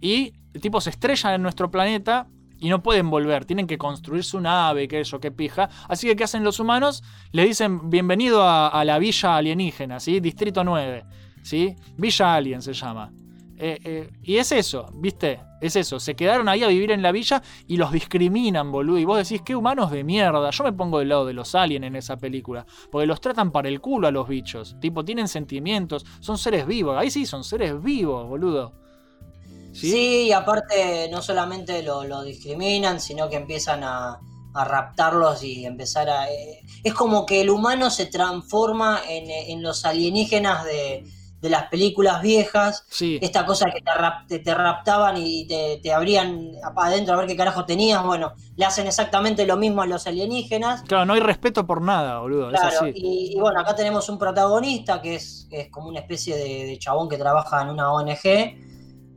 y 0.00 0.34
el 0.54 0.60
tipo 0.60 0.80
se 0.80 0.90
estrellan 0.90 1.34
en 1.34 1.42
nuestro 1.42 1.70
planeta 1.70 2.26
y 2.60 2.68
no 2.68 2.82
pueden 2.82 3.10
volver. 3.10 3.44
Tienen 3.46 3.66
que 3.66 3.78
construir 3.78 4.22
su 4.22 4.40
nave, 4.40 4.86
qué 4.86 5.00
eso, 5.00 5.18
qué 5.18 5.30
pija. 5.32 5.68
Así 5.88 6.06
que, 6.06 6.14
¿qué 6.14 6.24
hacen 6.24 6.44
los 6.44 6.60
humanos? 6.60 7.02
Le 7.32 7.44
dicen 7.44 7.90
bienvenido 7.90 8.42
a, 8.44 8.84
la 8.84 8.98
villa 8.98 9.36
alienígena, 9.36 9.98
¿sí? 9.98 10.20
Distrito 10.20 10.62
9, 10.62 11.04
¿sí? 11.42 11.74
Villa 11.96 12.34
Alien 12.34 12.62
se 12.62 12.74
llama. 12.74 13.10
Eh, 13.62 13.78
eh, 13.84 14.10
y 14.22 14.36
es 14.36 14.52
eso, 14.52 14.88
¿viste? 14.94 15.40
Es 15.60 15.76
eso. 15.76 16.00
Se 16.00 16.14
quedaron 16.14 16.48
ahí 16.48 16.62
a 16.62 16.68
vivir 16.68 16.90
en 16.92 17.02
la 17.02 17.12
villa 17.12 17.42
y 17.66 17.76
los 17.76 17.92
discriminan, 17.92 18.72
boludo. 18.72 18.98
Y 18.98 19.04
vos 19.04 19.18
decís, 19.18 19.42
qué 19.44 19.54
humanos 19.54 19.90
de 19.90 20.02
mierda. 20.02 20.48
Yo 20.50 20.64
me 20.64 20.72
pongo 20.72 20.98
del 20.98 21.10
lado 21.10 21.26
de 21.26 21.34
los 21.34 21.54
aliens 21.54 21.84
en 21.84 21.96
esa 21.96 22.16
película. 22.16 22.64
Porque 22.90 23.06
los 23.06 23.20
tratan 23.20 23.50
para 23.50 23.68
el 23.68 23.82
culo 23.82 24.08
a 24.08 24.10
los 24.10 24.26
bichos. 24.26 24.76
Tipo, 24.80 25.04
tienen 25.04 25.28
sentimientos. 25.28 26.06
Son 26.20 26.38
seres 26.38 26.66
vivos. 26.66 26.96
Ahí 26.96 27.10
sí, 27.10 27.26
son 27.26 27.44
seres 27.44 27.82
vivos, 27.82 28.26
boludo. 28.26 28.79
¿Sí? 29.72 30.26
y 30.28 30.32
aparte 30.32 31.08
no 31.10 31.22
solamente 31.22 31.82
lo, 31.82 32.04
lo 32.04 32.22
discriminan, 32.22 33.00
sino 33.00 33.28
que 33.28 33.36
empiezan 33.36 33.84
a, 33.84 34.18
a 34.54 34.64
raptarlos 34.64 35.42
y 35.44 35.64
empezar 35.64 36.10
a... 36.10 36.30
eh, 36.30 36.60
es 36.82 36.94
como 36.94 37.24
que 37.26 37.40
el 37.40 37.50
humano 37.50 37.90
se 37.90 38.06
transforma 38.06 39.00
en, 39.08 39.30
en 39.30 39.62
los 39.62 39.84
alienígenas 39.84 40.64
de, 40.64 41.04
de 41.40 41.48
las 41.50 41.64
películas 41.68 42.20
viejas. 42.20 42.84
Sí. 42.90 43.18
Esta 43.22 43.46
cosa 43.46 43.66
que 43.70 43.80
te, 43.80 43.90
rap- 43.92 44.26
te- 44.26 44.38
te 44.40 44.54
raptaban 44.54 45.16
y 45.18 45.46
te, 45.46 45.78
te 45.82 45.92
abrían 45.92 46.50
adentro 46.76 47.14
a 47.14 47.18
ver 47.18 47.26
qué 47.26 47.36
carajo 47.36 47.64
tenías. 47.64 48.02
Bueno, 48.04 48.32
le 48.56 48.64
hacen 48.64 48.86
exactamente 48.86 49.46
lo 49.46 49.56
mismo 49.56 49.82
a 49.82 49.86
los 49.86 50.06
alienígenas. 50.06 50.82
Claro, 50.82 51.06
no 51.06 51.12
hay 51.14 51.20
respeto 51.20 51.66
por 51.66 51.80
nada, 51.80 52.18
boludo. 52.18 52.50
es 52.50 52.60
Claro, 52.60 52.76
así. 52.80 52.92
y, 52.94 53.32
y 53.36 53.40
bueno, 53.40 53.60
acá 53.60 53.74
tenemos 53.76 54.08
un 54.08 54.18
protagonista 54.18 55.00
que 55.00 55.14
es, 55.14 55.46
es 55.50 55.68
como 55.70 55.88
una 55.88 56.00
especie 56.00 56.36
de, 56.36 56.66
de 56.66 56.78
chabón 56.78 57.08
que 57.08 57.16
trabaja 57.18 57.62
en 57.62 57.68
una 57.70 57.92
ONG, 57.92 58.68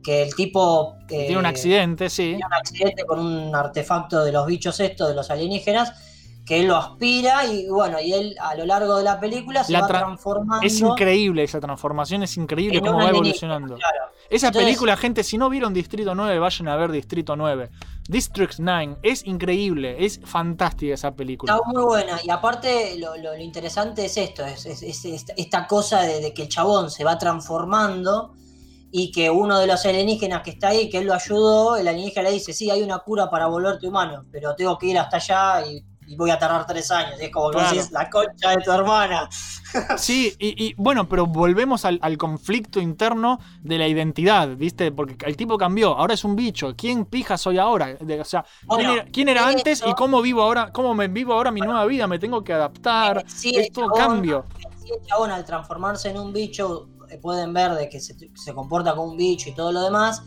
que 0.04 0.22
el 0.22 0.34
tipo... 0.34 0.96
eh, 1.08 1.26
Tiene 1.26 1.38
un 1.38 1.46
accidente, 1.46 2.10
sí. 2.10 2.22
tiene 2.36 2.44
un 2.46 2.52
accidente 2.54 3.04
con 3.06 3.18
un 3.20 3.54
artefacto 3.56 4.22
de 4.22 4.32
los 4.32 4.46
bichos 4.46 4.78
estos, 4.80 5.08
de 5.08 5.14
los 5.14 5.30
alienígenas, 5.30 5.92
que 6.44 6.60
él 6.60 6.66
lo 6.66 6.76
aspira 6.76 7.46
y 7.46 7.66
bueno, 7.70 7.98
y 7.98 8.12
él 8.12 8.36
a 8.38 8.54
lo 8.54 8.66
largo 8.66 8.96
de 8.98 9.02
la 9.04 9.18
película 9.18 9.64
se 9.64 9.72
La 9.72 9.80
va 9.80 9.88
tra- 9.88 9.98
transformando. 10.00 10.66
Es 10.66 10.78
increíble 10.78 11.42
esa 11.42 11.58
transformación, 11.58 12.22
es 12.22 12.36
increíble 12.36 12.82
cómo 12.82 12.98
va 12.98 13.08
evolucionando. 13.08 13.76
claro. 13.76 13.98
Esa 14.28 14.48
Entonces- 14.48 14.66
película, 14.68 14.96
gente, 14.98 15.22
si 15.24 15.38
no 15.38 15.48
vieron 15.48 15.72
Distrito 15.72 16.14
9, 16.14 16.38
vayan 16.38 16.68
a 16.68 16.76
ver 16.76 16.90
Distrito 16.92 17.34
9. 17.34 17.70
District 18.08 18.54
9 18.58 18.96
es 19.02 19.24
increíble, 19.26 20.04
es 20.04 20.20
fantástica 20.22 20.92
esa 20.94 21.14
película. 21.14 21.54
Está 21.54 21.66
muy 21.66 21.82
buena. 21.82 22.20
Y 22.22 22.28
aparte, 22.28 22.98
lo, 22.98 23.16
lo- 23.16 23.32
lo 23.34 23.38
interesante 23.42 24.04
es 24.04 24.16
esto: 24.18 24.44
es, 24.44 24.66
es- 24.66 24.82
es 24.82 25.04
esta, 25.06 25.32
esta 25.38 25.66
cosa 25.66 26.02
de, 26.02 26.20
de 26.20 26.34
que 26.34 26.42
el 26.42 26.48
chabón 26.50 26.90
se 26.90 27.04
va 27.04 27.16
transformando 27.18 28.34
y 28.96 29.10
que 29.10 29.28
uno 29.28 29.58
de 29.58 29.66
los 29.66 29.84
alienígenas 29.84 30.42
que 30.42 30.50
está 30.50 30.68
ahí, 30.68 30.88
que 30.88 30.98
él 30.98 31.06
lo 31.06 31.14
ayudó, 31.14 31.76
el 31.76 31.88
alienígena 31.88 32.28
le 32.28 32.34
dice: 32.34 32.52
Sí, 32.52 32.70
hay 32.70 32.80
una 32.82 33.00
cura 33.00 33.28
para 33.28 33.46
volverte 33.48 33.88
humano, 33.88 34.24
pero 34.30 34.54
tengo 34.54 34.78
que 34.78 34.86
ir 34.86 34.98
hasta 34.98 35.16
allá 35.16 35.66
y 35.66 35.84
y 36.06 36.16
voy 36.16 36.28
a 36.30 36.38
tardar 36.38 36.66
tres 36.66 36.90
años. 36.90 37.14
Y 37.18 37.24
es 37.24 37.30
como 37.30 37.48
que 37.50 37.56
Claro. 37.56 37.74
decís, 37.74 37.90
la 37.90 38.10
concha 38.10 38.50
de 38.50 38.56
tu 38.62 38.70
hermana. 38.70 39.26
Sí, 39.96 40.34
y, 40.38 40.66
y, 40.66 40.74
bueno, 40.76 41.08
pero 41.08 41.26
volvemos 41.26 41.86
al, 41.86 41.98
al 42.02 42.18
conflicto 42.18 42.78
interno 42.78 43.40
de 43.62 43.78
la 43.78 43.88
identidad, 43.88 44.48
¿viste? 44.54 44.92
Porque 44.92 45.16
el 45.26 45.34
tipo 45.36 45.56
cambió, 45.56 45.96
ahora 45.96 46.12
es 46.12 46.22
un 46.22 46.36
bicho. 46.36 46.74
¿Quién 46.76 47.06
pija 47.06 47.38
soy 47.38 47.56
ahora? 47.58 47.94
De- 47.94 48.20
o 48.20 48.24
sea, 48.24 48.44
¿quién 48.68 48.90
era, 48.90 49.04
quién 49.06 49.28
era 49.30 49.46
de 49.46 49.54
antes 49.54 49.82
y 49.84 49.92
cómo 49.94 50.20
vivo 50.20 50.42
ahora? 50.42 50.70
¿Cómo 50.72 50.94
me 50.94 51.08
vivo 51.08 51.32
ahora 51.32 51.50
mi 51.50 51.60
nueva 51.62 51.86
vida? 51.86 52.06
Me 52.06 52.18
tengo 52.18 52.44
que 52.44 52.52
adaptar. 52.52 53.24
Sí, 53.26 53.56
es 53.56 53.66
el 53.68 53.72
todo 53.72 53.86
chabón- 53.86 53.96
cambio. 53.98 54.44
Sí, 54.84 54.90
el 54.92 55.06
chabón 55.06 55.30
al 55.30 55.44
transformarse 55.46 56.10
en 56.10 56.18
un 56.18 56.32
bicho 56.34 56.90
pueden 57.22 57.52
ver 57.52 57.74
de 57.74 57.88
que 57.88 58.00
se, 58.00 58.14
se 58.34 58.54
comporta 58.54 58.94
como 58.94 59.12
un 59.12 59.16
bicho 59.16 59.48
y 59.48 59.54
todo 59.54 59.72
lo 59.72 59.82
demás, 59.82 60.22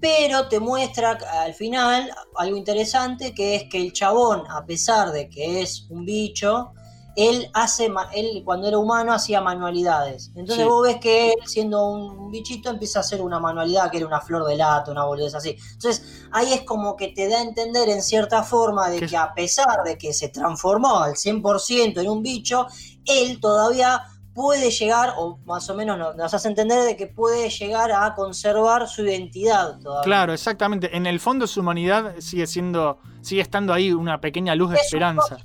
pero 0.00 0.48
te 0.48 0.60
muestra 0.60 1.18
al 1.42 1.54
final 1.54 2.10
algo 2.36 2.56
interesante 2.56 3.34
que 3.34 3.56
es 3.56 3.64
que 3.70 3.78
el 3.80 3.92
chabón, 3.92 4.44
a 4.48 4.64
pesar 4.64 5.10
de 5.10 5.28
que 5.28 5.60
es 5.60 5.86
un 5.90 6.04
bicho, 6.04 6.72
él 7.16 7.50
hace, 7.52 7.90
él 8.14 8.42
cuando 8.44 8.68
era 8.68 8.78
humano 8.78 9.12
hacía 9.12 9.40
manualidades. 9.40 10.28
Entonces 10.36 10.58
Sí. 10.64 10.70
vos 10.70 10.84
ves 10.86 10.98
que 11.00 11.30
él, 11.30 11.34
siendo 11.46 11.84
un 11.90 12.30
bichito, 12.30 12.70
empieza 12.70 13.00
a 13.00 13.02
hacer 13.02 13.20
una 13.20 13.40
manualidad 13.40 13.90
que 13.90 13.96
era 13.96 14.06
una 14.06 14.20
flor 14.20 14.46
de 14.46 14.54
lata, 14.54 14.92
una 14.92 15.04
boludez 15.04 15.34
así. 15.34 15.56
Entonces 15.72 16.26
ahí 16.30 16.52
es 16.52 16.62
como 16.62 16.94
que 16.94 17.08
te 17.08 17.28
da 17.28 17.38
a 17.38 17.42
entender 17.42 17.88
en 17.88 18.02
cierta 18.02 18.44
forma 18.44 18.88
de 18.88 19.00
Que- 19.00 19.06
que 19.08 19.16
a 19.16 19.34
pesar 19.34 19.82
de 19.84 19.98
que 19.98 20.12
se 20.12 20.28
transformó 20.28 21.00
al 21.00 21.16
100% 21.16 22.00
en 22.00 22.08
un 22.08 22.22
bicho, 22.22 22.68
él 23.04 23.40
todavía 23.40 24.00
puede 24.38 24.70
llegar, 24.70 25.14
o 25.16 25.36
más 25.46 25.68
o 25.68 25.74
menos 25.74 25.98
nos, 25.98 26.14
nos 26.14 26.32
hace 26.32 26.46
entender 26.46 26.84
de 26.84 26.96
que 26.96 27.08
puede 27.08 27.50
llegar 27.50 27.90
a 27.90 28.14
conservar 28.14 28.86
su 28.86 29.02
identidad 29.02 29.80
todavía. 29.80 30.04
Claro, 30.04 30.32
exactamente. 30.32 30.96
En 30.96 31.08
el 31.08 31.18
fondo 31.18 31.48
su 31.48 31.58
humanidad 31.58 32.14
sigue 32.20 32.46
siendo, 32.46 33.00
sigue 33.20 33.40
estando 33.40 33.72
ahí 33.72 33.92
una 33.92 34.20
pequeña 34.20 34.54
luz 34.54 34.70
de 34.70 34.76
Es 34.76 34.84
esperanza. 34.84 35.38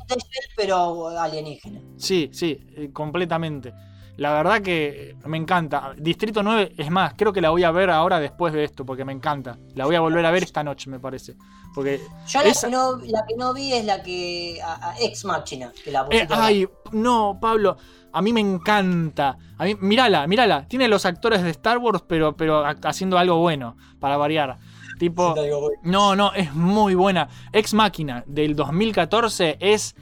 Pero 0.55 1.07
alienígena. 1.17 1.81
Sí, 1.97 2.29
sí, 2.33 2.59
eh, 2.75 2.91
completamente. 2.93 3.73
La 4.17 4.31
verdad 4.33 4.61
que 4.61 5.15
me 5.25 5.37
encanta. 5.37 5.93
Distrito 5.97 6.43
9, 6.43 6.73
es 6.77 6.91
más, 6.91 7.13
creo 7.17 7.33
que 7.33 7.41
la 7.41 7.49
voy 7.49 7.63
a 7.63 7.71
ver 7.71 7.89
ahora 7.89 8.19
después 8.19 8.53
de 8.53 8.63
esto, 8.63 8.85
porque 8.85 9.03
me 9.05 9.11
encanta. 9.13 9.57
La 9.73 9.85
voy 9.85 9.95
a 9.95 10.01
volver 10.01 10.23
a 10.25 10.31
ver 10.31 10.43
esta 10.43 10.63
noche, 10.63 10.89
me 10.89 10.99
parece. 10.99 11.35
Porque. 11.73 11.99
Yo 12.27 12.41
la, 12.43 12.45
esa- 12.49 12.67
que 12.67 12.73
no, 12.73 12.97
la 12.97 13.25
que 13.27 13.35
no 13.35 13.53
vi 13.55 13.73
es 13.73 13.85
la 13.85 14.03
que. 14.03 14.59
a- 14.63 14.91
a 14.91 14.99
Ex 15.01 15.25
Machina, 15.25 15.71
que 15.83 15.91
la 15.91 16.05
Eh, 16.11 16.27
ay, 16.29 16.67
no, 16.91 17.39
Pablo, 17.41 17.75
a 18.11 18.21
mí 18.21 18.31
me 18.33 18.41
encanta. 18.41 19.35
A 19.57 19.65
mí, 19.65 19.75
mírala, 19.81 20.27
mírala. 20.27 20.67
Tiene 20.67 20.87
los 20.87 21.07
actores 21.07 21.41
de 21.41 21.49
Star 21.49 21.79
Wars, 21.79 22.03
pero, 22.07 22.37
pero 22.37 22.63
ha- 22.63 22.75
haciendo 22.83 23.17
algo 23.17 23.37
bueno, 23.39 23.75
para 23.99 24.15
variar. 24.17 24.59
Tipo. 24.99 25.33
No, 25.81 26.15
no, 26.15 26.31
es 26.33 26.53
muy 26.53 26.93
buena. 26.93 27.27
Ex 27.51 27.73
Máquina 27.73 28.23
del 28.27 28.55
2014 28.55 29.57
es 29.59 29.95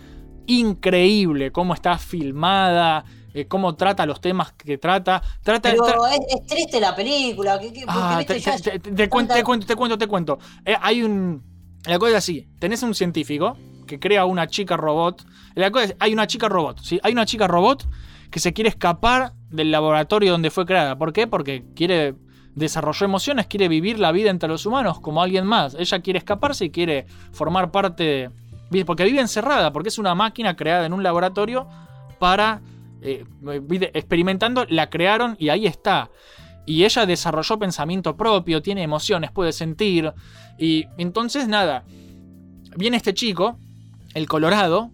increíble 0.48 1.52
cómo 1.54 1.74
está 1.74 1.98
filmada, 1.98 3.06
eh, 3.34 3.46
cómo 3.48 3.76
trata 3.76 4.06
los 4.06 4.20
temas 4.22 4.52
que 4.54 4.78
trata. 4.78 5.22
Trata 5.44 5.72
Pero 5.72 5.84
tra- 5.84 6.12
es, 6.12 6.20
es 6.36 6.46
triste 6.48 6.80
la 6.80 6.96
película. 6.96 7.60
Que, 7.60 7.72
que- 7.74 7.86
Ah, 7.88 8.22
te, 8.26 8.40
ya- 8.40 8.58
te- 8.58 9.10
cuento, 9.10 9.34
te 9.34 9.44
cuento, 9.44 9.66
te 9.68 9.76
cuento, 9.76 9.98
te 9.98 10.08
cuento. 10.08 10.40
Eh, 10.66 10.76
hay 10.82 11.04
un. 11.04 11.44
La 11.86 11.98
cosa 11.98 12.12
es 12.12 12.18
así: 12.18 12.48
tenés 12.60 12.84
un 12.84 12.94
científico 12.96 13.58
que 13.88 14.00
crea 14.00 14.26
una 14.26 14.48
chica 14.48 14.78
robot. 14.78 15.26
La 15.56 15.72
cosa 15.72 15.86
es: 15.86 15.96
hay 16.00 16.14
una 16.14 16.28
chica 16.28 16.48
robot, 16.50 16.80
¿sí? 16.82 17.00
Hay 17.04 17.14
una 17.14 17.26
chica 17.26 17.48
robot 17.48 17.88
que 18.30 18.40
se 18.40 18.54
quiere 18.54 18.70
escapar 18.70 19.34
del 19.50 19.72
laboratorio 19.72 20.32
donde 20.32 20.52
fue 20.52 20.66
creada. 20.66 20.98
¿Por 20.98 21.14
qué? 21.14 21.28
Porque 21.28 21.64
quiere. 21.76 22.16
Desarrolló 22.54 23.06
emociones, 23.06 23.48
quiere 23.48 23.70
vivir 23.70 23.98
la 23.98 24.12
vida 24.12 24.30
entre 24.30 24.50
los 24.50 24.66
humanos 24.66 25.00
como 25.00 25.22
alguien 25.24 25.46
más. 25.48 25.74
Ella 25.80 26.02
quiere 26.02 26.20
escaparse 26.20 26.66
y 26.66 26.70
quiere 26.70 27.06
formar 27.32 27.72
parte 27.72 28.30
de. 28.70 28.86
Porque 28.86 29.06
vive 29.06 29.22
encerrada, 29.22 29.72
porque 29.72 29.88
es 29.88 29.98
una 29.98 30.16
máquina 30.16 30.58
creada 30.58 30.86
en 30.86 30.92
un 30.92 31.02
laboratorio 31.02 31.66
para. 32.20 32.60
Eh, 33.02 33.26
¿viste? 33.64 33.92
experimentando, 33.98 34.66
la 34.70 34.90
crearon 34.90 35.36
y 35.40 35.50
ahí 35.50 35.66
está. 35.68 36.12
Y 36.66 36.86
ella 36.86 37.06
desarrolló 37.06 37.58
pensamiento 37.58 38.16
propio, 38.16 38.62
tiene 38.62 38.84
emociones, 38.84 39.32
puede 39.32 39.52
sentir. 39.52 40.14
Y 40.58 40.86
entonces, 40.98 41.48
nada, 41.48 41.84
viene 42.78 42.98
este 42.98 43.14
chico, 43.14 43.60
el 44.14 44.28
Colorado, 44.28 44.92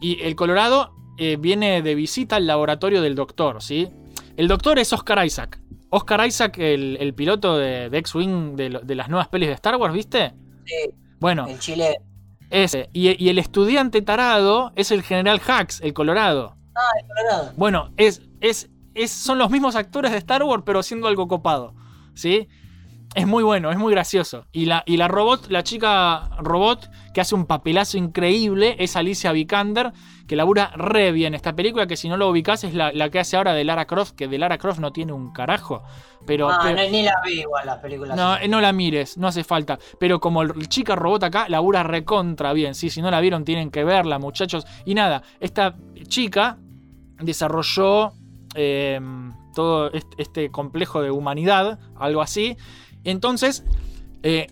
y 0.00 0.22
el 0.22 0.34
Colorado 0.36 0.92
eh, 1.18 1.36
viene 1.38 1.82
de 1.82 1.94
visita 1.94 2.36
al 2.36 2.46
laboratorio 2.46 3.02
del 3.02 3.14
doctor, 3.14 3.62
¿sí? 3.62 3.88
El 4.36 4.48
doctor 4.48 4.78
es 4.78 4.92
Oscar 4.92 5.24
Isaac. 5.24 5.60
Oscar 5.90 6.26
Isaac, 6.26 6.58
el, 6.58 6.96
el 7.00 7.14
piloto 7.14 7.56
de, 7.58 7.88
de 7.90 7.98
X-Wing 7.98 8.56
de 8.56 8.94
las 8.94 9.08
nuevas 9.08 9.28
pelis 9.28 9.48
de 9.48 9.54
Star 9.54 9.76
Wars, 9.76 9.94
¿viste? 9.94 10.34
Sí, 10.64 10.90
Bueno, 11.20 11.46
el 11.46 11.58
chile. 11.58 11.96
ese. 12.50 12.90
Y, 12.92 13.22
y 13.22 13.28
el 13.28 13.38
estudiante 13.38 14.02
tarado 14.02 14.72
es 14.76 14.90
el 14.90 15.02
general 15.02 15.40
Hax, 15.46 15.80
el 15.82 15.92
Colorado. 15.94 16.56
Ah. 16.76 17.50
Bueno, 17.56 17.90
es, 17.96 18.22
es, 18.40 18.68
es, 18.94 19.10
son 19.10 19.38
los 19.38 19.50
mismos 19.50 19.76
actores 19.76 20.12
de 20.12 20.18
Star 20.18 20.42
Wars, 20.42 20.62
pero 20.66 20.80
haciendo 20.80 21.08
algo 21.08 21.26
copado. 21.28 21.74
¿Sí? 22.14 22.48
Es 23.14 23.26
muy 23.26 23.42
bueno, 23.42 23.70
es 23.70 23.78
muy 23.78 23.92
gracioso. 23.92 24.44
Y 24.52 24.66
la, 24.66 24.82
y 24.84 24.98
la 24.98 25.08
robot, 25.08 25.48
la 25.48 25.62
chica 25.62 26.28
robot 26.38 26.90
que 27.14 27.22
hace 27.22 27.34
un 27.34 27.46
papelazo 27.46 27.96
increíble 27.96 28.76
es 28.78 28.94
Alicia 28.94 29.32
Vikander, 29.32 29.92
que 30.26 30.36
labura 30.36 30.70
re 30.76 31.12
bien 31.12 31.34
esta 31.34 31.54
película, 31.56 31.86
que 31.86 31.96
si 31.96 32.10
no 32.10 32.18
lo 32.18 32.28
ubicás 32.28 32.64
es 32.64 32.74
la, 32.74 32.92
la 32.92 33.08
que 33.08 33.18
hace 33.20 33.38
ahora 33.38 33.54
de 33.54 33.64
Lara 33.64 33.86
Croft, 33.86 34.12
que 34.16 34.28
de 34.28 34.36
Lara 34.38 34.58
Croft 34.58 34.80
no 34.80 34.92
tiene 34.92 35.14
un 35.14 35.32
carajo. 35.32 35.82
Pero, 36.26 36.50
Ah, 36.50 36.58
pero- 36.62 36.76
no, 36.82 36.90
ni 36.90 37.02
la 37.04 37.14
vi 37.24 37.40
igual 37.40 37.64
las 37.64 37.78
películas. 37.78 38.16
no, 38.16 38.36
eh, 38.36 38.48
no 38.48 38.60
la 38.60 38.72
mires, 38.74 39.16
no 39.16 39.28
hace 39.28 39.44
falta. 39.44 39.78
Pero 39.98 40.20
como 40.20 40.42
el 40.42 40.68
chica 40.68 40.94
robot 40.94 41.22
acá, 41.22 41.48
labura 41.48 41.84
recontra 41.84 42.52
bien. 42.52 42.74
Sí, 42.74 42.90
si 42.90 43.00
no 43.00 43.10
la 43.10 43.20
vieron, 43.20 43.44
tienen 43.46 43.70
que 43.70 43.82
verla, 43.84 44.18
muchachos. 44.18 44.66
Y 44.84 44.94
nada, 44.94 45.22
esta 45.40 45.74
chica 46.08 46.58
desarrolló 47.20 48.12
eh, 48.54 49.00
todo 49.54 49.90
este, 50.18 50.50
complejo 50.50 51.02
de 51.02 51.10
humanidad, 51.10 51.78
algo 51.96 52.20
así. 52.22 52.56
Entonces, 53.04 53.64
eh, 54.22 54.48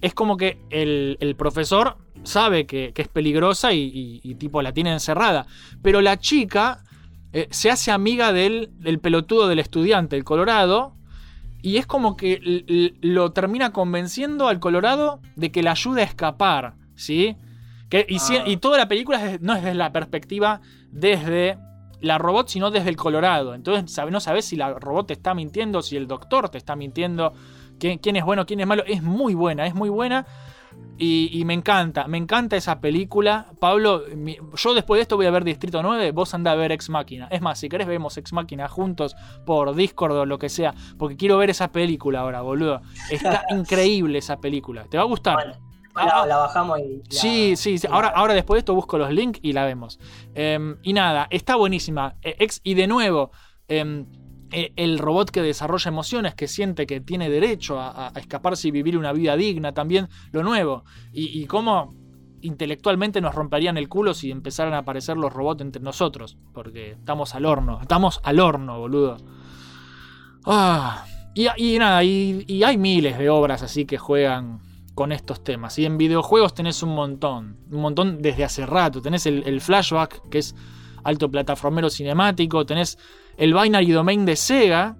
es 0.00 0.14
como 0.14 0.36
que 0.36 0.58
el, 0.70 1.16
el 1.20 1.34
profesor 1.36 1.96
sabe 2.24 2.66
que, 2.66 2.92
que 2.94 3.02
es 3.02 3.08
peligrosa 3.08 3.72
y, 3.72 3.80
y- 3.82 4.20
y 4.22 4.34
tipo 4.36 4.62
la 4.62 4.72
tiene 4.72 4.92
encerrada. 4.92 5.46
Pero 5.82 6.00
la 6.00 6.18
chica 6.18 6.84
eh, 7.32 7.48
se 7.50 7.70
hace 7.70 7.90
amiga 7.90 8.32
del, 8.32 8.70
del 8.78 8.98
pelotudo 9.00 9.48
del 9.48 9.58
estudiante, 9.58 10.16
el 10.16 10.24
Colorado, 10.24 10.94
y 11.62 11.78
es 11.78 11.86
como 11.86 12.16
que 12.16 12.38
lo 13.00 13.32
termina 13.32 13.72
convenciendo 13.72 14.48
al 14.48 14.60
Colorado 14.60 15.20
de 15.34 15.50
que 15.50 15.62
le 15.62 15.70
ayude 15.70 16.02
a 16.02 16.04
escapar, 16.04 16.74
¿sí? 16.94 17.36
Que, 17.88 18.04
y, 18.08 18.18
si- 18.18 18.36
Ah. 18.36 18.44
y 18.46 18.58
toda 18.58 18.76
la 18.78 18.86
película 18.88 19.38
no 19.40 19.54
es 19.54 19.62
desde 19.62 19.74
la 19.74 19.90
perspectiva 19.92 20.60
desde 20.90 21.58
la 22.04 22.18
robot, 22.18 22.48
sino 22.48 22.70
desde 22.70 22.88
el 22.90 22.96
Colorado. 22.96 23.54
Entonces 23.54 23.90
sabe- 23.92 24.10
no 24.10 24.20
sabes 24.20 24.44
si 24.44 24.56
la 24.56 24.74
robot 24.74 25.08
te 25.08 25.12
está 25.14 25.34
mintiendo, 25.34 25.82
si 25.82 25.96
el 25.96 26.06
doctor 26.06 26.48
te 26.48 26.58
está 26.58 26.76
mintiendo, 26.76 27.32
quién, 27.78 27.98
quién 27.98 28.16
es 28.16 28.24
bueno, 28.24 28.46
quién 28.46 28.60
es 28.60 28.66
malo. 28.66 28.84
Es 28.86 29.02
muy 29.02 29.34
buena, 29.34 29.66
es 29.66 29.74
muy 29.74 29.88
buena. 29.88 30.26
Y, 30.98 31.30
y 31.32 31.44
me 31.44 31.54
encanta, 31.54 32.06
me 32.08 32.18
encanta 32.18 32.56
esa 32.56 32.80
película. 32.80 33.46
Pablo, 33.60 34.02
mi- 34.16 34.36
yo 34.56 34.74
después 34.74 34.98
de 34.98 35.02
esto 35.02 35.16
voy 35.16 35.26
a 35.26 35.30
ver 35.30 35.44
Distrito 35.44 35.82
9, 35.82 36.10
vos 36.12 36.34
anda 36.34 36.50
a 36.52 36.54
ver 36.56 36.72
Ex 36.72 36.88
Máquina. 36.90 37.28
Es 37.30 37.40
más, 37.40 37.58
si 37.58 37.68
querés 37.68 37.86
vemos 37.86 38.16
Ex 38.16 38.32
Máquina 38.32 38.68
juntos 38.68 39.14
por 39.46 39.74
Discord 39.74 40.12
o 40.16 40.26
lo 40.26 40.38
que 40.38 40.48
sea, 40.48 40.74
porque 40.98 41.16
quiero 41.16 41.38
ver 41.38 41.50
esa 41.50 41.68
película 41.72 42.20
ahora, 42.20 42.40
boludo. 42.42 42.80
Está 43.10 43.44
increíble 43.50 44.18
esa 44.18 44.38
película, 44.40 44.84
te 44.84 44.96
va 44.96 45.04
a 45.04 45.06
gustar. 45.06 45.34
Bueno, 45.36 45.54
la, 45.94 46.26
la 46.26 46.36
bajamos 46.38 46.78
y. 46.80 46.96
la- 46.98 47.04
Sí, 47.10 47.56
sí, 47.56 47.78
sí. 47.78 47.86
Ahora, 47.90 48.08
ahora 48.08 48.34
después 48.34 48.56
de 48.56 48.58
esto 48.60 48.74
busco 48.74 48.98
los 48.98 49.10
links 49.12 49.38
y 49.42 49.52
la 49.52 49.64
vemos. 49.64 49.98
Em, 50.34 50.76
y 50.82 50.92
nada, 50.92 51.26
está 51.30 51.56
buenísima. 51.56 52.16
Eh, 52.22 52.36
ex- 52.38 52.60
y 52.64 52.74
de 52.74 52.86
nuevo, 52.86 53.30
em, 53.68 54.06
eh, 54.50 54.72
el 54.76 54.98
robot 54.98 55.30
que 55.30 55.42
desarrolla 55.42 55.88
emociones, 55.88 56.34
que 56.34 56.46
siente 56.48 56.86
que 56.86 57.00
tiene 57.00 57.28
derecho 57.30 57.80
a, 57.80 57.88
a- 57.90 58.12
a 58.14 58.18
escaparse 58.20 58.68
y 58.68 58.70
vivir 58.70 58.96
una 58.98 59.12
vida 59.12 59.36
digna, 59.36 59.72
también 59.72 60.08
lo 60.32 60.42
nuevo. 60.42 60.84
Y, 61.12 61.40
y 61.42 61.46
cómo 61.46 61.94
intelectualmente 62.40 63.20
nos 63.22 63.34
romperían 63.34 63.78
el 63.78 63.88
culo 63.88 64.12
si 64.12 64.30
empezaran 64.30 64.74
a 64.74 64.78
aparecer 64.78 65.16
los 65.16 65.32
robots 65.32 65.62
entre 65.62 65.80
nosotros. 65.82 66.36
Porque 66.52 66.90
estamos 66.92 67.34
al 67.34 67.46
horno, 67.46 67.80
estamos 67.80 68.20
al 68.22 68.38
horno, 68.40 68.78
boludo. 68.78 69.16
Ah, 70.46 71.04
y, 71.34 71.46
y 71.56 71.78
nada, 71.78 72.04
y, 72.04 72.44
y 72.46 72.62
hay 72.62 72.76
miles 72.76 73.18
de 73.18 73.30
obras 73.30 73.62
así 73.62 73.86
que 73.86 73.98
juegan 73.98 74.60
con 74.94 75.12
estos 75.12 75.42
temas. 75.42 75.78
Y 75.78 75.86
en 75.86 75.98
videojuegos 75.98 76.54
tenés 76.54 76.82
un 76.82 76.94
montón, 76.94 77.56
un 77.70 77.80
montón 77.80 78.22
desde 78.22 78.44
hace 78.44 78.64
rato. 78.66 79.02
Tenés 79.02 79.26
el, 79.26 79.42
el 79.46 79.60
flashback, 79.60 80.28
que 80.28 80.38
es 80.38 80.54
alto 81.02 81.30
plataformero 81.30 81.90
cinemático. 81.90 82.64
Tenés 82.64 82.96
el 83.36 83.52
Binary 83.54 83.90
Domain 83.90 84.24
de 84.24 84.36
Sega. 84.36 84.96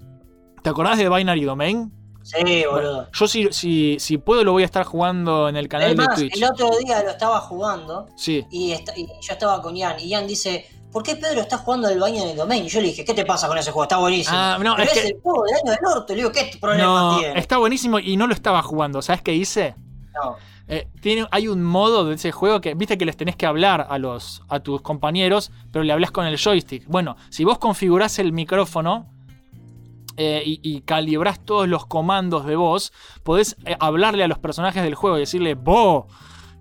¿Te 0.63 0.71
acordás 0.71 0.99
de 0.99 1.09
Binary 1.09 1.45
Domain? 1.45 1.93
Sí, 2.23 2.65
boludo. 2.71 3.09
Yo 3.13 3.29
si, 3.29 3.49
si, 3.53 3.97
si 4.01 4.17
puedo 4.17 4.45
lo 4.45 4.53
voy 4.53 4.63
a 4.63 4.67
estar 4.67 4.85
jugando 4.85 5.47
en 5.49 5.57
el 5.57 5.69
canal 5.69 5.91
Es 5.91 5.97
de 5.99 6.07
Twitch. 6.15 6.37
el 6.39 6.45
otro 6.45 6.71
día 6.83 7.03
lo 7.03 7.11
estaba 7.11 7.39
jugando 7.41 8.07
Sí. 8.17 8.47
y, 8.51 8.73
esta- 8.73 8.97
y 8.99 9.07
yo 9.07 9.33
estaba 9.35 9.61
con 9.61 9.77
Ian. 9.77 10.01
Y 10.01 10.09
Ian 10.09 10.27
dice: 10.27 10.65
¿Por 10.91 11.03
qué 11.03 11.17
Pedro 11.17 11.43
está 11.43 11.59
jugando 11.59 11.87
el 11.91 12.01
baño 12.01 12.23
en 12.23 12.31
el 12.31 12.37
domain? 12.37 12.65
Y 12.65 12.69
yo 12.71 12.81
le 12.81 12.87
dije: 12.89 13.05
¿Qué 13.05 13.13
te 13.13 13.27
pasa 13.27 13.47
con 13.47 13.59
ese 13.59 13.73
juego? 13.73 13.83
Está 13.83 13.99
buenísimo. 13.99 14.35
Ah, 14.39 14.57
no, 14.59 14.75
Pero 14.75 14.91
es 14.91 14.97
es, 14.97 15.03
que- 15.03 15.09
el 15.11 15.21
juego 15.21 15.45
del 15.45 15.55
año 15.57 15.71
del 15.73 15.97
orto. 15.99 16.13
Le 16.15 16.17
digo: 16.21 16.33
¿Qué 16.33 16.51
problema 16.59 16.83
No, 16.85 17.19
tiene? 17.19 17.39
está 17.39 17.59
buenísimo 17.59 17.99
y 17.99 18.17
no 18.17 18.27
lo 18.27 18.33
estaba 18.33 18.63
jugando. 18.63 19.03
¿Sabes 19.03 19.21
qué 19.21 19.35
hice? 19.35 19.75
Eh, 20.67 20.89
tiene, 21.01 21.27
hay 21.31 21.49
un 21.49 21.63
modo 21.63 22.05
de 22.05 22.15
ese 22.15 22.33
juego 22.33 22.61
que, 22.61 22.75
viste 22.75 22.97
que 22.97 23.05
les 23.05 23.17
tenés 23.17 23.37
que 23.37 23.47
hablar 23.47 23.87
a, 23.89 23.99
los, 23.99 24.43
a 24.49 24.61
tus 24.61 24.81
compañeros, 24.81 25.53
pero 25.73 25.85
le 25.85 25.93
hablas 25.93 26.11
con 26.11 26.27
el 26.27 26.39
joystick. 26.39 26.87
Bueno, 26.87 27.17
si 27.29 27.45
vos 27.45 27.59
configurás 27.59 28.19
el 28.19 28.33
micrófono 28.33 29.11
eh, 30.17 30.43
y, 30.45 30.61
y 30.63 30.81
calibrás 30.83 31.45
todos 31.45 31.69
los 31.69 31.87
comandos 31.87 32.47
de 32.47 32.57
voz, 32.57 32.93
podés 33.23 33.57
eh, 33.67 33.77
hablarle 33.79 34.25
a 34.25 34.29
los 34.29 34.39
personajes 34.39 34.83
del 34.83 34.95
juego 34.95 35.17
y 35.17 35.21
decirle, 35.21 35.55
Bo, 35.55 36.07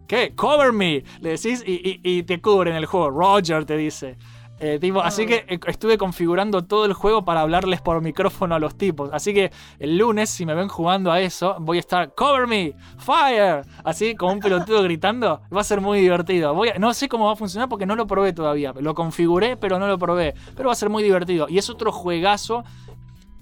¿qué? 0.07 0.35
Cover 0.35 0.73
me. 0.73 1.03
Le 1.21 1.29
decís 1.37 1.63
y 1.65 2.23
te 2.23 2.41
cubren 2.41 2.75
el 2.75 2.85
juego. 2.85 3.09
Roger 3.09 3.65
te 3.65 3.77
dice. 3.77 4.17
Eh, 4.65 4.79
tipo, 4.79 5.01
Así 5.01 5.25
que 5.25 5.43
eh, 5.49 5.59
estuve 5.67 5.97
configurando 5.97 6.63
todo 6.63 6.85
el 6.85 6.93
juego 6.93 7.25
para 7.25 7.41
hablarles 7.41 7.81
por 7.81 8.01
micrófono 8.01 8.55
a 8.55 8.59
los 8.59 8.77
tipos. 8.77 9.09
Así 9.11 9.33
que 9.33 9.51
el 9.77 9.97
lunes, 9.97 10.29
si 10.29 10.45
me 10.45 10.55
ven 10.55 10.69
jugando 10.69 11.11
a 11.11 11.19
eso, 11.19 11.57
voy 11.59 11.77
a 11.77 11.79
estar 11.81 12.13
Cover 12.15 12.47
me, 12.47 12.73
Fire, 12.97 13.65
así 13.83 14.15
como 14.15 14.31
un 14.31 14.39
pelotudo 14.39 14.81
gritando. 14.83 15.41
Va 15.53 15.59
a 15.59 15.63
ser 15.65 15.81
muy 15.81 15.99
divertido. 15.99 16.53
Voy 16.53 16.69
a- 16.69 16.79
no 16.79 16.93
sé 16.93 17.09
cómo 17.09 17.25
va 17.25 17.33
a 17.33 17.35
funcionar 17.35 17.67
porque 17.67 17.85
no 17.85 17.97
lo 17.97 18.07
probé 18.07 18.31
todavía. 18.31 18.73
Lo 18.79 18.93
configuré, 18.95 19.57
pero 19.57 19.79
no 19.79 19.87
lo 19.87 19.97
probé. 19.99 20.33
Pero 20.55 20.67
va 20.67 20.71
a 20.73 20.75
ser 20.75 20.89
muy 20.89 21.03
divertido. 21.03 21.47
Y 21.49 21.57
es 21.57 21.69
otro 21.69 21.91
juegazo 21.91 22.63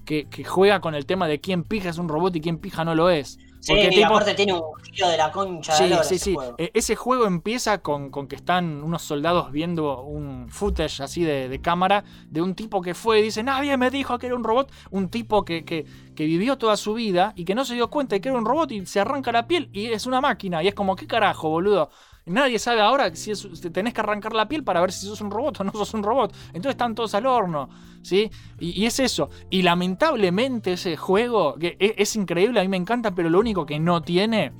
que, 0.04 0.28
que 0.28 0.42
juega 0.42 0.80
con 0.80 0.96
el 0.96 1.06
tema 1.06 1.28
de 1.28 1.40
quién 1.40 1.62
pija 1.62 1.88
es 1.90 1.98
un 1.98 2.08
robot 2.08 2.34
y 2.34 2.40
quién 2.40 2.58
pija 2.58 2.84
no 2.84 2.96
lo 2.96 3.10
es. 3.10 3.38
Sí, 3.64 3.70
Porque 3.74 3.86
y 3.86 3.90
tipo- 3.90 4.06
aparte 4.08 4.34
tiene 4.34 4.54
un 4.54 4.62
giro 4.92 5.08
de 5.08 5.16
la 5.16 5.30
concha 5.30 5.72
Sí, 5.72 5.84
de 5.84 5.94
sí, 6.02 6.14
ese 6.16 6.18
sí. 6.18 6.34
juego. 6.34 6.56
Eh, 6.58 6.72
ese 6.74 6.96
juego 6.96 7.26
empieza 7.26 7.78
con, 7.78 8.10
con 8.10 8.26
que 8.26 8.34
están 8.34 8.82
unos 8.82 9.02
soldados 9.02 9.52
viendo 9.52 10.02
un 10.02 10.48
footage 10.50 11.00
así 11.00 11.22
de, 11.22 11.48
de 11.48 11.60
cámara 11.60 12.02
de 12.28 12.42
un 12.42 12.56
tipo 12.56 12.82
que 12.82 12.92
fue 12.94 13.20
y 13.20 13.22
dice, 13.22 13.44
nadie 13.44 13.76
me 13.76 13.90
dijo 13.90 14.18
que 14.18 14.26
era 14.26 14.34
un 14.34 14.42
robot. 14.42 14.68
Un 14.90 15.08
tipo 15.10 15.44
que, 15.44 15.64
que- 15.64 15.86
que 16.16 16.24
vivió 16.26 16.58
toda 16.58 16.76
su 16.76 16.92
vida 16.94 17.32
y 17.36 17.44
que 17.44 17.54
no 17.54 17.64
se 17.64 17.74
dio 17.74 17.88
cuenta 17.88 18.16
de 18.16 18.20
que 18.20 18.30
era 18.30 18.36
un 18.38 18.44
robot 18.44 18.72
y 18.72 18.84
se 18.84 18.98
arranca 18.98 19.30
la 19.30 19.46
piel 19.46 19.70
y 19.72 19.86
es 19.86 20.06
una 20.06 20.20
máquina. 20.20 20.60
Y 20.62 20.66
es 20.66 20.74
como, 20.74 20.96
¿qué 20.96 21.06
carajo, 21.06 21.48
boludo? 21.48 21.88
Nadie 22.26 22.58
sabe 22.58 22.80
ahora 22.80 23.14
si, 23.16 23.32
es- 23.32 23.48
si 23.52 23.70
tenés 23.70 23.94
que 23.94 24.00
arrancar 24.00 24.32
la 24.32 24.46
piel 24.48 24.62
para 24.62 24.80
ver 24.80 24.92
si 24.92 25.06
sos 25.06 25.20
un 25.20 25.30
robot 25.30 25.60
o 25.60 25.64
no 25.64 25.72
sos 25.72 25.92
un 25.94 26.02
robot. 26.02 26.32
Entonces 26.48 26.70
están 26.72 26.94
todos 26.94 27.14
al 27.14 27.26
horno, 27.26 27.68
¿sí? 28.02 28.30
Y, 28.60 28.80
y 28.82 28.86
es 28.86 29.00
eso. 29.00 29.28
Y 29.50 29.62
lamentablemente 29.62 30.74
ese 30.74 30.96
juego, 30.96 31.56
que 31.56 31.76
e- 31.80 31.94
es, 31.98 32.14
increíble, 32.16 32.60
a 32.60 32.62
mí 32.62 32.68
me 32.68 32.76
encanta, 32.76 33.12
pero 33.14 33.28
lo 33.28 33.40
único 33.40 33.66
que 33.66 33.80
no 33.80 34.02
tiene 34.02 34.52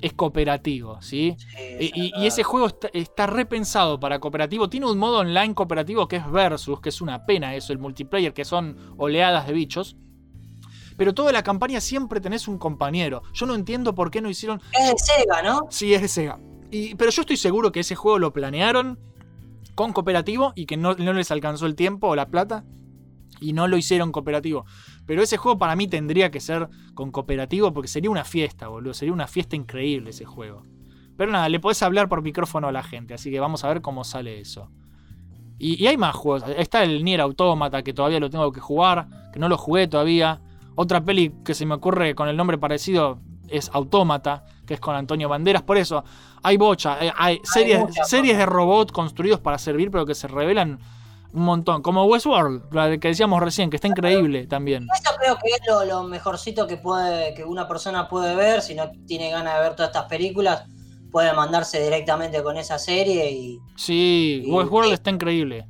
es 0.00 0.12
cooperativo, 0.14 1.02
¿sí? 1.02 1.36
Y 2.16 2.26
ese 2.26 2.42
juego 2.42 2.68
está, 2.68 2.88
está 2.94 3.26
repensado 3.26 4.00
para 4.00 4.18
cooperativo. 4.18 4.70
Tiene 4.70 4.86
un 4.86 4.96
modo 4.96 5.18
online 5.18 5.54
cooperativo 5.54 6.08
que 6.08 6.16
es 6.16 6.30
Versus, 6.30 6.80
que 6.80 6.88
es 6.90 7.00
una 7.02 7.26
pena 7.26 7.54
eso, 7.54 7.72
el 7.72 7.78
multiplayer, 7.80 8.32
que 8.32 8.44
son 8.46 8.76
oleadas 8.96 9.46
de 9.46 9.52
bichos. 9.52 9.96
Pero 10.96 11.12
toda 11.14 11.32
la 11.32 11.42
campaña 11.42 11.80
siempre 11.80 12.20
tenés 12.20 12.46
un 12.48 12.58
compañero. 12.58 13.22
Yo 13.32 13.46
no 13.46 13.54
entiendo 13.54 13.94
por 13.94 14.10
qué 14.10 14.20
no 14.20 14.28
hicieron. 14.30 14.60
Es 14.72 14.90
de 14.90 14.98
Sega, 14.98 15.42
¿no? 15.42 15.66
Sí, 15.70 15.92
es 15.92 16.02
de 16.02 16.08
Sega. 16.08 16.38
Pero 16.70 17.10
yo 17.10 17.22
estoy 17.22 17.36
seguro 17.36 17.72
que 17.72 17.80
ese 17.80 17.96
juego 17.96 18.18
lo 18.18 18.32
planearon 18.32 18.98
con 19.74 19.92
cooperativo 19.92 20.52
y 20.54 20.66
que 20.66 20.76
no, 20.76 20.94
no 20.94 21.12
les 21.12 21.30
alcanzó 21.30 21.66
el 21.66 21.74
tiempo 21.74 22.08
o 22.08 22.16
la 22.16 22.28
plata 22.28 22.64
y 23.40 23.52
no 23.52 23.66
lo 23.68 23.76
hicieron 23.76 24.12
cooperativo. 24.12 24.64
Pero 25.06 25.22
ese 25.22 25.36
juego 25.36 25.58
para 25.58 25.76
mí 25.76 25.88
tendría 25.88 26.30
que 26.30 26.40
ser 26.40 26.68
con 26.94 27.10
cooperativo 27.10 27.72
porque 27.72 27.88
sería 27.88 28.10
una 28.10 28.24
fiesta, 28.24 28.68
boludo. 28.68 28.94
Sería 28.94 29.12
una 29.12 29.26
fiesta 29.26 29.56
increíble 29.56 30.10
ese 30.10 30.24
juego. 30.24 30.64
Pero 31.16 31.32
nada, 31.32 31.48
le 31.48 31.60
podés 31.60 31.82
hablar 31.82 32.08
por 32.08 32.22
micrófono 32.22 32.68
a 32.68 32.72
la 32.72 32.82
gente, 32.82 33.14
así 33.14 33.30
que 33.30 33.40
vamos 33.40 33.64
a 33.64 33.68
ver 33.68 33.82
cómo 33.82 34.04
sale 34.04 34.40
eso. 34.40 34.70
Y, 35.58 35.82
y 35.82 35.86
hay 35.86 35.96
más 35.96 36.14
juegos. 36.14 36.44
Está 36.56 36.82
el 36.82 37.04
Nier 37.04 37.20
Automata, 37.20 37.82
que 37.82 37.92
todavía 37.92 38.20
lo 38.20 38.30
tengo 38.30 38.50
que 38.52 38.60
jugar, 38.60 39.08
que 39.32 39.38
no 39.38 39.48
lo 39.48 39.58
jugué 39.58 39.88
todavía. 39.88 40.40
Otra 40.76 41.04
peli 41.04 41.34
que 41.44 41.54
se 41.54 41.66
me 41.66 41.74
ocurre 41.74 42.14
con 42.14 42.28
el 42.28 42.36
nombre 42.36 42.56
parecido 42.56 43.20
es 43.50 43.70
Autómata, 43.72 44.44
que 44.66 44.74
es 44.74 44.80
con 44.80 44.94
Antonio 44.94 45.28
Banderas. 45.28 45.62
Por 45.62 45.76
eso, 45.78 46.04
hay 46.42 46.56
bocha. 46.56 47.04
eh, 47.04 47.12
Hay 47.16 47.40
series, 47.44 47.82
series 48.06 48.36
de 48.38 48.46
robots 48.46 48.92
construidos 48.92 49.40
para 49.40 49.58
servir, 49.58 49.90
pero 49.90 50.06
que 50.06 50.14
se 50.14 50.28
revelan 50.28 50.78
un 51.32 51.42
montón. 51.44 51.82
Como 51.82 52.04
Westworld, 52.06 52.72
la 52.72 52.96
que 52.98 53.08
decíamos 53.08 53.40
recién, 53.40 53.70
que 53.70 53.76
está 53.76 53.88
increíble 53.88 54.46
también. 54.46 54.86
Eso 54.94 55.14
creo 55.20 55.36
que 55.36 55.48
es 55.50 55.60
lo, 55.66 55.84
lo 55.84 56.02
mejorcito 56.04 56.66
que 56.66 56.76
puede 56.76 57.34
que 57.34 57.44
una 57.44 57.68
persona 57.68 58.08
puede 58.08 58.34
ver 58.34 58.62
si 58.62 58.74
no 58.74 58.90
tiene 59.06 59.30
ganas 59.30 59.54
de 59.54 59.60
ver 59.60 59.76
todas 59.76 59.90
estas 59.90 60.06
películas 60.06 60.64
puede 61.12 61.32
mandarse 61.32 61.82
directamente 61.82 62.40
con 62.40 62.56
esa 62.56 62.78
serie 62.78 63.30
y 63.32 63.58
Sí, 63.74 64.42
Y- 64.46 64.50
Westworld 64.52 64.92
está 64.92 65.10
increíble. 65.10 65.66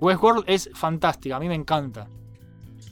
Westworld 0.00 0.42
es 0.48 0.68
fantástica, 0.74 1.36
a 1.36 1.38
mí 1.40 1.46
me 1.48 1.54
encanta. 1.54 2.08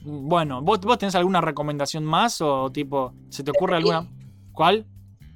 Bueno, 0.03 0.61
¿vos, 0.61 0.79
vos 0.79 0.97
tenés 0.97 1.15
alguna 1.15 1.41
recomendación 1.41 2.03
más 2.05 2.39
o 2.41 2.71
tipo, 2.71 3.13
se 3.29 3.43
te 3.43 3.51
ocurre 3.51 3.75
alguna? 3.77 4.07
¿Cuál? 4.53 4.85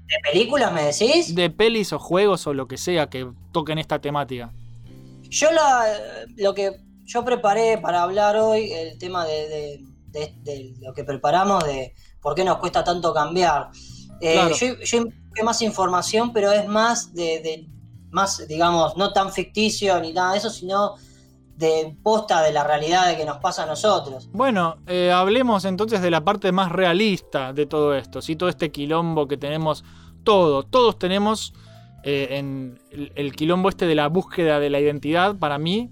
de 0.08 0.16
películas 0.32 0.72
me 0.72 0.84
decís 0.84 1.34
De 1.34 1.50
pelis 1.50 1.92
o 1.92 1.98
juegos 1.98 2.46
o 2.46 2.54
lo 2.54 2.68
que 2.68 2.78
sea 2.78 3.10
que 3.10 3.28
toquen 3.52 3.80
esta 3.80 4.00
temática. 4.00 4.52
yo 5.30 5.52
la, 5.52 5.84
lo 6.38 6.54
que 6.54 6.78
yo 7.06 7.26
preparé 7.26 7.78
para 7.80 8.04
hablar 8.04 8.36
hoy 8.38 8.72
el 8.72 8.98
tema 9.00 9.26
de, 9.26 9.48
de- 9.50 9.86
de- 10.12 10.34
de 10.44 10.74
lo 10.82 10.94
que 10.94 11.04
preparamos 11.04 11.64
de 11.66 11.94
por 12.22 12.36
qué 12.36 12.44
nos 12.44 12.58
cuesta 12.58 12.84
tanto 12.84 13.14
cambiar 13.14 13.70
Eh, 14.22 14.34
Claro. 14.34 14.56
yo, 14.56 14.76
yo 14.84 15.44
más 15.44 15.62
información 15.62 16.32
pero 16.32 16.52
es 16.52 16.68
más 16.68 17.14
de- 17.14 17.68
más 18.12 18.48
digamos 18.48 18.96
no 18.96 19.12
tan 19.12 19.34
ficticio 19.34 20.00
ni 20.00 20.14
nada 20.14 20.32
de 20.34 20.38
eso 20.38 20.50
sino 20.50 20.96
de 21.56 21.96
posta 22.04 22.42
de 22.42 22.52
la 22.52 22.64
realidad 22.64 23.08
de 23.08 23.18
que 23.18 23.26
nos 23.26 23.38
pasa 23.38 23.64
a 23.64 23.66
nosotros 23.66 24.30
Bueno, 24.34 24.78
eh, 24.88 25.12
hablemos 25.12 25.66
entonces 25.66 26.02
de 26.02 26.12
la 26.12 26.24
parte 26.24 26.52
más 26.52 26.72
realista 26.72 27.54
de 27.54 27.66
todo 27.66 27.96
esto, 27.96 28.22
¿sí? 28.22 28.36
Todo 28.36 28.50
este 28.50 28.72
quilombo 28.72 29.28
que 29.28 29.38
tenemos, 29.38 29.84
todo, 30.24 30.64
todos 30.64 31.00
tenemos 31.00 31.54
eh, 32.04 32.38
en 32.38 32.80
el 32.92 33.36
quilombo 33.36 33.70
este 33.70 33.88
de 33.88 33.96
la 33.96 34.08
búsqueda 34.08 34.60
de 34.60 34.70
la 34.70 34.80
identidad, 34.80 35.36
para 35.38 35.58
mí, 35.58 35.90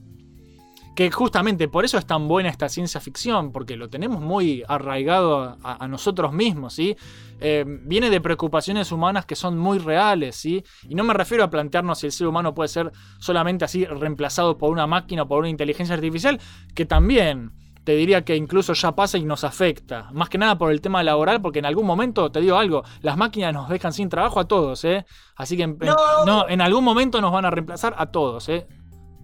que 0.96 1.10
justamente 1.12 1.68
por 1.68 1.86
eso 1.86 1.98
es 1.98 2.06
tan 2.06 2.28
buena 2.28 2.50
esta 2.50 2.70
ciencia 2.70 3.02
ficción, 3.02 3.52
porque 3.52 3.76
lo 3.76 3.90
tenemos 3.90 4.22
muy 4.22 4.64
arraigado 4.68 5.58
a, 5.64 5.84
a 5.84 5.88
nosotros 5.88 6.32
mismos, 6.34 6.74
¿sí? 6.74 6.96
Eh, 7.40 7.66
viene 7.68 8.10
de 8.12 8.22
preocupaciones 8.22 8.92
humanas 8.92 9.26
que 9.26 9.36
son 9.36 9.58
muy 9.58 9.80
reales, 9.80 10.36
¿sí? 10.36 10.64
Y 10.88 10.96
no 10.96 11.04
me 11.04 11.14
refiero 11.14 11.44
a 11.44 11.50
plantearnos 11.50 12.00
si 12.00 12.06
el 12.06 12.12
ser 12.12 12.28
humano 12.28 12.54
puede 12.54 12.68
ser 12.70 12.92
solamente 13.20 13.66
así 13.66 13.86
reemplazado 13.86 14.58
por 14.58 14.72
una 14.72 14.86
máquina 14.88 15.24
o 15.24 15.28
por 15.28 15.40
una 15.40 15.50
inteligencia 15.50 15.96
artificial, 15.96 16.40
que 16.76 16.86
también 16.86 17.52
te 17.84 17.96
diría 17.96 18.24
que 18.24 18.38
incluso 18.38 18.72
ya 18.74 18.94
pasa 18.96 19.18
y 19.18 19.24
nos 19.26 19.44
afecta. 19.44 20.10
Más 20.14 20.30
que 20.30 20.38
nada 20.38 20.58
por 20.58 20.72
el 20.72 20.80
tema 20.80 21.04
laboral, 21.04 21.42
porque 21.42 21.60
en 21.60 21.66
algún 21.66 21.86
momento, 21.86 22.32
te 22.32 22.40
digo 22.40 22.56
algo, 22.58 22.84
las 23.02 23.18
máquinas 23.18 23.52
nos 23.54 23.68
dejan 23.68 23.92
sin 23.92 24.08
trabajo 24.08 24.40
a 24.40 24.48
todos, 24.48 24.86
¿eh? 24.86 25.06
Así 25.36 25.58
que 25.58 25.64
en, 25.64 25.72
en- 25.82 25.88
No. 25.88 25.96
no, 26.26 26.48
en 26.48 26.62
algún 26.62 26.84
momento 26.86 27.20
nos 27.20 27.34
van 27.34 27.44
a 27.46 27.50
reemplazar 27.50 27.94
a 27.98 28.06
todos, 28.06 28.48
¿eh? 28.48 28.68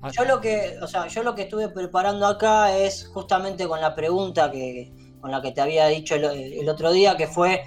A- 0.02 0.12
Yo 0.12 0.24
lo 0.26 0.40
que, 0.40 0.78
o 0.82 0.88
sea, 0.88 1.08
yo 1.08 1.24
lo 1.24 1.36
que 1.36 1.44
estuve 1.44 1.70
preparando 1.70 2.26
acá 2.26 2.76
es 2.78 3.08
justamente 3.14 3.68
con 3.68 3.82
la 3.82 3.96
pregunta 3.96 4.50
que, 4.52 4.94
con 5.20 5.32
la 5.32 5.42
que 5.42 5.52
te 5.52 5.62
había 5.62 5.88
dicho 5.88 6.16
el, 6.16 6.24
el 6.26 6.70
otro 6.70 6.92
día, 6.92 7.18
que 7.18 7.28
fue 7.28 7.64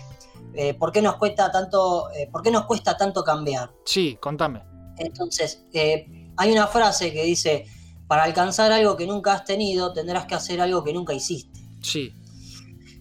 eh, 0.54 0.74
¿por 0.74 0.92
qué 0.92 1.00
nos 1.02 1.16
cuesta 1.16 1.50
tanto, 1.50 2.10
eh, 2.12 2.28
por 2.30 2.42
qué 2.42 2.50
nos 2.50 2.64
cuesta 2.66 2.96
tanto 2.96 3.22
cambiar? 3.24 3.70
Sí, 3.84 4.16
contame. 4.20 4.62
Entonces, 4.98 5.64
eh, 5.72 6.06
hay 6.36 6.52
una 6.52 6.66
frase 6.66 7.12
que 7.12 7.22
dice, 7.24 7.64
para 8.06 8.24
alcanzar 8.24 8.70
algo 8.72 8.96
que 8.96 9.06
nunca 9.06 9.32
has 9.32 9.44
tenido, 9.44 9.92
tendrás 9.94 10.26
que 10.26 10.34
hacer 10.34 10.60
algo 10.60 10.84
que 10.84 10.92
nunca 10.92 11.14
hiciste. 11.14 11.60
Sí, 11.82 12.14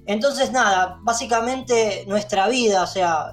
Entonces, 0.06 0.52
nada, 0.52 0.98
básicamente 1.04 2.06
nuestra 2.08 2.48
vida, 2.48 2.84
o 2.84 2.88
sea, 2.88 3.32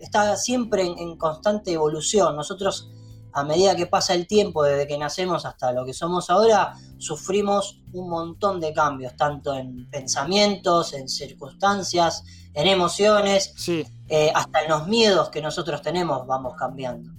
está 0.00 0.36
siempre 0.36 0.82
en, 0.84 0.98
en 0.98 1.16
constante 1.16 1.72
evolución. 1.72 2.34
Nosotros, 2.34 2.90
a 3.32 3.44
medida 3.44 3.74
que 3.74 3.86
pasa 3.86 4.14
el 4.14 4.26
tiempo, 4.26 4.62
desde 4.62 4.86
que 4.86 4.98
nacemos 4.98 5.46
hasta 5.46 5.72
lo 5.72 5.84
que 5.84 5.92
somos 5.92 6.30
ahora, 6.30 6.74
sufrimos 6.98 7.82
un 7.92 8.08
montón 8.08 8.60
de 8.60 8.72
cambios, 8.72 9.16
tanto 9.16 9.54
en 9.54 9.88
pensamientos, 9.90 10.92
en 10.92 11.08
circunstancias, 11.08 12.24
en 12.54 12.66
emociones, 12.66 13.52
sí. 13.56 13.84
eh, 14.08 14.30
hasta 14.34 14.62
en 14.62 14.70
los 14.70 14.86
miedos 14.86 15.30
que 15.30 15.40
nosotros 15.40 15.80
tenemos 15.82 16.26
vamos 16.26 16.54
cambiando. 16.56 17.10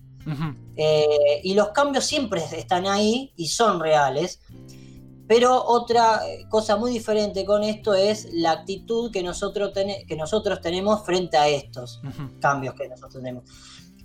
Eh, 0.78 1.42
y 1.44 1.54
los 1.54 1.70
cambios 1.70 2.06
siempre 2.06 2.42
están 2.58 2.88
ahí 2.88 3.34
y 3.36 3.48
son 3.48 3.80
reales. 3.80 4.40
Pero 5.28 5.64
otra 5.64 6.28
eh, 6.28 6.46
cosa 6.50 6.76
muy 6.76 6.92
diferente 6.92 7.46
con 7.46 7.64
esto 7.64 7.94
es 7.94 8.28
la 8.34 8.52
actitud 8.52 9.12
que 9.12 9.24
nosotros, 9.24 9.72
que 9.74 10.16
nosotros 10.16 10.62
tenemos 10.62 11.06
frente 11.06 11.38
a 11.38 11.48
estos 11.48 12.02
cambios 12.40 12.76
que 12.76 12.88
nosotros 12.88 13.16
tenemos. 13.16 13.44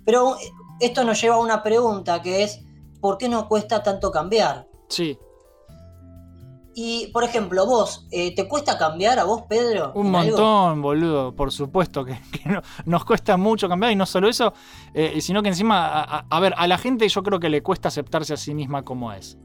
Pero 0.05 0.37
esto 0.79 1.03
nos 1.03 1.21
lleva 1.21 1.35
a 1.35 1.39
una 1.39 1.61
pregunta 1.63 2.21
que 2.21 2.43
es, 2.43 2.59
¿por 3.01 3.17
qué 3.17 3.29
nos 3.29 3.45
cuesta 3.45 3.81
tanto 3.83 4.11
cambiar? 4.11 4.67
Sí, 4.89 5.17
Y, 6.75 7.07
por 7.07 7.23
ejemplo, 7.25 7.65
vos, 7.65 8.07
eh, 8.11 8.33
¿te 8.35 8.47
cuesta 8.47 8.77
cambiar 8.77 9.19
a 9.19 9.25
vos, 9.25 9.43
Pedro? 9.49 9.91
un 9.95 10.15
algo? 10.15 10.37
montón, 10.37 10.81
boludo, 10.81 11.35
por 11.35 11.51
supuesto 11.51 12.05
que, 12.05 12.17
que 12.31 12.47
no- 12.47 12.61
nos 12.85 13.03
cuesta 13.03 13.35
mucho 13.37 13.67
cambiar 13.67 13.91
y 13.91 13.95
no 13.95 14.05
solo 14.05 14.29
eso, 14.29 14.53
eh, 14.93 15.19
sino 15.19 15.41
que 15.43 15.49
encima, 15.49 15.87
a, 15.87 16.03
a- 16.19 16.25
a 16.29 16.39
ver, 16.39 16.53
a 16.57 16.67
la 16.67 16.77
gente 16.77 17.09
yo 17.09 17.21
creo 17.23 17.39
que 17.39 17.49
le 17.49 17.61
cuesta 17.61 17.89
aceptarse 17.89 18.33
a 18.33 18.37
sí 18.37 18.53
misma 18.53 18.83
como 18.83 19.11
es. 19.11 19.37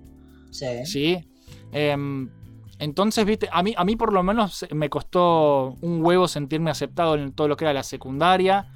Sí. 0.53 0.87
¿sí? 0.87 1.29
Em, 1.73 2.31
entonces, 2.79 3.25
viste, 3.25 3.49
a 3.51 3.63
mí, 3.65 3.75
a 3.77 3.85
mí 3.85 3.97
por 3.97 4.13
lo 4.13 4.23
menos 4.23 4.65
me 4.73 4.89
costó 4.89 5.75
un 5.81 6.05
huevo 6.05 6.29
sentirme 6.29 6.71
aceptado 6.71 7.15
en 7.17 7.33
todo 7.33 7.49
lo 7.49 7.57
que 7.57 7.65
era 7.65 7.73
la 7.73 7.83
secundaria. 7.83 8.67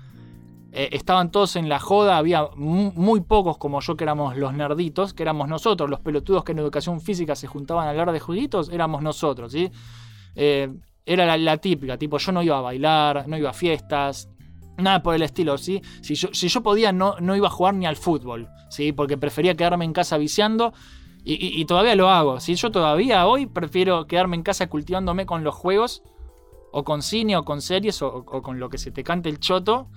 Eh, 0.72 0.90
estaban 0.92 1.30
todos 1.30 1.56
en 1.56 1.68
la 1.68 1.78
joda, 1.78 2.18
había 2.18 2.48
mu- 2.56 2.92
muy 2.94 3.20
pocos 3.20 3.58
como 3.58 3.80
yo 3.80 3.96
que 3.96 4.04
éramos 4.04 4.36
los 4.36 4.52
nerditos, 4.52 5.14
que 5.14 5.22
éramos 5.22 5.48
nosotros, 5.48 5.88
los 5.88 6.00
pelotudos 6.00 6.44
que 6.44 6.52
en 6.52 6.58
educación 6.58 7.00
física 7.00 7.34
se 7.34 7.46
juntaban 7.46 7.86
a 7.86 7.90
hablar 7.90 8.12
de 8.12 8.20
jueguitos, 8.20 8.68
éramos 8.68 9.02
nosotros, 9.02 9.52
¿sí? 9.52 9.70
Eh, 10.34 10.68
era 11.06 11.36
la, 11.38 11.56
típica, 11.56 11.96
tipo, 11.96 12.18
yo 12.18 12.32
no 12.32 12.42
iba 12.42 12.58
a 12.58 12.60
bailar, 12.60 13.26
no 13.28 13.38
iba 13.38 13.50
a 13.50 13.54
fiestas, 13.54 14.28
nada 14.76 15.02
por 15.02 15.14
el 15.14 15.22
estilo, 15.22 15.56
¿sí? 15.56 15.80
Si 16.02 16.14
yo, 16.14 16.28
si 16.32 16.48
yo 16.48 16.62
podía, 16.62 16.92
no, 16.92 17.16
no 17.20 17.34
iba 17.34 17.46
a 17.46 17.50
jugar 17.50 17.74
ni 17.74 17.86
al 17.86 17.96
fútbol, 17.96 18.48
¿sí? 18.68 18.92
Porque 18.92 19.16
prefería 19.16 19.54
quedarme 19.54 19.86
en 19.86 19.92
casa 19.94 20.18
viciando. 20.18 20.72
Y, 21.30 21.62
todavía 21.66 21.94
lo 21.94 22.08
hago. 22.08 22.40
Si 22.40 22.54
yo 22.54 22.70
todavía 22.70 23.26
hoy 23.26 23.44
prefiero 23.44 24.06
quedarme 24.06 24.36
en 24.36 24.42
casa 24.42 24.68
cultivándome 24.68 25.26
con 25.26 25.44
los 25.44 25.54
juegos, 25.54 26.02
o 26.72 26.84
con 26.84 27.02
cine, 27.02 27.36
o 27.36 27.44
con 27.44 27.60
series, 27.60 28.00
o, 28.00 28.24
o 28.26 28.40
con 28.40 28.58
lo 28.58 28.70
que 28.70 28.78
se 28.78 28.90
te 28.92 29.04
cante 29.04 29.28
el 29.28 29.38
choto, 29.38 29.88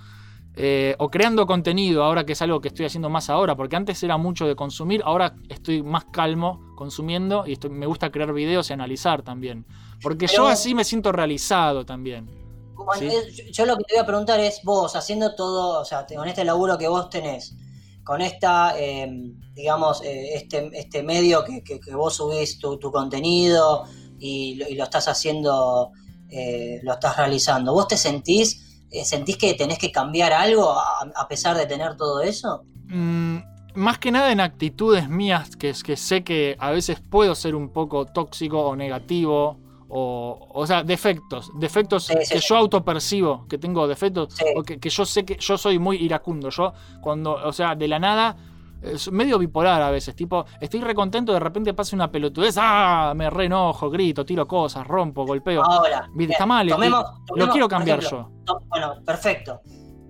eh, 0.56 0.96
o 1.00 1.10
creando 1.10 1.46
contenido, 1.48 2.04
ahora 2.04 2.26
que 2.26 2.34
es 2.34 2.42
algo 2.42 2.60
que 2.60 2.68
estoy 2.68 2.86
haciendo 2.86 3.10
más 3.10 3.30
ahora, 3.30 3.56
porque 3.56 3.76
antes 3.76 4.02
era 4.04 4.18
mucho 4.18 4.48
de 4.48 4.56
consumir, 4.56 5.02
ahora 5.06 5.36
estoy 5.50 5.82
más 5.82 6.06
calmo 6.12 6.60
consumiendo 6.76 7.46
y 7.48 7.54
estoy- 7.54 7.70
me 7.70 7.86
gusta 7.86 8.12
crear 8.12 8.34
videos 8.34 8.70
y 8.70 8.74
analizar 8.74 9.22
también. 9.22 9.66
Porque 10.02 10.28
yo 10.28 10.48
así 10.48 10.74
me 10.76 10.84
siento 10.84 11.12
realizado 11.12 11.86
también. 11.86 12.30
Bueno, 12.76 13.12
Sí. 13.12 13.34
yo- 13.36 13.44
yo 13.52 13.66
lo 13.68 13.78
que 13.78 13.84
te 13.84 13.94
voy 13.94 14.02
a 14.04 14.06
preguntar 14.06 14.40
es, 14.40 14.62
vos 14.64 14.96
haciendo 14.96 15.36
todo, 15.36 15.80
o 15.82 15.86
sea, 15.86 16.06
con 16.16 16.28
este 16.28 16.44
laburo 16.44 16.78
que 16.78 16.88
vos 16.88 17.10
tenés, 17.10 17.56
con 18.04 18.22
esta, 18.22 18.74
eh, 18.80 19.08
digamos, 19.54 20.02
eh, 20.04 20.34
este, 20.34 20.72
este 20.74 21.04
medio 21.04 21.44
que, 21.44 21.64
que- 21.64 21.80
que 21.80 21.94
vos 21.96 22.16
subís 22.16 22.58
tu, 22.58 22.78
tu 22.80 22.92
contenido 22.92 23.84
y 24.20 24.56
lo, 24.56 24.68
y 24.68 24.74
lo 24.76 24.84
estás 24.86 25.08
haciendo, 25.08 25.92
eh, 26.30 26.80
lo 26.82 26.94
estás 26.94 27.16
realizando, 27.18 27.72
¿vos 27.74 27.88
te 27.88 27.98
sentís, 27.98 28.71
sentís 29.06 29.38
que 29.38 29.54
tenés 29.54 29.78
que 29.80 29.92
cambiar 29.92 30.34
algo 30.34 30.72
a, 30.72 31.10
a 31.16 31.28
pesar 31.28 31.58
de 31.58 31.66
tener 31.66 31.96
todo 31.98 32.22
eso? 32.22 32.66
Mm, 32.88 33.38
más 33.76 34.00
que 34.00 34.12
nada 34.12 34.32
en 34.32 34.40
actitudes 34.42 35.08
mías, 35.10 35.56
que, 35.56 35.70
es 35.70 35.84
que 35.84 35.96
sé 35.96 36.24
que 36.24 36.56
a 36.60 36.72
veces 36.72 37.00
puedo 37.00 37.36
ser 37.36 37.56
un 37.56 37.72
poco 37.72 38.06
tóxico 38.06 38.62
o 38.62 38.76
negativo. 38.76 39.60
O, 39.94 40.48
o 40.54 40.66
sea, 40.68 40.84
defectos, 40.84 41.52
defectos 41.60 42.06
Sí, 42.06 42.14
sí, 42.24 42.34
que 42.34 42.40
sí. 42.40 42.48
yo 42.48 42.56
autopercibo, 42.56 43.46
que 43.50 43.58
tengo 43.58 43.88
defectos, 43.88 44.36
o 44.56 44.64
que, 44.64 44.80
que 44.80 44.90
yo 44.90 45.06
sé 45.06 45.26
que 45.26 45.36
yo 45.38 45.58
soy 45.58 45.80
muy 45.80 45.98
iracundo. 45.98 46.50
Yo, 46.50 46.74
cuando, 47.02 47.34
o 47.34 47.52
sea, 47.52 47.76
de 47.76 47.88
la 47.90 48.00
nada, 48.00 48.38
es 48.82 49.12
medio 49.12 49.38
bipolar 49.38 49.82
a 49.82 49.92
veces. 49.92 50.16
Tipo, 50.16 50.46
estoy 50.60 50.82
recontento, 50.82 51.34
de 51.34 51.40
repente 51.40 51.74
pasa 51.74 51.96
una 51.96 52.12
pelotudez, 52.12 52.56
¡ah! 52.58 53.14
Me 53.16 53.30
re 53.30 53.46
enojo, 53.46 53.90
grito, 53.90 54.26
tiro 54.26 54.48
cosas, 54.48 54.86
rompo, 54.88 55.26
golpeo. 55.26 55.64
Ahora, 55.64 56.10
bien, 56.14 56.32
está 56.32 56.46
mal, 56.46 56.68
tomemos- 56.68 57.06
lo 57.36 57.50
quiero 57.50 57.68
cambiar 57.68 58.00
ejemplo, 58.00 58.32
to- 58.46 58.60
Bueno, 58.68 58.96
perfecto. 59.06 59.62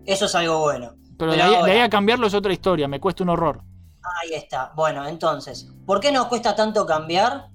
Eso 0.06 0.26
es 0.26 0.35
algo 0.35 0.60
bueno. 0.61 0.93
Pero, 1.18 1.31
de, 1.34 1.38
Pero 1.38 1.56
ahí, 1.57 1.65
de 1.65 1.72
ahí 1.73 1.80
a 1.80 1.89
cambiarlo 1.89 2.27
es 2.27 2.34
otra 2.34 2.52
historia, 2.53 2.88
me 2.88 2.99
cuesta 2.99 3.23
un 3.23 3.30
horror. 3.30 3.61
Ahí 4.23 4.34
está. 4.34 4.72
Bueno, 4.76 5.06
entonces, 5.07 5.72
¿por 5.85 5.99
qué 5.99 6.11
nos 6.11 6.26
cuesta 6.26 6.56
tanto 6.56 6.85
cambiar? 6.88 7.49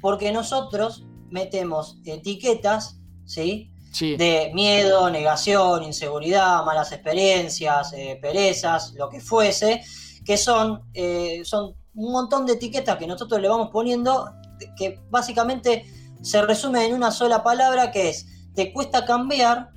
Porque 0.00 0.32
nosotros 0.32 1.04
metemos 1.30 2.00
etiquetas, 2.04 2.98
¿sí? 3.24 3.70
Sí. 3.92 4.16
De 4.16 4.50
miedo, 4.52 5.08
negación, 5.10 5.84
inseguridad, 5.84 6.64
malas 6.64 6.92
experiencias, 6.92 7.92
eh, 7.92 8.18
perezas, 8.20 8.92
lo 8.94 9.08
que 9.08 9.20
fuese, 9.20 9.82
que 10.26 10.36
son, 10.36 10.82
eh, 10.92 11.42
son 11.44 11.74
un 11.94 12.12
montón 12.12 12.44
de 12.44 12.54
etiquetas 12.54 12.96
que 12.98 13.06
nosotros 13.06 13.40
le 13.40 13.48
vamos 13.48 13.70
poniendo, 13.70 14.28
que 14.76 15.00
básicamente 15.08 15.86
se 16.20 16.42
resumen 16.42 16.82
en 16.82 16.94
una 16.94 17.10
sola 17.10 17.42
palabra 17.42 17.90
que 17.92 18.08
es, 18.10 18.26
te 18.54 18.72
cuesta 18.72 19.04
cambiar, 19.06 19.70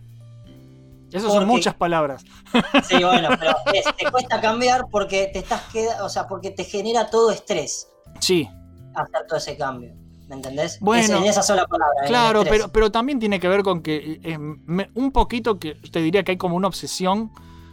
Esas 1.11 1.23
son 1.23 1.31
porque- 1.41 1.45
muchas 1.45 1.76
palabras. 1.76 2.23
Sí, 2.88 3.03
bueno, 3.03 3.30
pero 3.39 3.53
es, 3.73 3.85
te 3.95 4.11
cuesta 4.11 4.41
cambiar 4.41 4.85
porque 4.91 5.30
te 5.31 5.39
estás 5.39 5.61
queda, 5.71 6.03
o 6.03 6.09
sea, 6.09 6.27
porque 6.27 6.51
te 6.51 6.63
genera 6.63 7.09
todo 7.09 7.31
estrés 7.31 7.88
Sí. 8.19 8.49
hacer 8.95 9.27
todo 9.27 9.38
ese 9.38 9.55
cambio. 9.57 9.93
¿Me 10.27 10.35
entendés? 10.35 10.77
Bueno, 10.80 11.03
Es 11.03 11.09
en 11.09 11.23
esa 11.23 11.41
sola 11.41 11.65
palabra. 11.65 12.03
Claro, 12.05 12.43
pero, 12.47 12.71
pero 12.71 12.91
también 12.91 13.17
tiene 13.19 13.39
que 13.39 13.47
ver 13.47 13.63
con 13.63 13.81
que 13.81 14.19
eh, 14.23 14.38
me- 14.38 14.91
un 14.93 15.11
poquito 15.11 15.57
que 15.57 15.73
te 15.91 16.01
diría 16.01 16.23
que 16.23 16.34
hay 16.34 16.38
como 16.38 16.55
una 16.55 16.67
obsesión 16.67 17.31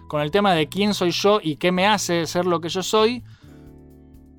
con 0.08 0.20
el 0.22 0.30
tema 0.30 0.52
de 0.54 0.68
quién 0.68 0.94
soy 0.94 1.10
yo 1.10 1.40
y 1.42 1.56
qué 1.56 1.72
me 1.72 1.86
hace 1.86 2.26
ser 2.26 2.46
lo 2.46 2.60
que 2.60 2.68
yo 2.68 2.82
soy. 2.82 3.24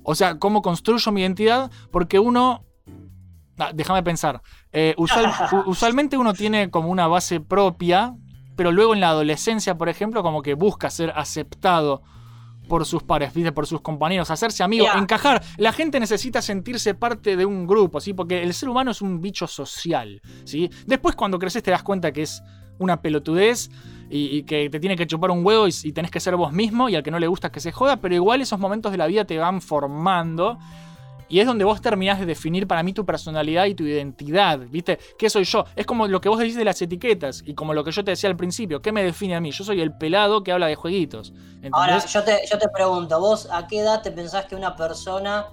O 0.02 0.14
sea, 0.14 0.38
cómo 0.38 0.62
construyo 0.62 1.12
mi 1.12 1.20
identidad, 1.20 1.70
porque 1.90 2.18
uno... 2.18 2.64
Ah, 3.58 3.72
déjame 3.74 4.02
pensar. 4.02 4.40
Eh, 4.72 4.94
usual- 4.96 5.32
usualmente 5.66 6.16
uno 6.16 6.32
tiene 6.32 6.70
como 6.70 6.88
una 6.88 7.06
base 7.08 7.40
propia, 7.40 8.14
pero 8.56 8.72
luego 8.72 8.94
en 8.94 9.00
la 9.00 9.10
adolescencia, 9.10 9.76
por 9.76 9.88
ejemplo, 9.88 10.22
como 10.22 10.42
que 10.42 10.54
busca 10.54 10.90
ser 10.90 11.12
aceptado 11.14 12.02
por 12.68 12.84
sus 12.84 13.02
pares, 13.02 13.32
¿viste? 13.32 13.50
por 13.50 13.66
sus 13.66 13.80
compañeros, 13.80 14.30
hacerse 14.30 14.62
amigo, 14.62 14.84
encajar. 14.98 15.42
La 15.56 15.72
gente 15.72 15.98
necesita 15.98 16.42
sentirse 16.42 16.94
parte 16.94 17.36
de 17.36 17.46
un 17.46 17.66
grupo, 17.66 17.98
¿sí? 17.98 18.12
Porque 18.12 18.42
el 18.42 18.52
ser 18.52 18.68
humano 18.68 18.90
es 18.90 19.00
un 19.00 19.20
bicho 19.22 19.46
social, 19.46 20.20
¿sí? 20.44 20.70
Después 20.86 21.16
cuando 21.16 21.38
creces 21.38 21.62
te 21.62 21.70
das 21.70 21.82
cuenta 21.82 22.12
que 22.12 22.22
es 22.22 22.42
una 22.78 23.00
pelotudez 23.00 23.70
y, 24.10 24.38
y 24.38 24.42
que 24.44 24.70
te 24.70 24.80
tiene 24.80 24.96
que 24.96 25.06
chupar 25.06 25.30
un 25.30 25.44
huevo 25.44 25.68
y, 25.68 25.74
y 25.84 25.92
tenés 25.92 26.10
que 26.10 26.20
ser 26.20 26.36
vos 26.36 26.52
mismo 26.52 26.88
y 26.88 26.96
al 26.96 27.02
que 27.02 27.10
no 27.10 27.18
le 27.18 27.26
gusta 27.26 27.50
que 27.50 27.60
se 27.60 27.72
joda, 27.72 27.98
pero 27.98 28.14
igual 28.14 28.40
esos 28.40 28.58
momentos 28.58 28.92
de 28.92 28.98
la 28.98 29.06
vida 29.06 29.24
te 29.24 29.38
van 29.38 29.60
formando 29.60 30.58
y 31.28 31.40
es 31.40 31.46
donde 31.46 31.64
vos 31.64 31.80
terminás 31.80 32.18
de 32.18 32.26
definir 32.26 32.66
para 32.66 32.82
mí 32.82 32.92
tu 32.92 33.04
personalidad 33.04 33.66
y 33.66 33.74
tu 33.74 33.84
identidad, 33.84 34.60
¿viste? 34.70 34.98
¿Qué 35.18 35.28
soy 35.28 35.44
yo? 35.44 35.64
Es 35.76 35.84
como 35.84 36.06
lo 36.06 36.20
que 36.20 36.28
vos 36.28 36.38
decís 36.38 36.56
de 36.56 36.64
las 36.64 36.80
etiquetas 36.80 37.42
y 37.44 37.54
como 37.54 37.74
lo 37.74 37.84
que 37.84 37.92
yo 37.92 38.02
te 38.02 38.12
decía 38.12 38.30
al 38.30 38.36
principio, 38.36 38.80
¿qué 38.80 38.92
me 38.92 39.04
define 39.04 39.36
a 39.36 39.40
mí? 39.40 39.50
Yo 39.50 39.62
soy 39.62 39.80
el 39.80 39.92
pelado 39.96 40.42
que 40.42 40.52
habla 40.52 40.66
de 40.66 40.74
jueguitos. 40.74 41.30
¿entendés? 41.56 41.72
Ahora, 41.74 42.04
yo 42.06 42.24
te, 42.24 42.40
yo 42.50 42.58
te 42.58 42.68
pregunto, 42.70 43.20
¿vos 43.20 43.48
a 43.50 43.66
qué 43.66 43.80
edad 43.80 44.02
te 44.02 44.10
pensás 44.10 44.46
que 44.46 44.56
una 44.56 44.74
persona 44.74 45.48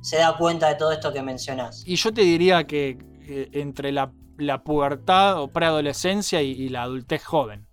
se 0.00 0.18
da 0.18 0.36
cuenta 0.36 0.68
de 0.68 0.76
todo 0.76 0.92
esto 0.92 1.12
que 1.12 1.22
mencionás? 1.22 1.82
Y 1.84 1.96
yo 1.96 2.12
te 2.14 2.22
diría 2.22 2.64
que 2.64 2.98
eh, 3.22 3.48
entre 3.52 3.90
la, 3.90 4.12
la 4.38 4.62
pubertad 4.62 5.42
o 5.42 5.48
preadolescencia 5.48 6.40
y, 6.40 6.52
y 6.52 6.68
la 6.68 6.82
adultez 6.82 7.24
joven. 7.24 7.65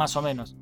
Más 0.00 0.16
o 0.16 0.22
menos. 0.22 0.56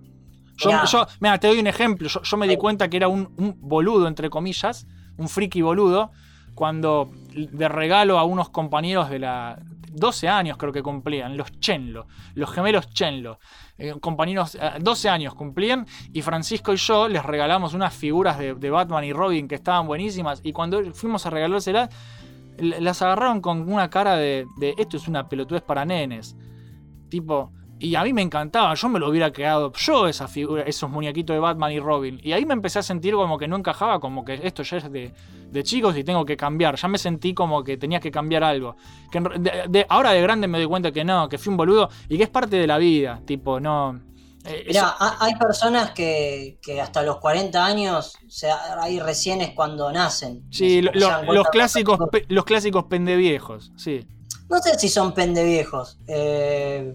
Yo, 0.56 0.70
Mirá. 0.70 0.84
yo- 0.86 1.06
te 1.38 1.46
doy 1.46 1.58
un 1.60 1.68
ejemplo. 1.68 2.08
Yo, 2.08 2.20
yo 2.22 2.36
me 2.36 2.48
di 2.48 2.56
cuenta 2.56 2.88
que 2.90 2.96
era 2.96 3.06
un, 3.08 3.22
un 3.38 3.56
boludo, 3.60 4.08
entre 4.08 4.28
comillas, 4.28 4.86
un 5.16 5.28
friki 5.28 5.62
boludo, 5.62 6.10
cuando 6.56 7.10
de 7.34 7.68
regalo 7.68 8.18
a 8.18 8.24
unos 8.24 8.50
compañeros 8.50 9.08
de 9.10 9.18
la. 9.20 9.58
12 9.90 10.28
años 10.28 10.56
creo 10.58 10.72
que 10.72 10.82
cumplían, 10.82 11.36
los 11.36 11.50
Chenlo, 11.60 12.06
los 12.34 12.50
gemelos 12.50 12.88
Chenlo. 12.90 13.38
eh, 13.78 13.94
compañeros, 14.00 14.54
eh, 14.56 14.72
12 14.80 15.08
años 15.08 15.34
cumplían 15.34 15.86
y 16.12 16.20
Francisco 16.22 16.72
y 16.72 16.76
yo 16.76 17.08
les 17.08 17.24
regalamos 17.24 17.72
unas 17.74 17.94
figuras 17.94 18.38
de, 18.38 18.54
de 18.54 18.70
Batman 18.70 19.02
y 19.04 19.12
Robin 19.12 19.48
que 19.48 19.54
estaban 19.56 19.86
buenísimas 19.86 20.40
y 20.44 20.52
cuando 20.52 20.92
fuimos 20.92 21.24
a 21.26 21.30
regalárselas, 21.30 21.88
las 22.58 23.00
agarraron 23.02 23.40
con 23.40 23.72
una 23.72 23.88
cara 23.88 24.16
de, 24.16 24.46
de 24.58 24.74
esto 24.78 24.96
es 24.98 25.08
una 25.08 25.28
pelotudez 25.28 25.62
para 25.62 25.84
nenes. 25.84 26.36
Tipo, 27.08 27.50
y 27.80 27.94
a 27.94 28.02
mí 28.02 28.12
me 28.12 28.22
encantaba, 28.22 28.74
yo 28.74 28.88
me 28.88 28.98
lo 28.98 29.08
hubiera 29.08 29.32
creado 29.32 29.72
yo 29.74 30.08
esa 30.08 30.26
figura, 30.28 30.62
esos 30.64 30.90
muñequitos 30.90 31.34
de 31.34 31.40
Batman 31.40 31.72
y 31.72 31.80
Robin. 31.80 32.20
Y 32.22 32.32
ahí 32.32 32.44
me 32.44 32.54
empecé 32.54 32.78
a 32.80 32.82
sentir 32.82 33.14
como 33.14 33.38
que 33.38 33.46
no 33.48 33.56
encajaba, 33.56 34.00
como 34.00 34.24
que 34.24 34.40
esto 34.42 34.62
ya 34.62 34.78
es 34.78 34.90
de, 34.90 35.12
de 35.50 35.62
chicos 35.62 35.96
y 35.96 36.02
tengo 36.04 36.24
que 36.24 36.36
cambiar. 36.36 36.76
Ya 36.76 36.88
me 36.88 36.98
sentí 36.98 37.34
como 37.34 37.62
que 37.62 37.76
tenía 37.76 38.00
que 38.00 38.10
cambiar 38.10 38.42
algo. 38.44 38.76
Que 39.12 39.20
de- 39.20 39.64
de- 39.68 39.86
ahora 39.88 40.10
de 40.12 40.20
grande 40.22 40.48
me 40.48 40.58
doy 40.58 40.66
cuenta 40.66 40.90
que 40.92 41.04
no, 41.04 41.28
que 41.28 41.38
fui 41.38 41.50
un 41.50 41.56
boludo 41.56 41.88
y 42.08 42.16
que 42.16 42.24
es 42.24 42.28
parte 42.30 42.56
de 42.56 42.66
la 42.66 42.78
vida. 42.78 43.20
Tipo, 43.24 43.60
no. 43.60 44.00
eh, 44.44 44.64
eso- 44.68 44.80
ha- 44.86 45.16
hay 45.20 45.34
personas 45.36 45.90
que, 45.92 46.58
que 46.62 46.80
hasta 46.80 47.02
los 47.02 47.18
40 47.18 47.64
años, 47.64 48.14
o 48.26 48.30
sea, 48.30 48.56
ahí 48.82 48.98
recién 48.98 49.40
es 49.40 49.50
cuando 49.50 49.92
nacen. 49.92 50.42
sí, 50.50 50.80
lo- 50.82 50.92
los 51.32 51.48
clásicos, 51.48 51.98
los 52.28 52.44
clásicos 52.44 52.84
pendeviejos, 52.84 53.72
sí. 53.76 54.06
No 54.50 54.58
sé 54.62 54.78
si 54.78 54.88
son 54.88 55.12
pendeviejos. 55.12 55.98
Eh, 56.06 56.94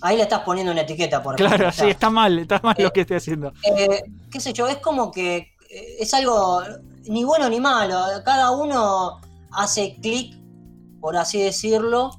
ahí 0.00 0.16
le 0.16 0.22
estás 0.24 0.40
poniendo 0.40 0.72
una 0.72 0.82
etiqueta, 0.82 1.22
por. 1.22 1.36
Claro, 1.36 1.70
sí, 1.72 1.86
está 1.88 2.10
mal, 2.10 2.38
está 2.38 2.60
mal 2.62 2.76
lo 2.78 2.92
que 2.92 3.00
estoy 3.02 3.16
haciendo. 3.16 3.52
eh, 3.64 4.02
qué 4.30 4.40
sé 4.40 4.52
yo, 4.52 4.66
es 4.68 4.78
como 4.78 5.10
que 5.10 5.36
eh, 5.70 5.96
es 6.00 6.12
algo 6.14 6.62
ni 7.08 7.24
bueno 7.24 7.48
ni 7.48 7.60
malo. 7.60 7.98
Cada 8.24 8.50
uno 8.50 9.20
hace 9.52 9.96
clic, 10.02 10.36
por 11.00 11.16
así 11.16 11.40
decirlo, 11.40 12.10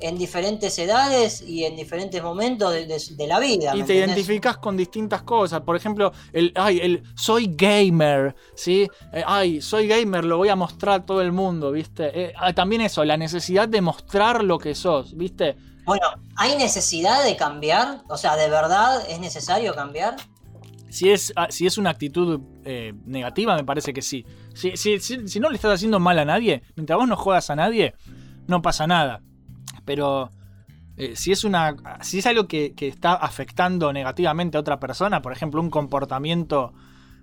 en 0.00 0.18
diferentes 0.18 0.78
edades 0.78 1.40
y 1.40 1.64
en 1.64 1.74
diferentes 1.74 2.22
momentos 2.22 2.70
de, 2.72 2.84
de- 2.86 3.00
de 3.16 3.26
la 3.26 3.38
vida. 3.40 3.74
Y 3.74 3.80
¿me 3.80 3.84
te 3.86 3.94
identificas 3.94 4.58
con 4.58 4.76
distintas 4.76 5.22
cosas. 5.22 5.62
Por 5.62 5.74
ejemplo, 5.74 6.12
el, 6.34 6.52
ay, 6.54 6.80
el 6.82 7.02
soy 7.14 7.54
gamer, 7.56 8.34
¿sí? 8.54 8.86
Eh, 9.12 9.22
ay, 9.26 9.62
soy 9.62 9.88
gamer, 9.88 10.24
lo 10.24 10.36
voy 10.36 10.50
a 10.50 10.56
mostrar 10.56 11.00
a 11.00 11.06
todo 11.06 11.22
el 11.22 11.32
mundo, 11.32 11.72
¿viste? 11.72 12.10
Eh, 12.24 12.32
ah, 12.36 12.52
también 12.52 12.82
eso, 12.82 13.04
la 13.06 13.16
necesidad 13.16 13.68
de 13.68 13.80
mostrar 13.80 14.44
lo 14.44 14.58
que 14.58 14.74
sos, 14.74 15.16
¿viste? 15.16 15.56
Bueno, 15.86 16.06
¿hay 16.34 16.56
necesidad 16.56 17.24
de 17.24 17.36
cambiar? 17.36 18.02
O 18.08 18.18
sea, 18.18 18.36
¿de 18.36 18.50
verdad 18.50 19.08
es 19.08 19.20
necesario 19.20 19.72
cambiar? 19.72 20.16
Si 20.90 21.10
es, 21.10 21.32
ah, 21.36 21.46
si 21.48 21.64
es 21.64 21.78
una 21.78 21.90
actitud 21.90 22.40
eh, 22.64 22.92
negativa, 23.04 23.54
me 23.54 23.62
parece 23.62 23.92
que 23.92 24.02
sí. 24.02 24.26
Si, 24.54 25.38
no 25.38 25.48
le 25.48 25.54
estás 25.54 25.74
haciendo 25.74 26.00
mal 26.00 26.18
a 26.18 26.24
nadie, 26.24 26.62
mientras 26.74 26.98
vos 26.98 27.06
no 27.06 27.16
jodas 27.16 27.50
a 27.50 27.56
nadie, 27.56 27.94
no 28.48 28.62
pasa 28.62 28.88
nada. 28.88 29.22
Pero 29.84 30.30
eh, 30.96 31.14
si 31.14 31.30
es 31.30 31.44
una. 31.44 31.76
Si 32.02 32.18
es 32.18 32.26
algo 32.26 32.48
que, 32.48 32.74
está 32.76 33.14
afectando 33.14 33.92
negativamente 33.92 34.56
a 34.56 34.60
otra 34.60 34.80
persona, 34.80 35.22
por 35.22 35.32
ejemplo, 35.32 35.60
un 35.60 35.70
comportamiento 35.70 36.72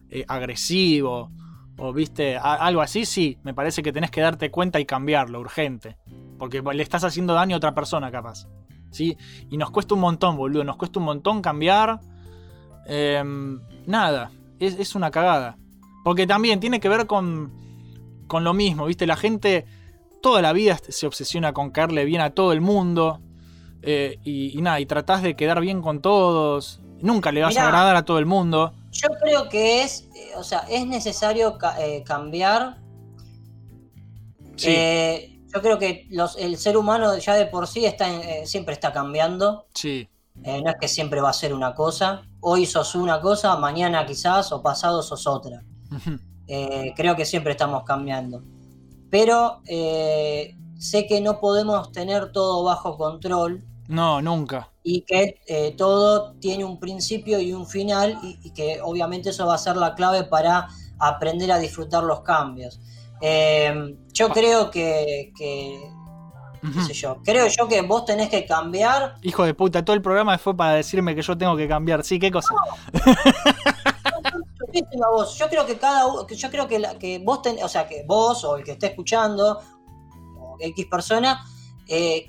eh, 0.10 0.24
agresivo. 0.28 1.32
O 1.76 1.92
viste, 1.92 2.38
algo 2.38 2.82
así, 2.82 3.04
sí, 3.04 3.40
me 3.42 3.56
parece 3.56 3.82
que 3.82 3.92
tenés 3.92 4.12
que 4.12 4.22
darte 4.22 4.52
cuenta 4.52 4.80
y 4.80 4.86
cambiarlo, 4.86 5.40
urgente. 5.40 5.98
Porque 6.38 6.62
le 6.62 6.84
estás 6.84 7.04
haciendo 7.04 7.34
daño 7.34 7.56
a 7.56 7.58
otra 7.58 7.74
persona, 7.76 8.12
capaz. 8.12 8.48
¿Sí? 8.92 9.18
Y 9.50 9.58
nos 9.58 9.72
cuesta 9.72 9.94
un 9.96 10.02
montón, 10.02 10.38
boludo. 10.38 10.64
Nos 10.64 10.78
cuesta 10.78 11.00
un 11.00 11.06
montón 11.06 11.42
cambiar. 11.42 12.00
Em, 12.86 13.60
nada, 13.86 14.32
es, 14.60 14.78
es 14.80 14.96
una 14.96 15.10
cagada. 15.12 15.58
Porque 16.04 16.28
también 16.28 16.60
tiene 16.60 16.80
que 16.80 16.90
ver 16.90 17.08
con, 17.08 17.52
con 18.28 18.44
lo 18.44 18.54
mismo, 18.54 18.86
¿viste? 18.86 19.08
La 19.08 19.16
gente 19.16 19.66
toda 20.22 20.42
la 20.42 20.54
vida 20.54 20.78
se 20.88 21.06
obsesiona 21.08 21.54
con 21.54 21.72
caerle 21.72 22.06
bien 22.06 22.22
a 22.22 22.32
todo 22.32 22.52
el 22.54 22.62
mundo. 22.62 23.20
eh, 23.82 24.20
y, 24.24 24.58
y 24.58 24.62
nada, 24.62 24.80
y 24.80 24.86
tratás 24.86 25.22
de 25.24 25.36
quedar 25.36 25.60
bien 25.62 25.82
con 25.82 26.02
todos. 26.02 26.82
Nunca 27.02 27.32
le 27.34 27.42
vas 27.42 27.54
Mirá. 27.54 27.64
a 27.64 27.68
agradar 27.68 27.96
a 27.98 28.06
todo 28.06 28.20
el 28.20 28.26
mundo. 28.26 28.74
Yo 28.92 29.10
creo 29.22 29.50
que 29.50 29.84
es, 29.84 30.08
eh, 30.16 30.32
o 30.38 30.44
sea, 30.44 30.60
es 30.70 30.86
necesario 30.88 31.58
ca- 31.58 31.76
eh, 31.86 32.04
cambiar. 32.06 32.78
Sí. 34.56 34.68
Eh, 34.70 35.33
yo 35.54 35.62
creo 35.62 35.78
que 35.80 36.08
los, 36.12 36.36
el 36.38 36.58
ser 36.58 36.78
humano 36.78 37.18
ya 37.18 37.36
de 37.36 37.46
por 37.46 37.68
sí 37.68 37.86
está 37.86 38.08
en- 38.10 38.22
eh, 38.22 38.48
siempre 38.48 38.74
está 38.74 38.92
cambiando. 38.92 39.68
Sí. 39.74 40.08
Eh, 40.44 40.62
no 40.64 40.70
es 40.72 40.76
que 40.82 40.88
siempre 40.88 41.22
va 41.22 41.30
a 41.30 41.34
ser 41.34 41.54
una 41.54 41.76
cosa. 41.76 42.24
Hoy 42.42 42.66
sos 42.66 42.96
una 42.96 43.22
cosa, 43.22 43.56
mañana 43.58 44.06
quizás, 44.06 44.52
o 44.52 44.62
pasado 44.62 45.02
sos 45.04 45.28
otra. 45.28 45.64
Eh, 46.48 46.94
creo 46.96 47.16
que 47.16 47.26
siempre 47.26 47.52
estamos 47.52 47.84
cambiando. 47.84 48.44
Pero 49.10 49.62
eh, 49.68 50.58
sé 50.78 51.06
que 51.06 51.22
no 51.22 51.40
podemos 51.40 51.92
tener 51.92 52.32
todo 52.32 52.64
bajo 52.64 52.98
control 52.98 53.64
No, 53.88 54.22
nunca. 54.22 54.70
y 54.84 55.02
que 55.02 55.40
todo 55.78 56.34
tiene 56.40 56.66
un 56.66 56.80
principio 56.80 57.40
y 57.40 57.54
un 57.54 57.68
final 57.68 58.18
y, 58.24 58.40
y 58.44 58.52
que 58.52 58.82
obviamente 58.82 59.30
eso 59.30 59.46
va 59.46 59.54
a 59.56 59.58
ser 59.60 59.78
la 59.78 59.94
clave 59.94 60.24
para 60.24 60.68
aprender 61.00 61.52
a 61.52 61.60
disfrutar 61.60 62.04
los 62.04 62.22
cambios. 62.22 62.80
Eh, 63.26 63.74
yo 64.12 64.28
creo 64.30 64.70
que, 64.70 65.32
que- 65.38 65.80
qué 66.62 66.82
sé 66.88 66.94
yo, 66.94 67.18
creo 67.24 67.48
yo 67.48 67.68
que 67.70 67.82
vos 67.82 68.04
tenés 68.06 68.30
que 68.30 68.46
cambiar. 68.46 69.16
Hijo 69.22 69.44
de 69.46 69.54
puta, 69.54 69.84
todo 69.86 69.96
el 69.96 70.02
programa 70.02 70.38
fue 70.38 70.56
para 70.56 70.74
decirme 70.74 71.16
que 71.16 71.22
yo 71.22 71.38
tengo 71.38 71.56
que 71.56 71.68
cambiar. 71.68 72.04
Sí, 72.04 72.20
qué 72.20 72.30
cosa. 72.32 72.54
Yo 75.38 75.50
creo 75.50 75.66
que 75.66 75.78
cada 75.78 76.08
uno, 76.08 76.28
yo 76.28 76.50
creo 76.50 76.68
que, 76.68 76.80
la- 76.80 76.98
que 76.98 77.20
vos 77.20 77.42
ten- 77.44 77.60
o 77.64 77.68
sea 77.70 77.88
que 77.88 78.04
vos 78.08 78.44
o 78.44 78.56
el 78.58 78.64
que 78.64 78.72
esté 78.72 78.88
escuchando 78.88 79.60
o 80.40 80.58
X 80.60 80.86
persona 80.90 81.44
eh, 81.88 82.28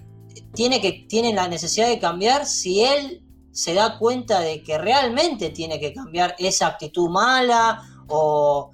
tiene 0.52 0.80
que 0.80 1.06
tiene 1.08 1.32
la 1.32 1.48
necesidad 1.48 1.88
de 1.88 1.98
cambiar 1.98 2.44
si 2.44 2.82
él 2.82 3.22
se 3.52 3.72
da 3.72 3.98
cuenta 3.98 4.40
de 4.40 4.62
que 4.62 4.76
realmente 4.78 5.50
tiene 5.50 5.78
que 5.80 5.94
cambiar 5.94 6.34
esa 6.38 6.66
actitud 6.66 7.08
mala 7.08 7.80
o, 8.08 8.72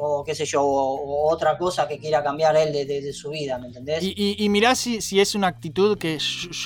o 0.00 0.24
qué 0.24 0.34
sé 0.34 0.44
yo, 0.44 0.62
o, 0.62 0.96
o 0.96 1.32
otra 1.32 1.58
cosa 1.58 1.86
que 1.88 1.98
quiera 1.98 2.22
cambiar 2.22 2.56
él 2.56 2.72
de, 2.72 2.84
de- 2.86 3.00
de 3.02 3.12
su 3.12 3.30
vida, 3.30 3.58
¿me 3.58 3.66
entendés? 3.68 4.02
Y, 4.02 4.14
y, 4.16 4.36
y 4.44 4.48
mirá 4.48 4.74
si, 4.74 5.00
si 5.00 5.20
es 5.20 5.34
una 5.34 5.48
actitud 5.48 5.98
que, 5.98 6.18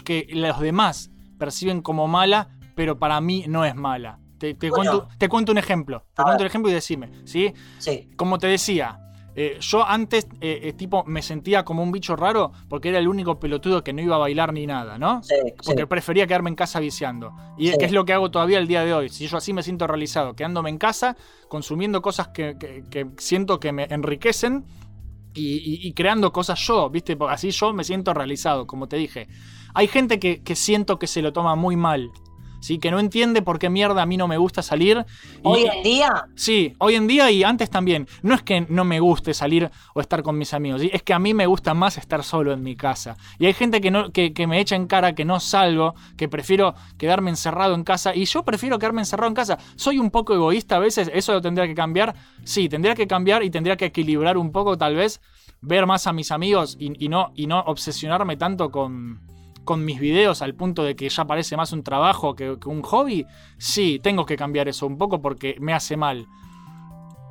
que 0.04 0.26
los 0.32 0.60
demás 0.60 1.10
perciben 1.38 1.82
como 1.82 2.06
mala, 2.08 2.48
pero 2.74 2.98
para 2.98 3.20
mí 3.20 3.44
no 3.48 3.64
es 3.64 3.74
mala. 3.74 4.18
Te, 4.38 4.54
te 4.54 4.70
Bueno. 4.70 4.90
cuento, 4.90 5.08
te 5.18 5.28
cuento 5.28 5.52
un 5.52 5.58
ejemplo. 5.58 6.04
Te 6.14 6.22
cuento 6.22 6.38
ver. 6.38 6.40
un 6.42 6.46
ejemplo 6.46 6.70
y 6.70 6.74
decime. 6.74 7.10
¿sí? 7.24 7.52
Sí, 7.78 8.10
Como 8.16 8.38
te 8.38 8.48
decía, 8.48 8.98
eh, 9.34 9.56
yo 9.60 9.86
antes 9.86 10.26
eh, 10.40 10.60
eh, 10.64 10.72
tipo 10.74 11.04
me 11.06 11.22
sentía 11.22 11.64
como 11.64 11.82
un 11.82 11.90
bicho 11.92 12.16
raro 12.16 12.52
porque 12.68 12.90
era 12.90 12.98
el 12.98 13.08
único 13.08 13.38
pelotudo 13.40 13.82
que 13.82 13.92
no 13.92 14.02
iba 14.02 14.16
a 14.16 14.18
bailar 14.18 14.52
ni 14.52 14.66
nada, 14.66 14.98
¿no? 14.98 15.22
sí, 15.22 15.34
Porque 15.64 15.82
sí. 15.82 15.86
prefería 15.86 16.26
quedarme 16.26 16.50
en 16.50 16.56
casa 16.56 16.80
viciando. 16.80 17.32
Y 17.56 17.68
Sí. 17.68 17.78
que 17.78 17.86
es 17.86 17.92
lo 17.92 18.04
que 18.04 18.12
hago 18.12 18.30
todavía 18.30 18.58
el 18.58 18.66
día 18.66 18.84
de 18.84 18.92
hoy. 18.92 19.08
Si 19.08 19.26
yo 19.26 19.36
así 19.38 19.52
me 19.52 19.62
siento 19.62 19.86
realizado, 19.86 20.34
quedándome 20.34 20.70
en 20.70 20.78
casa, 20.78 21.16
consumiendo 21.48 22.02
cosas 22.02 22.28
que, 22.28 22.56
que- 22.58 22.84
que 22.90 23.06
siento 23.18 23.58
que 23.60 23.72
me 23.72 23.84
enriquecen 23.84 24.64
y, 25.34 25.56
y- 25.56 25.86
y 25.88 25.92
creando 25.94 26.30
cosas 26.32 26.60
yo, 26.66 26.90
¿viste? 26.90 27.16
Así 27.28 27.50
yo 27.52 27.72
me 27.72 27.84
siento 27.84 28.12
realizado, 28.12 28.66
como 28.66 28.86
te 28.88 28.96
dije. 28.96 29.28
Hay 29.74 29.86
gente 29.88 30.18
que, 30.20 30.42
que 30.42 30.54
siento 30.54 30.98
que 30.98 31.06
se 31.06 31.22
lo 31.22 31.32
toma 31.32 31.54
muy 31.56 31.74
mal. 31.76 32.10
¿Sí? 32.62 32.78
Que 32.78 32.90
no 32.92 33.00
entiende 33.00 33.42
por 33.42 33.58
qué 33.58 33.68
mierda 33.68 34.00
a 34.02 34.06
mí 34.06 34.16
no 34.16 34.28
me 34.28 34.38
gusta 34.38 34.62
salir. 34.62 35.04
y- 35.36 35.40
Hoy 35.42 35.64
en 35.66 35.82
día, 35.82 36.26
Sí, 36.36 36.74
hoy 36.78 36.94
en 36.94 37.06
día 37.08 37.30
y 37.30 37.42
antes 37.42 37.68
también. 37.68 38.06
No 38.22 38.34
es 38.34 38.42
que 38.42 38.62
no 38.68 38.84
me 38.84 39.00
guste 39.00 39.34
salir 39.34 39.68
o 39.94 40.00
estar 40.00 40.22
con 40.22 40.38
mis 40.38 40.54
amigos, 40.54 40.80
¿sí? 40.80 40.88
es 40.92 41.02
que 41.02 41.12
a 41.12 41.18
mí 41.18 41.34
me 41.34 41.46
gusta 41.46 41.74
más 41.74 41.98
estar 41.98 42.22
solo 42.22 42.52
en 42.52 42.62
mi 42.62 42.76
casa. 42.76 43.16
Y 43.38 43.46
hay 43.46 43.52
gente 43.52 43.80
que, 43.80 43.90
no, 43.90 44.12
que, 44.12 44.32
que 44.32 44.46
me 44.46 44.60
echa 44.60 44.76
en 44.76 44.86
cara 44.86 45.14
que 45.14 45.24
no 45.24 45.40
salgo, 45.40 45.94
que 46.16 46.28
prefiero 46.28 46.74
quedarme 46.98 47.30
encerrado 47.30 47.74
en 47.74 47.82
casa. 47.84 48.14
Y 48.14 48.24
yo 48.26 48.44
prefiero 48.44 48.78
quedarme 48.78 49.02
encerrado 49.02 49.28
en 49.28 49.34
casa. 49.34 49.58
Soy 49.76 49.98
un 49.98 50.10
poco 50.10 50.32
egoísta 50.34 50.76
a 50.76 50.78
veces, 50.78 51.10
eso 51.12 51.32
lo 51.32 51.40
tendría 51.42 51.66
que 51.66 51.74
cambiar. 51.74 52.14
Sí, 52.44 52.68
tendría 52.68 52.94
que 52.94 53.06
cambiar 53.08 53.42
y 53.42 53.50
tendría 53.50 53.76
que 53.76 53.86
equilibrar 53.86 54.36
un 54.38 54.52
poco 54.52 54.78
tal 54.78 54.94
vez, 54.94 55.20
ver 55.60 55.86
más 55.86 56.06
a 56.06 56.12
mis 56.12 56.30
amigos 56.30 56.76
y, 56.78 57.04
y 57.04 57.08
no, 57.08 57.32
y 57.34 57.46
no 57.48 57.58
obsesionarme 57.60 58.36
tanto 58.36 58.70
con, 58.70 59.20
con 59.64 59.84
mis 59.84 60.00
videos 60.00 60.42
al 60.42 60.54
punto 60.54 60.82
de 60.82 60.96
que 60.96 61.08
ya 61.08 61.24
parece 61.24 61.56
más 61.56 61.72
un 61.72 61.82
trabajo 61.82 62.34
que, 62.34 62.56
un 62.66 62.82
hobby, 62.82 63.26
sí, 63.58 64.00
tengo 64.02 64.26
que 64.26 64.36
cambiar 64.36 64.68
eso 64.68 64.86
un 64.86 64.98
poco 64.98 65.20
porque 65.20 65.56
me 65.60 65.72
hace 65.72 65.96
mal. 65.96 66.26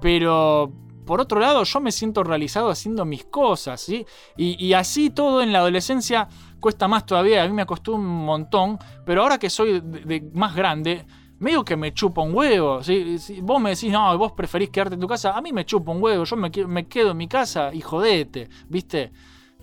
Pero 0.02 0.72
por 1.06 1.20
otro 1.20 1.40
lado, 1.40 1.64
yo 1.64 1.80
me 1.80 1.92
siento 1.92 2.24
realizado 2.24 2.70
haciendo 2.70 3.06
mis 3.06 3.26
cosas, 3.26 3.82
¿sí? 3.82 4.06
Y, 4.38 4.74
así 4.74 5.10
todo 5.10 5.42
en 5.42 5.52
la 5.52 5.60
adolescencia 5.60 6.28
cuesta 6.60 6.88
más 6.88 7.06
todavía, 7.06 7.44
a 7.44 7.48
mí 7.48 7.54
me 7.54 7.66
costó 7.66 7.96
un 7.96 8.06
montón, 8.06 8.78
pero 9.06 9.24
ahora 9.24 9.38
que 9.38 9.50
soy 9.50 9.82
más 10.34 10.56
grande, 10.56 11.06
medio 11.40 11.66
que 11.66 11.76
me 11.76 11.92
chupa 11.94 12.22
un 12.22 12.36
huevo. 12.36 12.84
¿sí? 12.84 13.18
Si 13.18 13.42
vos 13.42 13.60
me 13.60 13.72
decís, 13.72 13.92
no, 13.92 14.16
vos 14.18 14.32
preferís 14.34 14.70
quedarte 14.70 14.94
en 14.94 15.02
tu 15.02 15.08
casa, 15.08 15.36
a 15.36 15.42
mí 15.42 15.52
me 15.52 15.66
chupa 15.66 15.92
un 15.92 16.02
huevo, 16.02 16.24
yo 16.24 16.36
me, 16.36 16.52
me 16.68 16.88
quedo 16.88 17.12
en 17.12 17.18
mi 17.18 17.28
casa 17.28 17.74
y 17.74 17.82
jodete, 17.82 18.48
¿viste? 18.70 19.12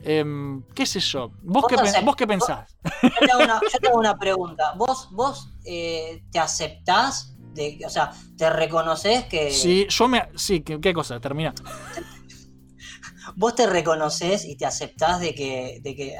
Em, 0.04 0.62
¿Qué 0.74 0.86
sé 0.86 1.00
yo? 1.00 1.30
¿Vos, 1.42 1.62
Vos 1.62 1.66
qué, 1.68 1.76
vos 2.04 2.16
pensás? 2.16 2.76
yo 3.02 3.24
te 3.24 3.32
hago 3.32 3.42
una, 3.44 3.62
yo 3.82 3.90
una 3.94 4.16
pregunta. 4.16 4.72
¿Vos, 4.76 5.08
vos 5.12 5.48
eh, 5.64 6.22
te 6.30 6.38
aceptás? 6.38 7.34
De, 7.54 7.78
o 7.84 7.90
sea, 7.90 8.12
¿te 8.36 8.48
reconoces 8.50 9.24
que... 9.24 9.50
Sí, 9.50 9.86
yo 9.88 10.06
me... 10.08 10.28
Sí, 10.36 10.60
¿qué, 10.60 10.80
qué 10.80 10.94
cosa? 10.94 11.18
Termina. 11.18 11.52
¿Vos 13.36 13.54
te 13.54 13.66
reconoces 13.66 14.44
y 14.44 14.56
te 14.56 14.66
aceptás 14.66 15.20
de 15.20 15.34
que, 15.34 15.80
de 15.82 15.94
que 15.96 16.18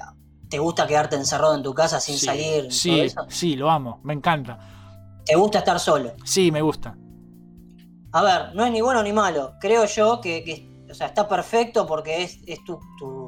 te 0.48 0.59
gusta 0.59 0.86
quedarte 0.86 1.16
encerrado 1.16 1.55
en 1.55 1.62
tu 1.62 1.74
casa 1.74 2.00
sin 2.00 2.16
Sí, 2.18 2.26
salir? 2.26 2.72
Sí, 2.72 2.90
todo 2.90 3.02
eso? 3.02 3.26
sí, 3.28 3.56
lo 3.56 3.70
amo, 3.70 4.00
me 4.05 4.14
encanta. 4.14 4.59
¿Te 5.24 5.36
gusta 5.36 5.59
estar 5.59 5.78
solo? 5.78 6.14
Sí, 6.24 6.50
me 6.50 6.62
gusta. 6.62 6.96
A 8.12 8.22
ver, 8.22 8.55
no 8.55 8.64
es 8.64 8.72
ni 8.72 8.80
bueno 8.80 9.02
ni 9.02 9.12
malo. 9.12 9.55
Creo 9.60 9.84
yo 9.84 10.20
que, 10.20 10.42
que, 10.42 10.66
o 10.90 10.94
sea, 10.94 11.09
está 11.09 11.28
perfecto 11.28 11.86
porque 11.86 12.22
es, 12.22 12.38
es 12.46 12.64
tu, 12.64 12.78
tu- 12.98 13.27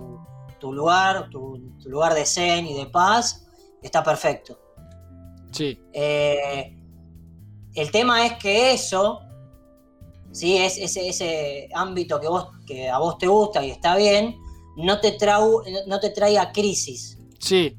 tu 0.60 0.72
lugar, 0.72 1.28
tu, 1.30 1.58
tu 1.82 1.88
lugar 1.90 2.14
de 2.14 2.24
zen 2.24 2.66
y 2.66 2.74
de 2.74 2.86
paz. 2.86 3.46
Está 3.82 4.02
perfecto. 4.04 4.58
Sí. 5.50 5.76
Eh, 5.92 6.76
el 7.74 7.90
tema 7.90 8.24
es 8.26 8.34
que 8.34 8.72
eso, 8.72 9.20
¿sí? 10.30 10.56
es 10.56 10.78
ese, 10.78 11.08
ese 11.08 11.68
ámbito 11.74 12.20
que, 12.20 12.28
vos, 12.28 12.48
que 12.66 12.88
a 12.88 12.98
vos 12.98 13.18
te 13.18 13.26
gusta 13.26 13.64
y 13.64 13.70
está 13.70 13.96
bien, 13.96 14.36
no 14.76 15.00
te, 15.00 15.12
trau, 15.12 15.62
no 15.88 15.98
te 15.98 16.10
traiga 16.10 16.52
crisis. 16.52 17.18
Sí. 17.40 17.76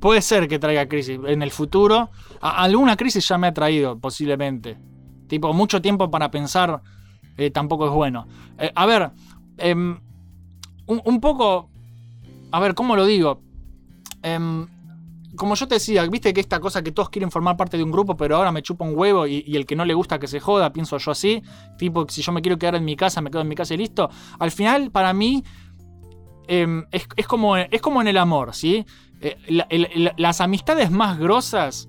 Puede 0.00 0.20
ser 0.20 0.46
que 0.48 0.58
traiga 0.58 0.86
crisis 0.88 1.18
en 1.26 1.40
el 1.42 1.50
futuro. 1.50 2.10
A- 2.40 2.62
alguna 2.62 2.96
crisis 2.96 3.26
ya 3.26 3.38
me 3.38 3.46
ha 3.46 3.54
traído, 3.54 3.98
posiblemente. 3.98 4.76
Tipo, 5.26 5.52
mucho 5.54 5.80
tiempo 5.80 6.10
para 6.10 6.30
pensar 6.30 6.82
eh, 7.38 7.50
tampoco 7.50 7.86
es 7.86 7.92
bueno. 7.92 8.26
Eh, 8.58 8.70
a 8.74 8.84
ver, 8.86 9.10
em, 9.56 9.98
un, 10.88 11.20
poco. 11.20 11.68
A 12.50 12.60
ver, 12.60 12.74
¿cómo 12.74 12.96
lo 12.96 13.06
digo? 13.06 13.40
Em, 14.22 14.66
como 15.36 15.54
yo 15.54 15.68
te 15.68 15.76
decía, 15.76 16.04
viste 16.06 16.34
que 16.34 16.40
esta 16.40 16.60
cosa 16.60 16.82
que 16.82 16.92
todos 16.92 17.10
quieren 17.10 17.30
formar 17.30 17.56
parte 17.56 17.76
de 17.76 17.84
un 17.84 17.90
grupo, 17.90 18.16
pero 18.16 18.36
ahora 18.36 18.52
me 18.52 18.62
chupa 18.62 18.84
un 18.84 18.96
huevo 18.96 19.26
y, 19.26 19.44
el 19.54 19.66
que 19.66 19.76
no 19.76 19.84
le 19.84 19.94
gusta 19.94 20.18
que 20.18 20.26
se 20.26 20.40
joda, 20.40 20.72
pienso 20.72 20.98
yo 20.98 21.10
así. 21.10 21.42
Tipo, 21.78 22.06
si 22.08 22.22
yo 22.22 22.32
me 22.32 22.42
quiero 22.42 22.58
quedar 22.58 22.74
en 22.74 22.84
mi 22.84 22.96
casa, 22.96 23.20
me 23.20 23.30
quedo 23.30 23.42
en 23.42 23.48
mi 23.48 23.54
casa 23.54 23.74
y 23.74 23.78
listo. 23.78 24.10
Al 24.38 24.50
final, 24.50 24.90
para 24.90 25.12
mí, 25.12 25.44
em, 26.48 26.84
es, 26.90 27.26
como, 27.26 27.56
es 27.56 27.80
como 27.80 28.00
en 28.00 28.08
el 28.08 28.18
amor, 28.18 28.54
¿sí? 28.54 28.84
Eh, 29.20 29.36
las 30.16 30.40
amistades 30.40 30.90
más 30.90 31.18
grosas, 31.18 31.88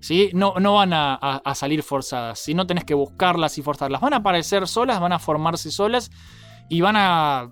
¿sí? 0.00 0.30
No, 0.34 0.54
no 0.60 0.74
van 0.74 0.92
a, 0.92 1.42
salir 1.54 1.82
forzadas, 1.82 2.38
¿sí? 2.38 2.54
No 2.54 2.66
tenés 2.66 2.84
que 2.84 2.94
buscarlas 2.94 3.58
y 3.58 3.62
forzarlas. 3.62 4.00
Van 4.00 4.14
a 4.14 4.18
aparecer 4.18 4.66
solas, 4.68 5.00
van 5.00 5.12
a 5.12 5.18
formarse 5.18 5.70
solas 5.70 6.10
y 6.68 6.80
van 6.80 6.96
a, 6.96 7.50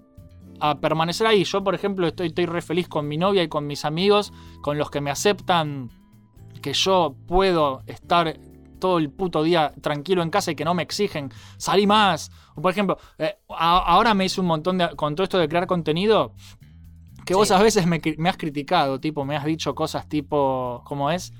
a 0.61 0.81
permanecer 0.81 1.27
ahí. 1.27 1.45
Yo, 1.45 1.63
por 1.65 1.75
ejemplo, 1.75 2.07
estoy, 2.07 2.29
estoy 2.29 2.47
re 2.47 2.63
feliz 2.63 2.89
con 2.89 3.07
mi 3.09 3.17
novia 3.19 3.43
y 3.43 3.49
con 3.49 3.67
mis 3.67 3.85
amigos, 3.85 4.33
con 4.63 4.79
los 4.79 4.91
que 4.91 5.01
me 5.01 5.11
aceptan 5.11 5.91
que 6.63 6.73
yo 6.73 7.15
puedo 7.27 7.83
estar 7.87 8.39
todo 8.79 8.99
el 8.99 9.11
puto 9.11 9.43
día 9.43 9.73
tranquilo 9.81 10.23
en 10.23 10.31
casa 10.31 10.51
y 10.51 10.55
que 10.57 10.65
no 10.65 10.75
me 10.75 10.83
exigen 10.83 11.31
salí 11.59 11.87
más. 11.87 12.31
O 12.55 12.61
por 12.63 12.71
ejemplo, 12.73 12.99
eh, 13.19 13.37
a- 13.51 13.79
ahora 13.79 14.15
me 14.15 14.25
hice 14.27 14.41
un 14.41 14.47
montón 14.47 14.79
de. 14.79 14.95
Con 14.97 15.15
todo 15.15 15.25
esto 15.25 15.39
de 15.39 15.49
crear 15.49 15.67
contenido, 15.67 16.35
Que 17.25 17.35
vos 17.35 17.51
a 17.51 17.63
veces 17.63 17.87
me, 17.87 18.01
me 18.19 18.29
has 18.29 18.37
criticado, 18.37 19.01
tipo, 19.01 19.25
me 19.25 19.35
has 19.37 19.45
dicho 19.47 19.75
cosas 19.75 20.09
tipo, 20.09 20.83
¿cómo 20.85 21.11
es? 21.11 21.33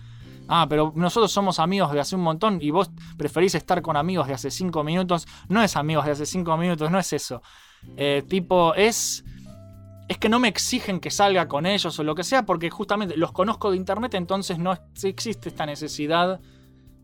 Ah, 0.49 0.67
pero 0.69 0.93
nosotros 0.97 1.31
somos 1.33 1.59
amigos 1.59 1.93
de 1.93 2.01
hace 2.01 2.17
un 2.17 2.23
montón 2.23 2.59
y 2.63 2.71
vos 2.71 2.91
preferís 3.19 3.55
estar 3.55 3.83
con 3.83 3.97
amigos 3.97 4.27
de 4.27 4.35
hace 4.35 4.51
cinco 4.51 4.83
minutos. 4.83 5.27
No 5.49 5.63
es 5.63 5.77
amigos 5.77 6.07
de 6.07 6.13
hace 6.13 6.25
cinco 6.27 6.57
minutos, 6.57 6.91
no 6.91 6.99
es 6.99 7.13
eso. 7.13 7.43
Eh, 7.97 8.23
tipo, 8.29 8.75
es. 8.75 9.25
Es 10.07 10.19
que 10.19 10.29
no 10.29 10.39
me 10.39 10.49
exigen 10.49 11.01
que 11.01 11.11
salga 11.11 11.49
con 11.49 11.65
ellos 11.65 11.99
o 11.99 12.03
lo 12.03 12.15
que 12.15 12.25
sea, 12.25 12.45
porque 12.45 12.69
justamente 12.69 13.17
los 13.17 13.33
conozco 13.33 13.71
de 13.71 13.79
internet, 13.79 14.13
entonces 14.15 14.59
no 14.59 14.77
existe 15.03 15.49
esta 15.49 15.65
necesidad 15.65 16.41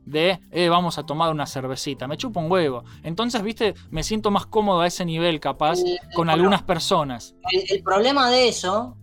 de 0.05 0.39
eh, 0.51 0.69
vamos 0.69 0.99
a 0.99 1.05
tomar 1.07 1.31
una 1.31 1.47
cervecita. 1.47 2.07
Me 2.07 2.19
chupa 2.19 2.41
un 2.41 2.51
huevo. 2.53 2.85
Entonces, 3.03 3.43
viste, 3.43 3.75
me 3.91 4.03
siento 4.03 4.31
más 4.31 4.45
cómodo 4.45 4.81
a 4.81 4.87
ese 4.87 5.07
nivel, 5.07 5.41
capaz, 5.41 5.79
El- 5.79 5.99
con 6.15 6.29
algunas 6.29 6.63
personas. 6.63 7.35
El, 7.53 7.65
el 7.71 7.83
problema 7.83 8.29
de 8.31 8.49
eso 8.49 8.99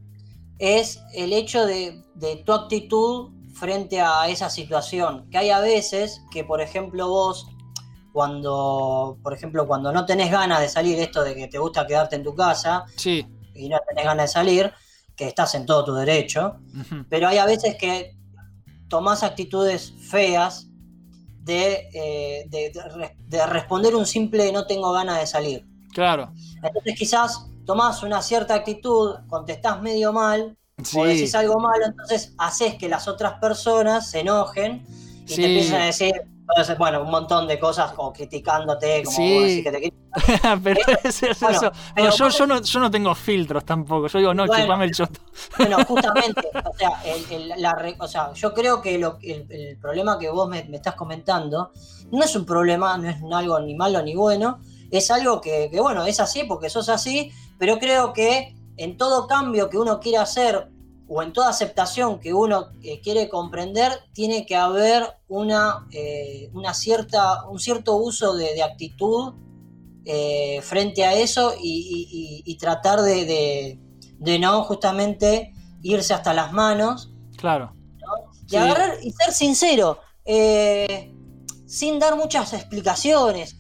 es 0.60 1.02
el 1.16 1.34
hecho 1.34 1.66
de, 1.66 2.04
de 2.14 2.36
tu 2.45 2.54
actitud 2.54 3.32
frente 3.56 3.99
a 3.99 4.28
esa 4.30 4.52
situación. 4.52 5.28
Que 5.32 5.40
hay 5.40 5.49
a 5.49 5.60
veces 5.60 6.22
que, 6.32 6.44
por 6.44 6.62
ejemplo, 6.62 7.08
vos, 7.10 7.48
cuando, 8.18 9.19
por 9.22 9.31
ejemplo, 9.31 9.68
cuando 9.68 9.91
no 9.91 10.03
tenés 10.03 10.31
ganas 10.31 10.60
de 10.60 10.69
salir, 10.69 10.98
esto 10.99 11.23
de 11.23 11.35
que 11.35 11.48
te 11.48 11.60
gusta 11.60 11.85
quedarte 11.85 12.15
en 12.15 12.23
tu 12.23 12.34
casa 12.34 12.84
Sí. 12.95 13.23
y 13.53 13.69
no 13.69 13.77
tenés 13.88 14.06
ganas 14.06 14.23
de 14.23 14.34
salir, 14.34 14.73
que 15.15 15.27
estás 15.27 15.53
en 15.53 15.68
todo 15.68 15.85
tu 15.85 15.94
derecho, 15.94 16.56
pero 17.10 17.27
hay 17.27 17.38
a 17.38 17.45
veces 17.45 17.76
que 17.80 18.15
tomás 18.89 19.22
actitudes 19.22 19.94
feas 20.10 20.68
de, 21.44 21.89
eh, 21.94 22.45
de- 22.49 22.72
de 22.73 22.84
re- 22.89 23.15
de 23.19 23.45
responder 23.45 23.94
un 23.95 24.07
simple 24.07 24.52
no 24.52 24.65
tengo 24.65 24.91
ganas 24.94 25.19
de 25.19 25.27
salir. 25.27 25.68
Claro. 25.94 26.31
Entonces 26.64 26.95
quizás 26.98 27.45
tomás 27.68 28.02
una 28.02 28.23
cierta 28.23 28.56
actitud, 28.56 29.14
contestás 29.27 29.80
medio 29.80 30.11
mal, 30.11 30.57
Sí. 30.84 30.98
o 30.99 31.06
decís 31.06 31.35
algo 31.35 31.60
malo, 31.60 31.85
entonces 31.85 32.34
haces 32.39 32.73
que 32.80 32.89
las 32.89 33.07
otras 33.07 33.34
personas 33.39 34.10
se 34.10 34.22
enojen 34.22 34.84
y 35.27 35.27
Sí. 35.30 35.35
te 35.35 35.45
empiezan 35.45 35.81
a 35.81 35.85
decir, 35.85 36.14
bueno, 36.78 37.02
un 37.02 37.11
montón 37.11 37.48
de 37.48 37.60
cosas 37.60 37.91
como 37.94 38.14
criticándote, 38.14 39.03
como 39.03 39.15
Sí. 39.18 39.64
que 39.64 39.72
te 39.72 39.94
pero 40.64 40.80
es, 41.03 41.22
es 41.24 41.40
Bueno, 41.40 41.57
eso. 41.57 41.72
pero 41.94 42.07
No, 42.10 42.30
yo, 42.30 42.48
no, 42.48 42.61
yo 42.61 42.80
no 42.80 42.90
tengo 42.91 43.14
filtros 43.14 43.65
tampoco. 43.65 44.07
Yo 44.07 44.19
digo, 44.19 44.34
no, 44.34 44.45
Bueno. 44.48 44.64
chupame 44.64 44.86
el 44.86 44.91
choto. 44.94 45.19
Bueno, 45.57 45.78
justamente, 45.88 46.41
o 46.65 46.74
sea, 46.78 46.90
el- 47.06 47.52
el- 47.52 47.61
la 47.61 47.74
re- 47.74 47.95
o 47.99 48.07
sea, 48.07 48.34
yo 48.34 48.53
creo 48.53 48.82
que 48.82 48.98
lo, 48.98 49.18
el, 49.22 49.45
el 49.52 49.78
problema 49.78 50.18
que 50.18 50.30
vos 50.30 50.48
me, 50.49 50.64
me 50.65 50.78
estás 50.78 50.95
comentando 50.95 51.72
no 52.11 52.24
es 52.24 52.36
un 52.36 52.45
problema, 52.45 52.98
no 52.98 53.10
es 53.10 53.18
algo 53.32 53.60
ni 53.60 53.76
malo 53.76 54.02
ni 54.02 54.15
bueno, 54.15 54.60
es 54.90 55.11
algo 55.11 55.41
que, 55.41 55.69
que, 55.69 55.80
bueno, 55.82 56.06
es 56.06 56.19
así 56.19 56.44
porque 56.45 56.69
sos 56.69 56.88
así, 56.90 57.32
pero 57.60 57.78
creo 57.78 58.14
que 58.14 58.56
en 58.78 58.95
todo 58.98 59.28
cambio 59.28 59.69
que 59.69 59.78
uno 59.78 59.99
quiera 59.99 60.22
hacer 60.22 60.69
o 61.10 61.22
en 61.24 61.32
toda 61.34 61.50
aceptación 61.50 62.20
que 62.20 62.34
uno 62.34 62.68
eh, 62.84 63.00
quiere 63.02 63.30
comprender, 63.30 63.92
tiene 64.14 64.46
que 64.46 64.56
haber 64.56 65.04
una, 65.30 65.88
eh, 65.92 66.50
una 66.54 66.74
cierta, 66.74 67.46
un 67.48 67.60
cierto 67.60 67.96
uso 67.96 68.36
de, 68.36 68.54
de 68.54 68.64
actitud 68.64 69.34
eh, 70.06 70.62
frente 70.64 71.06
a 71.06 71.14
eso 71.14 71.54
y, 71.62 71.70
y- 71.70 72.44
y- 72.46 72.52
y 72.52 72.58
tratar 72.58 73.02
de, 73.02 73.26
de- 73.26 73.80
de 74.20 74.40
no 74.40 74.64
justamente 74.64 75.54
irse 75.84 76.14
hasta 76.14 76.34
las 76.34 76.52
manos 76.54 77.12
Claro. 77.38 77.74
y 78.46 78.50
Sí. 78.50 78.56
agarrar 78.58 78.98
y 79.04 79.12
ser 79.12 79.32
sincero, 79.34 80.00
sin 81.66 82.00
dar 82.00 82.16
muchas 82.16 82.54
explicaciones. 82.54 83.56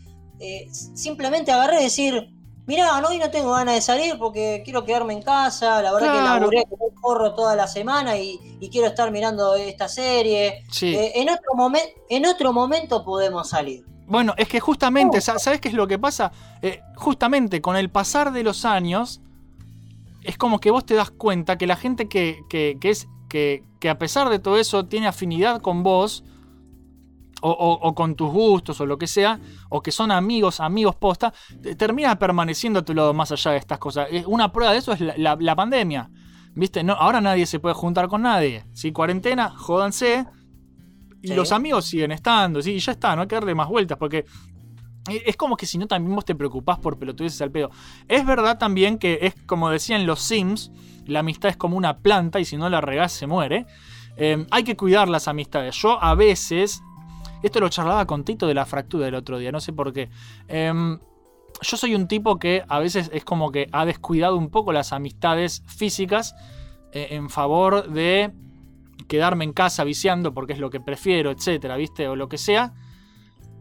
simplemente 0.95 1.51
agarrar 1.51 1.79
y 1.81 1.83
decir, 1.85 2.29
mirá, 2.67 3.01
no, 3.01 3.07
hoy 3.07 3.17
no 3.17 3.31
tengo 3.31 3.51
ganas 3.53 3.73
de 3.75 3.81
salir 3.81 4.17
porque 4.19 4.61
quiero 4.63 4.83
quedarme 4.85 5.13
en 5.13 5.21
casa, 5.23 5.81
la 5.81 5.91
verdad 5.93 6.13
que 6.13 6.21
laburé 6.21 6.65
como 6.69 6.85
un 6.85 6.95
porro 7.01 7.33
toda 7.33 7.55
la 7.55 7.65
semana 7.67 8.17
y, 8.17 8.37
y 8.59 8.69
quiero 8.69 8.87
estar 8.87 9.09
mirando 9.11 9.55
esta 9.55 9.87
serie. 9.87 10.63
Sí. 10.71 10.93
Eh, 10.95 11.13
en, 11.15 11.29
otro 11.29 11.53
momen- 11.55 11.89
en 12.09 12.25
otro 12.25 12.53
momento 12.53 13.03
podemos 13.03 13.49
salir. 13.49 13.83
Bueno, 14.05 14.33
es 14.37 14.47
que 14.47 14.59
justamente, 14.59 15.19
sa- 15.21 15.39
¿sabes 15.39 15.59
qué 15.59 15.67
es 15.69 15.73
lo 15.73 15.87
que 15.87 15.97
pasa? 15.99 16.31
Eh, 16.61 16.81
justamente 16.95 17.61
con 17.61 17.75
el 17.75 17.89
pasar 17.89 18.31
de 18.31 18.43
los 18.43 18.63
años, 18.65 19.19
es 20.23 20.37
como 20.37 20.59
que 20.59 20.71
vos 20.71 20.85
te 20.85 20.93
das 20.93 21.09
cuenta 21.11 21.57
que 21.57 21.67
la 21.67 21.75
gente 21.75 22.07
que, 22.07 22.41
que- 22.49 22.77
que 22.79 22.89
es. 22.89 23.07
Que, 23.29 23.65
que 23.81 23.89
a 23.89 23.97
pesar 23.99 24.29
de 24.29 24.39
todo 24.39 24.57
eso 24.57 24.85
tiene 24.85 25.05
afinidad 25.05 25.59
con 25.61 25.83
vos, 25.83 26.23
o, 27.41 27.49
o- 27.51 27.87
o 27.87 27.93
con 27.95 28.15
tus 28.15 28.31
gustos, 28.31 28.79
o 28.81 28.85
lo 28.85 28.97
que 28.97 29.07
sea, 29.07 29.39
o 29.69 29.81
que 29.81 29.91
son 29.91 30.11
amigos, 30.11 30.59
amigos 30.59 30.95
posta, 30.95 31.33
te- 31.61 31.75
termina 31.75 32.17
permaneciendo 32.17 32.79
a 32.79 32.85
tu 32.85 32.93
lado 32.93 33.13
más 33.13 33.31
allá 33.31 33.51
de 33.51 33.57
estas 33.57 33.77
cosas. 33.79 34.07
Una 34.25 34.51
prueba 34.51 34.71
de 34.71 34.79
eso 34.79 34.91
es 34.93 35.01
la, 35.01 35.13
la- 35.17 35.37
la 35.39 35.55
pandemia. 35.55 36.09
¿Viste? 36.55 36.83
No, 36.83 36.93
ahora 36.93 37.21
nadie 37.21 37.45
se 37.45 37.59
puede 37.59 37.75
juntar 37.75 38.07
con 38.07 38.23
nadie. 38.23 38.65
Si 38.73 38.91
cuarentena, 38.91 39.49
jódanse. 39.49 40.25
Y 41.21 41.27
Sí. 41.29 41.35
los 41.35 41.51
amigos 41.51 41.85
siguen 41.85 42.11
estando, 42.11 42.61
sí, 42.61 42.71
y 42.73 42.79
ya 42.79 42.91
está, 42.93 43.15
no 43.15 43.23
hay 43.23 43.27
que 43.27 43.35
darle 43.35 43.53
más 43.55 43.67
vueltas, 43.67 43.97
porque 43.97 44.25
es 45.09 45.35
como 45.37 45.55
que 45.55 45.65
si 45.65 45.77
no 45.77 45.87
también 45.87 46.13
vos 46.15 46.25
te 46.25 46.35
preocupás 46.35 46.79
por 46.79 46.97
pelotudeces 46.99 47.41
al 47.41 47.51
pedo. 47.51 47.69
Es 48.07 48.25
verdad 48.25 48.57
también 48.57 48.97
que 48.97 49.19
es 49.21 49.35
como 49.45 49.69
decían 49.69 50.05
los 50.05 50.19
Sims, 50.21 50.71
la 51.05 51.19
amistad 51.19 51.49
es 51.49 51.57
como 51.57 51.77
una 51.77 51.99
planta 51.99 52.39
y 52.39 52.45
si 52.45 52.57
no 52.57 52.69
la 52.69 52.81
regás 52.81 53.13
se 53.13 53.25
muere. 53.27 53.65
Eh, 54.17 54.45
hay 54.51 54.63
que 54.63 54.75
cuidar 54.75 55.07
las 55.09 55.27
amistades. 55.27 55.75
Yo 55.75 56.01
a 56.03 56.13
veces, 56.15 56.81
esto 57.43 57.59
lo 57.59 57.69
charlaba 57.69 58.05
con 58.05 58.23
Tito 58.23 58.47
de 58.47 58.53
la 58.53 58.65
fractura 58.65 59.05
del 59.05 59.15
otro 59.15 59.37
día, 59.37 59.51
no 59.51 59.59
sé 59.59 59.73
por 59.73 59.93
qué. 59.93 60.09
Em, 60.47 60.99
yo 61.61 61.77
soy 61.77 61.95
un 61.95 62.07
tipo 62.07 62.37
que 62.39 62.63
a 62.67 62.79
veces 62.79 63.09
es 63.13 63.23
como 63.23 63.51
que 63.51 63.67
ha 63.71 63.85
descuidado 63.85 64.37
un 64.37 64.49
poco 64.49 64.73
las 64.73 64.93
amistades 64.93 65.63
físicas 65.67 66.35
eh, 66.91 67.07
en 67.11 67.29
favor 67.29 67.89
de 67.89 68.31
quedarme 69.07 69.45
en 69.45 69.53
casa 69.53 69.83
viciando 69.83 70.33
porque 70.33 70.53
es 70.53 70.59
lo 70.59 70.69
que 70.69 70.79
prefiero, 70.79 71.31
etcétera, 71.31 71.77
¿viste? 71.77 72.07
O 72.07 72.15
lo 72.15 72.29
que 72.29 72.37
sea. 72.37 72.73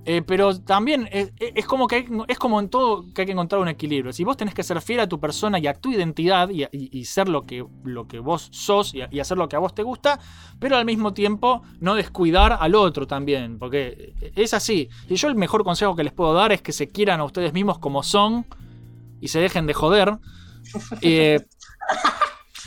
Eh, 0.09 0.23
pero 0.23 0.57
también 0.61 1.09
es, 1.11 1.33
es 1.39 1.67
como 1.67 1.89
que 1.89 1.97
hay- 1.97 2.07
es 2.29 2.39
como 2.39 2.61
en 2.61 2.69
todo 2.69 3.05
que 3.13 3.23
hay 3.23 3.27
que 3.27 3.33
encontrar 3.33 3.61
un 3.61 3.67
equilibrio. 3.69 4.13
Si 4.13 4.23
vos 4.23 4.37
tenés 4.37 4.55
que 4.55 4.63
ser 4.63 4.81
fiel 4.81 5.01
a 5.01 5.09
tu 5.09 5.19
persona 5.19 5.59
y 5.59 5.67
a 5.67 5.75
tu 5.75 5.91
identidad 5.91 6.49
y, 6.51 6.63
y- 6.65 6.69
y 6.93 7.05
ser 7.07 7.29
lo 7.29 7.45
que, 7.45 7.67
lo 7.83 8.07
que 8.07 8.21
vos 8.21 8.49
sos 8.53 8.95
y, 8.95 9.01
y 9.11 9.19
hacer 9.19 9.37
lo 9.37 9.49
que 9.49 9.57
a 9.57 9.59
vos 9.59 9.75
te 9.75 9.83
gusta, 9.83 10.21
pero 10.61 10.77
al 10.77 10.85
mismo 10.85 11.13
tiempo 11.13 11.63
no 11.81 11.97
descuidar 11.97 12.57
al 12.61 12.77
otro 12.77 13.07
también, 13.09 13.59
porque 13.59 14.15
es 14.37 14.55
así. 14.55 14.89
Y 15.09 15.17
yo 15.17 15.27
el 15.29 15.35
mejor 15.35 15.65
consejo 15.65 15.97
que 15.97 16.05
les 16.05 16.13
puedo 16.13 16.35
dar 16.35 16.53
es 16.53 16.63
que 16.63 16.73
se 16.73 16.89
quieran 16.89 17.19
a 17.21 17.25
ustedes 17.25 17.53
mismos 17.53 17.79
como 17.81 18.05
son 18.05 18.47
y 19.21 19.29
se 19.29 19.41
dejen 19.41 19.67
de 19.67 19.75
joder. 19.75 20.19
Eh, 21.03 21.41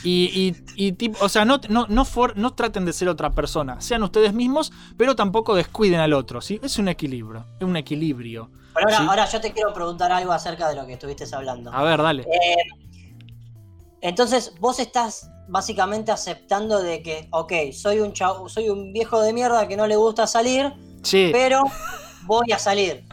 y, 0.04 0.54
y- 0.76 0.86
y 0.88 0.92
tipo, 0.92 1.22
o 1.24 1.28
sea, 1.28 1.44
no, 1.44 1.60
no, 1.68 1.86
no, 1.88 2.04
for- 2.04 2.36
no 2.36 2.54
traten 2.54 2.84
de 2.84 2.92
ser 2.92 3.08
otra 3.08 3.30
persona. 3.30 3.80
Sean 3.80 4.02
ustedes 4.02 4.32
mismos, 4.32 4.72
pero 4.96 5.14
tampoco 5.16 5.54
descuiden 5.54 6.00
al 6.00 6.12
otro. 6.12 6.40
¿sí? 6.40 6.58
Es 6.62 6.78
un 6.78 6.88
equilibrio. 6.88 7.46
Es 7.58 7.66
un 7.66 7.76
equilibrio. 7.76 8.50
Pero 8.74 8.86
ahora, 8.86 8.96
Sí. 8.98 9.06
ahora 9.08 9.26
yo 9.28 9.40
te 9.40 9.52
quiero 9.52 9.72
preguntar 9.74 10.12
algo 10.12 10.32
acerca 10.32 10.68
de 10.68 10.76
lo 10.76 10.86
que 10.86 10.92
estuviste 10.94 11.24
hablando. 11.34 11.72
A 11.72 11.82
ver, 11.82 12.00
dale. 12.00 12.22
Eh, 12.22 12.56
entonces, 14.00 14.54
vos 14.60 14.78
estás 14.78 15.30
básicamente 15.48 16.12
aceptando 16.12 16.80
de 16.80 17.02
que, 17.02 17.28
ok, 17.32 17.52
soy 17.72 17.98
un 18.00 18.12
chau- 18.12 18.48
soy 18.48 18.68
un 18.70 18.92
viejo 18.92 19.20
de 19.20 19.32
mierda 19.32 19.66
que 19.68 19.76
no 19.76 19.86
le 19.86 19.96
gusta 19.96 20.26
salir, 20.26 20.72
Sí. 21.02 21.30
pero 21.32 21.62
voy 22.24 22.52
a 22.52 22.58
salir. 22.58 23.04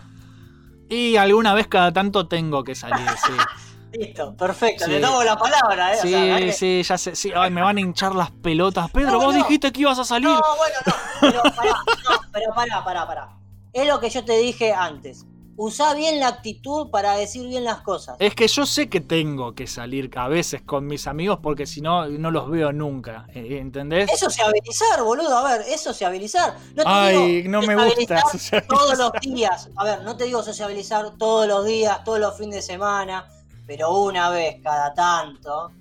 Y 0.89 1.17
alguna 1.17 1.53
vez 1.53 1.67
cada 1.67 1.91
tanto 1.91 2.27
tengo 2.27 2.63
que 2.63 2.75
salir, 2.75 3.05
sí. 3.25 3.33
Listo, 3.97 4.35
perfecto, 4.35 4.85
Sí. 4.85 4.91
te 4.91 4.99
tomo 4.99 5.23
la 5.23 5.37
palabra, 5.37 5.93
¿eh? 5.93 5.97
O 5.99 6.01
Sí, 6.01 6.09
sea, 6.09 6.51
sí, 6.53 6.83
ya 6.83 6.97
sé. 6.97 7.15
Sí, 7.15 7.31
ay, 7.35 7.49
me 7.51 7.61
van 7.61 7.77
a 7.77 7.79
hinchar 7.81 8.13
las 8.15 8.31
pelotas. 8.31 8.89
Pedro, 8.91 9.13
No, 9.13 9.19
vos 9.19 9.33
no. 9.35 9.43
dijiste 9.43 9.71
que 9.71 9.81
ibas 9.81 9.97
a 9.99 10.03
salir. 10.03 10.29
No, 10.29 10.41
bueno, 10.57 10.75
no, 10.85 10.93
pero 11.21 11.41
pará, 11.55 11.71
no, 12.03 12.19
pero 12.31 12.53
pará, 12.53 12.83
pará, 12.83 13.07
pará. 13.07 13.29
Es 13.73 13.87
lo 13.87 13.99
que 13.99 14.09
yo 14.09 14.23
te 14.23 14.37
dije 14.37 14.73
antes. 14.73 15.25
Usá 15.59 15.95
bien 15.95 16.19
la 16.19 16.27
actitud 16.27 16.91
para 16.91 17.15
decir 17.17 17.47
bien 17.47 17.63
las 17.63 17.81
cosas. 17.81 18.15
Es 18.19 18.35
que 18.35 18.47
yo 18.47 18.67
sé 18.67 18.89
que 18.89 19.01
tengo 19.01 19.55
que 19.55 19.65
salir 19.65 20.11
a 20.15 20.27
veces 20.27 20.61
con 20.61 20.85
mis 20.85 21.07
amigos 21.07 21.39
porque 21.41 21.65
si 21.65 21.81
no, 21.81 22.05
no 22.05 22.29
los 22.29 22.47
veo 22.51 22.71
nunca. 22.71 23.25
eh, 23.33 23.57
¿Entendés? 23.59 24.07
Eso 24.13 24.27
es 24.27 24.39
habilizar, 24.39 25.01
boludo. 25.03 25.35
A 25.35 25.43
ver, 25.57 25.61
eso 25.67 25.89
es 25.89 26.01
habilizar. 26.03 26.55
No 26.75 26.83
te 26.83 26.89
Ay, 26.89 27.41
digo 27.41 27.49
no 27.49 27.61
me 27.63 27.73
gusta 27.75 28.21
sociabilizar. 28.21 28.67
todos 28.67 28.97
los 28.99 29.11
días. 29.21 29.69
A 29.75 29.83
ver, 29.83 30.03
no 30.03 30.15
te 30.15 30.25
digo 30.25 30.43
sociabilizar 30.43 31.17
todos 31.17 31.47
los 31.47 31.65
días, 31.65 32.03
todos 32.03 32.19
los 32.19 32.37
fines 32.37 32.57
de 32.57 32.61
semana, 32.61 33.27
pero 33.67 33.95
una 34.01 34.29
vez 34.29 34.55
cada 34.63 34.93
tanto 34.93 35.71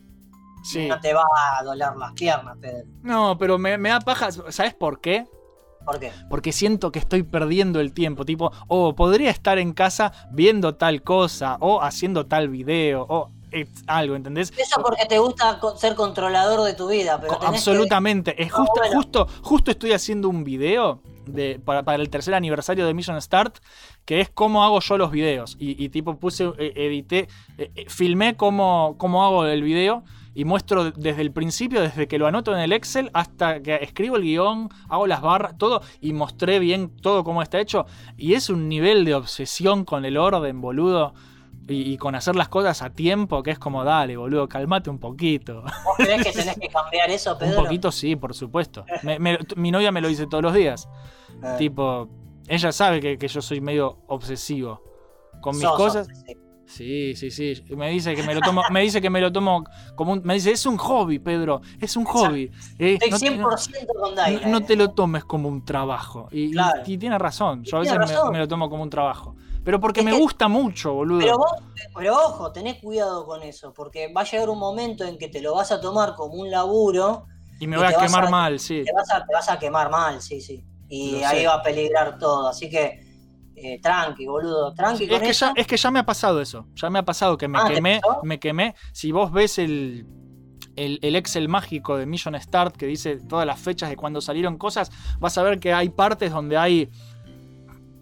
Sí. 0.65 0.89
no 0.89 0.99
te 1.01 1.15
va 1.15 1.23
a 1.59 1.63
doler 1.63 1.95
las 1.97 2.13
piernas, 2.15 2.57
Pedro. 2.61 2.87
No, 3.03 3.39
pero 3.39 3.57
me, 3.57 3.79
me 3.79 3.91
da 3.91 4.01
paja. 4.01 4.31
¿Sabes 4.33 4.75
por 4.75 5.01
qué? 5.01 5.25
¿Por 5.85 6.01
qué? 6.01 6.11
Porque 6.29 6.51
siento 6.53 6.91
que 6.91 6.99
estoy 6.99 7.23
perdiendo 7.23 7.79
el 7.79 7.93
tiempo. 7.93 8.25
Tipo, 8.25 8.51
o 8.67 8.97
podría 8.97 9.31
estar 9.31 9.59
en 9.59 9.73
casa 9.73 10.13
viendo 10.33 10.75
tal 10.75 11.03
cosa, 11.05 11.57
o 11.61 11.81
haciendo 11.81 12.27
tal 12.27 12.49
video, 12.49 13.07
o 13.09 13.31
eh, 13.53 13.69
algo, 13.87 14.17
¿entendés? 14.17 14.53
Eso 14.59 14.83
porque 14.83 15.07
te 15.07 15.21
gusta 15.21 15.61
ser 15.77 15.95
controlador 15.95 16.65
de 16.65 16.75
tu 16.75 16.89
vida, 16.89 17.21
pero 17.21 17.35
tenés 17.37 17.51
que- 17.51 17.57
Absolutamente. 17.71 18.43
Es 18.43 18.51
No, 18.51 18.57
justo, 18.57 18.73
bueno. 18.81 18.97
justo, 18.97 19.29
justo 19.43 19.71
estoy 19.71 19.93
haciendo 19.93 20.29
un 20.29 20.43
video 20.43 21.01
de, 21.27 21.61
para, 21.65 21.95
el 21.95 22.09
tercer 22.09 22.35
aniversario 22.35 22.87
de 22.87 22.95
Mission 22.95 23.21
Start, 23.21 23.59
que 24.05 24.21
es 24.21 24.31
cómo 24.31 24.65
hago 24.65 24.81
yo 24.81 24.99
los 24.99 25.11
videos. 25.11 25.57
Y, 25.59 25.83
y 25.83 25.89
tipo 25.89 26.17
puse, 26.17 26.53
eh, 26.59 26.73
edité, 26.77 27.29
eh, 27.59 27.71
eh, 27.75 27.87
filmé 27.89 28.37
cómo, 28.37 28.97
cómo 28.99 29.25
hago 29.25 29.47
el 29.47 29.63
video. 29.63 30.05
y 30.35 30.45
muestro 30.45 30.91
desde 30.91 31.23
el 31.23 31.33
principio, 31.33 31.81
desde 31.81 32.07
que 32.09 32.19
lo 32.19 32.27
anoto 32.27 32.53
en 32.53 32.61
el 32.61 32.75
Excel 32.75 33.11
hasta 33.15 33.63
que 33.63 33.77
escribo 33.77 34.17
el 34.17 34.23
guion, 34.23 34.69
hago 34.87 35.07
las 35.07 35.23
barras, 35.23 35.57
todo 35.57 35.81
y 36.03 36.13
mostré 36.13 36.59
bien 36.59 36.91
todo 36.91 37.25
cómo 37.25 37.41
está 37.41 37.59
hecho. 37.59 37.87
Y 38.19 38.35
es 38.35 38.51
un 38.51 38.69
nivel 38.69 39.07
de 39.07 39.15
obsesión 39.15 39.87
con 39.87 40.05
el 40.05 40.19
orden, 40.19 40.61
boludo. 40.61 41.15
Y, 41.69 41.93
y 41.93 41.97
con 41.99 42.15
hacer 42.15 42.37
las 42.37 42.49
cosas 42.49 42.81
a 42.83 42.91
tiempo, 42.91 43.43
que 43.43 43.51
es 43.51 43.59
como, 43.59 43.83
dale, 43.83 44.17
boludo, 44.17 44.49
calmate 44.49 44.89
un 44.89 44.99
poquito. 44.99 45.63
¿Vos 45.63 45.97
creés 45.97 46.25
que 46.25 46.33
tenés 46.33 46.57
que 46.59 46.69
cambiar 46.69 47.11
eso, 47.11 47.33
Un 47.35 47.39
Pedro? 47.41 47.63
poquito 47.65 47.91
sí, 47.91 48.15
por 48.15 48.35
supuesto. 48.35 48.85
Me- 49.03 49.19
me- 49.19 49.39
mi 49.57 49.71
novia 49.73 49.91
me 49.91 50.01
lo 50.01 50.07
dice 50.09 50.27
todos 50.29 50.43
los 50.45 50.55
días. 50.55 50.89
Eh, 51.43 51.55
Tipo, 51.59 52.09
ella 52.47 52.71
sabe 52.71 53.01
que, 53.01 53.19
que 53.19 53.27
yo 53.29 53.43
soy 53.43 53.61
medio 53.61 53.99
obsesivo 54.07 54.81
con 55.41 55.55
mis 55.57 55.63
sos 55.63 55.77
cosas. 55.77 56.07
obsesivo. 56.09 56.41
Sí, 56.69 57.15
sí, 57.15 57.31
sí. 57.31 57.63
Me 57.77 57.91
dice 57.91 58.15
que 58.17 58.25
me 58.25 58.35
lo 58.35 58.41
tomo, 58.41 58.63
me 58.71 58.81
dice 58.81 59.01
que 59.01 59.09
me 59.09 59.21
lo 59.21 59.31
tomo 59.33 59.63
como 59.95 60.13
un, 60.13 60.23
me 60.25 60.35
dice, 60.35 60.51
es 60.51 60.67
un 60.67 60.77
hobby, 60.77 61.21
Pedro, 61.21 61.61
es 61.81 61.97
un 61.97 62.05
hobby. 62.05 62.51
Eh, 62.79 62.99
Estoy 63.01 63.11
no 63.11 63.19
te- 63.19 63.27
100% 63.39 63.87
con 64.01 64.15
Daira. 64.17 64.47
no, 64.47 64.53
no 64.53 64.59
eh. 64.59 64.65
te 64.67 64.75
lo 64.77 64.91
tomes 64.91 65.25
como 65.25 65.49
un 65.49 65.65
trabajo. 65.65 66.29
Y, 66.33 66.47
y- 66.47 66.51
Claro. 66.53 66.83
y 66.85 66.99
tiene 66.99 67.19
razón. 67.19 67.63
Yo 67.65 67.77
a 67.77 67.81
veces 67.81 67.97
me 68.33 68.39
lo 68.39 68.49
tomo 68.49 68.69
como 68.71 68.83
un 68.83 68.91
trabajo. 68.91 69.37
Pero 69.67 69.81
porque 69.81 70.01
Es 70.01 70.07
me 70.07 70.13
que- 70.13 70.19
gusta 70.19 70.47
mucho, 70.49 70.95
boludo. 70.95 71.19
Pero 71.19 71.37
vos, 71.39 71.53
pero 71.95 72.15
ojo, 72.15 72.53
tenés 72.53 72.81
cuidado 72.81 73.27
con 73.27 73.43
eso, 73.43 73.75
porque 73.75 74.11
va 74.13 74.23
a 74.23 74.25
llegar 74.25 74.49
un 74.49 74.59
momento 74.61 75.05
en 75.05 75.19
que 75.19 75.29
te 75.29 75.43
lo 75.43 75.55
vas 75.57 75.73
a 75.73 75.81
tomar 75.81 76.15
como 76.15 76.35
un 76.35 76.51
laburo, 76.51 77.27
y 77.61 77.67
me 77.67 77.75
y 77.77 77.79
voy 77.81 77.89
a 77.89 77.99
quemar 77.99 78.27
a- 78.27 78.31
mal, 78.31 78.59
sí. 78.61 78.83
te 78.85 78.93
vas 78.93 79.11
a, 79.11 79.27
te 79.27 79.35
vas 79.35 79.49
a 79.51 79.59
quemar 79.59 79.91
mal, 79.91 80.23
sí, 80.23 80.41
sí. 80.41 80.65
Y 80.89 81.21
Lo 81.21 81.27
ahí 81.27 81.41
sé. 81.41 81.47
va 81.49 81.55
a 81.55 81.63
peligrar 81.63 82.17
todo. 82.19 82.47
Así 82.49 82.71
que 82.71 83.05
eh, 83.57 83.81
tranqui, 83.83 84.27
boludo, 84.27 84.73
tranqui 84.75 85.05
Sí, 85.05 85.09
con 85.09 85.17
es, 85.17 85.23
que 85.23 85.31
eso. 85.31 85.47
ya, 85.47 85.53
es 85.57 85.67
que 85.67 85.77
ya 85.77 85.91
me 85.91 85.99
ha 85.99 86.07
pasado 86.07 86.41
eso. 86.41 86.67
Ya 86.75 86.89
me 86.91 86.99
ha 87.01 87.05
pasado 87.05 87.37
que 87.37 87.49
me 87.49 87.59
Ah, 87.59 87.65
¿te 87.67 87.75
quemé. 87.75 88.01
Me 88.23 88.39
quemé. 88.39 88.75
Si 88.93 89.11
vos 89.11 89.33
ves 89.33 89.59
el, 89.59 90.07
el, 90.77 90.99
el 91.03 91.17
Excel 91.17 91.49
mágico 91.49 91.97
de 91.97 92.07
Mission 92.07 92.41
Start 92.41 92.77
que 92.77 92.87
dice 92.87 93.17
todas 93.17 93.47
las 93.47 93.59
fechas 93.59 93.89
de 93.89 93.97
cuando 93.97 94.21
salieron 94.21 94.59
cosas, 94.59 94.93
vas 95.19 95.37
a 95.39 95.43
ver 95.43 95.59
que 95.59 95.73
hay 95.73 95.89
partes 95.89 96.31
donde 96.31 96.57
hay 96.59 96.91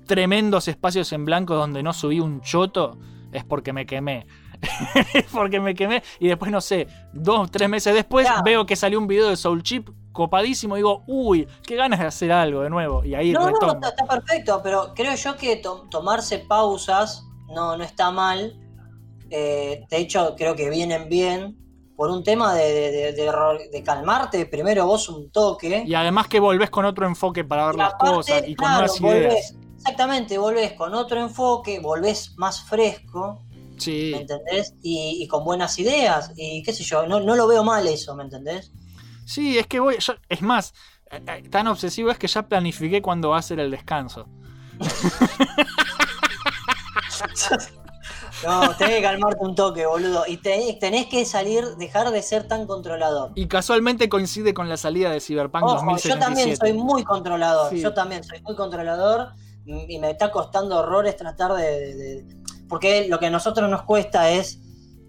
tremendos 0.07 0.69
espacios 0.69 1.13
en 1.13 1.25
blanco 1.25 1.55
donde 1.55 1.83
no 1.83 1.93
subí 1.93 2.21
un 2.21 2.41
choto. 2.41 2.99
Es 3.33 3.45
porque 3.45 3.73
me 3.73 3.85
quemé. 3.87 4.27
es 5.15 5.25
porque 5.33 5.61
me 5.61 5.75
quemé. 5.75 6.03
Y 6.21 6.29
después, 6.29 6.51
no 6.51 6.61
sé, 6.61 6.87
dos, 7.13 7.51
tres 7.51 7.69
meses 7.69 7.95
después, 7.95 8.27
Claro. 8.27 8.43
veo 8.45 8.67
que 8.67 8.77
salió 8.77 8.99
un 8.99 9.07
video 9.07 9.29
de 9.29 9.37
Soul 9.37 9.63
Chip 9.63 9.89
copadísimo. 10.13 10.77
Y 10.77 10.81
digo, 10.81 11.03
uy, 11.07 11.49
qué 11.67 11.75
ganas 11.77 11.99
de 12.01 12.07
hacer 12.07 12.31
algo 12.33 12.63
de 12.63 12.71
nuevo. 12.71 13.05
Y 13.05 13.15
ahí 13.15 13.33
No, 13.33 13.41
no, 13.41 13.47
retomo. 13.49 13.81
está, 13.83 14.07
perfecto, 14.07 14.61
pero 14.63 14.93
creo 14.95 15.15
yo 15.17 15.37
que 15.37 15.57
to- 15.57 15.87
tomarse 15.91 16.39
pausas 16.39 17.27
no, 17.49 17.77
no 17.77 17.83
está 17.85 18.11
mal. 18.11 18.57
Eh, 19.31 19.85
de 19.91 19.97
hecho, 19.97 20.35
creo 20.37 20.55
que 20.55 20.71
vienen 20.71 21.09
bien 21.09 21.59
por 21.97 22.11
un 22.11 22.23
tema 22.25 22.55
de, 22.55 23.13
de- 23.13 23.83
calmarte 23.85 24.47
primero 24.47 24.87
vos 24.87 25.09
un 25.09 25.31
toque. 25.31 25.83
Y 25.87 25.95
además 25.95 26.29
que 26.29 26.39
volvés 26.41 26.71
con 26.71 26.85
otro 26.85 27.07
enfoque 27.07 27.45
para 27.45 27.67
ver 27.67 27.75
Y 27.75 27.79
las 27.79 27.95
aparte, 27.95 28.15
cosas 28.15 28.43
y 28.49 28.55
con 28.55 28.67
claro, 28.67 28.87
nuevas 28.87 29.01
ideas. 29.01 29.35
volvés- 29.35 29.64
exactamente, 29.85 30.39
volvés 30.39 30.73
con 30.73 30.95
otro 30.95 31.21
enfoque, 31.21 31.79
volvés 31.81 32.33
más 32.37 32.63
fresco, 32.63 33.43
Sí. 33.77 34.13
¿me 34.15 34.23
entendés? 34.23 34.75
Y, 34.83 35.19
y 35.23 35.29
con 35.29 35.45
buenas 35.45 35.79
ideas, 35.79 36.33
y 36.37 36.63
qué 36.63 36.73
sé 36.73 36.85
yo, 36.85 37.07
no, 37.07 37.21
no 37.21 37.37
lo 37.37 37.47
veo 37.47 37.63
mal 37.65 37.87
eso, 37.87 38.15
¿me 38.17 38.25
entendés? 38.25 38.73
Sí, 39.27 39.59
es 39.59 39.67
que 39.67 39.81
voy. 39.81 39.97
yo- 39.99 40.15
es 40.29 40.43
más, 40.43 40.73
eh, 41.11 41.23
eh, 41.27 41.49
tan 41.51 41.67
obsesivo 41.67 42.11
es 42.11 42.19
que 42.19 42.27
ya 42.29 42.47
planifiqué 42.49 43.03
cuándo 43.03 43.31
va 43.31 43.39
a 43.39 43.43
ser 43.43 43.61
el 43.61 43.71
descanso. 43.71 44.27
No, 48.45 48.77
tenés 48.77 48.97
que 48.97 49.03
calmarte 49.03 49.39
un 49.43 49.55
toque, 49.55 49.87
boludo. 49.87 50.25
Y 50.27 50.37
tenés, 50.37 50.79
tenés 50.79 51.07
que 51.07 51.25
salir, 51.25 51.65
dejar 51.77 52.11
de 52.11 52.21
ser 52.21 52.47
tan 52.47 52.67
controlador. 52.67 53.31
Y 53.35 53.47
casualmente 53.47 54.09
coincide 54.11 54.53
con 54.53 54.69
la 54.69 54.77
salida 54.77 55.11
de 55.11 55.21
Cyberpunk 55.21 55.63
Ojo, 55.65 55.77
yo 55.79 55.87
2077. 56.17 56.21
también 56.21 56.57
soy 56.57 56.73
muy 56.75 57.05
controlador. 57.05 57.71
Sí. 57.71 57.81
Yo 57.81 57.95
también 57.95 58.23
soy 58.25 58.43
muy 58.43 58.55
controlador 58.55 59.31
y 59.67 59.99
me 59.99 60.11
está 60.11 60.31
costando 60.31 60.79
horrores 60.79 61.17
tratar 61.17 61.53
de, 61.55 62.25
Porque 62.69 63.07
lo 63.09 63.19
que 63.19 63.27
a 63.27 63.31
nosotros 63.31 63.71
nos 63.71 63.83
cuesta 63.83 64.31
es 64.31 64.59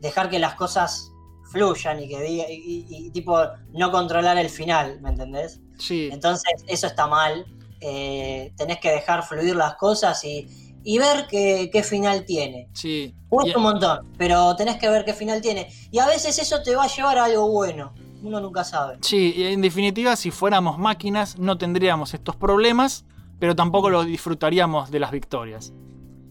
dejar 0.02 0.30
que 0.30 0.40
las 0.40 0.56
cosas 0.56 1.12
fluyan 1.52 2.00
y 2.02 2.08
que 2.10 2.22
diga, 2.22 2.46
y, 2.50 2.56
y- 2.56 2.86
y, 3.08 3.10
tipo 3.12 3.38
no 3.74 3.92
controlar 3.92 4.38
el 4.38 4.50
final, 4.50 5.00
¿me 5.02 5.10
entendés? 5.10 5.60
Sí, 5.78 6.10
Entonces 6.12 6.64
eso 6.68 6.88
está 6.88 7.08
mal. 7.08 7.46
Eh, 7.82 8.54
tenés 8.58 8.80
que 8.80 8.90
dejar 8.92 9.24
fluir 9.24 9.56
las 9.56 9.76
cosas 9.76 10.24
y, 10.24 10.48
y 10.84 10.98
ver 10.98 11.28
qué, 11.30 11.70
qué 11.72 11.84
final 11.84 12.26
tiene. 12.26 12.70
sí. 12.74 13.14
Cuesta 13.30 13.54
Y- 13.54 13.56
un 13.58 13.64
montón, 13.64 14.12
pero 14.18 14.56
tenés 14.56 14.78
que 14.78 14.90
ver 14.90 15.04
qué 15.06 15.14
final 15.14 15.42
tiene. 15.42 15.70
Y 15.92 16.00
a 16.00 16.08
veces 16.08 16.38
eso 16.40 16.62
te 16.64 16.76
va 16.76 16.86
a 16.86 16.88
llevar 16.88 17.18
a 17.18 17.26
algo 17.26 17.50
bueno. 17.50 17.94
Uno 18.24 18.40
nunca 18.40 18.64
sabe. 18.64 18.98
Sí, 19.02 19.34
y 19.36 19.44
en 19.48 19.62
definitiva, 19.62 20.16
si 20.16 20.32
fuéramos 20.32 20.78
máquinas, 20.80 21.38
no 21.38 21.58
tendríamos 21.58 22.14
estos 22.14 22.36
problemas, 22.36 23.04
pero 23.40 23.56
tampoco 23.56 23.90
lo 23.90 24.04
disfrutaríamos 24.04 24.92
de 24.92 25.00
las 25.00 25.12
victorias. 25.12 25.74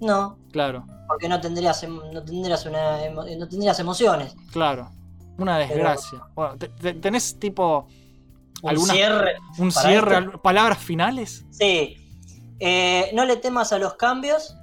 No, 0.01 0.39
Claro, 0.52 0.86
porque 1.09 1.28
no 1.28 1.40
tendrías, 1.40 1.82
em- 1.82 2.01
no 2.12 2.22
tendrías, 2.24 2.64
una, 2.66 3.02
emo- 3.05 3.24
no 3.39 3.48
tendrías 3.48 3.78
emociones. 3.78 4.35
claro. 4.52 4.90
Una 5.36 5.59
desgracia. 5.59 6.20
Bueno, 6.36 6.56
te- 6.56 6.68
te- 6.68 6.94
¿Tenés 6.94 7.40
tipo 7.40 7.89
Un 8.62 8.78
cierre. 8.78 9.32
un 9.59 9.72
cierre, 9.72 10.18
esto. 10.18 10.40
palabras 10.43 10.78
finales? 10.78 11.44
Sí. 11.51 11.97
Eh, 12.60 13.10
no 13.14 13.24
le 13.24 13.36
temas 13.36 13.72
a 13.72 13.78
los 13.78 13.94
cambios. 13.94 14.55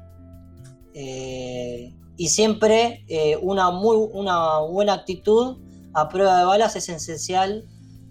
eh, 0.93 1.93
y 2.17 2.29
siempre 2.29 3.03
eh, 3.07 3.37
una, 3.41 3.71
muy, 3.71 3.97
una 4.13 4.59
buena 4.59 4.93
actitud 4.93 5.57
a 5.93 6.07
prueba 6.09 6.37
de 6.39 6.45
balas 6.45 6.75
es 6.75 6.87
esencial 6.89 7.65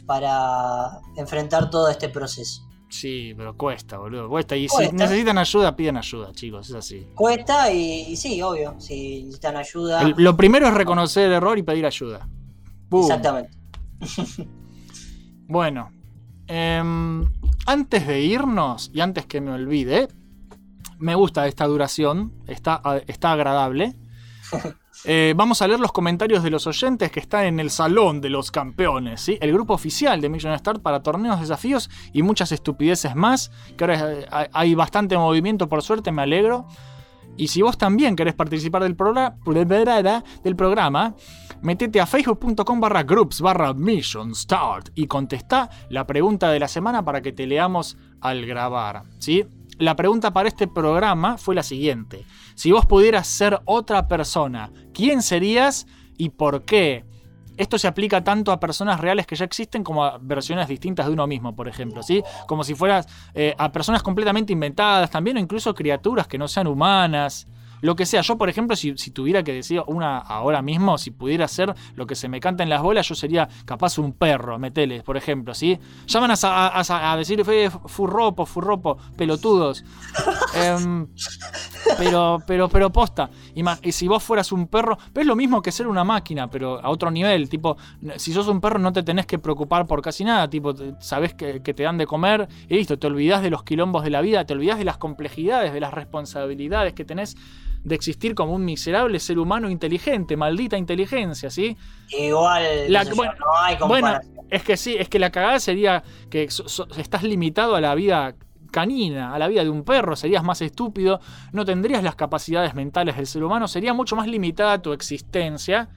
para 0.06 1.00
enfrentar 1.16 1.70
todo 1.70 1.88
este 1.88 2.08
proceso. 2.08 2.62
Sí, 2.90 3.32
pero 3.36 3.56
cuesta, 3.56 3.98
boludo. 3.98 4.28
Cuesta. 4.28 4.56
Y 4.56 4.68
si 4.68 4.90
necesitan 4.92 5.38
ayuda, 5.38 5.74
piden 5.76 5.96
ayuda, 5.96 6.32
chicos. 6.32 6.68
Es 6.68 6.74
así. 6.74 7.06
Cuesta 7.14 7.72
y, 7.72 8.02
y 8.08 8.16
sí, 8.16 8.42
obvio, 8.42 8.74
si 8.80 9.22
necesitan 9.22 9.56
ayuda. 9.56 10.02
El- 10.02 10.14
lo 10.18 10.36
primero 10.36 10.66
es 10.66 10.74
reconocer 10.74 11.26
el 11.26 11.32
error 11.34 11.56
y 11.56 11.62
pedir 11.62 11.86
ayuda. 11.86 12.28
Exactamente. 12.92 13.50
Bueno, 15.52 15.90
em, 16.46 17.24
antes 17.66 18.06
de 18.06 18.20
irnos 18.20 18.90
y 18.94 19.00
antes 19.00 19.26
que 19.26 19.40
me 19.40 19.50
olvide, 19.50 20.06
me 20.98 21.16
gusta 21.16 21.48
esta 21.48 21.66
duración, 21.66 22.32
está, 22.46 22.80
está 23.08 23.32
agradable. 23.32 23.96
Eh, 25.06 25.32
vamos 25.34 25.62
a 25.62 25.66
leer 25.66 25.80
los 25.80 25.92
comentarios 25.92 26.42
de 26.42 26.50
los 26.50 26.66
oyentes 26.66 27.10
que 27.10 27.20
están 27.20 27.46
en 27.46 27.58
el 27.60 27.70
Salón 27.70 28.20
de 28.20 28.28
los 28.28 28.50
Campeones, 28.50 29.22
¿sí? 29.22 29.38
el 29.40 29.50
grupo 29.52 29.72
oficial 29.72 30.20
de 30.20 30.28
Million 30.28 30.58
Start 30.58 30.82
para 30.82 31.02
torneos, 31.02 31.40
desafíos 31.40 31.88
y 32.12 32.22
muchas 32.22 32.52
estupideces 32.52 33.14
más. 33.16 33.50
Que 33.78 33.84
ahora 33.84 34.12
eh, 34.12 34.26
hay- 34.52 34.74
bastante 34.74 35.16
movimiento, 35.16 35.68
por 35.70 35.82
suerte, 35.82 36.12
me 36.12 36.22
alegro. 36.22 36.66
Y 37.36 37.48
si 37.48 37.62
vos 37.62 37.78
también 37.78 38.14
querés 38.16 38.34
participar 38.34 38.82
del, 38.82 38.94
del 40.44 40.56
programa, 40.56 41.14
metete 41.62 41.98
a 42.00 42.04
facebook.com 42.06 42.80
barra 42.80 43.02
groups 43.02 43.40
barra 43.40 43.72
mission 43.72 44.34
start 44.34 44.90
y 44.94 45.06
contestá 45.06 45.70
la 45.88 46.06
pregunta 46.06 46.50
de 46.50 46.58
la 46.60 46.68
semana 46.68 47.02
para 47.04 47.22
que 47.22 47.32
te 47.32 47.46
leamos 47.46 47.96
al 48.20 48.44
grabar. 48.44 49.04
¿sí? 49.18 49.46
La 49.80 49.96
pregunta 49.96 50.30
para 50.30 50.46
este 50.46 50.68
programa 50.68 51.38
fue 51.38 51.54
la 51.54 51.62
siguiente. 51.62 52.26
Si 52.54 52.70
vos 52.70 52.84
pudieras 52.84 53.26
ser 53.26 53.62
otra 53.64 54.08
persona, 54.08 54.70
¿quién 54.92 55.22
serías 55.22 55.86
y 56.18 56.28
por 56.28 56.66
qué? 56.66 57.06
Esto 57.56 57.78
se 57.78 57.88
aplica 57.88 58.22
tanto 58.22 58.52
a 58.52 58.60
personas 58.60 59.00
reales 59.00 59.26
que 59.26 59.36
ya 59.36 59.46
existen 59.46 59.82
como 59.82 60.04
a 60.04 60.18
versiones 60.18 60.68
distintas 60.68 61.06
de 61.06 61.12
uno 61.12 61.26
mismo, 61.26 61.56
por 61.56 61.66
ejemplo, 61.66 62.02
¿sí? 62.02 62.22
Como 62.46 62.62
si 62.62 62.74
fueras 62.74 63.08
eh, 63.32 63.54
a 63.56 63.72
personas 63.72 64.02
completamente 64.02 64.52
inventadas 64.52 65.10
también 65.10 65.38
o 65.38 65.40
incluso 65.40 65.74
criaturas 65.74 66.28
que 66.28 66.36
no 66.36 66.46
sean 66.46 66.66
humanas. 66.66 67.48
Lo 67.80 67.96
que 67.96 68.06
sea, 68.06 68.20
yo 68.22 68.36
por 68.38 68.48
ejemplo, 68.48 68.76
si, 68.76 68.96
si 68.98 69.10
tuviera 69.10 69.42
que 69.42 69.52
decir 69.52 69.82
una 69.86 70.18
ahora 70.18 70.62
mismo, 70.62 70.98
si 70.98 71.10
pudiera 71.10 71.48
ser 71.48 71.74
lo 71.94 72.06
que 72.06 72.14
se 72.14 72.28
me 72.28 72.40
canta 72.40 72.62
en 72.62 72.68
las 72.70 72.82
bolas, 72.82 73.08
yo 73.08 73.14
sería 73.14 73.48
capaz 73.64 73.98
un 73.98 74.12
perro, 74.12 74.58
metele, 74.58 75.02
por 75.02 75.16
ejemplo, 75.16 75.54
¿sí? 75.54 75.78
Llaman 76.06 76.30
a, 76.32 76.34
a- 76.42 76.80
a- 76.80 77.12
a 77.12 77.16
decir, 77.16 77.44
"Fe, 77.44 77.70
furropo, 77.86 78.46
furropo, 78.46 78.96
pelotudos. 79.16 79.84
Em, 80.54 81.06
pero, 81.98 82.42
pero, 82.46 82.68
pero 82.68 82.90
posta. 82.90 83.30
Y 83.82 83.92
si 83.92 84.08
vos 84.08 84.22
fueras 84.22 84.52
un 84.52 84.66
perro, 84.66 84.98
pero 85.12 85.22
es 85.22 85.26
lo 85.26 85.36
mismo 85.36 85.62
que 85.62 85.72
ser 85.72 85.86
una 85.86 86.04
máquina, 86.04 86.48
pero 86.50 86.80
a 86.84 86.90
otro 86.90 87.10
nivel. 87.10 87.48
Tipo, 87.48 87.76
si 88.16 88.32
sos 88.32 88.48
un 88.48 88.60
perro 88.60 88.78
no 88.78 88.92
te 88.92 89.02
tenés 89.02 89.26
que 89.26 89.38
preocupar 89.38 89.86
por 89.86 90.02
casi 90.02 90.24
nada. 90.24 90.48
Tipo, 90.48 90.74
sabés 91.00 91.34
que, 91.34 91.62
que 91.62 91.74
te 91.74 91.82
dan 91.84 91.98
de 91.98 92.06
comer 92.06 92.48
y 92.68 92.74
listo. 92.74 92.98
Te 92.98 93.06
olvidás 93.06 93.42
de 93.42 93.50
los 93.50 93.62
quilombos 93.62 94.02
de 94.04 94.10
la 94.10 94.20
vida, 94.20 94.44
te 94.44 94.52
olvidás 94.54 94.78
de 94.78 94.84
las 94.84 94.98
complejidades, 94.98 95.72
de 95.72 95.80
las 95.80 95.92
responsabilidades 95.94 96.92
que 96.94 97.04
tenés 97.04 97.36
de 97.84 97.94
existir 97.94 98.34
como 98.34 98.54
un 98.54 98.64
miserable 98.64 99.18
ser 99.18 99.38
humano 99.38 99.70
inteligente, 99.70 100.36
maldita 100.36 100.76
inteligencia, 100.76 101.50
¿sí? 101.50 101.76
Igual, 102.16 102.62
La- 102.88 103.04
yo, 103.04 103.14
bueno, 103.14 103.32
no 103.38 103.46
hay 103.62 103.76
Bueno, 103.76 104.06
comparación. 104.08 104.34
es 104.50 104.62
que 104.62 104.76
sí, 104.76 104.96
es 104.98 105.08
que 105.08 105.18
la 105.18 105.30
cagada 105.30 105.58
sería 105.60 106.02
que 106.28 106.50
so- 106.50 106.68
so- 106.68 106.88
estás 106.96 107.22
limitado 107.22 107.74
a 107.76 107.80
la 107.80 107.94
vida 107.94 108.34
canina, 108.70 109.34
a 109.34 109.38
la 109.38 109.48
vida 109.48 109.64
de 109.64 109.70
un 109.70 109.82
perro, 109.82 110.14
serías 110.14 110.44
más 110.44 110.60
estúpido, 110.62 111.20
no 111.52 111.64
tendrías 111.64 112.02
las 112.04 112.14
capacidades 112.14 112.74
mentales 112.74 113.16
del 113.16 113.26
ser 113.26 113.42
humano, 113.42 113.66
sería 113.66 113.94
mucho 113.94 114.14
más 114.16 114.26
limitada 114.28 114.80
tu 114.82 114.92
existencia. 114.92 115.88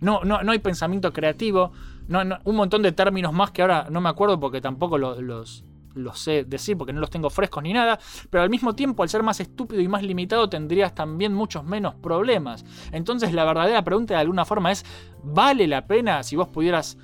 no, 0.00 0.24
no, 0.24 0.42
no 0.42 0.50
hay 0.50 0.58
pensamiento 0.58 1.12
creativo, 1.12 1.70
no, 2.08 2.24
no- 2.24 2.38
un 2.42 2.56
montón 2.56 2.82
de 2.82 2.90
términos 2.90 3.32
más 3.32 3.52
que 3.52 3.62
ahora 3.62 3.86
no 3.88 4.00
me 4.00 4.08
acuerdo 4.08 4.40
porque 4.40 4.60
tampoco 4.60 4.98
lo- 4.98 5.20
los, 5.22 5.64
los 5.94 6.18
sé 6.18 6.44
decir 6.44 6.76
porque 6.76 6.92
no 6.92 7.00
los 7.00 7.10
tengo 7.10 7.30
frescos 7.30 7.62
ni 7.62 7.72
nada, 7.72 7.98
pero 8.30 8.42
al 8.42 8.50
mismo 8.50 8.74
tiempo 8.74 9.02
al 9.02 9.08
ser 9.08 9.22
más 9.22 9.40
estúpido 9.40 9.80
y 9.80 9.88
más 9.88 10.02
limitado 10.02 10.48
tendrías 10.48 10.94
también 10.94 11.34
muchos 11.34 11.64
menos 11.64 11.94
problemas. 11.96 12.64
Entonces 12.92 13.32
la 13.32 13.44
verdadera 13.44 13.82
pregunta 13.82 14.14
de 14.14 14.20
alguna 14.20 14.44
forma 14.44 14.72
es, 14.72 14.84
¿vale 15.22 15.66
la 15.66 15.86
pena 15.86 16.22
si 16.22 16.36
vos 16.36 16.48
pudieras 16.48 16.96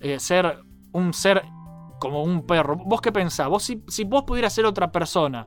eh, 0.00 0.18
ser 0.18 0.58
un 0.92 1.12
ser 1.14 1.42
como 2.00 2.22
un 2.22 2.46
perro? 2.46 2.76
¿Vos 2.76 3.00
qué 3.00 3.12
pensás? 3.12 3.48
¿Vos 3.48 3.62
si, 3.62 3.82
si 3.88 4.04
vos 4.04 4.24
pudieras 4.24 4.52
ser 4.52 4.64
otra 4.66 4.90
persona? 4.90 5.46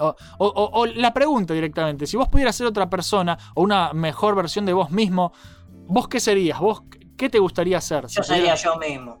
O, 0.00 0.14
o- 0.38 0.46
o- 0.46 0.80
o 0.80 0.86
la 0.86 1.12
pregunta 1.12 1.54
directamente, 1.54 2.06
si 2.06 2.16
vos 2.16 2.28
pudieras 2.28 2.54
ser 2.54 2.66
otra 2.66 2.88
persona 2.88 3.36
o 3.54 3.62
una 3.62 3.92
mejor 3.92 4.36
versión 4.36 4.64
de 4.64 4.72
vos 4.72 4.90
mismo, 4.90 5.32
¿vos 5.88 6.06
qué 6.08 6.20
serías? 6.20 6.60
¿Vos 6.60 6.82
qué 7.16 7.28
te 7.28 7.38
gustaría 7.40 7.80
ser? 7.80 8.06
Yo 8.06 8.22
sería 8.22 8.54
yo 8.54 8.76
mismo. 8.76 9.18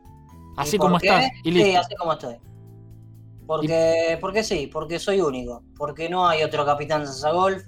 Así 0.56 0.76
¿Y 0.76 0.78
por 0.78 0.86
como 0.88 0.98
qué? 0.98 1.08
estás 1.08 1.30
y 1.44 1.52
Sí, 1.52 1.74
así 1.74 1.94
como 1.96 2.12
estoy. 2.12 2.36
Porque, 3.48 4.18
porque 4.20 4.44
sí, 4.44 4.66
porque 4.70 4.98
soy 4.98 5.22
único. 5.22 5.62
Porque 5.74 6.10
no 6.10 6.28
hay 6.28 6.42
otro 6.42 6.66
capitán 6.66 7.06
Golf. 7.32 7.62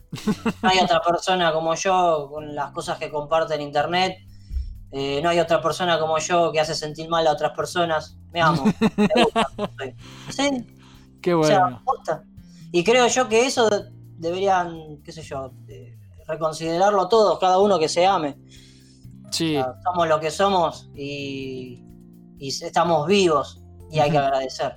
No 0.62 0.69
hay 0.69 0.78
otra 0.78 1.01
persona 1.01 1.55
como 1.55 1.74
yo 1.74 2.28
con 2.31 2.55
las 2.55 2.70
cosas 2.73 2.98
que 2.98 3.11
comparte 3.11 3.55
en 3.55 3.62
internet. 3.62 4.19
eh, 4.93 5.20
no 5.23 5.31
hay 5.31 5.39
otra 5.40 5.62
persona 5.62 5.98
como 5.98 6.19
yo 6.19 6.52
que 6.52 6.61
hace 6.61 6.74
sentir 6.74 7.09
mal 7.09 7.27
a 7.27 7.32
otras 7.32 7.52
personas. 7.57 8.19
Me 8.31 8.43
amo. 8.43 8.66
Me 8.98 9.24
gusta. 9.24 9.48
Sí, 10.28 10.51
Qué 11.23 11.32
o 11.32 11.43
sea, 11.44 11.61
bueno. 11.62 11.78
me 11.78 11.85
gusta. 11.86 12.24
Y 12.73 12.85
creo 12.85 13.07
yo 13.09 13.27
que 13.27 13.47
eso 13.47 13.70
deberían, 14.19 15.01
qué 15.02 15.12
sé 15.12 15.23
yo, 15.23 15.51
eh, 15.66 15.97
reconsiderarlo 16.27 17.09
todos, 17.09 17.39
cada 17.39 17.59
uno 17.59 17.78
que 17.78 17.89
se 17.89 18.05
ame. 18.07 18.36
Sí, 19.31 19.57
Somos 19.82 20.09
lo 20.09 20.20
que 20.20 20.31
somos 20.31 20.90
y, 20.94 21.82
y 22.39 22.48
estamos 22.48 23.07
vivos 23.07 23.62
y 23.90 23.98
hay 23.98 24.11
que 24.11 24.19
agradecer. 24.19 24.77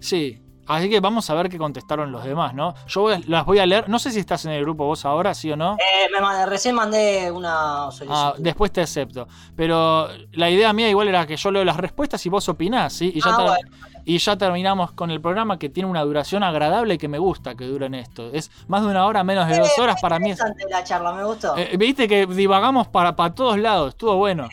Sí. 0.00 0.42
Así 0.66 0.88
que 0.88 1.00
vamos 1.00 1.28
a 1.28 1.34
ver 1.34 1.48
qué 1.48 1.58
contestaron 1.58 2.12
los 2.12 2.22
demás, 2.22 2.54
¿no? 2.54 2.74
Yo 2.86 3.00
voy 3.00 3.14
a- 3.14 3.20
las 3.26 3.44
voy 3.44 3.58
a 3.58 3.66
leer. 3.66 3.88
No 3.88 3.98
sé 3.98 4.12
si 4.12 4.20
estás 4.20 4.44
en 4.44 4.52
el 4.52 4.62
grupo 4.62 4.84
vos 4.84 5.04
ahora, 5.04 5.34
sí 5.34 5.50
o 5.50 5.56
no. 5.56 5.74
Eh, 5.74 6.08
me 6.12 6.20
mandé- 6.20 6.46
recién 6.46 6.76
mandé 6.76 7.28
una 7.32 7.90
solicitud. 7.90 8.12
Ah, 8.14 8.34
después 8.38 8.70
te 8.70 8.80
acepto. 8.80 9.26
Pero 9.56 10.06
la 10.32 10.48
idea 10.48 10.72
mía 10.72 10.88
igual 10.88 11.08
era 11.08 11.26
que 11.26 11.36
yo 11.36 11.50
leo 11.50 11.64
las 11.64 11.76
respuestas 11.76 12.24
y 12.24 12.28
vos 12.28 12.48
opinás, 12.48 12.92
¿sí? 12.92 13.10
Y 13.12 13.20
ya, 13.20 13.30
Ah, 13.34 13.42
bueno. 13.42 13.76
y 14.04 14.18
ya 14.18 14.36
terminamos 14.36 14.92
con 14.92 15.10
el 15.10 15.20
programa 15.20 15.58
que 15.58 15.70
tiene 15.70 15.90
una 15.90 16.02
duración 16.04 16.44
agradable 16.44 16.94
y 16.94 16.98
que 16.98 17.08
me 17.08 17.18
gusta 17.18 17.56
que 17.56 17.64
duren 17.64 17.96
esto. 17.96 18.30
Es 18.32 18.52
más 18.68 18.82
de 18.82 18.90
una 18.90 19.06
hora, 19.06 19.24
menos 19.24 19.48
de 19.48 19.58
dos 19.58 19.76
horas 19.76 19.96
para 20.00 20.20
mí. 20.20 20.30
es- 20.30 20.38
la 20.70 20.84
charla, 20.84 21.12
me 21.12 21.24
gustó. 21.24 21.56
Eh, 21.56 21.76
Viste 21.78 22.06
que 22.06 22.26
divagamos 22.26 22.86
para, 22.86 23.16
para 23.16 23.34
todos 23.34 23.58
lados, 23.58 23.88
estuvo 23.88 24.14
bueno. 24.14 24.48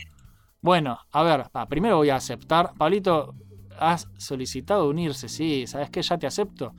Bueno, 0.62 0.98
a 1.12 1.22
ver, 1.22 1.44
primero 1.68 1.98
voy 1.98 2.10
a 2.10 2.16
aceptar. 2.16 2.72
Pablito, 2.76 3.34
has 3.78 4.08
solicitado 4.16 4.88
unirse, 4.88 5.28
sí, 5.28 5.66
¿sabes 5.66 5.90
qué? 5.90 6.02
Ya 6.02 6.18
te 6.18 6.26
acepto. 6.26 6.74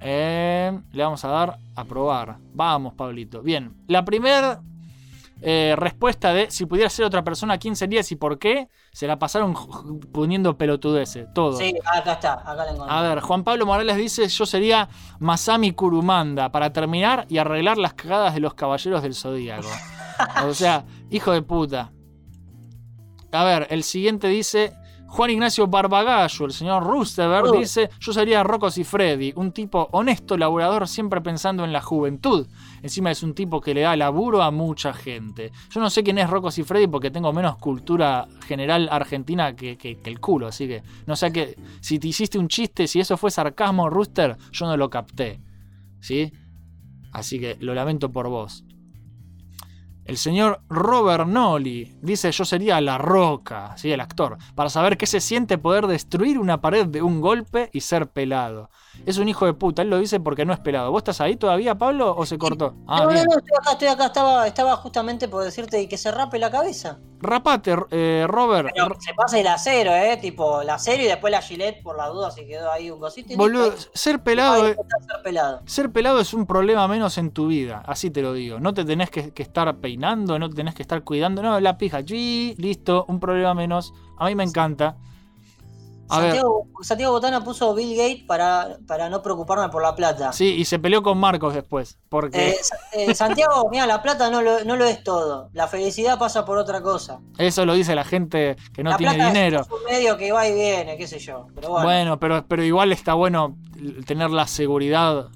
Eh, 0.00 0.78
le 0.92 1.02
vamos 1.02 1.24
a 1.24 1.28
dar 1.28 1.58
a 1.74 1.84
probar. 1.84 2.38
Vamos, 2.54 2.94
Pablito. 2.94 3.42
Bien, 3.42 3.74
la 3.88 4.04
primera 4.04 4.60
eh, 5.40 5.74
respuesta 5.76 6.32
de 6.32 6.50
si 6.50 6.66
pudiera 6.66 6.90
ser 6.90 7.04
otra 7.04 7.22
persona, 7.22 7.58
¿quién 7.58 7.76
serías 7.76 8.10
y 8.10 8.16
por 8.16 8.38
qué? 8.38 8.68
Se 8.92 9.06
la 9.06 9.18
pasaron 9.18 9.54
poniendo 10.12 10.58
pelotudeces, 10.58 11.32
todo. 11.32 11.56
Sí, 11.56 11.74
acá 11.84 12.12
está, 12.14 12.32
acá 12.34 12.54
la 12.54 12.70
encontré. 12.72 12.96
A 12.96 13.02
ver, 13.02 13.20
Juan 13.20 13.44
Pablo 13.44 13.64
Morales 13.64 13.96
dice, 13.96 14.26
yo 14.28 14.46
sería 14.46 14.88
Masami 15.20 15.72
Kurumanda 15.72 16.50
para 16.50 16.72
terminar 16.72 17.26
y 17.28 17.38
arreglar 17.38 17.78
las 17.78 17.94
cagadas 17.94 18.34
de 18.34 18.40
los 18.40 18.54
caballeros 18.54 19.02
del 19.02 19.14
Zodíaco. 19.14 19.68
o 20.44 20.54
sea, 20.54 20.84
hijo 21.10 21.32
de 21.32 21.42
puta. 21.42 21.92
A 23.30 23.44
ver, 23.44 23.68
el 23.70 23.84
siguiente 23.84 24.26
dice, 24.26 24.74
Juan 25.10 25.30
Ignacio 25.30 25.66
Barbagallo, 25.66 26.44
el 26.46 26.52
señor 26.52 26.84
Rusteberg, 26.84 27.46
Uh. 27.48 27.58
dice, 27.58 27.88
yo 27.98 28.12
sería 28.12 28.42
Rocco 28.44 28.70
Freddy, 28.70 29.32
un 29.36 29.52
tipo 29.52 29.88
honesto, 29.92 30.36
laborador, 30.36 30.86
siempre 30.86 31.20
pensando 31.22 31.64
en 31.64 31.72
la 31.72 31.80
juventud. 31.80 32.46
Encima 32.82 33.10
es 33.10 33.22
un 33.22 33.34
tipo 33.34 33.60
que 33.60 33.72
le 33.74 33.80
da 33.80 33.96
laburo 33.96 34.42
a 34.42 34.50
mucha 34.50 34.92
gente. 34.92 35.50
Yo 35.70 35.80
no 35.80 35.88
sé 35.90 36.02
quién 36.04 36.18
es 36.18 36.28
Rocco 36.28 36.50
Freddy 36.50 36.86
porque 36.86 37.10
tengo 37.10 37.32
menos 37.32 37.56
cultura 37.56 38.28
general 38.46 38.88
argentina 38.92 39.56
que, 39.56 39.76
que- 39.78 39.96
que 39.98 40.10
el 40.10 40.20
culo, 40.20 40.46
así 40.48 40.68
que 40.68 40.82
no 41.06 41.16
sé 41.16 41.32
que 41.32 41.56
si 41.80 41.98
te 41.98 42.08
hiciste 42.08 42.38
un 42.38 42.48
chiste, 42.48 42.86
si 42.86 43.00
eso 43.00 43.16
fue 43.16 43.30
sarcasmo, 43.30 43.88
Rooster, 43.90 44.36
yo 44.52 44.66
no 44.66 44.76
lo 44.76 44.90
capté. 44.90 45.40
¿Sí? 46.00 46.30
Así 47.12 47.40
que 47.40 47.56
lo 47.60 47.74
lamento 47.74 48.12
por 48.12 48.28
vos. 48.28 48.62
El 50.08 50.16
señor 50.16 50.62
Robert 50.70 51.26
Nolly 51.26 51.94
dice 52.00 52.32
yo 52.32 52.46
sería 52.46 52.80
la 52.80 52.96
roca, 52.96 53.76
¿sí? 53.76 53.92
el 53.92 54.00
actor, 54.00 54.38
para 54.54 54.70
saber 54.70 54.96
qué 54.96 55.04
se 55.04 55.20
siente 55.20 55.58
poder 55.58 55.86
destruir 55.86 56.38
una 56.38 56.62
pared 56.62 56.86
de 56.86 57.02
un 57.02 57.20
golpe 57.20 57.68
y 57.74 57.82
ser 57.82 58.08
pelado. 58.08 58.70
Es 59.06 59.18
un 59.18 59.28
hijo 59.28 59.46
de 59.46 59.54
puta, 59.54 59.82
él 59.82 59.90
lo 59.90 59.98
dice 59.98 60.20
porque 60.20 60.44
no 60.44 60.52
es 60.52 60.60
pelado. 60.60 60.90
¿Vos 60.90 61.00
estás 61.00 61.20
ahí 61.20 61.36
todavía, 61.36 61.76
Pablo, 61.76 62.14
o 62.16 62.26
se 62.26 62.38
cortó? 62.38 62.74
Ah, 62.86 63.04
no, 63.04 63.10
no, 63.10 63.24
no, 63.24 63.38
estoy 63.38 63.56
acá, 63.58 63.72
estoy 63.72 63.88
acá, 63.88 64.06
estaba, 64.06 64.46
estaba 64.46 64.76
justamente 64.76 65.28
por 65.28 65.44
decirte 65.44 65.88
que 65.88 65.96
se 65.96 66.10
rape 66.10 66.38
la 66.38 66.50
cabeza. 66.50 66.98
Rapate, 67.20 67.74
eh, 67.90 68.26
Robert. 68.28 68.68
Pero 68.72 68.94
se 69.00 69.12
pasa 69.14 69.38
el 69.38 69.46
acero, 69.46 69.92
eh, 69.92 70.18
tipo 70.18 70.60
el 70.60 70.70
acero 70.70 71.02
y 71.02 71.06
después 71.06 71.30
la 71.32 71.42
gilet 71.42 71.82
por 71.82 71.96
la 71.96 72.06
duda 72.08 72.30
si 72.30 72.46
quedó 72.46 72.70
ahí 72.70 72.90
un 72.90 73.00
cosito. 73.00 73.36
Boludo, 73.36 73.74
ser 73.92 74.22
pelado, 74.22 74.68
eh, 74.68 74.76
ser 74.76 75.22
pelado. 75.24 75.62
ser 75.66 75.90
pelado 75.90 76.20
es 76.20 76.32
un 76.32 76.46
problema 76.46 76.86
menos 76.86 77.18
en 77.18 77.32
tu 77.32 77.48
vida, 77.48 77.82
así 77.86 78.10
te 78.10 78.22
lo 78.22 78.32
digo. 78.32 78.60
No 78.60 78.72
te 78.72 78.84
tenés 78.84 79.10
que, 79.10 79.32
que 79.32 79.42
estar 79.42 79.74
peinando, 79.78 80.38
no 80.38 80.48
te 80.48 80.54
tenés 80.54 80.74
que 80.74 80.82
estar 80.82 81.02
cuidando. 81.02 81.42
No, 81.42 81.58
la 81.58 81.76
pija, 81.76 82.00
listo, 82.00 83.04
un 83.08 83.18
problema 83.18 83.54
menos. 83.54 83.92
A 84.16 84.26
mí 84.26 84.34
me 84.34 84.44
encanta. 84.44 84.96
Santiago, 86.08 86.66
Santiago 86.80 87.12
Botana 87.12 87.44
puso 87.44 87.74
Bill 87.74 87.96
Gates 87.96 88.24
para, 88.26 88.78
para 88.86 89.08
no 89.10 89.22
preocuparme 89.22 89.68
por 89.68 89.82
la 89.82 89.94
plata. 89.94 90.32
sí, 90.32 90.54
y 90.54 90.64
se 90.64 90.78
peleó 90.78 91.02
con 91.02 91.18
Marcos 91.18 91.54
después. 91.54 91.98
Porque 92.08 92.50
Eh, 92.50 92.56
eh, 92.92 93.14
Santiago, 93.14 93.68
mira, 93.70 93.86
la 93.86 94.00
plata 94.02 94.30
no 94.30 94.40
lo, 94.42 94.64
no 94.64 94.76
lo 94.76 94.84
es 94.84 95.02
todo. 95.04 95.50
La 95.52 95.66
felicidad 95.68 96.18
pasa 96.18 96.44
por 96.44 96.56
otra 96.58 96.80
cosa. 96.80 97.20
eso 97.36 97.64
lo 97.66 97.74
dice 97.74 97.94
la 97.94 98.04
gente 98.04 98.56
que 98.72 98.82
no 98.82 98.90
la 98.90 98.96
tiene 98.96 99.14
plata 99.14 99.28
dinero. 99.32 99.60
es 99.60 99.70
un 99.70 99.84
medio 99.84 100.16
que 100.16 100.32
va 100.32 100.46
y 100.48 100.54
viene, 100.54 100.96
qué 100.96 101.06
sé 101.06 101.18
yo. 101.18 101.46
Pero 101.54 101.68
bueno, 101.70 101.84
Bueno, 101.86 102.18
pero, 102.20 102.44
pero 102.48 102.62
igual 102.64 102.92
está 102.92 103.14
bueno 103.14 103.56
tener 104.06 104.30
la 104.30 104.46
seguridad 104.46 105.28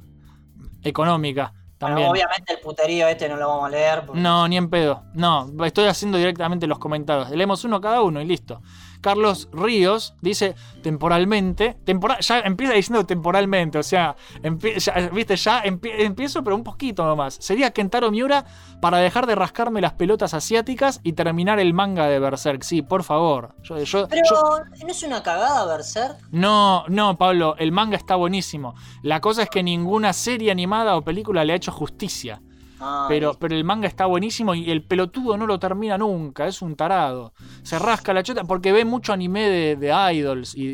económica 0.83 1.53
Bueno, 1.53 1.97
también. 1.97 2.09
obviamente 2.11 2.53
el 2.55 2.61
puterío 2.61 3.09
este 3.09 3.29
no 3.29 3.37
lo 3.37 3.49
vamos 3.49 3.67
a 3.67 3.69
leer. 3.71 4.07
porque- 4.07 4.21
No, 4.21 4.47
ni 4.49 4.57
en 4.57 4.69
pedo. 4.71 5.03
No, 5.15 5.49
estoy 5.65 5.87
haciendo 5.87 6.19
directamente 6.19 6.67
los 6.67 6.79
comentarios. 6.79 7.31
Leemos 7.31 7.65
uno 7.65 7.81
cada 7.81 8.03
uno 8.03 8.21
y 8.21 8.25
listo. 8.25 8.61
Carlos 9.03 9.49
Ríos 9.53 10.15
dice 10.23 10.55
temporalmente. 10.83 11.77
Tempora- 11.85 12.21
ya 12.21 12.41
empieza 12.41 12.73
diciendo 12.73 13.05
temporalmente, 13.05 13.79
o 13.79 13.83
sea, 13.83 14.17
empie- 14.43 14.79
ya, 14.79 15.09
viste, 15.11 15.37
ya 15.37 15.63
empie- 15.65 15.95
empiezo, 15.99 16.43
pero 16.43 16.57
un 16.57 16.65
poquito 16.65 17.05
nomás. 17.05 17.35
Sería 17.41 17.73
Kentaro 17.73 18.11
Miura 18.11 18.45
para 18.81 18.99
dejar 18.99 19.27
de 19.27 19.35
rascarme 19.35 19.81
las 19.81 19.93
pelotas 19.95 20.33
asiáticas 20.35 21.01
y 21.03 21.13
terminar 21.13 21.59
el 21.59 21.75
manga 21.75 22.07
de 22.07 22.19
Berserk. 22.19 22.63
Sí, 22.63 22.81
por 22.83 23.03
favor. 23.05 23.55
Yo, 23.63 23.79
yo- 23.83 24.09
Pero 24.09 24.23
yo- 24.31 24.87
no 24.87 24.89
es 24.89 25.03
una 25.03 25.23
cagada 25.23 25.67
Berserk. 25.67 26.17
no, 26.31 26.85
no, 26.89 27.19
Pablo, 27.19 27.57
el 27.59 27.73
manga 27.73 27.97
está 27.97 28.15
buenísimo. 28.17 28.75
La 29.03 29.21
cosa 29.21 29.43
es 29.43 29.51
que 29.51 29.63
ninguna 29.63 30.13
serie 30.13 30.51
animada 30.51 30.97
o 30.97 31.03
película 31.03 31.45
le 31.45 31.53
ha 31.53 31.57
hecho 31.57 31.73
justicia. 31.73 32.41
Ah, 32.85 33.07
Pero, 33.09 33.35
pero 33.39 33.55
el 33.55 33.63
manga 33.63 33.87
está 33.87 34.07
buenísimo 34.07 34.55
y 34.57 34.69
el 34.71 34.83
pelotudo 34.85 35.37
no 35.37 35.47
lo 35.47 35.59
termina 35.61 35.97
nunca, 35.97 36.49
es 36.49 36.63
un 36.63 36.75
tarado. 36.75 37.33
Se 37.63 37.79
rasca 37.79 38.13
la 38.13 38.25
chota 38.25 38.43
porque 38.43 38.73
ve 38.73 38.85
mucho 38.85 39.13
anime 39.13 39.49
de, 39.49 39.77
de 39.77 40.13
idols 40.15 40.57
y, 40.57 40.65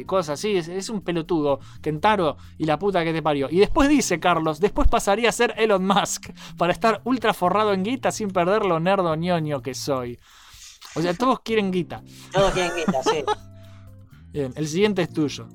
y- 0.00 0.04
cosas 0.06 0.38
así. 0.38 0.56
Es, 0.56 0.68
es 0.68 0.88
un 0.88 1.02
pelotudo, 1.02 1.60
Kentaro 1.82 2.38
y 2.56 2.64
la 2.64 2.78
puta 2.78 3.04
que 3.04 3.12
te 3.12 3.20
parió. 3.22 3.48
Y 3.50 3.58
después 3.58 3.88
dice 3.88 4.18
Carlos, 4.18 4.60
después 4.60 4.88
pasaría 4.88 5.28
a 5.28 5.32
ser 5.32 5.52
Elon 5.58 5.86
Musk 5.86 6.30
para 6.56 6.72
estar 6.72 7.02
ultra 7.04 7.34
forrado 7.34 7.72
en 7.74 7.82
guita 7.84 8.10
sin 8.12 8.30
perder 8.30 8.64
lo 8.64 8.80
nerdo 8.80 9.14
ñoño 9.14 9.60
que 9.60 9.74
soy. 9.74 10.18
O 10.94 11.02
sea, 11.02 11.12
todos 11.12 11.40
quieren 11.40 11.70
guita. 11.70 12.02
Todos 12.32 12.50
quieren 12.52 12.72
guita, 12.76 13.02
sí. 13.02 13.24
Bien, 14.32 14.52
el 14.56 14.66
siguiente 14.68 15.02
es 15.02 15.12
tuyo. 15.12 15.48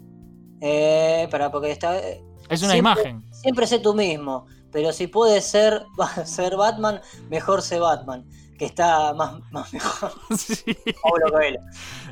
Eh, 0.61 1.27
pero 1.31 1.52
porque 1.52 1.72
está. 1.72 1.98
Es 1.99 2.61
una 2.61 2.73
siempre- 2.73 2.77
imagen. 2.77 3.23
Siempre 3.31 3.68
sé 3.68 3.80
tú 3.80 3.94
mismo. 3.94 4.45
Pero 4.73 4.91
si 4.91 5.07
puedes 5.07 5.45
ser, 5.45 5.83
ser 6.25 6.57
Batman, 6.57 6.99
mejor 7.29 7.61
sé 7.61 7.79
Batman. 7.79 8.25
Que 8.57 8.65
está 8.65 9.13
más, 9.13 9.39
más 9.51 9.71
mejor. 9.73 10.11
Sí. 10.37 10.75
Pablo 11.01 11.31
Coelho. 11.31 11.59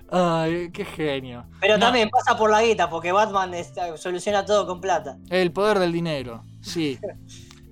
Ay, 0.09 0.71
qué 0.71 0.85
genio. 0.85 1.45
Pero 1.59 1.75
No, 1.77 1.85
también 1.85 2.09
pasa 2.09 2.38
por 2.38 2.49
la 2.49 2.61
guita, 2.63 2.89
porque 2.89 3.11
Batman 3.11 3.53
está- 3.53 3.95
soluciona 3.97 4.43
todo 4.45 4.65
con 4.65 4.81
plata. 4.81 5.17
El 5.29 5.51
poder 5.51 5.79
del 5.79 5.91
dinero, 5.91 6.43
sí. 6.61 6.97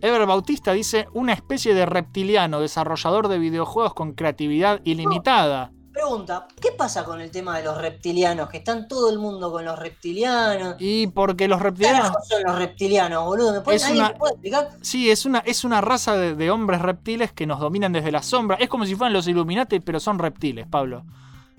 Ever 0.01 0.25
Bautista 0.25 0.71
dice 0.71 1.07
una 1.13 1.33
especie 1.33 1.73
de 1.73 1.85
reptiliano, 1.85 2.61
desarrollador 2.61 3.27
de 3.27 3.37
videojuegos 3.39 3.93
con 3.93 4.13
creatividad 4.13 4.79
ilimitada. 4.85 5.71
Pregunta, 5.91 6.47
¿qué 6.61 6.69
pasa 6.77 7.03
con 7.03 7.19
el 7.19 7.31
tema 7.31 7.57
de 7.57 7.63
los 7.63 7.77
reptilianos? 7.77 8.47
Que 8.49 8.57
están 8.57 8.87
todo 8.87 9.09
el 9.09 9.17
mundo 9.17 9.51
con 9.51 9.65
los 9.65 9.77
reptilianos. 9.77 10.75
Y 10.79 11.07
porque 11.07 11.47
los 11.47 11.57
¿Qué 11.57 11.63
reptilianos. 11.65 12.01
carajo 12.01 12.19
son 12.27 12.43
los 12.43 12.57
reptilianos, 12.57 13.25
boludo? 13.25 13.53
¿Me 13.53 13.61
puede, 13.61 13.77
Es 13.77 13.83
¿Alguien 13.85 14.03
una- 14.05 14.13
me 14.13 14.19
puede 14.19 14.33
explicar? 14.33 14.69
Sí, 14.81 15.09
es 15.09 15.25
una, 15.25 15.39
es 15.39 15.63
una 15.63 15.81
raza 15.81 16.15
de, 16.15 16.35
de 16.35 16.51
hombres 16.51 16.81
reptiles 16.81 17.31
que 17.33 17.47
nos 17.47 17.59
dominan 17.59 17.91
desde 17.91 18.11
la 18.11 18.21
sombra. 18.21 18.57
Es 18.57 18.69
como 18.69 18.85
si 18.85 18.95
fueran 18.95 19.13
los 19.13 19.27
Illuminati, 19.27 19.79
pero 19.79 19.99
son 19.99 20.19
reptiles, 20.19 20.67
Pablo. 20.67 21.03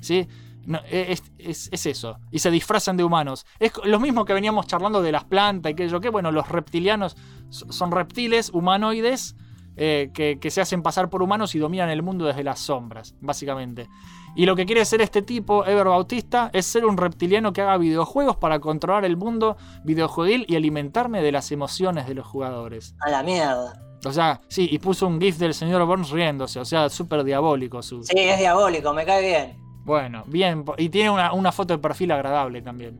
¿Sí? 0.01 0.27
No, 0.65 0.79
e, 0.89 1.13
es, 1.13 1.23
es- 1.39 1.69
es 1.73 1.87
eso. 1.87 2.19
Y 2.31 2.39
se 2.39 2.51
disfrazan 2.53 2.97
de 2.97 3.03
humanos. 3.05 3.45
Es 3.59 3.73
lo 3.85 3.99
mismo 3.99 4.25
que 4.25 4.33
veníamos 4.33 4.67
charlando 4.69 5.03
de 5.03 5.11
las 5.13 5.25
plantas 5.25 5.73
y 5.73 5.75
que 5.75 5.89
yo 5.89 6.01
que, 6.01 6.09
bueno, 6.09 6.31
los 6.31 6.49
reptilianos 6.49 7.17
so- 7.51 7.71
son 7.73 7.91
reptiles 7.91 8.51
humanoides 8.51 9.35
eh, 9.77 10.11
que, 10.15 10.39
que 10.39 10.51
se 10.51 10.61
hacen 10.61 10.83
pasar 10.83 11.09
por 11.11 11.23
humanos 11.23 11.55
y 11.55 11.59
dominan 11.59 11.89
el 11.89 12.03
mundo 12.03 12.27
desde 12.27 12.45
las 12.45 12.61
sombras, 12.61 13.15
básicamente. 13.21 13.89
Y 14.35 14.47
lo 14.47 14.57
que 14.57 14.67
quiere 14.67 14.85
ser 14.85 15.01
este 15.01 15.23
tipo, 15.23 15.67
Ever 15.67 15.89
Bautista, 15.89 16.51
es 16.53 16.67
ser 16.67 16.85
un 16.85 16.97
reptiliano 16.97 17.53
que 17.53 17.63
haga 17.63 17.77
videojuegos 17.77 18.37
para 18.37 18.61
controlar 18.61 19.05
el 19.05 19.17
mundo 19.17 19.57
videojueguil 19.85 20.47
y 20.49 20.57
alimentarme 20.57 21.23
de 21.23 21.33
las 21.33 21.51
emociones 21.53 22.07
de 22.07 22.15
los 22.15 22.27
jugadores. 22.27 22.95
A 23.01 23.11
la 23.11 23.23
mierda. 23.23 23.75
O 24.05 24.13
sea, 24.13 24.41
sí, 24.49 24.69
y 24.71 24.79
puso 24.79 25.07
un 25.07 25.21
GIF 25.21 25.37
del 25.37 25.53
señor 25.53 25.85
Burns 25.85 26.11
riéndose, 26.11 26.59
o 26.59 26.65
sea, 26.65 26.89
súper 26.89 27.23
diabólico 27.23 27.83
su. 27.83 28.03
Sí, 28.03 28.19
es 28.19 28.39
diabólico, 28.39 28.95
me 28.95 29.05
cae 29.05 29.21
bien. 29.21 29.61
Bueno, 29.85 30.25
bien, 30.27 30.65
y 30.79 30.89
tiene 30.89 31.11
una, 31.11 31.33
una 31.33 31.53
foto 31.53 31.75
de 31.75 31.79
perfil 31.79 32.13
agradable 32.13 32.63
también. 32.63 32.99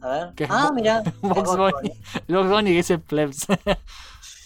A 0.00 0.08
ver. 0.08 0.34
Que 0.34 0.46
ah, 0.48 0.70
mira. 0.74 1.02
Box 1.22 1.56
Bunny, 1.56 1.92
Box 2.28 2.50
Bunny 2.50 2.70
que 2.70 2.76
dice 2.76 2.98
plebs. 2.98 3.46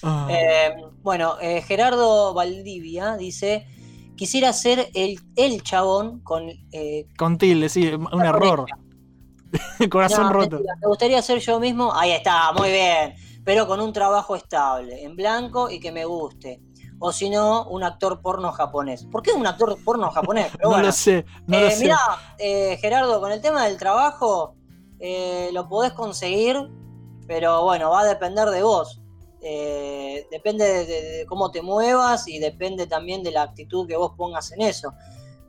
Ah. 0.06 0.28
Eh, 0.30 0.76
bueno, 1.02 1.36
eh, 1.40 1.62
Gerardo 1.62 2.34
Valdivia 2.34 3.16
dice: 3.16 3.66
Quisiera 4.16 4.52
ser 4.52 4.88
el, 4.94 5.18
el 5.36 5.62
chabón 5.62 6.20
con. 6.20 6.48
eh, 6.72 7.06
Con 7.18 7.36
tilde, 7.38 7.68
sí, 7.68 7.88
un 7.92 8.22
error. 8.24 8.66
Corazón 9.90 10.24
no, 10.26 10.32
roto. 10.32 10.56
mentira, 10.56 10.74
Me 10.80 10.88
gustaría 10.88 11.22
ser 11.22 11.38
yo 11.40 11.60
mismo. 11.60 11.92
Ahí 11.94 12.10
está, 12.12 12.52
muy 12.52 12.70
bien. 12.70 13.14
Pero 13.44 13.66
con 13.66 13.80
un 13.80 13.92
trabajo 13.92 14.36
estable, 14.36 15.04
en 15.04 15.16
blanco 15.16 15.70
y 15.70 15.78
que 15.80 15.92
me 15.92 16.04
guste. 16.04 16.60
O 16.98 17.12
si 17.12 17.28
no, 17.28 17.68
un 17.68 17.82
actor 17.84 18.20
porno 18.22 18.50
japonés. 18.52 19.04
¿Por 19.06 19.20
qué 19.22 19.32
un 19.32 19.46
actor 19.46 19.76
porno 19.84 20.10
japonés? 20.10 20.50
Pero 20.56 20.70
no 20.70 20.70
bueno. 20.70 20.86
lo 20.86 20.92
sé, 20.92 21.24
no 21.46 21.58
Eh, 21.58 21.64
lo 21.64 21.70
sé. 21.70 21.80
Mirá, 21.80 21.98
eh, 22.38 22.78
Gerardo, 22.80 23.20
con 23.20 23.32
el 23.32 23.40
tema 23.42 23.64
del 23.66 23.76
trabajo, 23.76 24.54
eh, 25.00 25.50
lo 25.52 25.68
podés 25.68 25.92
conseguir, 25.92 26.56
pero 27.26 27.64
bueno, 27.64 27.90
va 27.90 28.00
a 28.00 28.04
depender 28.04 28.48
de 28.48 28.62
vos. 28.62 29.02
Eh, 29.46 30.26
depende 30.30 30.64
de, 30.64 30.86
de- 30.86 31.02
de 31.18 31.26
cómo 31.26 31.50
te 31.50 31.60
muevas 31.60 32.26
y 32.28 32.38
depende 32.38 32.86
también 32.86 33.22
de 33.22 33.30
la 33.30 33.42
actitud 33.42 33.86
que 33.86 33.94
vos 33.96 34.12
pongas 34.16 34.50
en 34.52 34.62
eso. 34.62 34.92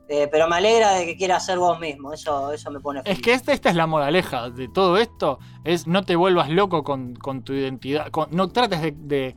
Eh, 0.08 0.28
pero 0.30 0.46
me 0.48 0.56
alegra 0.56 0.92
de 0.92 1.06
que 1.06 1.16
quieras 1.16 1.46
ser 1.46 1.58
vos 1.58 1.80
mismo, 1.80 2.12
eso, 2.12 2.52
eso 2.52 2.70
me 2.70 2.78
pone 2.78 3.00
Es 3.00 3.04
feliz. 3.06 3.22
que 3.22 3.32
esta, 3.32 3.52
esta 3.52 3.70
es 3.70 3.74
la 3.74 3.86
moraleja 3.86 4.50
de 4.50 4.68
todo 4.68 4.98
esto. 4.98 5.38
Es 5.64 5.86
no 5.86 6.04
te 6.04 6.14
vuelvas 6.14 6.50
loco 6.50 6.84
con, 6.84 7.14
con 7.16 7.42
tu 7.42 7.54
identidad. 7.54 8.10
con- 8.10 8.28
no 8.30 8.48
trates 8.48 8.82
de, 8.82 8.92
de- 8.92 9.36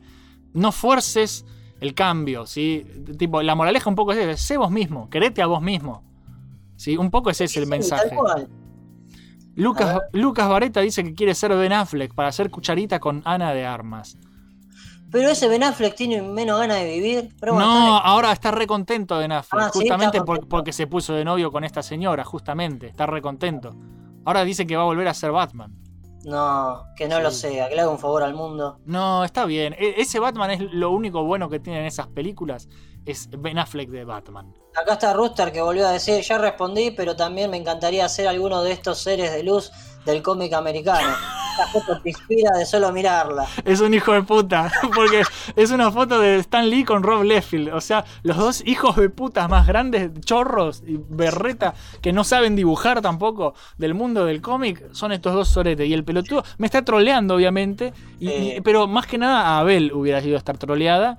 No 0.52 0.70
fuerces 0.72 1.44
el 1.80 1.94
cambio, 1.94 2.44
¿sí? 2.46 2.84
Tipo, 3.18 3.40
la 3.42 3.54
moraleja 3.54 3.88
un 3.88 3.96
poco 3.96 4.12
es 4.12 4.18
esa, 4.18 4.36
sé 4.36 4.58
vos 4.58 4.70
mismo, 4.70 5.08
querete 5.08 5.40
a 5.42 5.46
vos 5.46 5.62
mismo. 5.62 6.02
¿Sí? 6.76 6.96
Un 6.98 7.10
poco 7.10 7.30
ese 7.30 7.44
es 7.44 7.56
el 7.56 7.64
Sí, 7.64 7.70
mensaje. 7.70 8.14
Lucas, 9.56 10.00
Lucas 10.12 10.48
Vareta 10.48 10.80
dice 10.80 11.02
que 11.02 11.14
quiere 11.14 11.34
ser 11.34 11.54
Ben 11.54 11.72
Affleck 11.72 12.14
para 12.14 12.28
hacer 12.28 12.50
cucharita 12.50 13.00
con 13.00 13.22
Ana 13.24 13.52
de 13.52 13.66
Armas. 13.66 14.16
Pero 15.10 15.30
ese 15.30 15.48
Ben 15.48 15.62
Affleck 15.64 15.94
tiene 15.94 16.22
menos 16.22 16.58
ganas 16.60 16.78
de 16.78 16.84
vivir. 16.86 17.34
Pero 17.40 17.54
bueno, 17.54 17.66
no, 17.68 17.96
está 17.96 18.08
ahora 18.08 18.32
está 18.32 18.50
re 18.52 18.66
contento 18.66 19.18
Ben 19.18 19.32
Affleck, 19.32 19.62
Ah, 19.62 19.70
justamente 19.72 20.22
por- 20.22 20.46
porque 20.48 20.72
se 20.72 20.86
puso 20.86 21.14
de 21.14 21.24
novio 21.24 21.50
con 21.50 21.64
esta 21.64 21.82
señora, 21.82 22.24
justamente, 22.24 22.86
está 22.86 23.06
re 23.06 23.20
contento. 23.20 23.74
Ahora 24.24 24.44
dice 24.44 24.66
que 24.66 24.76
va 24.76 24.82
a 24.82 24.86
volver 24.86 25.08
a 25.08 25.14
ser 25.14 25.32
Batman. 25.32 25.74
No, 26.22 26.84
que 26.96 27.08
no 27.08 27.18
lo 27.20 27.30
sea, 27.30 27.68
que 27.70 27.74
le 27.74 27.80
haga 27.80 27.90
un 27.90 27.98
favor 27.98 28.22
al 28.22 28.34
mundo. 28.34 28.78
No, 28.84 29.24
está 29.24 29.46
bien. 29.46 29.72
E- 29.78 29.94
ese 29.96 30.18
Batman 30.18 30.50
es 30.50 30.60
lo 30.60 30.90
único 30.90 31.24
bueno 31.24 31.48
que 31.48 31.58
tienen 31.60 31.86
esas 31.86 32.08
películas. 32.08 32.68
Es 33.06 33.30
Ben 33.30 33.58
Affleck 33.58 33.88
de 33.88 34.04
Batman. 34.04 34.52
Acá 34.80 34.92
está 34.92 35.14
Rooster 35.14 35.50
que 35.50 35.62
volvió 35.62 35.86
a 35.88 35.92
decir, 35.92 36.20
ya 36.22 36.36
respondí, 36.36 36.90
pero 36.90 37.16
también 37.16 37.50
me 37.50 37.56
encantaría 37.56 38.06
ser 38.10 38.28
alguno 38.28 38.62
de 38.62 38.72
estos 38.72 38.98
seres 38.98 39.32
de 39.32 39.42
luz 39.42 39.72
del 40.04 40.22
cómic 40.22 40.52
americano. 40.52 41.08
Esta 41.52 41.66
foto 41.72 42.00
te 42.00 42.10
inspira 42.10 42.56
de 42.56 42.64
solo 42.64 42.90
mirarla. 42.92 43.46
Es 43.64 43.80
un 43.80 43.92
hijo 43.92 44.12
de 44.12 44.22
puta. 44.22 44.72
Porque 44.94 45.22
es 45.56 45.70
una 45.72 45.90
foto 45.90 46.18
de 46.20 46.36
Stan 46.36 46.68
Lee 46.70 46.84
con 46.84 47.02
Rob 47.02 47.22
Liefeld. 47.24 47.74
O 47.74 47.80
sea, 47.80 48.04
los 48.22 48.36
dos 48.36 48.62
hijos 48.66 48.96
de 48.96 49.10
puta 49.10 49.46
más 49.48 49.66
grandes, 49.66 50.10
chorros 50.24 50.82
y 50.86 50.98
berreta, 51.08 51.74
que 52.00 52.12
no 52.12 52.24
saben 52.24 52.56
dibujar 52.56 53.02
tampoco 53.02 53.54
del 53.76 53.94
mundo 53.94 54.24
del 54.24 54.40
cómic, 54.40 54.92
son 54.92 55.12
estos 55.12 55.34
dos 55.34 55.48
soretes. 55.48 55.86
Y 55.86 55.92
el 55.92 56.04
pelotudo 56.04 56.44
me 56.58 56.66
está 56.66 56.82
troleando, 56.82 57.34
obviamente. 57.34 57.92
y- 58.18 58.28
y- 58.30 58.50
Eh. 58.52 58.62
pero 58.64 58.86
más 58.86 59.06
que 59.06 59.18
nada 59.18 59.42
a 59.42 59.58
Abel 59.60 59.92
hubiera 59.92 60.20
sido 60.22 60.36
estar 60.38 60.56
troleada. 60.56 61.18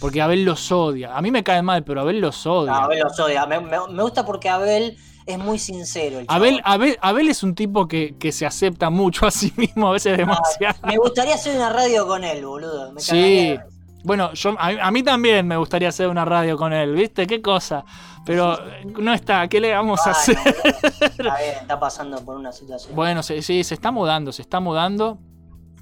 Porque 0.00 0.22
Abel 0.22 0.44
los 0.46 0.72
odia. 0.72 1.14
A 1.14 1.20
mí 1.20 1.30
me 1.30 1.44
cae 1.44 1.60
mal, 1.60 1.84
pero 1.84 2.00
Abel 2.00 2.18
los 2.18 2.46
odia. 2.46 2.72
No, 2.72 2.78
Abel 2.78 3.00
los 3.00 3.20
odia. 3.20 3.44
Me, 3.44 3.60
me- 3.60 3.88
me 3.90 4.02
gusta 4.02 4.24
porque 4.24 4.48
Abel 4.48 4.96
es 5.26 5.38
muy 5.38 5.58
sincero. 5.58 6.18
el 6.20 6.26
Abel. 6.28 6.60
Abel, 6.64 6.98
Abel 7.00 7.28
es 7.28 7.42
un 7.42 7.54
tipo 7.54 7.86
que, 7.88 8.16
que 8.18 8.32
se 8.32 8.46
acepta 8.46 8.90
mucho 8.90 9.26
a 9.26 9.30
sí 9.30 9.52
mismo, 9.56 9.88
a 9.88 9.92
veces 9.92 10.16
demasiado. 10.18 10.78
Me 10.86 10.96
gustaría 10.96 11.34
hacer 11.34 11.56
una 11.56 11.72
radio 11.72 12.06
con 12.06 12.24
él, 12.24 12.44
boludo. 12.44 12.92
Me 12.92 13.00
Sí. 13.00 13.56
Bueno, 14.04 14.32
yo, 14.32 14.56
a, 14.58 14.68
a 14.68 14.90
mí 14.90 15.04
también 15.04 15.46
me 15.46 15.56
gustaría 15.56 15.88
hacer 15.88 16.08
una 16.08 16.24
radio 16.24 16.56
con 16.56 16.72
él, 16.72 16.92
¿viste? 16.92 17.24
¿Qué 17.26 17.40
cosa? 17.40 17.84
Pero 18.24 18.58
no 19.00 19.12
está, 19.12 19.46
¿qué 19.48 19.60
le 19.60 19.72
vamos 19.72 20.00
a 20.06 20.12
Bueno, 20.12 20.18
hacer? 20.18 21.56
Está 21.60 21.78
pasando 21.78 22.24
por 22.24 22.36
una 22.36 22.52
situación. 22.52 22.94
Bueno, 22.96 23.22
sí, 23.22 23.42
sí, 23.42 23.62
se 23.64 23.74
está 23.74 23.90
mudando, 23.92 24.32
se 24.32 24.42
está 24.42 24.58
mudando. 24.60 25.18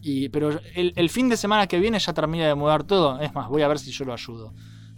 Y, 0.03 0.29
pero 0.31 0.59
el, 0.75 0.93
el 0.97 1.11
fin 1.11 1.29
de 1.29 1.37
semana 1.37 1.67
que 1.67 1.79
viene 1.79 1.99
ya 1.99 2.13
termina 2.13 2.47
de 2.47 2.55
mudar 2.55 2.85
todo. 2.85 3.21
Es 3.21 3.35
más, 3.35 3.49
voy 3.49 3.63
a 3.63 3.69
ver 3.69 3.79
si 3.79 3.91
yo 3.91 4.05
lo 4.05 4.13
ayudo. 4.13 4.53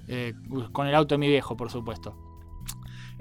Eh, 0.08 0.34
con 0.72 0.86
el 0.86 0.94
auto 0.94 1.14
de 1.14 1.18
mi 1.18 1.28
viejo, 1.28 1.56
por 1.56 1.70
supuesto. 1.70 2.16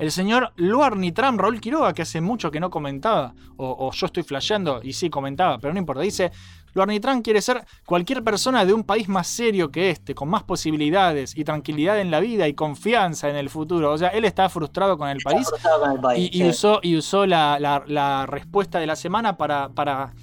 El 0.01 0.11
señor 0.11 0.51
Luar 0.55 0.97
Nitram 0.97 1.37
Raúl 1.37 1.61
Quiroga, 1.61 1.93
que 1.93 2.01
hace 2.01 2.21
mucho 2.21 2.49
que 2.49 2.59
no 2.59 2.69
comentaba, 2.71 3.33
o, 3.57 3.87
o 3.87 3.91
yo 3.91 4.05
estoy 4.07 4.23
flasheando, 4.23 4.81
y 4.83 4.93
sí 4.93 5.09
comentaba, 5.11 5.59
pero 5.59 5.73
no 5.73 5.79
importa. 5.79 6.01
Dice: 6.01 6.31
Luar 6.73 6.87
Nitram 6.87 7.21
quiere 7.21 7.39
ser 7.41 7.63
cualquier 7.85 8.23
persona 8.23 8.65
de 8.65 8.73
un 8.73 8.83
país 8.83 9.07
más 9.07 9.27
serio 9.27 9.69
que 9.71 9.91
este, 9.91 10.15
con 10.15 10.27
más 10.27 10.41
posibilidades 10.43 11.37
y 11.37 11.43
tranquilidad 11.43 11.99
en 11.99 12.09
la 12.09 12.19
vida 12.19 12.47
y 12.47 12.53
confianza 12.55 13.29
en 13.29 13.35
el 13.35 13.49
futuro. 13.51 13.91
O 13.91 13.97
sea, 13.97 14.07
él 14.09 14.25
está 14.25 14.49
frustrado 14.49 14.97
con 14.97 15.07
el 15.07 15.17
Está 15.17 15.29
país 15.29 15.47
frustrado 15.47 15.81
con 15.81 15.91
el 15.91 15.99
país, 16.01 16.29
y, 16.33 16.47
usó, 16.49 16.79
y 16.81 16.97
usó 16.97 17.27
la, 17.27 17.59
la- 17.59 17.83
la 17.85 18.25
respuesta 18.25 18.79
de 18.79 18.87
la 18.87 18.95
semana 18.95 19.37
para, 19.37 19.69
para, 19.69 20.13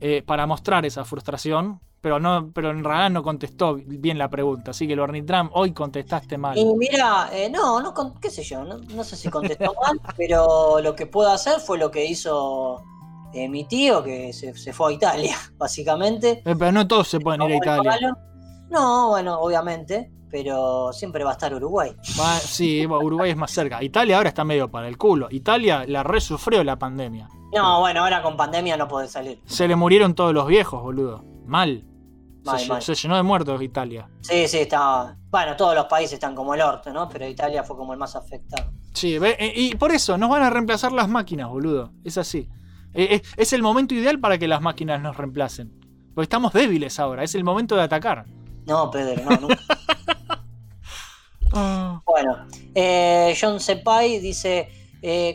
eh, 0.00 0.22
para 0.24 0.46
mostrar 0.46 0.86
esa 0.86 1.04
frustración, 1.04 1.80
pero, 2.04 2.20
no, 2.20 2.50
pero 2.52 2.70
en 2.70 2.84
realidad 2.84 3.08
no 3.08 3.22
contestó 3.22 3.76
bien 3.76 4.18
la 4.18 4.28
pregunta. 4.28 4.72
Así 4.72 4.86
que, 4.86 4.94
Lornitram, 4.94 5.48
hoy 5.54 5.72
contestaste 5.72 6.36
mal. 6.36 6.58
Y 6.58 6.66
mira, 6.76 7.30
eh, 7.32 7.48
no, 7.48 7.80
no, 7.80 7.94
qué 8.20 8.28
sé 8.28 8.42
yo, 8.42 8.62
no, 8.62 8.76
no 8.76 9.02
sé 9.04 9.16
si 9.16 9.30
contestó 9.30 9.72
mal, 9.82 9.98
pero 10.14 10.80
lo 10.82 10.94
que 10.94 11.06
puedo 11.06 11.30
hacer 11.30 11.60
fue 11.60 11.78
lo 11.78 11.90
que 11.90 12.04
hizo 12.04 12.84
eh, 13.32 13.48
mi 13.48 13.64
tío, 13.66 14.02
que 14.02 14.34
se, 14.34 14.52
se 14.54 14.74
fue 14.74 14.90
a 14.92 14.94
Italia, 14.96 15.34
básicamente. 15.56 16.42
Eh, 16.44 16.54
pero 16.58 16.72
no 16.72 16.86
todos 16.86 17.08
se 17.08 17.20
pueden 17.20 17.40
ir 17.40 17.52
a 17.52 17.56
Italia. 17.56 18.14
No, 18.68 19.08
bueno, 19.08 19.40
obviamente, 19.40 20.12
pero 20.30 20.92
siempre 20.92 21.24
va 21.24 21.30
a 21.30 21.32
estar 21.32 21.54
Uruguay. 21.54 21.96
Va- 22.20 22.38
sí, 22.38 22.86
Uruguay 22.86 23.30
es 23.30 23.36
más 23.38 23.50
cerca. 23.50 23.82
Italia 23.82 24.18
ahora 24.18 24.28
está 24.28 24.44
medio 24.44 24.70
para 24.70 24.88
el 24.88 24.98
culo. 24.98 25.28
Italia 25.30 25.86
la 25.88 26.02
resufrió 26.02 26.62
la 26.64 26.76
pandemia. 26.78 27.30
No, 27.54 27.80
bueno, 27.80 28.00
ahora 28.02 28.20
con 28.20 28.36
pandemia 28.36 28.76
no 28.76 28.88
podés 28.88 29.12
salir. 29.12 29.40
Se 29.46 29.66
le 29.66 29.74
murieron 29.74 30.14
todos 30.14 30.34
los 30.34 30.46
viejos, 30.46 30.82
boludo. 30.82 31.24
Mal. 31.46 31.84
Mal, 32.44 32.60
se, 32.60 32.68
mal. 32.68 32.82
se 32.82 32.94
llenó 32.94 33.16
de 33.16 33.22
muertos 33.22 33.62
Italia. 33.62 34.08
Sí, 34.20 34.46
sí, 34.48 34.58
está. 34.58 35.16
Bueno, 35.30 35.56
todos 35.56 35.74
los 35.74 35.86
países 35.86 36.14
están 36.14 36.34
como 36.34 36.54
el 36.54 36.60
orto, 36.60 36.92
¿no? 36.92 37.08
Pero 37.08 37.26
Italia 37.26 37.64
fue 37.64 37.76
como 37.76 37.92
el 37.92 37.98
más 37.98 38.14
afectado. 38.16 38.70
Sí, 38.92 39.16
eh, 39.16 39.52
y 39.56 39.74
por 39.76 39.90
eso 39.92 40.16
nos 40.18 40.28
van 40.30 40.42
a 40.42 40.50
reemplazar 40.50 40.92
las 40.92 41.08
máquinas, 41.08 41.48
boludo. 41.48 41.92
Es 42.04 42.18
así. 42.18 42.48
Eh, 42.92 43.16
eh, 43.16 43.22
es 43.36 43.52
el 43.52 43.62
momento 43.62 43.94
ideal 43.94 44.20
para 44.20 44.38
que 44.38 44.46
las 44.46 44.60
máquinas 44.60 45.00
nos 45.00 45.16
reemplacen. 45.16 45.72
Porque 46.14 46.24
estamos 46.24 46.52
débiles 46.52 47.00
ahora, 47.00 47.24
es 47.24 47.34
el 47.34 47.42
momento 47.42 47.74
de 47.76 47.82
atacar. 47.82 48.26
No, 48.66 48.90
Pedro, 48.90 49.22
no, 49.24 49.36
nunca. 49.38 49.58
Bueno, 52.04 52.46
eh, 52.74 53.36
John 53.40 53.60
Sepai 53.60 54.18
dice: 54.18 54.68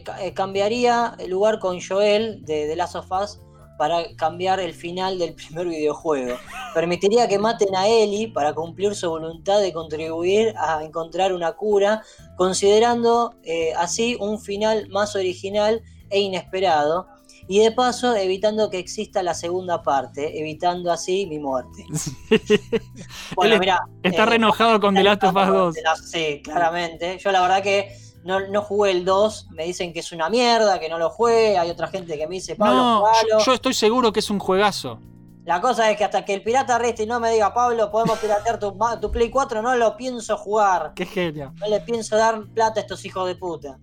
ca- 0.03 0.21
eh, 0.23 0.33
cambiaría 0.33 1.15
el 1.17 1.29
lugar 1.31 1.59
con 1.59 1.79
Joel 1.81 2.43
de 2.43 2.67
The 2.67 2.75
Last 2.75 2.95
of 2.95 3.09
Us 3.11 3.39
para 3.79 4.13
cambiar 4.17 4.59
el 4.59 4.73
final 4.73 5.17
del 5.17 5.33
primer 5.33 5.65
videojuego. 5.65 6.35
Permitiría 6.73 7.29
que 7.29 7.39
maten 7.39 7.73
a 7.77 7.87
Ellie 7.87 8.27
para 8.27 8.53
cumplir 8.53 8.93
su 8.93 9.09
voluntad 9.09 9.61
de 9.61 9.71
contribuir 9.71 10.53
a 10.57 10.83
encontrar 10.83 11.31
una 11.31 11.53
cura, 11.53 12.03
considerando 12.35 13.35
eh, 13.43 13.71
así 13.77 14.17
un 14.19 14.37
final 14.37 14.89
más 14.89 15.15
original 15.15 15.81
e 16.09 16.19
inesperado. 16.19 17.07
Y 17.47 17.59
de 17.59 17.71
paso, 17.71 18.15
evitando 18.15 18.69
que 18.69 18.79
exista 18.79 19.23
la 19.23 19.33
segunda 19.33 19.81
parte, 19.81 20.37
evitando 20.37 20.91
así 20.91 21.25
mi 21.25 21.39
muerte. 21.39 21.85
Bueno, 23.35 23.53
Él 23.53 23.59
mira. 23.61 23.79
Está 24.03 24.23
eh, 24.23 24.25
re 24.25 24.35
enojado 24.35 24.79
con 24.81 24.93
The 24.93 25.03
Last 25.03 25.23
of 25.23 25.35
Us 25.35 25.47
2. 25.47 25.73
de 25.75 25.81
la- 25.83 25.95
Sí, 25.95 26.41
claramente. 26.43 27.17
Yo 27.17 27.31
la 27.31 27.41
verdad 27.41 27.63
que 27.63 27.95
no, 28.23 28.47
no 28.47 28.61
jugué 28.61 28.91
el 28.91 29.05
2, 29.05 29.47
me 29.51 29.65
dicen 29.65 29.93
que 29.93 29.99
es 29.99 30.11
una 30.11 30.29
mierda, 30.29 30.79
que 30.79 30.89
no 30.89 30.97
lo 30.97 31.09
juegue, 31.09 31.57
hay 31.57 31.69
otra 31.69 31.87
gente 31.87 32.17
que 32.17 32.27
me 32.27 32.35
dice, 32.35 32.55
Pablo, 32.55 32.75
No, 32.75 33.03
yo, 33.29 33.45
yo 33.45 33.53
estoy 33.53 33.73
seguro 33.73 34.11
que 34.11 34.19
es 34.19 34.29
un 34.29 34.39
juegazo. 34.39 34.99
La 35.45 35.61
cosa 35.61 35.89
es 35.89 35.97
que 35.97 36.03
hasta 36.03 36.25
que 36.25 36.35
el 36.35 36.43
pirata 36.43 36.77
reste 36.77 37.03
y 37.03 37.05
no 37.07 37.19
me 37.19 37.31
diga, 37.31 37.53
Pablo, 37.53 37.89
podemos 37.89 38.19
piratear 38.19 38.59
tu, 38.59 38.77
tu 39.01 39.11
Play 39.11 39.31
4, 39.31 39.61
no 39.63 39.75
lo 39.75 39.97
pienso 39.97 40.37
jugar. 40.37 40.93
Qué 40.95 41.07
genio. 41.07 41.53
No 41.59 41.67
le 41.67 41.79
pienso 41.79 42.17
dar 42.17 42.43
plata 42.53 42.79
a 42.79 42.83
estos 42.83 43.03
hijos 43.03 43.25
de 43.25 43.35
puta. 43.35 43.79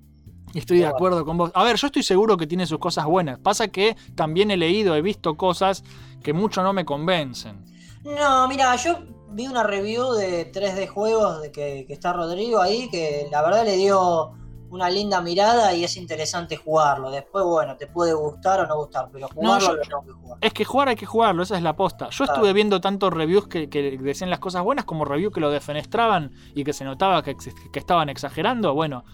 Estoy 0.55 0.79
de 0.79 0.87
acuerdo 0.87 1.25
con 1.25 1.37
vos. 1.37 1.51
A 1.55 1.65
ver, 1.65 1.77
yo 1.77 1.89
estoy 1.89 2.03
seguro 2.03 2.37
que 2.37 2.47
tiene 2.47 2.67
sus 2.67 2.79
cosas 2.79 3.05
buenas. 3.07 3.39
Pasa 3.41 3.69
que 3.69 3.97
también 4.15 4.51
he 4.51 4.57
leído, 4.57 4.95
he 4.95 5.03
visto 5.03 5.37
cosas 5.37 5.83
que 6.23 6.33
mucho 6.33 6.63
no 6.63 6.73
me 6.73 6.85
convencen. 6.85 7.65
No, 8.05 8.47
mira, 8.47 8.77
yo 8.77 8.99
vi 9.31 9.47
una 9.47 9.63
review 9.63 10.13
de 10.13 10.51
3D 10.53 10.89
juegos 10.89 11.43
de 11.43 11.53
que, 11.53 11.85
que 11.87 11.93
está 11.93 12.13
Rodrigo 12.13 12.61
ahí, 12.61 12.89
que 12.91 13.29
la 13.31 13.43
verdad 13.43 13.65
le 13.65 13.77
dio 13.77 14.33
una 14.69 14.91
linda 14.91 15.21
mirada 15.21 15.73
y 15.75 15.85
es 15.85 15.97
interesante 15.97 16.57
jugarlo. 16.57 17.11
Después, 17.11 17.45
bueno, 17.45 17.77
te 17.77 17.87
puede 17.87 18.15
gustar 18.15 18.61
o 18.61 18.67
no 18.67 18.77
gustar, 18.77 19.09
pero 19.13 19.29
jugarlo 19.29 19.69
yo- 19.69 19.75
lo 19.77 19.83
tengo 19.83 20.05
que 20.05 20.11
jugar. 20.13 20.39
Es 20.41 20.53
que 20.53 20.65
jugar 20.65 20.89
hay 20.89 20.97
que 20.97 21.07
jugarlo, 21.07 21.43
esa 21.45 21.57
es 21.57 21.63
la 21.63 21.77
posta. 21.77 22.09
Yo 22.11 22.25
estuve 22.25 22.53
viendo 22.53 22.81
tantos 22.81 23.13
reviews 23.13 23.47
que, 23.47 23.71
que 23.71 23.97
decían 23.99 24.29
las 24.29 24.41
cosas 24.41 24.63
buenas 24.65 24.85
como 24.85 25.05
reviews 25.05 25.33
que 25.33 25.41
lo 25.41 25.51
defenestraban 25.51 26.33
y 26.55 26.65
que 26.65 26.73
se 26.73 26.85
notaba 26.85 27.23
que, 27.23 27.37
estaban 27.75 28.09
exagerando. 28.09 28.75
Bueno, 28.75 29.05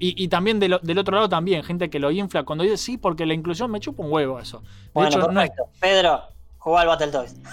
y, 0.00 0.22
y 0.22 0.26
también 0.28 0.58
del 0.58 0.72
otro 0.98 1.14
lado 1.14 1.28
también, 1.28 1.62
gente 1.62 1.88
que 1.88 2.00
lo 2.00 2.10
infla 2.10 2.42
cuando 2.42 2.64
dice 2.64 2.76
sí, 2.76 2.98
porque 2.98 3.24
la 3.24 3.34
inclusión 3.34 3.70
me 3.70 3.78
chupa 3.78 4.02
un 4.02 4.12
huevo 4.12 4.40
eso. 4.40 4.60
De 4.60 4.66
Bueno, 4.94 5.08
hecho, 5.10 5.18
no 5.30 5.40
es- 5.40 5.50
perfecto. 5.50 5.70
Pedro, 5.80 6.22
jugá 6.58 6.82
al 6.82 6.88
Battletoads. 6.88 7.34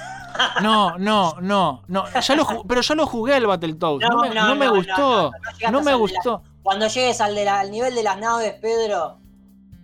No, 0.61 0.97
no, 0.97 1.35
no, 1.39 1.83
no. 1.87 2.03
Ya 2.19 2.35
lo, 2.35 2.45
pero 2.67 2.81
ya 2.81 2.93
lo 2.95 3.05
jugué 3.07 3.35
al 3.35 3.47
Battletoads. 3.47 4.01
No, 4.01 4.09
No, 4.17 4.21
me, 4.23 4.35
no, 4.35 4.47
no 4.49 4.55
me 4.55 4.65
no, 4.65 4.71
no, 4.73 4.77
gustó. 4.77 5.31
no, 5.31 5.31
No, 5.63 5.71
no 5.71 5.79
me 5.79 5.85
de 5.85 5.91
la- 5.91 5.95
gustó. 5.97 6.43
Cuando 6.61 6.87
llegues 6.87 7.21
al, 7.21 7.35
de 7.35 7.45
la- 7.45 7.61
al 7.61 7.71
nivel 7.71 7.95
de 7.95 8.03
las 8.03 8.17
naves, 8.19 8.53
Pedro, 8.61 9.19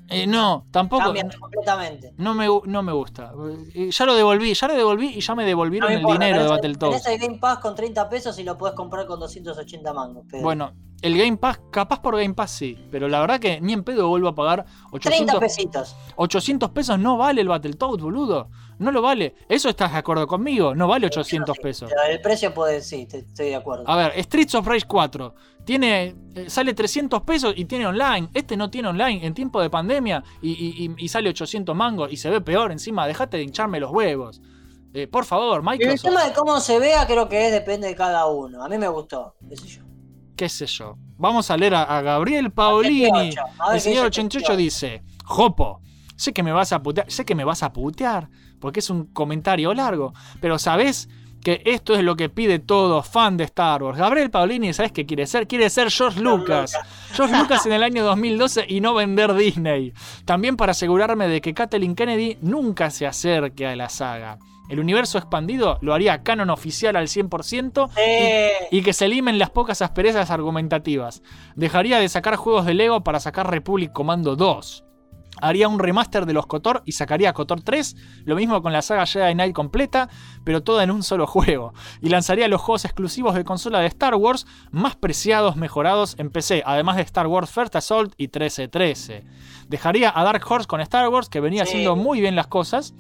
Eh, 0.10 0.28
no, 0.28 0.66
tampoco. 0.72 1.14
completamente. 1.40 2.14
No 2.18 2.34
me, 2.34 2.48
no 2.66 2.84
me 2.84 2.92
gusta. 2.92 3.32
Eh, 3.74 3.92
Ya 3.92 4.06
lo 4.06 4.14
devolví, 4.14 4.54
ya 4.54 4.68
lo 4.68 4.74
devolví 4.76 5.08
y 5.16 5.22
ya 5.22 5.36
me 5.36 5.44
No 5.44 5.48
devolvieron 5.48 5.88
me 5.88 5.96
el 5.96 6.02
importa, 6.02 6.26
dinero 6.26 6.44
de 6.44 6.50
Battletoads. 6.50 7.02
Tenés 7.04 7.22
el 7.22 7.28
Game 7.28 7.40
Pass 7.40 7.60
con 7.60 7.74
30 7.74 8.10
pesos 8.10 8.38
y 8.38 8.44
lo 8.44 8.58
podés 8.58 8.76
comprar 8.76 9.06
con 9.06 9.22
280 9.22 9.94
mangos, 9.94 10.26
Pedro. 10.30 10.44
Bueno, 10.44 10.74
el 11.02 11.18
Game 11.18 11.38
Pass, 11.38 11.62
capaz 11.72 12.02
por 12.02 12.18
Game 12.18 12.34
Pass 12.34 12.52
sí, 12.52 12.78
pero 12.92 13.08
la 13.08 13.22
verdad 13.22 13.40
que 13.40 13.62
ni 13.62 13.72
en 13.72 13.86
pedo 13.86 14.10
vuelvo 14.10 14.28
a 14.28 14.36
pagar 14.36 14.66
30 14.66 15.36
800, 15.38 15.40
pesitos. 15.40 15.96
800 16.18 16.70
pesos. 16.72 17.00
No 17.00 17.16
vale 17.16 17.40
el 17.40 17.48
Battletoads, 17.48 18.04
boludo. 18.04 18.50
No 18.82 18.92
lo 18.92 19.02
vale. 19.02 19.36
¿Eso 19.48 19.70
estás 19.70 19.92
de 19.92 19.98
acuerdo 20.00 20.28
conmigo? 20.28 20.74
No 20.76 20.88
vale 20.88 21.06
800 21.08 21.58
pesos. 21.60 21.92
El 22.10 22.20
precio 22.22 22.54
puede, 22.54 22.82
sí, 22.82 23.08
estoy 23.12 23.48
de 23.50 23.56
acuerdo. 23.56 23.84
A 23.88 23.96
ver, 23.96 24.24
Streets 24.24 24.56
of 24.56 24.66
Rage 24.68 24.86
4 24.88 25.34
tiene, 25.64 26.16
eh, 26.36 26.50
sale 26.50 26.74
300 26.74 27.22
pesos 27.22 27.54
y 27.56 27.66
tiene 27.66 27.86
online. 27.88 28.30
Este 28.34 28.58
no 28.58 28.70
tiene 28.70 28.88
online 28.90 29.26
en 29.26 29.34
tiempo 29.34 29.62
de 29.62 29.70
pandemia 29.70 30.24
y, 30.42 30.50
y- 30.52 30.86
y- 30.86 30.96
y 30.98 31.08
sale 31.10 31.30
800 31.30 31.76
mangos 31.76 32.12
y 32.12 32.18
se 32.18 32.30
ve 32.30 32.42
peor 32.42 32.72
encima. 32.72 33.06
Dejate 33.08 33.38
de 33.38 33.44
hincharme 33.44 33.80
los 33.80 33.92
huevos. 33.92 34.42
Eh, 34.94 35.08
por 35.08 35.24
favor, 35.26 35.56
Y 35.56 35.58
el 35.58 35.64
Microsoft. 35.80 36.02
tema 36.02 36.26
de 36.26 36.34
cómo 36.34 36.60
se 36.60 36.78
vea 36.80 37.06
creo 37.08 37.30
que 37.30 37.46
es 37.48 37.52
depende 37.54 37.88
de 37.88 37.96
cada 37.96 38.26
uno. 38.26 38.64
A 38.64 38.68
mí 38.68 38.78
me 38.78 38.88
gustó, 38.90 39.36
qué 39.48 39.56
sé 39.56 39.68
yo. 39.68 39.84
qué 40.36 40.50
sé 40.50 40.66
yo. 40.66 40.98
Vamos 41.18 41.52
a 41.52 41.56
leer 41.56 41.76
a, 41.76 41.84
a 41.84 42.02
Gabriel 42.02 42.52
Paolini. 42.52 43.06
88, 43.30 43.42
a 43.60 43.68
ver 43.68 43.76
El 43.76 43.82
señor 43.82 44.06
dice 44.10 44.22
88 44.22 44.56
dice, 44.58 45.04
Jopo, 45.24 45.82
sé 46.18 46.34
que 46.34 46.42
me 46.44 46.52
vas 46.52 46.74
a 46.74 46.82
putear, 46.82 47.10
sé 47.12 47.24
que 47.26 47.36
me 47.36 47.44
vas 47.46 47.62
a 47.64 47.72
putear, 47.72 48.28
porque 48.62 48.80
es 48.80 48.90
un 48.90 49.08
comentario 49.08 49.74
largo, 49.74 50.14
pero 50.40 50.58
sabes 50.58 51.10
que 51.42 51.62
esto 51.66 51.96
es 51.96 52.04
lo 52.04 52.16
que 52.16 52.30
pide 52.30 52.60
todo 52.60 53.04
fan 53.04 53.36
de 53.36 53.44
Star 53.46 53.84
Wars. 53.84 53.98
Gabriel 53.98 54.30
Paolini, 54.30 54.74
¿sabes 54.74 54.92
qué 54.92 55.06
quiere 55.06 55.28
ser? 55.28 55.48
Quiere 55.48 55.70
ser 55.70 55.92
George 55.92 56.22
Lucas. 56.22 56.74
George 57.14 57.36
Lucas 57.36 57.66
en 57.66 57.74
el 57.74 57.84
año 57.84 58.06
2012 58.06 58.66
y 58.68 58.80
no 58.80 58.94
vender 58.94 59.34
Disney. 59.34 59.94
También 60.24 60.56
para 60.56 60.72
asegurarme 60.72 61.28
de 61.28 61.42
que 61.42 61.54
Kathleen 61.54 61.96
Kennedy 61.96 62.38
nunca 62.42 62.90
se 62.92 63.08
acerque 63.08 63.68
a 63.68 63.76
la 63.76 63.90
saga. 63.90 64.38
El 64.70 64.80
universo 64.80 65.18
expandido 65.18 65.80
lo 65.82 65.94
haría 65.94 66.24
canon 66.24 66.50
oficial 66.50 66.96
al 66.96 67.08
100% 67.08 67.90
y, 68.72 68.78
y 68.78 68.84
que 68.84 68.94
se 68.94 69.10
limen 69.10 69.38
las 69.38 69.50
pocas 69.50 69.82
asperezas 69.82 70.32
argumentativas. 70.32 71.24
Dejaría 71.56 72.00
de 72.00 72.08
sacar 72.08 72.38
juegos 72.38 72.66
de 72.66 72.76
Lego 72.76 73.04
para 73.04 73.20
sacar 73.20 73.52
Republic 73.52 73.92
Commando 73.92 74.38
2. 74.38 74.86
Haría 75.42 75.68
un 75.68 75.80
remaster 75.80 76.26
de 76.26 76.34
los 76.34 76.46
KOTOR 76.46 76.84
y 76.86 76.92
sacaría 76.94 77.34
KOTOR 77.34 77.62
3, 77.62 77.96
lo 78.26 78.36
mismo 78.36 78.62
con 78.62 78.72
la 78.74 78.82
saga 78.82 79.06
Jedi 79.06 79.34
Knight 79.34 79.54
completa, 79.56 80.10
pero 80.44 80.62
toda 80.64 80.84
en 80.84 80.92
un 80.92 81.04
solo 81.04 81.28
juego. 81.28 81.74
Y 82.02 82.10
lanzaría 82.10 82.48
los 82.48 82.62
juegos 82.62 82.86
exclusivos 82.86 83.36
de 83.36 83.44
consola 83.44 83.80
de 83.80 83.88
Star 83.88 84.16
Wars, 84.16 84.46
más 84.72 84.96
preciados, 84.96 85.56
mejorados 85.56 86.16
en 86.20 86.30
PC, 86.30 86.64
además 86.66 86.96
de 86.98 87.02
Star 87.04 87.28
Wars 87.28 87.50
First 87.50 87.76
Assault 87.76 88.14
y 88.18 88.24
1313. 88.28 89.24
Dejaría 89.68 90.12
a 90.16 90.24
Dark 90.24 90.44
Horse 90.50 90.68
con 90.68 90.82
Star 90.82 91.08
Wars, 91.10 91.30
que 91.30 91.40
venía 91.40 91.66
Sí. 91.66 91.72
haciendo 91.72 91.96
muy 91.96 92.22
bien 92.22 92.36
las 92.36 92.48
cosas. 92.48 92.94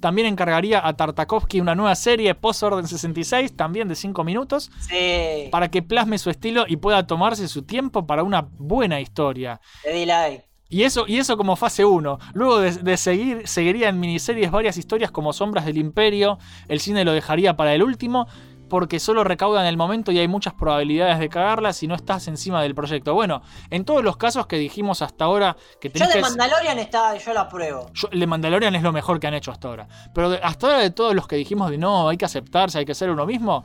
También 0.00 0.26
encargaría 0.26 0.86
a 0.86 0.92
Tartakovsky 0.94 1.60
una 1.60 1.74
nueva 1.74 1.94
serie 1.94 2.34
post-Orden 2.34 2.86
66, 2.86 3.56
también 3.56 3.88
de 3.88 3.94
5 3.94 4.22
minutos, 4.22 4.70
Sí, 4.80 5.48
para 5.50 5.70
que 5.70 5.80
plasme 5.82 6.18
su 6.18 6.28
estilo 6.28 6.64
y 6.68 6.76
pueda 6.76 7.06
tomarse 7.06 7.48
su 7.48 7.62
tiempo 7.62 8.06
para 8.06 8.22
una 8.22 8.42
buena 8.58 9.00
historia. 9.00 9.60
te 9.82 9.92
di 9.94 10.04
like. 10.04 10.44
Y 10.74 10.82
eso, 10.82 11.04
y 11.06 11.18
eso 11.18 11.36
como 11.36 11.54
fase 11.54 11.84
1. 11.84 12.18
Luego 12.32 12.58
de, 12.58 12.72
de 12.72 12.96
seguir, 12.96 13.46
seguiría 13.46 13.88
en 13.90 14.00
miniseries 14.00 14.50
varias 14.50 14.76
historias 14.76 15.12
como 15.12 15.32
Sombras 15.32 15.66
del 15.66 15.78
Imperio. 15.78 16.38
El 16.68 16.80
cine 16.80 17.04
lo 17.04 17.12
dejaría 17.12 17.56
para 17.56 17.74
el 17.74 17.82
último. 17.82 18.26
Porque 18.68 18.98
solo 18.98 19.22
recauda 19.24 19.60
en 19.60 19.66
el 19.66 19.76
momento 19.76 20.10
y 20.10 20.18
hay 20.18 20.26
muchas 20.26 20.54
probabilidades 20.54 21.18
de 21.20 21.28
cagarla 21.28 21.72
si 21.74 21.86
no 21.86 21.94
estás 21.94 22.26
encima 22.28 22.62
del 22.62 22.74
proyecto. 22.74 23.12
Bueno, 23.14 23.42
en 23.70 23.84
todos 23.84 24.02
los 24.02 24.16
casos 24.16 24.46
que 24.46 24.56
dijimos 24.56 25.02
hasta 25.02 25.26
ahora 25.26 25.54
que 25.80 25.90
Yo 25.90 26.08
de. 26.08 26.20
Mandalorian 26.22 26.78
está, 26.78 27.14
yo 27.18 27.34
la 27.34 27.42
apruebo. 27.42 27.90
Yo- 27.92 28.08
de 28.10 28.26
Mandalorian 28.26 28.74
es 28.74 28.82
lo 28.82 28.90
mejor 28.90 29.20
que 29.20 29.26
han 29.28 29.34
hecho 29.34 29.52
hasta 29.52 29.68
ahora. 29.68 29.86
Pero 30.14 30.30
de- 30.30 30.38
hasta 30.42 30.66
ahora 30.66 30.78
de 30.80 30.90
todos 30.90 31.14
los 31.14 31.28
que 31.28 31.36
dijimos 31.36 31.70
de 31.70 31.76
no, 31.78 32.08
hay 32.08 32.16
que 32.16 32.24
aceptarse, 32.24 32.78
hay 32.78 32.86
que 32.86 32.94
ser 32.94 33.10
uno 33.10 33.26
mismo. 33.26 33.64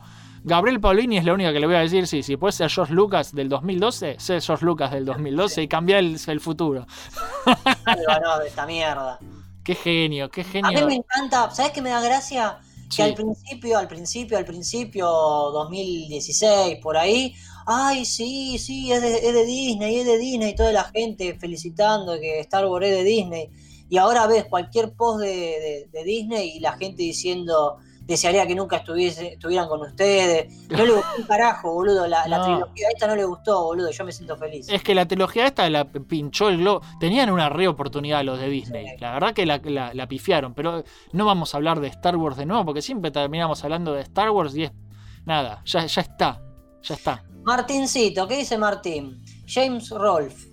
Gabriel 0.49 0.81
Paulini 0.81 1.17
es 1.17 1.23
la 1.23 1.33
única 1.33 1.53
que 1.53 1.59
le 1.59 1.67
voy 1.67 1.75
a 1.75 1.79
decir, 1.79 2.07
sí, 2.07 2.23
si 2.23 2.35
puede 2.35 2.51
ser 2.51 2.69
George 2.69 2.93
Lucas 2.93 3.33
del 3.33 3.47
2012, 3.47 4.15
sé 4.19 4.41
George 4.41 4.65
Lucas 4.65 4.91
del 4.91 5.05
2012 5.05 5.61
y 5.63 5.67
cambia 5.67 5.99
el, 5.99 6.19
el 6.27 6.39
futuro. 6.41 6.85
Pero 7.45 8.19
no, 8.23 8.39
de 8.39 8.47
esta 8.47 8.65
mierda. 8.65 9.19
Qué 9.63 9.75
genio, 9.75 10.29
qué 10.29 10.41
A 10.41 10.45
mí 10.45 10.51
genio. 10.75 10.87
me 10.87 10.95
encanta, 10.95 11.49
¿sabes 11.51 11.71
qué 11.71 11.81
me 11.81 11.91
da 11.91 12.01
gracia? 12.01 12.57
Que 12.89 12.95
Sí. 12.95 13.01
al 13.03 13.13
principio, 13.13 13.77
al 13.77 13.87
principio, 13.87 14.37
al 14.37 14.45
principio, 14.45 15.05
2016, 15.07 16.79
por 16.81 16.97
ahí, 16.97 17.35
ay, 17.67 18.03
sí, 18.03 18.57
sí, 18.57 18.91
es 18.91 19.01
de, 19.01 19.15
es 19.15 19.33
de 19.33 19.45
Disney, 19.45 19.97
es 19.99 20.05
de 20.07 20.17
Disney, 20.17 20.55
toda 20.55 20.71
la 20.71 20.85
gente 20.85 21.37
felicitando 21.39 22.19
que 22.19 22.39
Star 22.39 22.65
Wars 22.65 22.87
es 22.87 22.97
de 22.97 23.03
Disney. 23.03 23.49
Y 23.89 23.97
ahora 23.97 24.25
ves 24.27 24.45
cualquier 24.45 24.93
post 24.93 25.21
de, 25.21 25.27
de- 25.27 25.89
de 25.91 26.03
Disney 26.03 26.57
y 26.57 26.59
la 26.59 26.73
gente 26.73 27.03
diciendo, 27.03 27.77
desearía 28.09 28.45
que 28.45 28.55
nunca 28.55 28.77
estuviese, 28.77 29.33
estuvieran 29.33 29.69
con 29.69 29.79
ustedes. 29.81 30.67
No 30.69 30.83
le 30.85 30.91
gustó 30.93 31.07
un 31.19 31.23
carajo, 31.23 31.73
boludo, 31.73 32.07
la, 32.07 32.27
la 32.27 32.39
No. 32.39 32.43
trilogía 32.43 32.87
esta 32.93 33.07
no 33.07 33.15
le 33.15 33.23
gustó, 33.23 33.63
boludo, 33.63 33.89
yo 33.91 34.03
me 34.03 34.11
siento 34.11 34.35
feliz. 34.35 34.67
Es 34.67 34.83
que 34.83 34.93
la 34.95 35.07
trilogía 35.07 35.45
esta 35.45 35.69
la 35.69 35.85
pinchó 35.85 36.49
el 36.49 36.57
globo. 36.57 36.81
Tenían 36.99 37.29
una 37.29 37.47
re 37.49 37.67
oportunidad 37.67 38.23
los 38.25 38.39
de 38.39 38.49
Disney. 38.49 38.97
La 38.99 39.13
verdad 39.13 39.33
que 39.33 39.45
la, 39.45 39.61
la- 39.63 39.93
la 39.93 40.07
pifiaron. 40.07 40.53
Pero 40.53 40.83
no 41.13 41.25
vamos 41.25 41.53
a 41.53 41.57
hablar 41.57 41.79
de 41.79 41.87
Star 41.87 42.17
Wars 42.17 42.35
de 42.35 42.45
nuevo, 42.45 42.65
porque 42.65 42.81
siempre 42.81 43.11
terminamos 43.11 43.63
hablando 43.63 43.93
de 43.93 44.01
Star 44.01 44.31
Wars 44.31 44.55
y 44.55 44.63
es. 44.63 44.71
Nada, 45.25 45.61
ya, 45.65 45.85
ya 45.85 46.01
está. 46.01 46.41
Ya 46.81 46.95
está. 46.95 47.23
Martincito, 47.43 48.27
¿qué 48.27 48.37
dice 48.37 48.57
Martín? 48.57 49.23
James 49.47 49.89
Rolfe. 49.91 50.47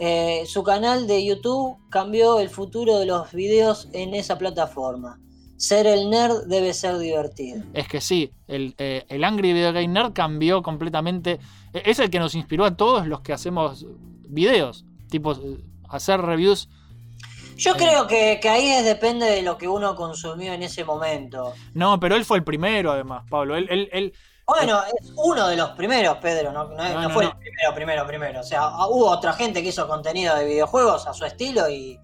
eh, 0.00 0.44
su 0.46 0.62
canal 0.62 1.06
de 1.06 1.24
YouTube 1.24 1.76
cambió 1.90 2.38
el 2.40 2.48
futuro 2.50 2.98
de 2.98 3.06
los 3.06 3.32
videos 3.32 3.88
en 3.92 4.14
esa 4.14 4.38
plataforma. 4.38 5.18
Ser 5.58 5.86
el 5.86 6.08
nerd 6.08 6.44
debe 6.46 6.72
ser 6.72 6.96
divertido. 6.98 7.62
Es 7.74 7.86
que 7.88 8.00
sí, 8.00 8.32
el, 8.46 8.74
eh, 8.78 9.04
el 9.08 9.24
Angry 9.24 9.52
Video 9.52 9.72
Game 9.72 9.88
Nerd 9.88 10.12
cambió 10.12 10.62
completamente. 10.62 11.40
e- 11.74 11.82
Es 11.84 11.98
el 11.98 12.08
que 12.10 12.18
nos 12.20 12.34
inspiró 12.34 12.64
a 12.64 12.76
todos 12.76 13.06
los 13.06 13.20
que 13.20 13.32
hacemos 13.32 13.84
videos. 14.28 14.84
Tipo, 15.10 15.32
eh, 15.32 15.58
hacer 15.88 16.20
reviews. 16.20 16.68
Yo 17.56 17.74
creo 17.74 18.06
que, 18.06 18.38
que 18.40 18.48
ahí 18.48 18.68
es, 18.68 18.84
depende 18.84 19.26
de 19.26 19.42
lo 19.42 19.58
que 19.58 19.66
uno 19.66 19.96
consumió 19.96 20.52
en 20.52 20.62
ese 20.62 20.84
momento. 20.84 21.52
No, 21.74 21.98
pero 21.98 22.14
él 22.14 22.24
fue 22.24 22.38
el 22.38 22.44
primero, 22.44 22.92
además, 22.92 23.24
Pablo. 23.28 23.56
Él, 23.56 23.66
él, 23.68 23.88
él- 23.92 24.12
Bueno, 24.46 24.80
es 25.00 25.12
uno 25.16 25.48
de 25.48 25.56
los 25.56 25.70
primeros, 25.70 26.18
Pedro, 26.18 26.52
no, 26.52 26.68
no- 26.68 26.76
No, 26.76 26.88
no 26.94 27.02
no, 27.02 27.10
fue 27.10 27.24
el 27.24 27.32
primero, 27.32 27.74
primero, 27.74 28.06
primero. 28.06 28.40
O 28.40 28.44
sea, 28.44 28.68
hubo 28.86 29.10
otra 29.10 29.32
gente 29.32 29.60
que 29.60 29.70
hizo 29.70 29.88
contenido 29.88 30.36
de 30.36 30.44
videojuegos 30.44 31.08
a 31.08 31.12
su 31.14 31.24
estilo 31.24 31.68
y, 31.68 31.98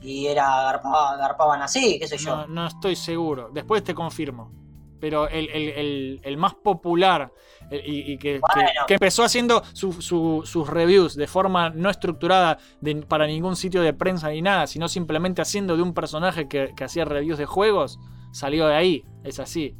y 0.00 0.26
era 0.26 0.46
garpaba- 0.64 1.16
garpaban 1.16 1.62
así, 1.62 1.98
qué 1.98 2.06
sé 2.06 2.18
yo. 2.18 2.36
No, 2.36 2.46
no 2.46 2.66
estoy 2.66 2.96
seguro. 2.96 3.50
Después 3.52 3.82
te 3.84 3.94
confirmo. 3.94 4.52
Pero 4.98 5.28
el, 5.28 5.48
el- 5.50 5.68
el- 5.70 6.20
el 6.22 6.36
más 6.38 6.54
popular 6.54 7.30
y, 7.70 8.12
y 8.12 8.18
que, 8.18 8.40
que- 8.86 8.94
empezó 8.94 9.24
haciendo 9.24 9.62
su- 9.74 10.00
su- 10.00 10.42
sus 10.46 10.68
reviews 10.70 11.14
de 11.16 11.26
forma 11.26 11.68
no 11.68 11.90
estructurada 11.90 12.56
de- 12.80 12.96
para 13.02 13.26
ningún 13.26 13.56
sitio 13.56 13.82
de 13.82 13.92
prensa 13.92 14.30
ni 14.30 14.40
nada, 14.40 14.66
sino 14.66 14.88
simplemente 14.88 15.42
haciendo 15.42 15.76
de 15.76 15.82
un 15.82 15.92
personaje 15.92 16.48
que, 16.48 16.72
que 16.74 16.84
hacía 16.84 17.04
reviews 17.04 17.36
de 17.38 17.44
juegos, 17.44 17.98
salió 18.32 18.66
de 18.68 18.74
ahí. 18.74 19.04
Es 19.22 19.38
así. 19.38 19.76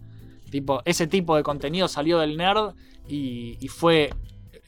Tipo, 0.51 0.83
ese 0.85 1.07
tipo 1.07 1.35
de 1.35 1.43
contenido 1.43 1.89
salió 1.89 2.19
del 2.19 2.37
nerd 2.37 2.75
y, 3.09 3.57
y 3.65 3.69
fue 3.69 4.11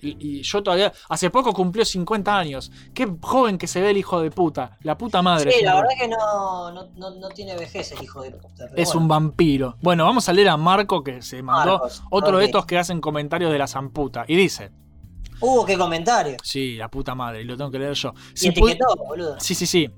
Y, 0.00 0.16
y 0.38 0.42
yo 0.42 0.62
todavía. 0.62 0.92
Hace 1.08 1.30
poco 1.30 1.52
cumplió 1.52 1.84
50 1.84 2.36
años. 2.38 2.70
Qué 2.94 3.08
joven 3.20 3.58
que 3.58 3.66
se 3.66 3.80
ve 3.80 3.90
el 3.90 3.96
hijo 3.96 4.20
de 4.20 4.30
puta. 4.30 4.76
La 4.82 4.96
puta 4.96 5.22
madre. 5.22 5.50
Sí, 5.52 5.64
la 5.64 5.74
verdad 5.74 5.90
que 5.98 6.08
no, 6.08 6.70
no, 6.72 6.88
no, 6.96 7.10
no 7.16 7.28
tiene 7.30 7.56
vejez 7.56 7.92
el 7.92 8.02
hijo 8.02 8.22
de 8.22 8.30
puta. 8.32 8.66
Es 8.76 8.88
bueno. 8.88 9.00
un 9.00 9.08
vampiro. 9.08 9.76
Bueno, 9.82 10.04
vamos 10.04 10.28
a 10.28 10.32
leer 10.32 10.48
a 10.50 10.56
Marco 10.56 11.02
que 11.02 11.22
se 11.22 11.42
mandó 11.42 11.72
Marcos, 11.78 12.02
otro 12.10 12.38
de 12.38 12.44
estos 12.46 12.64
que 12.66 12.78
hacen 12.78 13.00
comentarios 13.00 13.50
de 13.50 13.58
la 13.58 13.66
zamputa. 13.66 14.24
Y 14.28 14.36
dice: 14.36 14.70
Uh, 15.40 15.64
qué 15.64 15.76
comentario. 15.78 16.36
Sí, 16.42 16.76
la 16.76 16.88
puta 16.88 17.14
madre, 17.14 17.42
y 17.42 17.44
lo 17.44 17.56
tengo 17.56 17.70
que 17.70 17.78
leer 17.78 17.94
yo. 17.94 18.12
Y 18.34 18.38
Si 18.38 18.48
pudi- 18.50 18.70
etiquetó, 18.70 18.96
boludo. 19.06 19.36
Sí, 19.40 19.54
sí, 19.54 19.66
sí. 19.66 19.88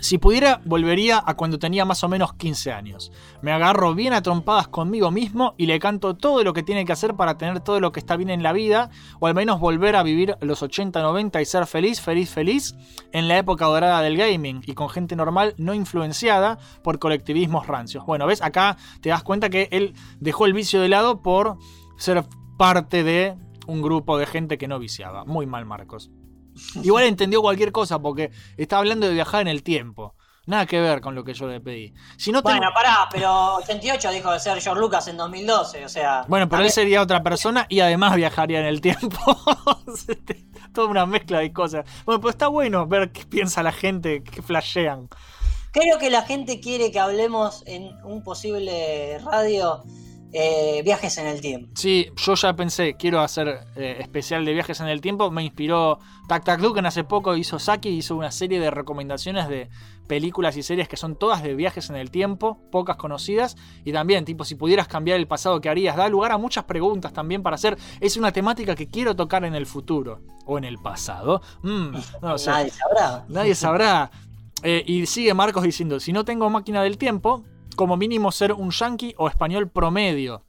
Si 0.00 0.18
pudiera, 0.18 0.60
volvería 0.64 1.22
a 1.24 1.34
cuando 1.34 1.58
tenía 1.58 1.84
más 1.84 2.04
o 2.04 2.08
menos 2.08 2.34
15 2.34 2.72
años. 2.72 3.10
Me 3.42 3.52
agarro 3.52 3.94
bien 3.94 4.12
a 4.12 4.22
trompadas 4.22 4.68
conmigo 4.68 5.10
mismo 5.10 5.54
y 5.58 5.66
le 5.66 5.80
canto 5.80 6.16
todo 6.16 6.44
lo 6.44 6.52
que 6.52 6.62
tiene 6.62 6.84
que 6.84 6.92
hacer 6.92 7.14
para 7.14 7.36
tener 7.36 7.60
todo 7.60 7.80
lo 7.80 7.90
que 7.90 7.98
está 7.98 8.16
bien 8.16 8.30
en 8.30 8.42
la 8.42 8.52
vida, 8.52 8.90
o 9.18 9.26
al 9.26 9.34
menos 9.34 9.58
volver 9.58 9.96
a 9.96 10.02
vivir 10.02 10.36
los 10.40 10.62
80, 10.62 11.02
90 11.02 11.40
y 11.40 11.44
ser 11.44 11.66
feliz, 11.66 12.00
feliz, 12.00 12.30
feliz 12.30 12.74
en 13.12 13.26
la 13.26 13.38
época 13.38 13.64
dorada 13.66 14.00
del 14.00 14.16
gaming 14.16 14.62
y 14.66 14.74
con 14.74 14.88
gente 14.88 15.16
normal 15.16 15.54
no 15.58 15.74
influenciada 15.74 16.58
por 16.82 16.98
colectivismos 16.98 17.66
rancios. 17.66 18.06
Bueno, 18.06 18.26
ves, 18.26 18.40
acá 18.40 18.76
te 19.00 19.08
das 19.08 19.22
cuenta 19.22 19.50
que 19.50 19.68
él 19.72 19.94
dejó 20.20 20.46
el 20.46 20.52
vicio 20.52 20.80
de 20.80 20.88
lado 20.88 21.22
por 21.22 21.58
ser 21.96 22.24
parte 22.56 23.02
de 23.02 23.36
un 23.66 23.82
grupo 23.82 24.16
de 24.16 24.26
gente 24.26 24.58
que 24.58 24.68
no 24.68 24.78
viciaba. 24.78 25.24
Muy 25.24 25.46
mal, 25.46 25.66
Marcos. 25.66 26.10
Igual 26.82 27.04
entendió 27.04 27.40
cualquier 27.42 27.72
cosa 27.72 27.98
porque 27.98 28.30
está 28.56 28.78
hablando 28.78 29.06
de 29.06 29.14
viajar 29.14 29.40
en 29.42 29.48
el 29.48 29.62
tiempo. 29.62 30.14
Nada 30.46 30.64
que 30.64 30.80
ver 30.80 31.02
con 31.02 31.14
lo 31.14 31.24
que 31.24 31.34
yo 31.34 31.46
le 31.46 31.60
pedí. 31.60 31.92
Si 32.16 32.32
no 32.32 32.42
tengo- 32.42 32.56
Bueno, 32.56 32.72
pará, 32.74 33.06
pero 33.10 33.56
88 33.56 34.10
dijo 34.12 34.32
de 34.32 34.40
ser 34.40 34.58
George 34.62 34.80
Lucas 34.80 35.06
en 35.08 35.18
2012, 35.18 35.84
o 35.84 35.88
sea. 35.90 36.24
Bueno, 36.26 36.48
pero 36.48 36.62
él 36.62 36.70
sería 36.70 37.02
otra 37.02 37.22
persona 37.22 37.66
y 37.68 37.80
además 37.80 38.16
viajaría 38.16 38.60
en 38.60 38.66
el 38.66 38.80
tiempo. 38.80 39.18
Toda 40.74 40.86
una 40.88 41.06
mezcla 41.06 41.40
de 41.40 41.52
cosas. 41.52 41.84
Bueno, 42.06 42.20
pero 42.20 42.30
está 42.30 42.48
bueno 42.48 42.86
ver 42.86 43.10
qué 43.12 43.24
piensa 43.24 43.62
la 43.62 43.72
gente, 43.72 44.22
qué 44.22 44.40
flashean. 44.42 45.08
Creo 45.72 45.98
que 45.98 46.08
la 46.10 46.22
gente 46.22 46.60
quiere 46.60 46.90
que 46.90 46.98
hablemos 46.98 47.62
en 47.66 47.94
un 48.04 48.22
posible 48.24 49.18
radio 49.18 49.82
eh, 50.32 50.82
viajes 50.84 51.16
en 51.18 51.26
el 51.26 51.40
tiempo. 51.40 51.70
Sí, 51.74 52.10
yo 52.16 52.34
ya 52.34 52.54
pensé, 52.54 52.94
quiero 52.94 53.20
hacer 53.20 53.66
eh, 53.76 53.96
especial 54.00 54.44
de 54.44 54.52
viajes 54.52 54.80
en 54.80 54.88
el 54.88 55.00
tiempo. 55.00 55.30
Me 55.30 55.42
inspiró 55.42 55.98
Tac 56.28 56.44
Tac 56.44 56.60
Duken 56.60 56.84
hace 56.84 57.04
poco 57.04 57.36
hizo 57.36 57.58
Saki, 57.58 57.88
hizo 57.88 58.14
una 58.14 58.30
serie 58.30 58.60
de 58.60 58.70
recomendaciones 58.70 59.48
de 59.48 59.70
películas 60.06 60.56
y 60.56 60.62
series 60.62 60.88
que 60.88 60.96
son 60.96 61.16
todas 61.16 61.42
de 61.42 61.54
viajes 61.54 61.88
en 61.88 61.96
el 61.96 62.10
tiempo, 62.10 62.60
pocas 62.70 62.96
conocidas. 62.96 63.56
Y 63.84 63.92
también, 63.92 64.24
tipo, 64.24 64.44
si 64.44 64.54
pudieras 64.54 64.88
cambiar 64.88 65.18
el 65.18 65.26
pasado, 65.26 65.60
¿qué 65.60 65.70
harías? 65.70 65.96
Da 65.96 66.08
lugar 66.08 66.32
a 66.32 66.38
muchas 66.38 66.64
preguntas 66.64 67.12
también 67.12 67.42
para 67.42 67.54
hacer. 67.54 67.78
Es 68.00 68.16
una 68.16 68.32
temática 68.32 68.74
que 68.74 68.88
quiero 68.88 69.16
tocar 69.16 69.44
en 69.44 69.54
el 69.54 69.66
futuro. 69.66 70.20
O 70.44 70.58
en 70.58 70.64
el 70.64 70.78
pasado. 70.78 71.40
Mm, 71.62 71.92
no. 72.22 72.36
Nadie 72.36 72.70
sabrá. 72.70 73.24
Nadie 73.28 73.54
sabrá. 73.54 74.10
Eh, 74.62 74.82
y 74.86 75.06
sigue 75.06 75.32
Marcos 75.34 75.62
diciendo, 75.62 76.00
si 76.00 76.12
no 76.12 76.24
tengo 76.24 76.50
máquina 76.50 76.82
del 76.82 76.98
tiempo, 76.98 77.44
como 77.78 77.96
mínimo 77.96 78.32
ser 78.32 78.54
un 78.54 78.72
yankee 78.72 79.14
o 79.18 79.28
español 79.28 79.68
promedio. 79.68 80.42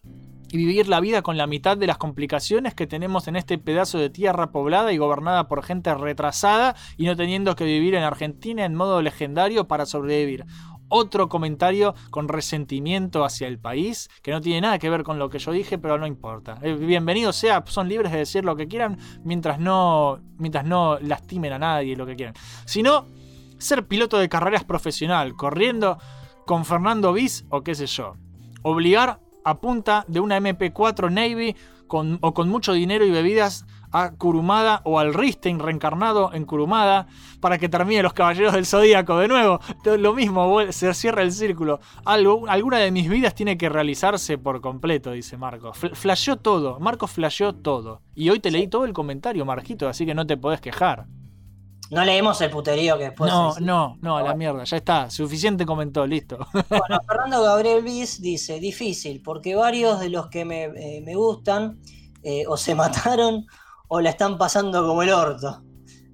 Y 0.52 0.58
vivir 0.58 0.88
la 0.88 1.00
vida 1.00 1.22
con 1.22 1.38
la 1.38 1.46
mitad 1.46 1.78
de 1.78 1.86
las 1.86 2.00
complicaciones 2.00 2.74
que 2.74 2.88
tenemos 2.88 3.28
en 3.28 3.36
este 3.36 3.60
pedazo 3.60 4.00
de 4.00 4.10
tierra 4.10 4.52
poblada 4.52 4.92
y 4.92 4.98
gobernada 4.98 5.48
por 5.48 5.62
gente 5.62 5.94
retrasada 5.94 6.76
y 6.98 7.06
no 7.06 7.16
teniendo 7.16 7.56
que 7.56 7.66
vivir 7.66 7.94
en 7.94 8.02
Argentina 8.02 8.66
en 8.66 8.74
modo 8.74 9.04
legendario 9.04 9.68
para 9.68 9.86
sobrevivir. 9.86 10.48
Otro 10.88 11.30
comentario 11.30 11.94
con 12.10 12.30
resentimiento 12.30 13.24
hacia 13.24 13.48
el 13.48 13.60
país, 13.60 14.10
que 14.24 14.32
no 14.32 14.42
tiene 14.42 14.62
nada 14.62 14.80
que 14.80 14.90
ver 14.90 15.04
con 15.04 15.20
lo 15.20 15.30
que 15.30 15.38
yo 15.38 15.52
dije, 15.52 15.78
pero 15.78 16.00
no 16.00 16.08
importa. 16.08 16.58
Eh, 16.64 16.74
bienvenido 16.74 17.32
sea, 17.32 17.64
son 17.68 17.88
libres 17.88 18.12
de 18.12 18.18
decir 18.18 18.44
lo 18.44 18.56
que 18.56 18.68
quieran 18.68 18.98
mientras 19.24 19.60
no, 19.60 20.20
mientras 20.40 20.66
no 20.66 20.98
lastimen 21.00 21.54
a 21.54 21.60
nadie 21.60 21.96
lo 21.96 22.08
que 22.08 22.16
quieran. 22.16 22.34
Si 22.66 22.82
no, 22.82 23.06
ser 23.60 23.86
piloto 23.86 24.18
de 24.18 24.30
carreras 24.30 24.64
profesional, 24.64 25.36
corriendo 25.36 26.00
con 26.50 26.66
Fernando 26.66 27.14
Bis 27.14 27.46
o 27.50 27.62
qué 27.62 27.76
sé 27.76 27.86
yo. 27.86 28.16
Obligar 28.64 29.20
a 29.46 29.60
punta 29.62 30.04
de 30.08 30.20
una 30.20 30.40
MP4 30.40 31.12
Navy 31.12 31.56
con, 31.86 32.18
o 32.22 32.34
con 32.34 32.50
mucho 32.50 32.74
dinero 32.74 33.06
y 33.06 33.12
bebidas 33.12 33.68
a 33.92 34.14
Kurumada 34.14 34.82
o 34.84 34.98
al 34.98 35.14
Ristein 35.14 35.60
reencarnado 35.60 36.34
en 36.34 36.46
Kurumada 36.46 37.06
para 37.40 37.60
que 37.60 37.70
termine 37.70 38.02
los 38.02 38.14
Caballeros 38.14 38.54
del 38.54 38.66
Zodíaco 38.66 39.20
de 39.20 39.28
nuevo. 39.28 39.60
Lo 40.00 40.16
mismo, 40.16 40.60
se 40.72 40.92
cierra 40.96 41.22
el 41.22 41.32
círculo. 41.32 41.82
Algo, 42.04 42.48
alguna 42.48 42.78
de 42.80 42.90
mis 42.90 43.08
vidas 43.08 43.36
tiene 43.36 43.56
que 43.56 43.70
realizarse 43.70 44.40
por 44.40 44.60
completo, 44.60 45.12
dice 45.12 45.38
Marco. 45.38 45.74
Fl- 45.74 45.94
flasheó 45.94 46.38
todo, 46.38 46.80
Marco 46.80 47.06
flasheó 47.06 47.54
todo. 47.54 48.02
Y 48.16 48.32
hoy 48.32 48.40
te 48.40 48.50
leí 48.50 48.68
todo 48.68 48.86
el 48.86 48.94
comentario, 48.94 49.46
Marquito, 49.46 49.88
así 49.88 50.04
que 50.04 50.16
no 50.16 50.26
te 50.26 50.36
podés 50.36 50.62
quejar. 50.62 51.06
No 51.92 52.06
leemos 52.06 52.40
el 52.42 52.50
puterío 52.52 52.98
que 52.98 53.06
después. 53.06 53.32
No, 53.32 53.54
se- 53.54 53.62
no, 53.62 53.98
no, 54.02 54.18
a 54.18 54.22
la 54.24 54.36
mierda, 54.36 54.64
ya 54.64 54.78
está. 54.78 55.10
Suficiente 55.10 55.66
comentó, 55.66 56.06
listo. 56.06 56.38
Bueno, 56.70 57.00
Fernando 57.08 57.42
Gabriel 57.44 57.84
Bis 57.84 58.22
dice: 58.22 58.60
difícil, 58.60 59.22
porque 59.24 59.56
varios 59.56 60.00
de 60.00 60.10
los 60.10 60.28
que 60.28 60.46
me, 60.46 60.66
eh, 60.66 61.02
me 61.04 61.16
gustan 61.16 61.80
eh, 62.22 62.44
o 62.48 62.58
se 62.58 62.76
mataron 62.76 63.46
o 63.88 64.02
la 64.02 64.12
están 64.12 64.38
pasando 64.38 64.86
como 64.88 65.02
el 65.02 65.10
orto. 65.12 65.64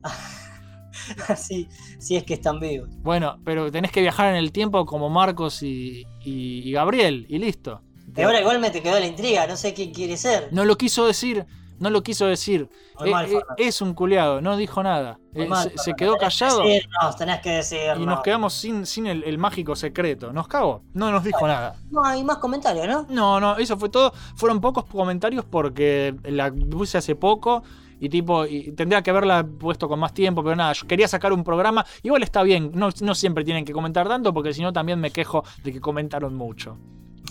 Así, 1.27 1.67
si 1.99 2.15
es 2.15 2.23
que 2.23 2.33
están 2.35 2.59
vivos. 2.59 2.89
Bueno, 3.01 3.37
pero 3.43 3.71
tenés 3.71 3.91
que 3.91 4.01
viajar 4.01 4.29
en 4.29 4.37
el 4.37 4.51
tiempo 4.51 4.85
como 4.85 5.09
Marcos 5.09 5.61
y, 5.61 6.05
y- 6.23 6.61
y 6.67 6.71
Gabriel, 6.71 7.25
y 7.29 7.37
listo. 7.37 7.81
Y 8.15 8.21
ahora 8.21 8.39
igual 8.39 8.59
me 8.59 8.71
te 8.71 8.81
quedó 8.81 8.97
la 8.99 9.05
intriga, 9.05 9.45
no 9.45 9.55
sé 9.57 9.73
quién 9.73 9.91
quiere 9.93 10.15
ser. 10.17 10.47
No 10.51 10.63
lo 10.65 10.77
quiso 10.77 11.05
decir, 11.05 11.45
no 11.79 11.89
lo 11.89 12.03
quiso 12.03 12.25
decir. 12.25 12.69
Eh, 13.03 13.11
mal, 13.11 13.25
eh, 13.25 13.39
es 13.57 13.81
un 13.81 13.93
culeado, 13.93 14.41
no 14.41 14.57
dijo 14.57 14.81
nada. 14.83 15.19
Eh, 15.33 15.47
mal, 15.47 15.71
se, 15.75 15.93
quedó 15.93 16.13
que 16.13 16.19
callado 16.21 16.61
decirnos, 16.63 17.15
tenés 17.17 17.41
que 17.41 17.49
decirnos. 17.51 17.99
y 17.99 18.05
nos 18.05 18.21
quedamos 18.21 18.53
sin, 18.53 18.85
sin 18.85 19.07
el, 19.07 19.23
el 19.23 19.37
mágico 19.37 19.75
secreto. 19.75 20.31
Nos 20.31 20.47
cagó, 20.47 20.83
no 20.93 21.11
nos 21.11 21.23
dijo 21.23 21.47
nada. 21.47 21.75
No 21.89 22.03
hay 22.03 22.23
más 22.23 22.37
comentarios, 22.37 22.87
¿no? 22.87 23.05
No, 23.09 23.39
no, 23.39 23.57
eso 23.57 23.77
fue 23.77 23.89
todo. 23.89 24.13
Fueron 24.35 24.61
pocos 24.61 24.85
comentarios 24.85 25.45
porque 25.45 26.15
la 26.23 26.51
puse 26.51 26.97
hace 26.97 27.15
poco 27.15 27.63
y 27.99 28.09
tipo, 28.09 28.45
y 28.45 28.71
tendría 28.73 29.01
que 29.01 29.09
haberla 29.09 29.45
puesto 29.45 29.87
con 29.87 29.99
más 29.99 30.13
tiempo, 30.13 30.43
pero 30.43 30.55
nada, 30.55 30.73
yo 30.73 30.87
quería 30.87 31.07
sacar 31.07 31.33
un 31.33 31.43
programa. 31.43 31.85
Igual 32.03 32.23
está 32.23 32.43
bien, 32.43 32.71
no, 32.73 32.89
no 33.01 33.15
siempre 33.15 33.43
tienen 33.43 33.65
que 33.65 33.73
comentar 33.73 34.07
tanto 34.07 34.33
porque 34.33 34.53
si 34.53 34.61
no 34.61 34.73
también 34.73 34.99
me 34.99 35.11
quejo 35.11 35.43
de 35.63 35.71
que 35.71 35.81
comentaron 35.81 36.35
mucho. 36.35 36.77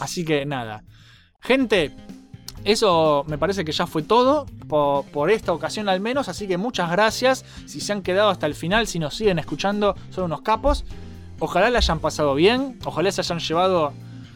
Así 0.00 0.24
que 0.24 0.46
nada. 0.46 0.84
Gente, 1.40 1.94
eso 2.64 3.24
me 3.28 3.38
parece 3.38 3.64
que 3.64 3.72
ya 3.72 3.86
fue 3.86 4.02
todo 4.02 4.46
por, 4.68 5.04
por 5.06 5.30
esta 5.30 5.52
ocasión 5.52 5.88
al 5.88 6.00
menos, 6.00 6.28
así 6.28 6.48
que 6.48 6.56
muchas 6.56 6.90
gracias. 6.90 7.44
Si 7.66 7.80
se 7.80 7.92
han 7.92 8.02
quedado 8.02 8.30
hasta 8.30 8.46
el 8.46 8.54
final, 8.54 8.86
si 8.86 8.98
nos 8.98 9.14
siguen 9.14 9.38
escuchando, 9.38 9.94
son 10.10 10.24
unos 10.24 10.40
capos. 10.42 10.84
Ojalá 11.38 11.68
la 11.70 11.78
hayan 11.78 11.98
pasado 11.98 12.34
bien, 12.34 12.78
ojalá 12.84 13.12
se 13.12 13.20
hayan 13.20 13.38
llevado 13.38 13.92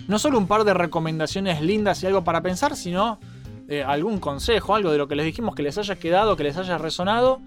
no 0.09 0.19
solo 0.19 0.39
un 0.39 0.47
par 0.47 0.65
de 0.65 0.75
recomendaciones 0.75 1.61
lindas 1.63 2.03
y 2.03 2.07
algo 2.07 2.25
para 2.25 2.41
pensar, 2.43 2.77
sino 2.77 3.19
eh, 3.69 3.83
algún 3.83 4.19
consejo, 4.19 4.75
algo 4.75 4.91
de 4.91 4.99
lo 4.99 5.09
que 5.09 5.17
les 5.17 5.27
dijimos 5.27 5.55
que 5.55 5.63
les 5.63 5.79
haya 5.79 5.97
quedado, 5.97 6.37
que 6.37 6.45
les 6.45 6.57
haya 6.57 6.79
resonado. 6.79 7.41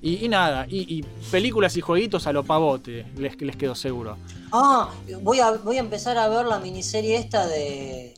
Y, 0.00 0.24
y 0.24 0.28
nada, 0.28 0.66
y, 0.68 0.98
y 0.98 1.02
películas 1.30 1.76
y 1.76 1.80
jueguitos 1.80 2.28
a 2.28 2.32
lo 2.32 2.44
pavote, 2.44 3.06
les, 3.16 3.40
les 3.40 3.56
quedo 3.56 3.74
seguro. 3.74 4.16
Ah, 4.52 4.90
voy 5.22 5.40
a, 5.40 5.52
voy 5.52 5.76
a 5.76 5.80
empezar 5.80 6.16
a 6.18 6.28
ver 6.28 6.46
la 6.46 6.60
miniserie 6.60 7.16
esta 7.16 7.46
de 7.46 8.14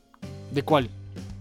¿De 0.50 0.62
cuál? 0.62 0.90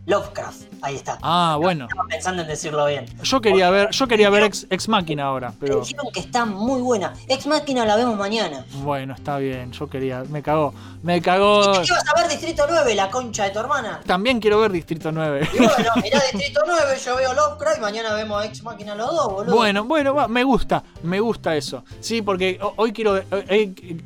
Lovecraft. 0.09 0.61
Ahí 0.81 0.95
está. 0.95 1.17
Ah, 1.21 1.57
bueno. 1.61 1.85
Estaba 1.85 2.07
pensando 2.07 2.41
en 2.41 2.47
decirlo 2.47 2.85
bien. 2.85 3.05
Yo 3.21 3.41
quería 3.41 3.69
ver, 3.69 3.89
yo 3.91 4.07
quería 4.07 4.29
ver 4.29 4.43
Ex, 4.43 4.65
Ex 4.69 4.87
Máquina 4.87 5.25
ahora, 5.25 5.53
pero 5.59 5.81
dijeron 5.81 6.07
que 6.13 6.19
está 6.21 6.45
muy 6.45 6.81
buena. 6.81 7.13
Ex 7.27 7.45
Máquina 7.47 7.85
la 7.85 7.95
vemos 7.97 8.17
mañana. 8.17 8.65
bueno, 8.81 9.13
está 9.13 9.37
bien, 9.37 9.71
yo 9.73 9.87
quería, 9.89 10.23
me 10.29 10.41
cagó, 10.41 10.73
me 11.03 11.21
cagó. 11.21 11.61
¿Y 11.81 11.85
qué 11.85 11.91
vas 11.93 12.07
a 12.07 12.21
ver 12.21 12.29
Distrito 12.29 12.63
9, 12.69 12.95
la 12.95 13.09
concha 13.09 13.43
de 13.43 13.49
tu 13.51 13.59
hermana? 13.59 13.99
También 14.05 14.39
quiero 14.39 14.59
ver 14.61 14.71
Distrito 14.71 15.11
9. 15.11 15.47
Y 15.53 15.57
bueno, 15.57 15.91
mirá 16.01 16.21
Distrito 16.31 16.61
9, 16.65 16.97
yo 17.05 17.15
veo 17.17 17.33
Lovecraft 17.33 17.77
y 17.77 17.81
mañana 17.81 18.13
vemos 18.15 18.43
Ex 18.45 18.63
Máquina 18.63 18.95
los 18.95 19.11
dos, 19.11 19.31
boludo. 19.31 19.55
Bueno, 19.55 19.83
bueno, 19.83 20.15
va, 20.15 20.27
me 20.29 20.43
gusta, 20.43 20.81
me 21.03 21.19
gusta 21.19 21.55
eso. 21.57 21.83
Sí, 21.99 22.21
porque 22.21 22.57
ho- 22.61 22.73
hoy 22.77 22.93
quiero. 22.93 23.17
eh, 23.17 23.25
eh, 23.31 23.97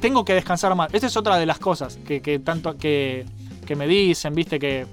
tengo 0.00 0.24
que 0.24 0.34
descansar 0.34 0.74
más. 0.74 0.92
Esta 0.92 1.06
es 1.06 1.16
otra 1.16 1.36
de 1.36 1.46
las 1.46 1.58
cosas 1.58 1.96
que, 2.06 2.20
que 2.20 2.38
tanto 2.40 2.76
que, 2.76 3.24
que 3.66 3.76
me 3.76 3.86
dicen, 3.86 4.34
viste, 4.34 4.58
que, 4.58 4.86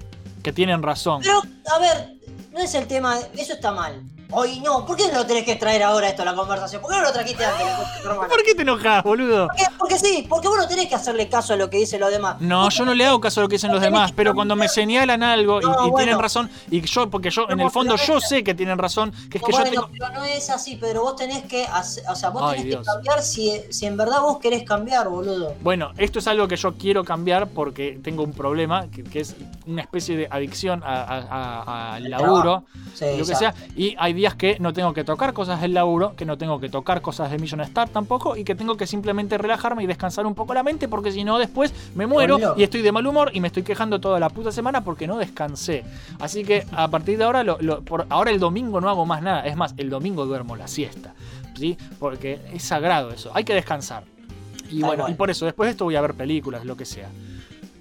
que 0.43 0.53
tienen 0.53 0.83
razón. 0.83 1.21
Pero, 1.23 1.41
a 1.73 1.79
ver, 1.79 2.13
no 2.51 2.59
es 2.59 2.75
el 2.75 2.85
tema, 2.85 3.17
eso 3.35 3.53
está 3.53 3.71
mal. 3.71 4.01
Oye, 4.35 4.59
no, 4.61 4.85
¿por 4.85 4.95
qué 4.97 5.07
no 5.11 5.19
lo 5.19 5.25
tenés 5.25 5.43
que 5.45 5.55
traer 5.55 5.83
ahora 5.83 6.09
esto 6.09 6.21
a 6.23 6.25
la 6.25 6.33
conversación? 6.35 6.81
¿Por 6.81 6.91
qué 6.91 6.97
no 6.97 7.03
lo 7.03 7.11
trajiste 7.13 7.45
antes? 7.45 7.67
¿Por 8.03 8.43
qué 8.43 8.55
te 8.55 8.61
enojas, 8.63 9.03
boludo? 9.03 9.47
¿Por 9.47 9.55
qué? 9.55 9.63
Porque 9.77 9.99
sí, 9.99 10.25
porque 10.29 10.47
vos 10.47 10.57
no 10.57 10.67
tenés 10.67 10.87
que 10.87 10.95
hacerle 10.95 11.29
caso 11.29 11.53
a 11.53 11.55
lo 11.55 11.69
que 11.69 11.77
dicen 11.77 11.99
los 11.99 12.09
demás. 12.11 12.37
No, 12.39 12.69
yo 12.69 12.85
no 12.85 12.93
le 12.93 13.05
hago 13.05 13.19
caso 13.19 13.41
a 13.41 13.43
lo 13.43 13.49
que 13.49 13.55
dicen 13.55 13.71
los 13.71 13.81
demás, 13.81 14.11
pero 14.11 14.33
cuando 14.33 14.55
me 14.55 14.67
señalan 14.67 15.21
algo 15.23 15.61
y, 15.61 15.65
No, 15.65 15.71
y 15.71 15.75
tienen 15.75 15.91
bueno. 15.91 16.21
razón, 16.21 16.49
y 16.71 16.81
yo, 16.81 17.09
porque 17.09 17.29
yo 17.29 17.47
en 17.49 17.59
el 17.59 17.69
fondo 17.69 17.95
pero 17.95 18.07
yo 18.15 18.19
sé 18.21 18.43
que 18.43 18.53
tienen 18.53 18.77
razón, 18.77 19.11
que 19.29 19.37
es 19.37 19.43
que 19.43 19.51
bueno, 19.51 19.65
yo 19.65 19.71
tengo. 19.71 19.89
pero 19.91 20.09
no 20.13 20.23
es 20.23 20.49
así, 20.49 20.75
Pedro. 20.77 21.03
Vos 21.03 21.15
tenés 21.15 21.43
que 21.43 21.65
hacer, 21.65 22.03
o 22.09 22.15
sea, 22.15 22.29
vos 22.29 22.41
Ay, 22.43 22.57
tenés 22.59 22.65
Dios. 22.65 22.79
que 22.81 22.85
cambiar 22.93 23.21
si, 23.21 23.61
si 23.69 23.85
en 23.85 23.97
verdad 23.97 24.21
vos 24.21 24.37
querés 24.39 24.63
cambiar, 24.63 25.09
boludo. 25.09 25.53
Bueno, 25.61 25.91
esto 25.97 26.19
es 26.19 26.27
algo 26.27 26.47
que 26.47 26.55
yo 26.55 26.73
quiero 26.77 27.03
cambiar 27.03 27.49
porque 27.49 27.99
tengo 28.03 28.23
un 28.23 28.33
problema, 28.33 28.87
que, 28.89 29.03
que 29.03 29.19
es 29.19 29.35
una 29.67 29.81
especie 29.81 30.17
de 30.17 30.27
adicción 30.31 30.81
a- 30.83 31.03
a- 31.03 31.19
a- 31.19 31.93
al 31.95 32.09
laburo, 32.09 32.63
Sí, 32.93 33.05
lo 33.17 33.25
que 33.25 33.35
sea. 33.35 33.53
Y 33.75 33.95
hay 33.99 34.13
días 34.23 34.35
que 34.35 34.57
no 34.61 34.71
tengo 34.71 34.93
que 34.93 35.03
tocar 35.03 35.33
cosas 35.33 35.59
del 35.59 35.73
laburo, 35.73 36.15
que 36.15 36.23
no 36.25 36.37
tengo 36.37 36.57
que 36.59 36.69
tocar 36.69 37.01
cosas 37.01 37.29
de 37.29 37.37
Million 37.39 37.59
Star 37.61 37.89
tampoco, 37.89 38.37
y 38.37 38.45
que 38.45 38.55
tengo 38.55 38.77
que 38.77 38.87
simplemente 38.87 39.37
relajarme 39.37 39.83
y 39.83 39.85
descansar 39.87 40.25
un 40.25 40.33
poco 40.33 40.53
la 40.53 40.63
mente, 40.63 40.87
porque 40.87 41.11
si 41.11 41.25
no, 41.25 41.37
después 41.37 41.73
me 41.93 42.07
muero 42.07 42.37
y 42.57 42.63
estoy 42.63 42.81
de 42.81 42.91
mal 42.93 43.05
humor 43.05 43.31
y 43.33 43.41
me 43.41 43.47
estoy 43.47 43.63
quejando 43.63 43.99
toda 43.99 44.19
la 44.21 44.29
puta 44.29 44.51
semana 44.53 44.81
porque 44.83 45.07
no 45.07 45.17
descansé. 45.17 45.83
Así 46.19 46.45
que 46.45 46.65
a 46.71 46.87
partir 46.87 47.17
de 47.17 47.25
ahora, 47.25 47.43
lo- 47.43 47.57
lo- 47.59 47.81
por 47.81 48.05
ahora 48.09 48.31
el 48.31 48.39
domingo 48.39 48.79
no 48.79 48.89
hago 48.89 49.05
más 49.05 49.21
nada. 49.21 49.45
Es 49.45 49.57
más, 49.57 49.73
el 49.75 49.89
domingo 49.89 50.25
duermo 50.25 50.55
la 50.55 50.67
siesta. 50.69 51.13
¿Sí? 51.55 51.77
Porque 51.99 52.39
es 52.53 52.63
sagrado 52.63 53.11
eso. 53.11 53.29
Hay 53.33 53.43
que 53.43 53.53
descansar. 53.53 54.05
Y 54.71 54.81
bueno, 54.81 55.07
y 55.09 55.13
por 55.15 55.29
eso, 55.29 55.45
después 55.45 55.67
de 55.67 55.71
esto 55.71 55.83
voy 55.85 55.95
a 55.97 56.01
ver 56.01 56.13
películas, 56.15 56.63
lo 56.65 56.75
que 56.77 56.85
sea. 56.85 57.09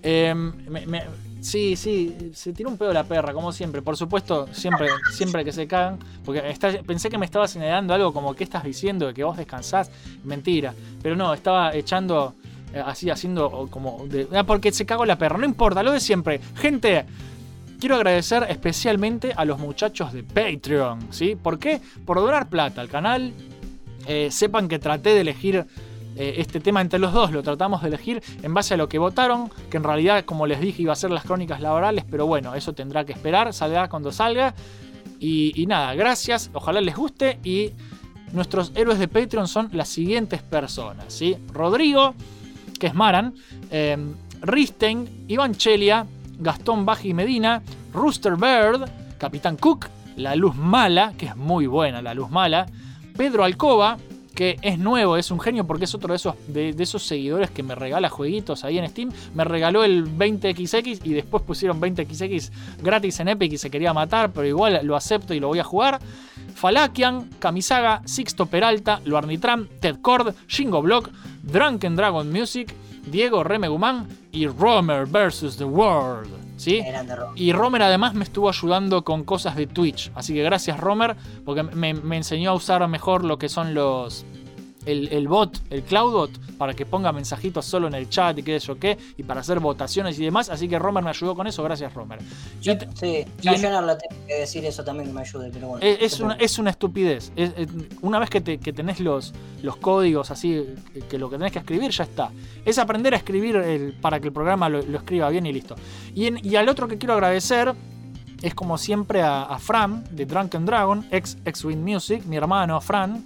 Em, 0.03 0.53
me- 0.69 0.87
me- 0.87 1.05
sí, 1.43 1.77
sí, 1.77 2.31
se 2.33 2.53
tiró 2.55 2.71
un 2.71 2.79
pedo 2.79 2.93
la 2.93 3.05
perra, 3.05 3.33
como 3.35 3.53
siempre. 3.53 3.83
Por 3.83 3.97
supuesto, 3.97 4.47
siempre, 4.53 4.89
siempre 5.13 5.45
que 5.45 5.53
se 5.53 5.67
cagan. 5.67 5.99
Porque 6.25 6.49
está- 6.49 6.73
pensé 6.83 7.11
que 7.11 7.19
me 7.19 7.27
estaba 7.27 7.47
señalando 7.47 7.93
algo 7.93 8.13
como, 8.15 8.35
¿qué 8.35 8.45
estás 8.45 8.65
diciendo? 8.65 9.07
De 9.09 9.15
que 9.15 9.25
vos 9.25 9.37
descansás. 9.37 9.91
Mentira. 10.25 10.73
Pero 11.03 11.17
no, 11.17 11.35
estaba 11.35 11.75
echando, 11.75 12.35
eh, 12.73 12.83
así, 12.85 13.11
haciendo 13.11 13.69
como... 13.71 14.07
de- 14.09 14.29
ah, 14.35 14.45
porque 14.45 14.73
se 14.73 14.87
cagó 14.87 15.05
la 15.05 15.19
perra, 15.19 15.37
no 15.37 15.45
importa, 15.45 15.83
lo 15.83 15.93
de 15.93 16.01
siempre. 16.01 16.41
Gente, 16.57 17.05
quiero 17.81 17.97
agradecer 17.97 18.47
especialmente 18.49 19.33
a 19.37 19.45
los 19.45 19.59
muchachos 19.59 20.13
de 20.13 20.23
Patreon, 20.23 21.09
¿sí? 21.13 21.35
¿Por 21.37 21.59
qué? 21.59 21.81
Por 22.07 22.19
donar 22.19 22.49
plata 22.49 22.81
al 22.81 22.89
canal. 22.89 23.33
Eh, 24.07 24.31
sepan 24.33 24.69
que 24.69 24.79
traté 24.81 25.11
de 25.11 25.21
elegir 25.21 25.65
eh, 26.17 26.35
este 26.39 26.61
tema 26.61 26.81
entre 26.81 26.99
los 26.99 27.13
dos, 27.13 27.33
lo 27.33 27.43
tratamos 27.43 27.83
de 27.83 27.89
elegir 27.89 28.23
en 28.43 28.55
base 28.55 28.75
a 28.75 28.77
lo 28.77 28.89
que 28.89 28.99
votaron, 28.99 29.51
que 29.71 29.77
en 29.77 29.85
realidad, 29.85 30.25
como 30.25 30.47
les 30.47 30.61
dije, 30.61 30.83
iba 30.83 30.93
a 30.93 30.97
ser 30.97 31.11
las 31.11 31.25
crónicas 31.25 31.61
laborales, 31.61 32.05
pero 32.11 32.27
bueno, 32.27 32.55
eso 32.55 32.73
tendrá 32.73 33.05
que 33.05 33.13
esperar, 33.13 33.53
saldrá 33.53 33.89
cuando 33.89 34.13
salga. 34.13 34.55
Y, 35.19 35.53
y 35.61 35.67
nada, 35.67 35.95
gracias, 35.95 36.51
ojalá 36.53 36.81
les 36.81 36.97
guste 36.97 37.39
y 37.45 37.71
nuestros 38.33 38.73
héroes 38.75 38.99
de 38.99 39.09
Patreon 39.09 39.47
son 39.47 39.69
las 39.73 39.89
siguientes 39.89 40.43
personas, 40.43 41.13
¿sí? 41.13 41.37
Rodrigo, 41.53 42.15
que 42.79 42.89
es 42.89 42.95
Maran, 42.95 43.35
eh, 43.71 43.97
Risten, 44.41 45.09
Iván 45.29 45.55
Chelia, 45.55 46.07
Gastón 46.39 46.85
Baji 46.85 47.15
Medina, 47.15 47.63
Rooster 47.93 48.37
Bird, 48.37 48.89
Capitán 49.19 49.57
Cook, 49.57 49.89
La 50.17 50.35
Luz 50.35 50.57
Mala, 50.57 51.13
que 51.17 51.27
es 51.27 51.37
muy 51.37 51.67
buena 51.67 52.03
La 52.03 52.15
Luz 52.15 52.31
Mala, 52.31 52.67
Pedro 53.17 53.45
Alcoba, 53.45 53.99
es 54.51 54.79
nuevo, 54.79 55.17
es 55.17 55.31
un 55.31 55.41
genio 55.41 55.67
porque 55.67 55.85
es 55.85 55.95
otro 55.95 56.13
de 56.13 56.17
esos, 56.17 56.35
de 56.49 56.75
esos 56.79 57.03
seguidores 57.03 57.51
que 57.51 57.63
me 57.63 57.75
regala 57.75 58.09
jueguitos 58.09 58.65
ahí 58.65 58.79
en 58.79 58.89
Steam. 58.89 59.11
Me 59.35 59.45
regaló 59.45 59.85
el 59.85 60.07
20XX 60.07 61.01
y 61.05 61.13
después 61.15 61.43
pusieron 61.43 61.81
20XX 61.81 62.51
gratis 62.83 63.21
en 63.21 63.29
Epic 63.29 63.53
y 63.53 63.59
se 63.59 63.71
quería 63.71 63.93
matar, 63.93 64.33
pero 64.33 64.47
igual 64.47 64.81
lo 64.85 64.97
acepto 64.97 65.35
y 65.35 65.41
lo 65.41 65.49
voy 65.49 65.59
a 65.59 65.65
jugar. 65.65 66.01
Falakian, 66.55 67.31
Kamisaga, 67.39 68.03
Sixto 68.05 68.47
Peralta, 68.47 69.01
Luarnitram, 69.05 69.69
Ted 69.81 69.97
Cord, 70.01 70.35
Shingo 70.49 70.83
Block, 70.83 71.11
Drunken 71.43 71.97
Dragon 71.97 72.31
Music, 72.31 72.75
Diego 73.07 73.43
Remegumán 73.43 74.09
y 74.31 74.47
Romer 74.47 75.07
vs. 75.07 75.57
The 75.57 75.65
World. 75.65 76.42
Y 77.35 77.53
Romer 77.53 77.83
además 77.83 78.15
me 78.15 78.25
estuvo 78.25 78.49
ayudando 78.49 79.05
con 79.05 79.25
cosas 79.25 79.57
de 79.57 79.67
Twitch. 79.67 80.11
Así 80.15 80.35
que 80.35 80.43
gracias 80.43 80.79
Romer, 80.79 81.17
porque 81.45 81.63
me, 81.63 81.95
me 81.95 82.17
enseñó 82.17 82.51
a 82.51 82.55
usar 82.55 82.87
mejor 82.89 83.25
lo 83.25 83.39
que 83.39 83.49
son 83.49 83.75
los... 83.75 84.25
El, 84.85 85.09
el 85.13 85.29
bot, 85.29 85.61
el 85.71 85.83
CloudBot, 85.83 86.57
para 86.59 86.75
que 86.75 86.85
ponga 86.85 87.13
mensajitos 87.13 87.65
solo 87.65 87.87
en 87.87 87.95
el 87.95 88.09
chat 88.09 88.37
y 88.39 88.43
qué 88.43 88.59
sé 88.59 88.67
yo 88.67 88.79
qué, 88.79 88.99
y 89.17 89.23
para 89.23 89.41
hacer 89.41 89.61
votaciones 89.61 90.19
y 90.19 90.25
demás. 90.25 90.49
Así 90.51 90.69
que 90.69 90.79
Romer 90.79 91.05
me 91.05 91.11
ayudó 91.11 91.37
con 91.37 91.47
eso, 91.47 91.63
gracias 91.63 91.95
Romer. 91.95 92.19
Sí, 92.61 93.25
yo 93.41 93.53
no 93.81 93.97
tengo 93.97 93.99
que 94.27 94.35
decir 94.41 94.65
eso 94.65 94.83
también 94.83 95.09
que 95.09 95.15
me 95.15 95.21
ayude, 95.21 95.51
pero 95.53 95.69
bueno. 95.69 95.85
es, 95.87 95.99
es 96.15 96.21
una, 96.21 96.35
es 96.35 96.59
una 96.59 96.71
estupidez. 96.71 97.33
Es- 97.37 97.53
es- 97.57 97.69
una 98.01 98.19
vez 98.19 98.29
que, 98.31 98.41
te- 98.41 98.59
que 98.59 98.73
tenés 98.73 98.99
los, 99.01 99.33
los 99.63 99.77
códigos 99.77 100.31
así, 100.31 100.65
que, 100.93 101.01
que 101.01 101.19
lo 101.19 101.31
que 101.31 101.37
tenés 101.39 101.53
que 101.53 101.61
escribir, 101.61 101.91
ya 101.91 102.05
está. 102.05 102.31
Es 102.65 102.79
aprender 102.79 103.15
a 103.15 103.19
escribir 103.19 103.57
el- 103.57 103.93
para 104.01 104.19
que 104.21 104.27
el 104.29 104.33
programa 104.33 104.69
lo, 104.69 104.83
lo 104.83 104.99
escriba 104.99 105.29
bien 105.31 105.47
y 105.47 105.53
listo. 105.53 105.77
Y, 106.15 106.27
en- 106.27 106.45
y 106.45 106.57
al 106.57 106.69
otro 106.69 106.89
que 106.89 106.99
quiero 106.99 107.15
agradecer 107.15 107.73
es 108.43 108.55
como 108.55 108.77
siempre 108.79 109.23
a, 109.23 109.43
a 109.45 109.59
Fran 109.61 110.03
de 110.11 110.27
Drunken 110.27 110.67
Dragon, 110.67 111.07
ex 111.13 111.39
X-Wing 111.45 111.79
Music, 111.85 112.25
mi 112.27 112.37
hermano 112.37 112.81
Fran. 112.81 113.25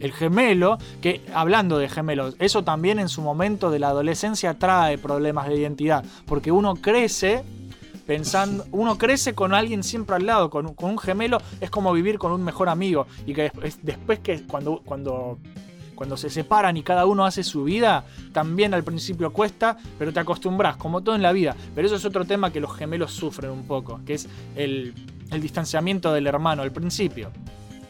El 0.00 0.12
gemelo, 0.12 0.78
que 1.00 1.20
hablando 1.34 1.78
de 1.78 1.88
gemelos, 1.88 2.36
eso 2.38 2.64
también 2.64 2.98
en 2.98 3.08
su 3.08 3.22
momento 3.22 3.70
de 3.70 3.78
la 3.78 3.88
adolescencia 3.88 4.54
trae 4.58 4.98
problemas 4.98 5.48
de 5.48 5.56
identidad, 5.56 6.04
porque 6.26 6.50
uno 6.52 6.74
crece 6.76 7.42
pensando, 8.06 8.66
uno 8.70 8.98
crece 8.98 9.34
con 9.34 9.54
alguien 9.54 9.82
siempre 9.82 10.16
al 10.16 10.26
lado, 10.26 10.50
con, 10.50 10.74
un- 10.78 10.98
gemelo 10.98 11.38
es 11.60 11.70
como 11.70 11.92
vivir 11.92 12.18
con 12.18 12.32
un 12.32 12.42
mejor 12.44 12.68
amigo 12.68 13.06
y 13.26 13.32
que 13.32 13.42
después, 13.44 13.78
después 13.82 14.18
que 14.18 14.42
cuando, 14.42 14.82
cuando, 14.84 15.38
cuando 15.94 16.16
se 16.18 16.28
separan 16.28 16.76
y 16.76 16.82
cada 16.82 17.06
uno 17.06 17.24
hace 17.24 17.42
su 17.42 17.64
vida, 17.64 18.04
también 18.32 18.74
al 18.74 18.84
principio 18.84 19.32
cuesta, 19.32 19.78
pero 19.98 20.12
te 20.12 20.20
acostumbras, 20.20 20.76
como 20.76 21.00
todo 21.02 21.14
en 21.14 21.22
la 21.22 21.32
vida. 21.32 21.56
Pero 21.74 21.86
eso 21.86 21.96
es 21.96 22.04
otro 22.04 22.24
tema 22.26 22.52
que 22.52 22.60
los 22.60 22.76
gemelos 22.76 23.10
sufren 23.12 23.50
un 23.50 23.62
poco, 23.66 24.00
que 24.04 24.14
es 24.14 24.28
el 24.54 24.92
distanciamiento 25.40 26.12
del 26.12 26.26
hermano 26.26 26.60
al 26.62 26.72
principio. 26.72 27.30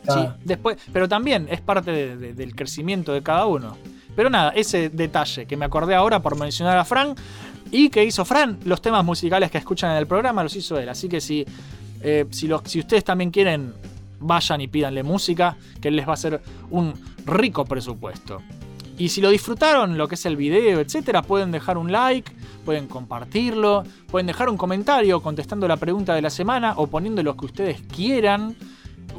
Sí, 0.09 0.29
después, 0.45 0.77
pero 0.93 1.09
también 1.09 1.47
es 1.51 1.61
parte 1.61 1.91
de- 1.91 2.17
de- 2.17 2.35
del 2.35 2.55
crecimiento 2.55 3.13
de 3.13 3.23
cada 3.23 3.47
uno. 3.47 3.77
Pero 4.17 4.31
nada, 4.31 4.51
ese 4.51 4.91
detalle 4.91 5.47
que 5.47 5.57
me 5.57 5.65
acordé 5.65 5.95
ahora 5.95 6.21
por 6.21 6.39
mencionar 6.39 6.79
a 6.79 6.85
Fran 6.85 7.15
y 7.71 7.89
que 7.89 8.05
hizo 8.05 8.25
Fran, 8.25 8.59
los 8.65 8.81
temas 8.81 9.05
musicales 9.05 9.51
que 9.51 9.59
escuchan 9.59 9.91
en 9.93 9.97
el 9.97 10.07
programa 10.07 10.43
los 10.43 10.55
hizo 10.55 10.79
él. 10.79 10.89
Así 10.89 11.09
que 11.09 11.21
si, 11.21 11.45
eh, 12.03 12.27
si, 12.31 12.47
los- 12.47 12.63
si 12.65 12.79
ustedes 12.81 13.03
también 13.05 13.31
quieren, 13.31 13.73
vayan 14.21 14.61
y 14.61 14.69
pídanle 14.69 15.03
música, 15.03 15.57
que 15.81 15.89
él 15.89 15.97
les 15.97 16.07
va 16.07 16.13
a 16.13 16.15
hacer 16.15 16.41
un 16.71 16.95
rico 17.27 17.65
presupuesto. 17.65 18.41
Y 18.97 19.09
si 19.09 19.21
lo 19.21 19.31
disfrutaron, 19.31 19.99
lo 19.99 20.07
que 20.07 20.15
es 20.15 20.25
el 20.27 20.37
video, 20.37 20.79
etcétera, 20.79 21.23
pueden 21.23 21.51
dejar 21.51 21.77
un 21.77 21.91
like, 21.91 22.31
pueden 22.65 22.87
compartirlo, 22.87 23.83
pueden 24.09 24.29
dejar 24.29 24.49
un 24.49 24.57
comentario 24.57 25.21
contestando 25.21 25.67
la 25.67 25.77
pregunta 25.77 26.15
de 26.15 26.23
la 26.23 26.31
semana 26.31 26.75
o 26.77 26.87
poniendo 26.87 27.23
lo 27.25 27.37
que 27.37 27.47
ustedes 27.47 27.83
quieran. 27.93 28.55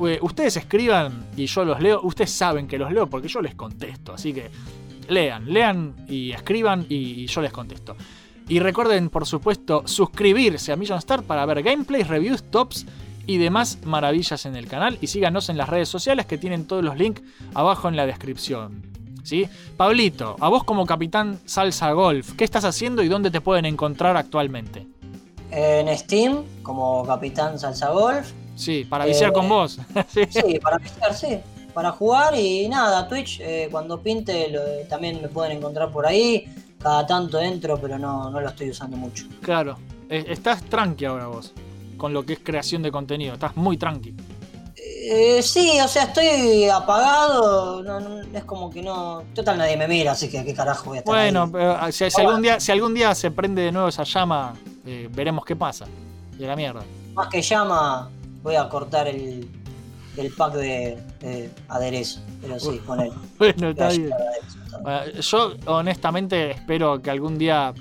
Eh, 0.08 0.20
Ustedes 0.22 0.58
escriban 0.58 1.28
y 1.36 1.46
yo 1.46 1.66
los 1.66 1.80
leo. 1.80 2.02
Ustedes 2.04 2.32
saben 2.32 2.68
que 2.68 2.78
los 2.78 2.92
leo 2.92 3.08
porque 3.08 3.28
yo 3.28 3.42
les 3.42 3.56
contesto. 3.56 4.14
Así 4.14 4.34
que 4.34 4.50
lean, 5.08 5.52
lean 5.52 5.94
y 6.08 6.32
escriban 6.32 6.86
y, 6.90 7.26
yo 7.28 7.42
les 7.42 7.52
contesto. 7.52 7.96
Y 8.48 8.60
recuerden, 8.60 9.10
por 9.10 9.26
supuesto, 9.26 9.84
suscribirse 9.86 10.72
a 10.72 10.76
Million 10.76 11.00
Star 11.00 11.24
para 11.24 11.46
ver 11.46 11.64
gameplays, 11.64 12.08
reviews, 12.08 12.44
tops 12.44 12.86
y 13.26 13.38
demás 13.38 13.80
maravillas 13.86 14.46
en 14.46 14.56
el 14.56 14.68
canal. 14.68 14.98
Y 15.02 15.08
síganos 15.08 15.50
en 15.50 15.58
las 15.58 15.70
redes 15.70 15.90
sociales 15.90 16.26
que 16.26 16.38
tienen 16.38 16.68
todos 16.68 16.84
los 16.84 16.98
links 16.98 17.24
abajo 17.54 17.90
en 17.90 17.96
la 17.96 18.06
descripción. 18.06 18.84
¿Sí? 19.24 19.48
Pablito, 19.76 20.36
a 20.40 20.50
vos 20.50 20.64
como 20.64 20.86
capitán 20.86 21.40
Salsa 21.46 21.92
Golf, 21.94 22.34
¿qué 22.34 22.44
estás 22.44 22.64
haciendo 22.64 23.02
y 23.02 23.08
dónde 23.08 23.32
te 23.32 23.42
pueden 23.42 23.66
encontrar 23.66 24.18
actualmente? 24.18 24.86
En 25.50 25.96
Steam, 25.98 26.44
como 26.62 27.04
Capitán 27.06 27.58
Salsa 27.58 27.90
Golf. 27.90 28.34
Sí, 28.58 28.86
para 28.86 29.06
viciar 29.06 29.30
Eh, 29.32 29.34
con 29.34 29.50
vos. 29.50 29.78
Sí. 30.14 30.22
Sí, 30.30 30.60
para 30.60 30.78
visitar, 30.78 31.14
sí. 31.14 31.40
Para 31.74 31.92
jugar 31.92 32.34
y 32.36 32.70
nada, 32.70 33.06
Twitch, 33.08 33.40
eh, 33.42 33.68
cuando 33.70 34.00
pinte 34.02 34.50
lo- 34.50 34.62
también 34.88 35.22
me 35.22 35.28
pueden 35.28 35.58
encontrar 35.58 35.92
por 35.92 36.06
ahí. 36.08 36.46
Cada 36.80 37.06
tanto 37.06 37.40
entro, 37.42 37.78
pero 37.82 37.98
no, 38.00 38.30
no 38.30 38.40
lo 38.40 38.48
estoy 38.48 38.70
usando 38.70 38.96
mucho. 38.96 39.26
Claro, 39.42 39.78
eh, 40.10 40.24
estás 40.30 40.62
tranqui 40.64 41.04
ahora 41.06 41.28
vos, 41.28 41.52
con 41.98 42.14
lo 42.14 42.24
que 42.26 42.34
es 42.34 42.40
creación 42.40 42.82
de 42.84 42.92
contenido, 42.92 43.34
estás 43.34 43.58
muy 43.58 43.76
tranqui. 43.76 44.14
Eh, 44.78 45.42
sí, 45.42 45.80
o 45.84 45.88
sea, 45.88 46.04
estoy 46.04 46.66
apagado. 46.70 47.82
no- 47.84 48.00
no- 48.00 48.22
es 48.38 48.44
como 48.44 48.70
que 48.70 48.82
no. 48.82 49.24
Total, 49.34 49.58
nadie 49.58 49.78
me 49.78 49.88
mira, 49.88 50.12
así 50.14 50.30
que 50.30 50.44
qué 50.46 50.54
carajo 50.54 50.86
voy 50.90 50.98
a 50.98 51.00
estar 51.00 51.14
Bueno, 51.14 51.44
ahí? 51.44 51.50
pero, 51.52 51.72
ah, 51.80 51.92
si, 51.92 52.10
si 52.10 52.22
algún 52.22 52.42
día, 52.42 52.60
si 52.60 52.72
algún 52.72 52.94
día 52.94 53.14
se 53.16 53.32
prende 53.32 53.62
de 53.64 53.72
nuevo 53.72 53.88
esa 53.90 54.04
llama, 54.04 54.54
eh, 54.86 55.10
veremos 55.12 55.44
qué 55.46 55.56
pasa. 55.56 55.86
De 56.38 56.46
la 56.48 56.56
mierda. 56.56 56.84
Más 57.14 57.28
que 57.30 57.42
llama, 57.42 58.10
voy 58.46 58.56
a 58.56 58.70
cortar 58.70 59.08
el, 59.08 59.50
el 60.18 60.32
pack 60.32 60.54
de, 60.54 60.98
de 61.20 61.50
aderezo. 61.68 62.22
Pero 62.42 62.60
sí, 62.60 62.80
con 62.86 63.02
él. 63.02 63.12
Bueno, 63.38 63.70
está 63.72 63.90
bien. 63.90 64.12
aderezo. 64.14 64.60
Eh, 64.88 65.22
yo 65.22 65.54
honestamente 65.66 66.52
espero 66.52 67.02
que 67.02 67.10
algún 67.10 67.38
día, 67.38 67.74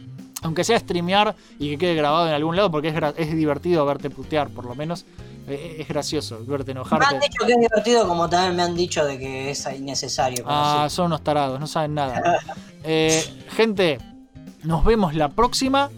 aunque 0.43 0.65
sea 0.65 0.78
streamear 0.78 1.35
y 1.59 1.70
que 1.70 1.78
quede 1.78 1.95
grabado 1.95 2.27
en 2.28 2.35
algún 2.35 2.57
lado, 2.57 2.70
porque 2.70 2.89
es, 2.89 2.95
es 3.16 3.35
divertido 3.35 3.85
verte 3.86 4.11
putear 4.11 4.49
por 4.49 4.65
lo 4.65 4.74
menos, 4.74 5.05
Eh, 5.47 5.77
es 5.81 5.86
gracioso 5.89 6.39
verte 6.47 6.73
Me 6.73 6.81
han 6.81 6.86
enojarte. 6.86 7.20
dicho 7.28 7.45
que 7.47 7.53
es 7.53 7.59
divertido, 7.61 8.09
como 8.09 8.31
también 8.31 8.57
me 8.57 8.62
han 8.62 8.74
dicho 8.74 9.05
de 9.05 9.19
que 9.19 9.51
es 9.51 9.69
innecesario. 9.77 10.43
Ah, 10.49 10.86
sí. 10.89 10.97
son 10.97 11.07
unos 11.07 11.20
tarados, 11.23 11.61
no 11.61 11.66
saben 11.66 11.95
nada. 11.95 12.41
Eh, 12.86 13.23
gente, 13.57 13.99
nos 14.62 14.82
vemos 14.85 15.15
la 15.15 15.28
próxima. 15.31 15.91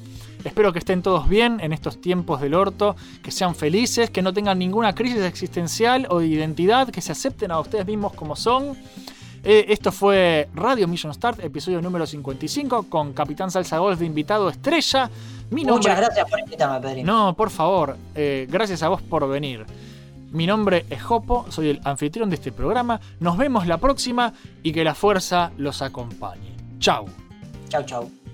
Espero 0.46 0.72
que 0.72 0.78
estén 0.78 1.02
todos 1.02 1.28
bien 1.28 1.58
en 1.60 1.72
estos 1.72 2.00
tiempos 2.00 2.40
del 2.40 2.54
orto, 2.54 2.94
que 3.20 3.32
sean 3.32 3.56
felices, 3.56 4.10
que 4.10 4.22
no 4.22 4.32
tengan 4.32 4.60
ninguna 4.60 4.94
crisis 4.94 5.22
existencial 5.22 6.06
o 6.08 6.20
de 6.20 6.28
identidad, 6.28 6.88
que 6.88 7.00
se 7.00 7.10
acepten 7.10 7.50
a 7.50 7.58
ustedes 7.58 7.84
mismos 7.84 8.12
como 8.12 8.36
son. 8.36 8.76
Eh, 9.42 9.66
esto 9.70 9.90
fue 9.90 10.48
Radio 10.54 10.86
Mission 10.86 11.12
Start, 11.12 11.40
episodio 11.42 11.82
número 11.82 12.06
55, 12.06 12.84
con 12.88 13.12
Capitán 13.12 13.50
Salsa 13.50 13.78
Golf 13.78 13.98
de 13.98 14.06
invitado 14.06 14.48
estrella. 14.48 15.10
Mi 15.50 15.64
nombre, 15.64 15.90
Muchas 15.90 15.98
gracias 15.98 16.30
por 16.30 16.38
invitarme, 16.38 16.80
Pedri. 16.80 17.02
no, 17.02 17.34
por 17.34 17.50
favor, 17.50 17.96
eh, 18.14 18.46
gracias 18.48 18.84
a 18.84 18.88
vos 18.88 19.02
por 19.02 19.28
venir. 19.28 19.66
Mi 20.30 20.46
nombre 20.46 20.84
es 20.88 21.02
Jopo, 21.02 21.46
soy 21.50 21.70
el 21.70 21.80
anfitrión 21.82 22.30
de 22.30 22.36
este 22.36 22.52
programa. 22.52 23.00
Nos 23.18 23.36
vemos 23.36 23.66
la 23.66 23.78
próxima 23.78 24.32
y 24.62 24.72
que 24.72 24.84
la 24.84 24.94
fuerza 24.94 25.50
los 25.58 25.82
acompañe. 25.82 26.54
Chau. 26.78 27.06
Chau, 27.68 27.84
chau. 27.84 28.25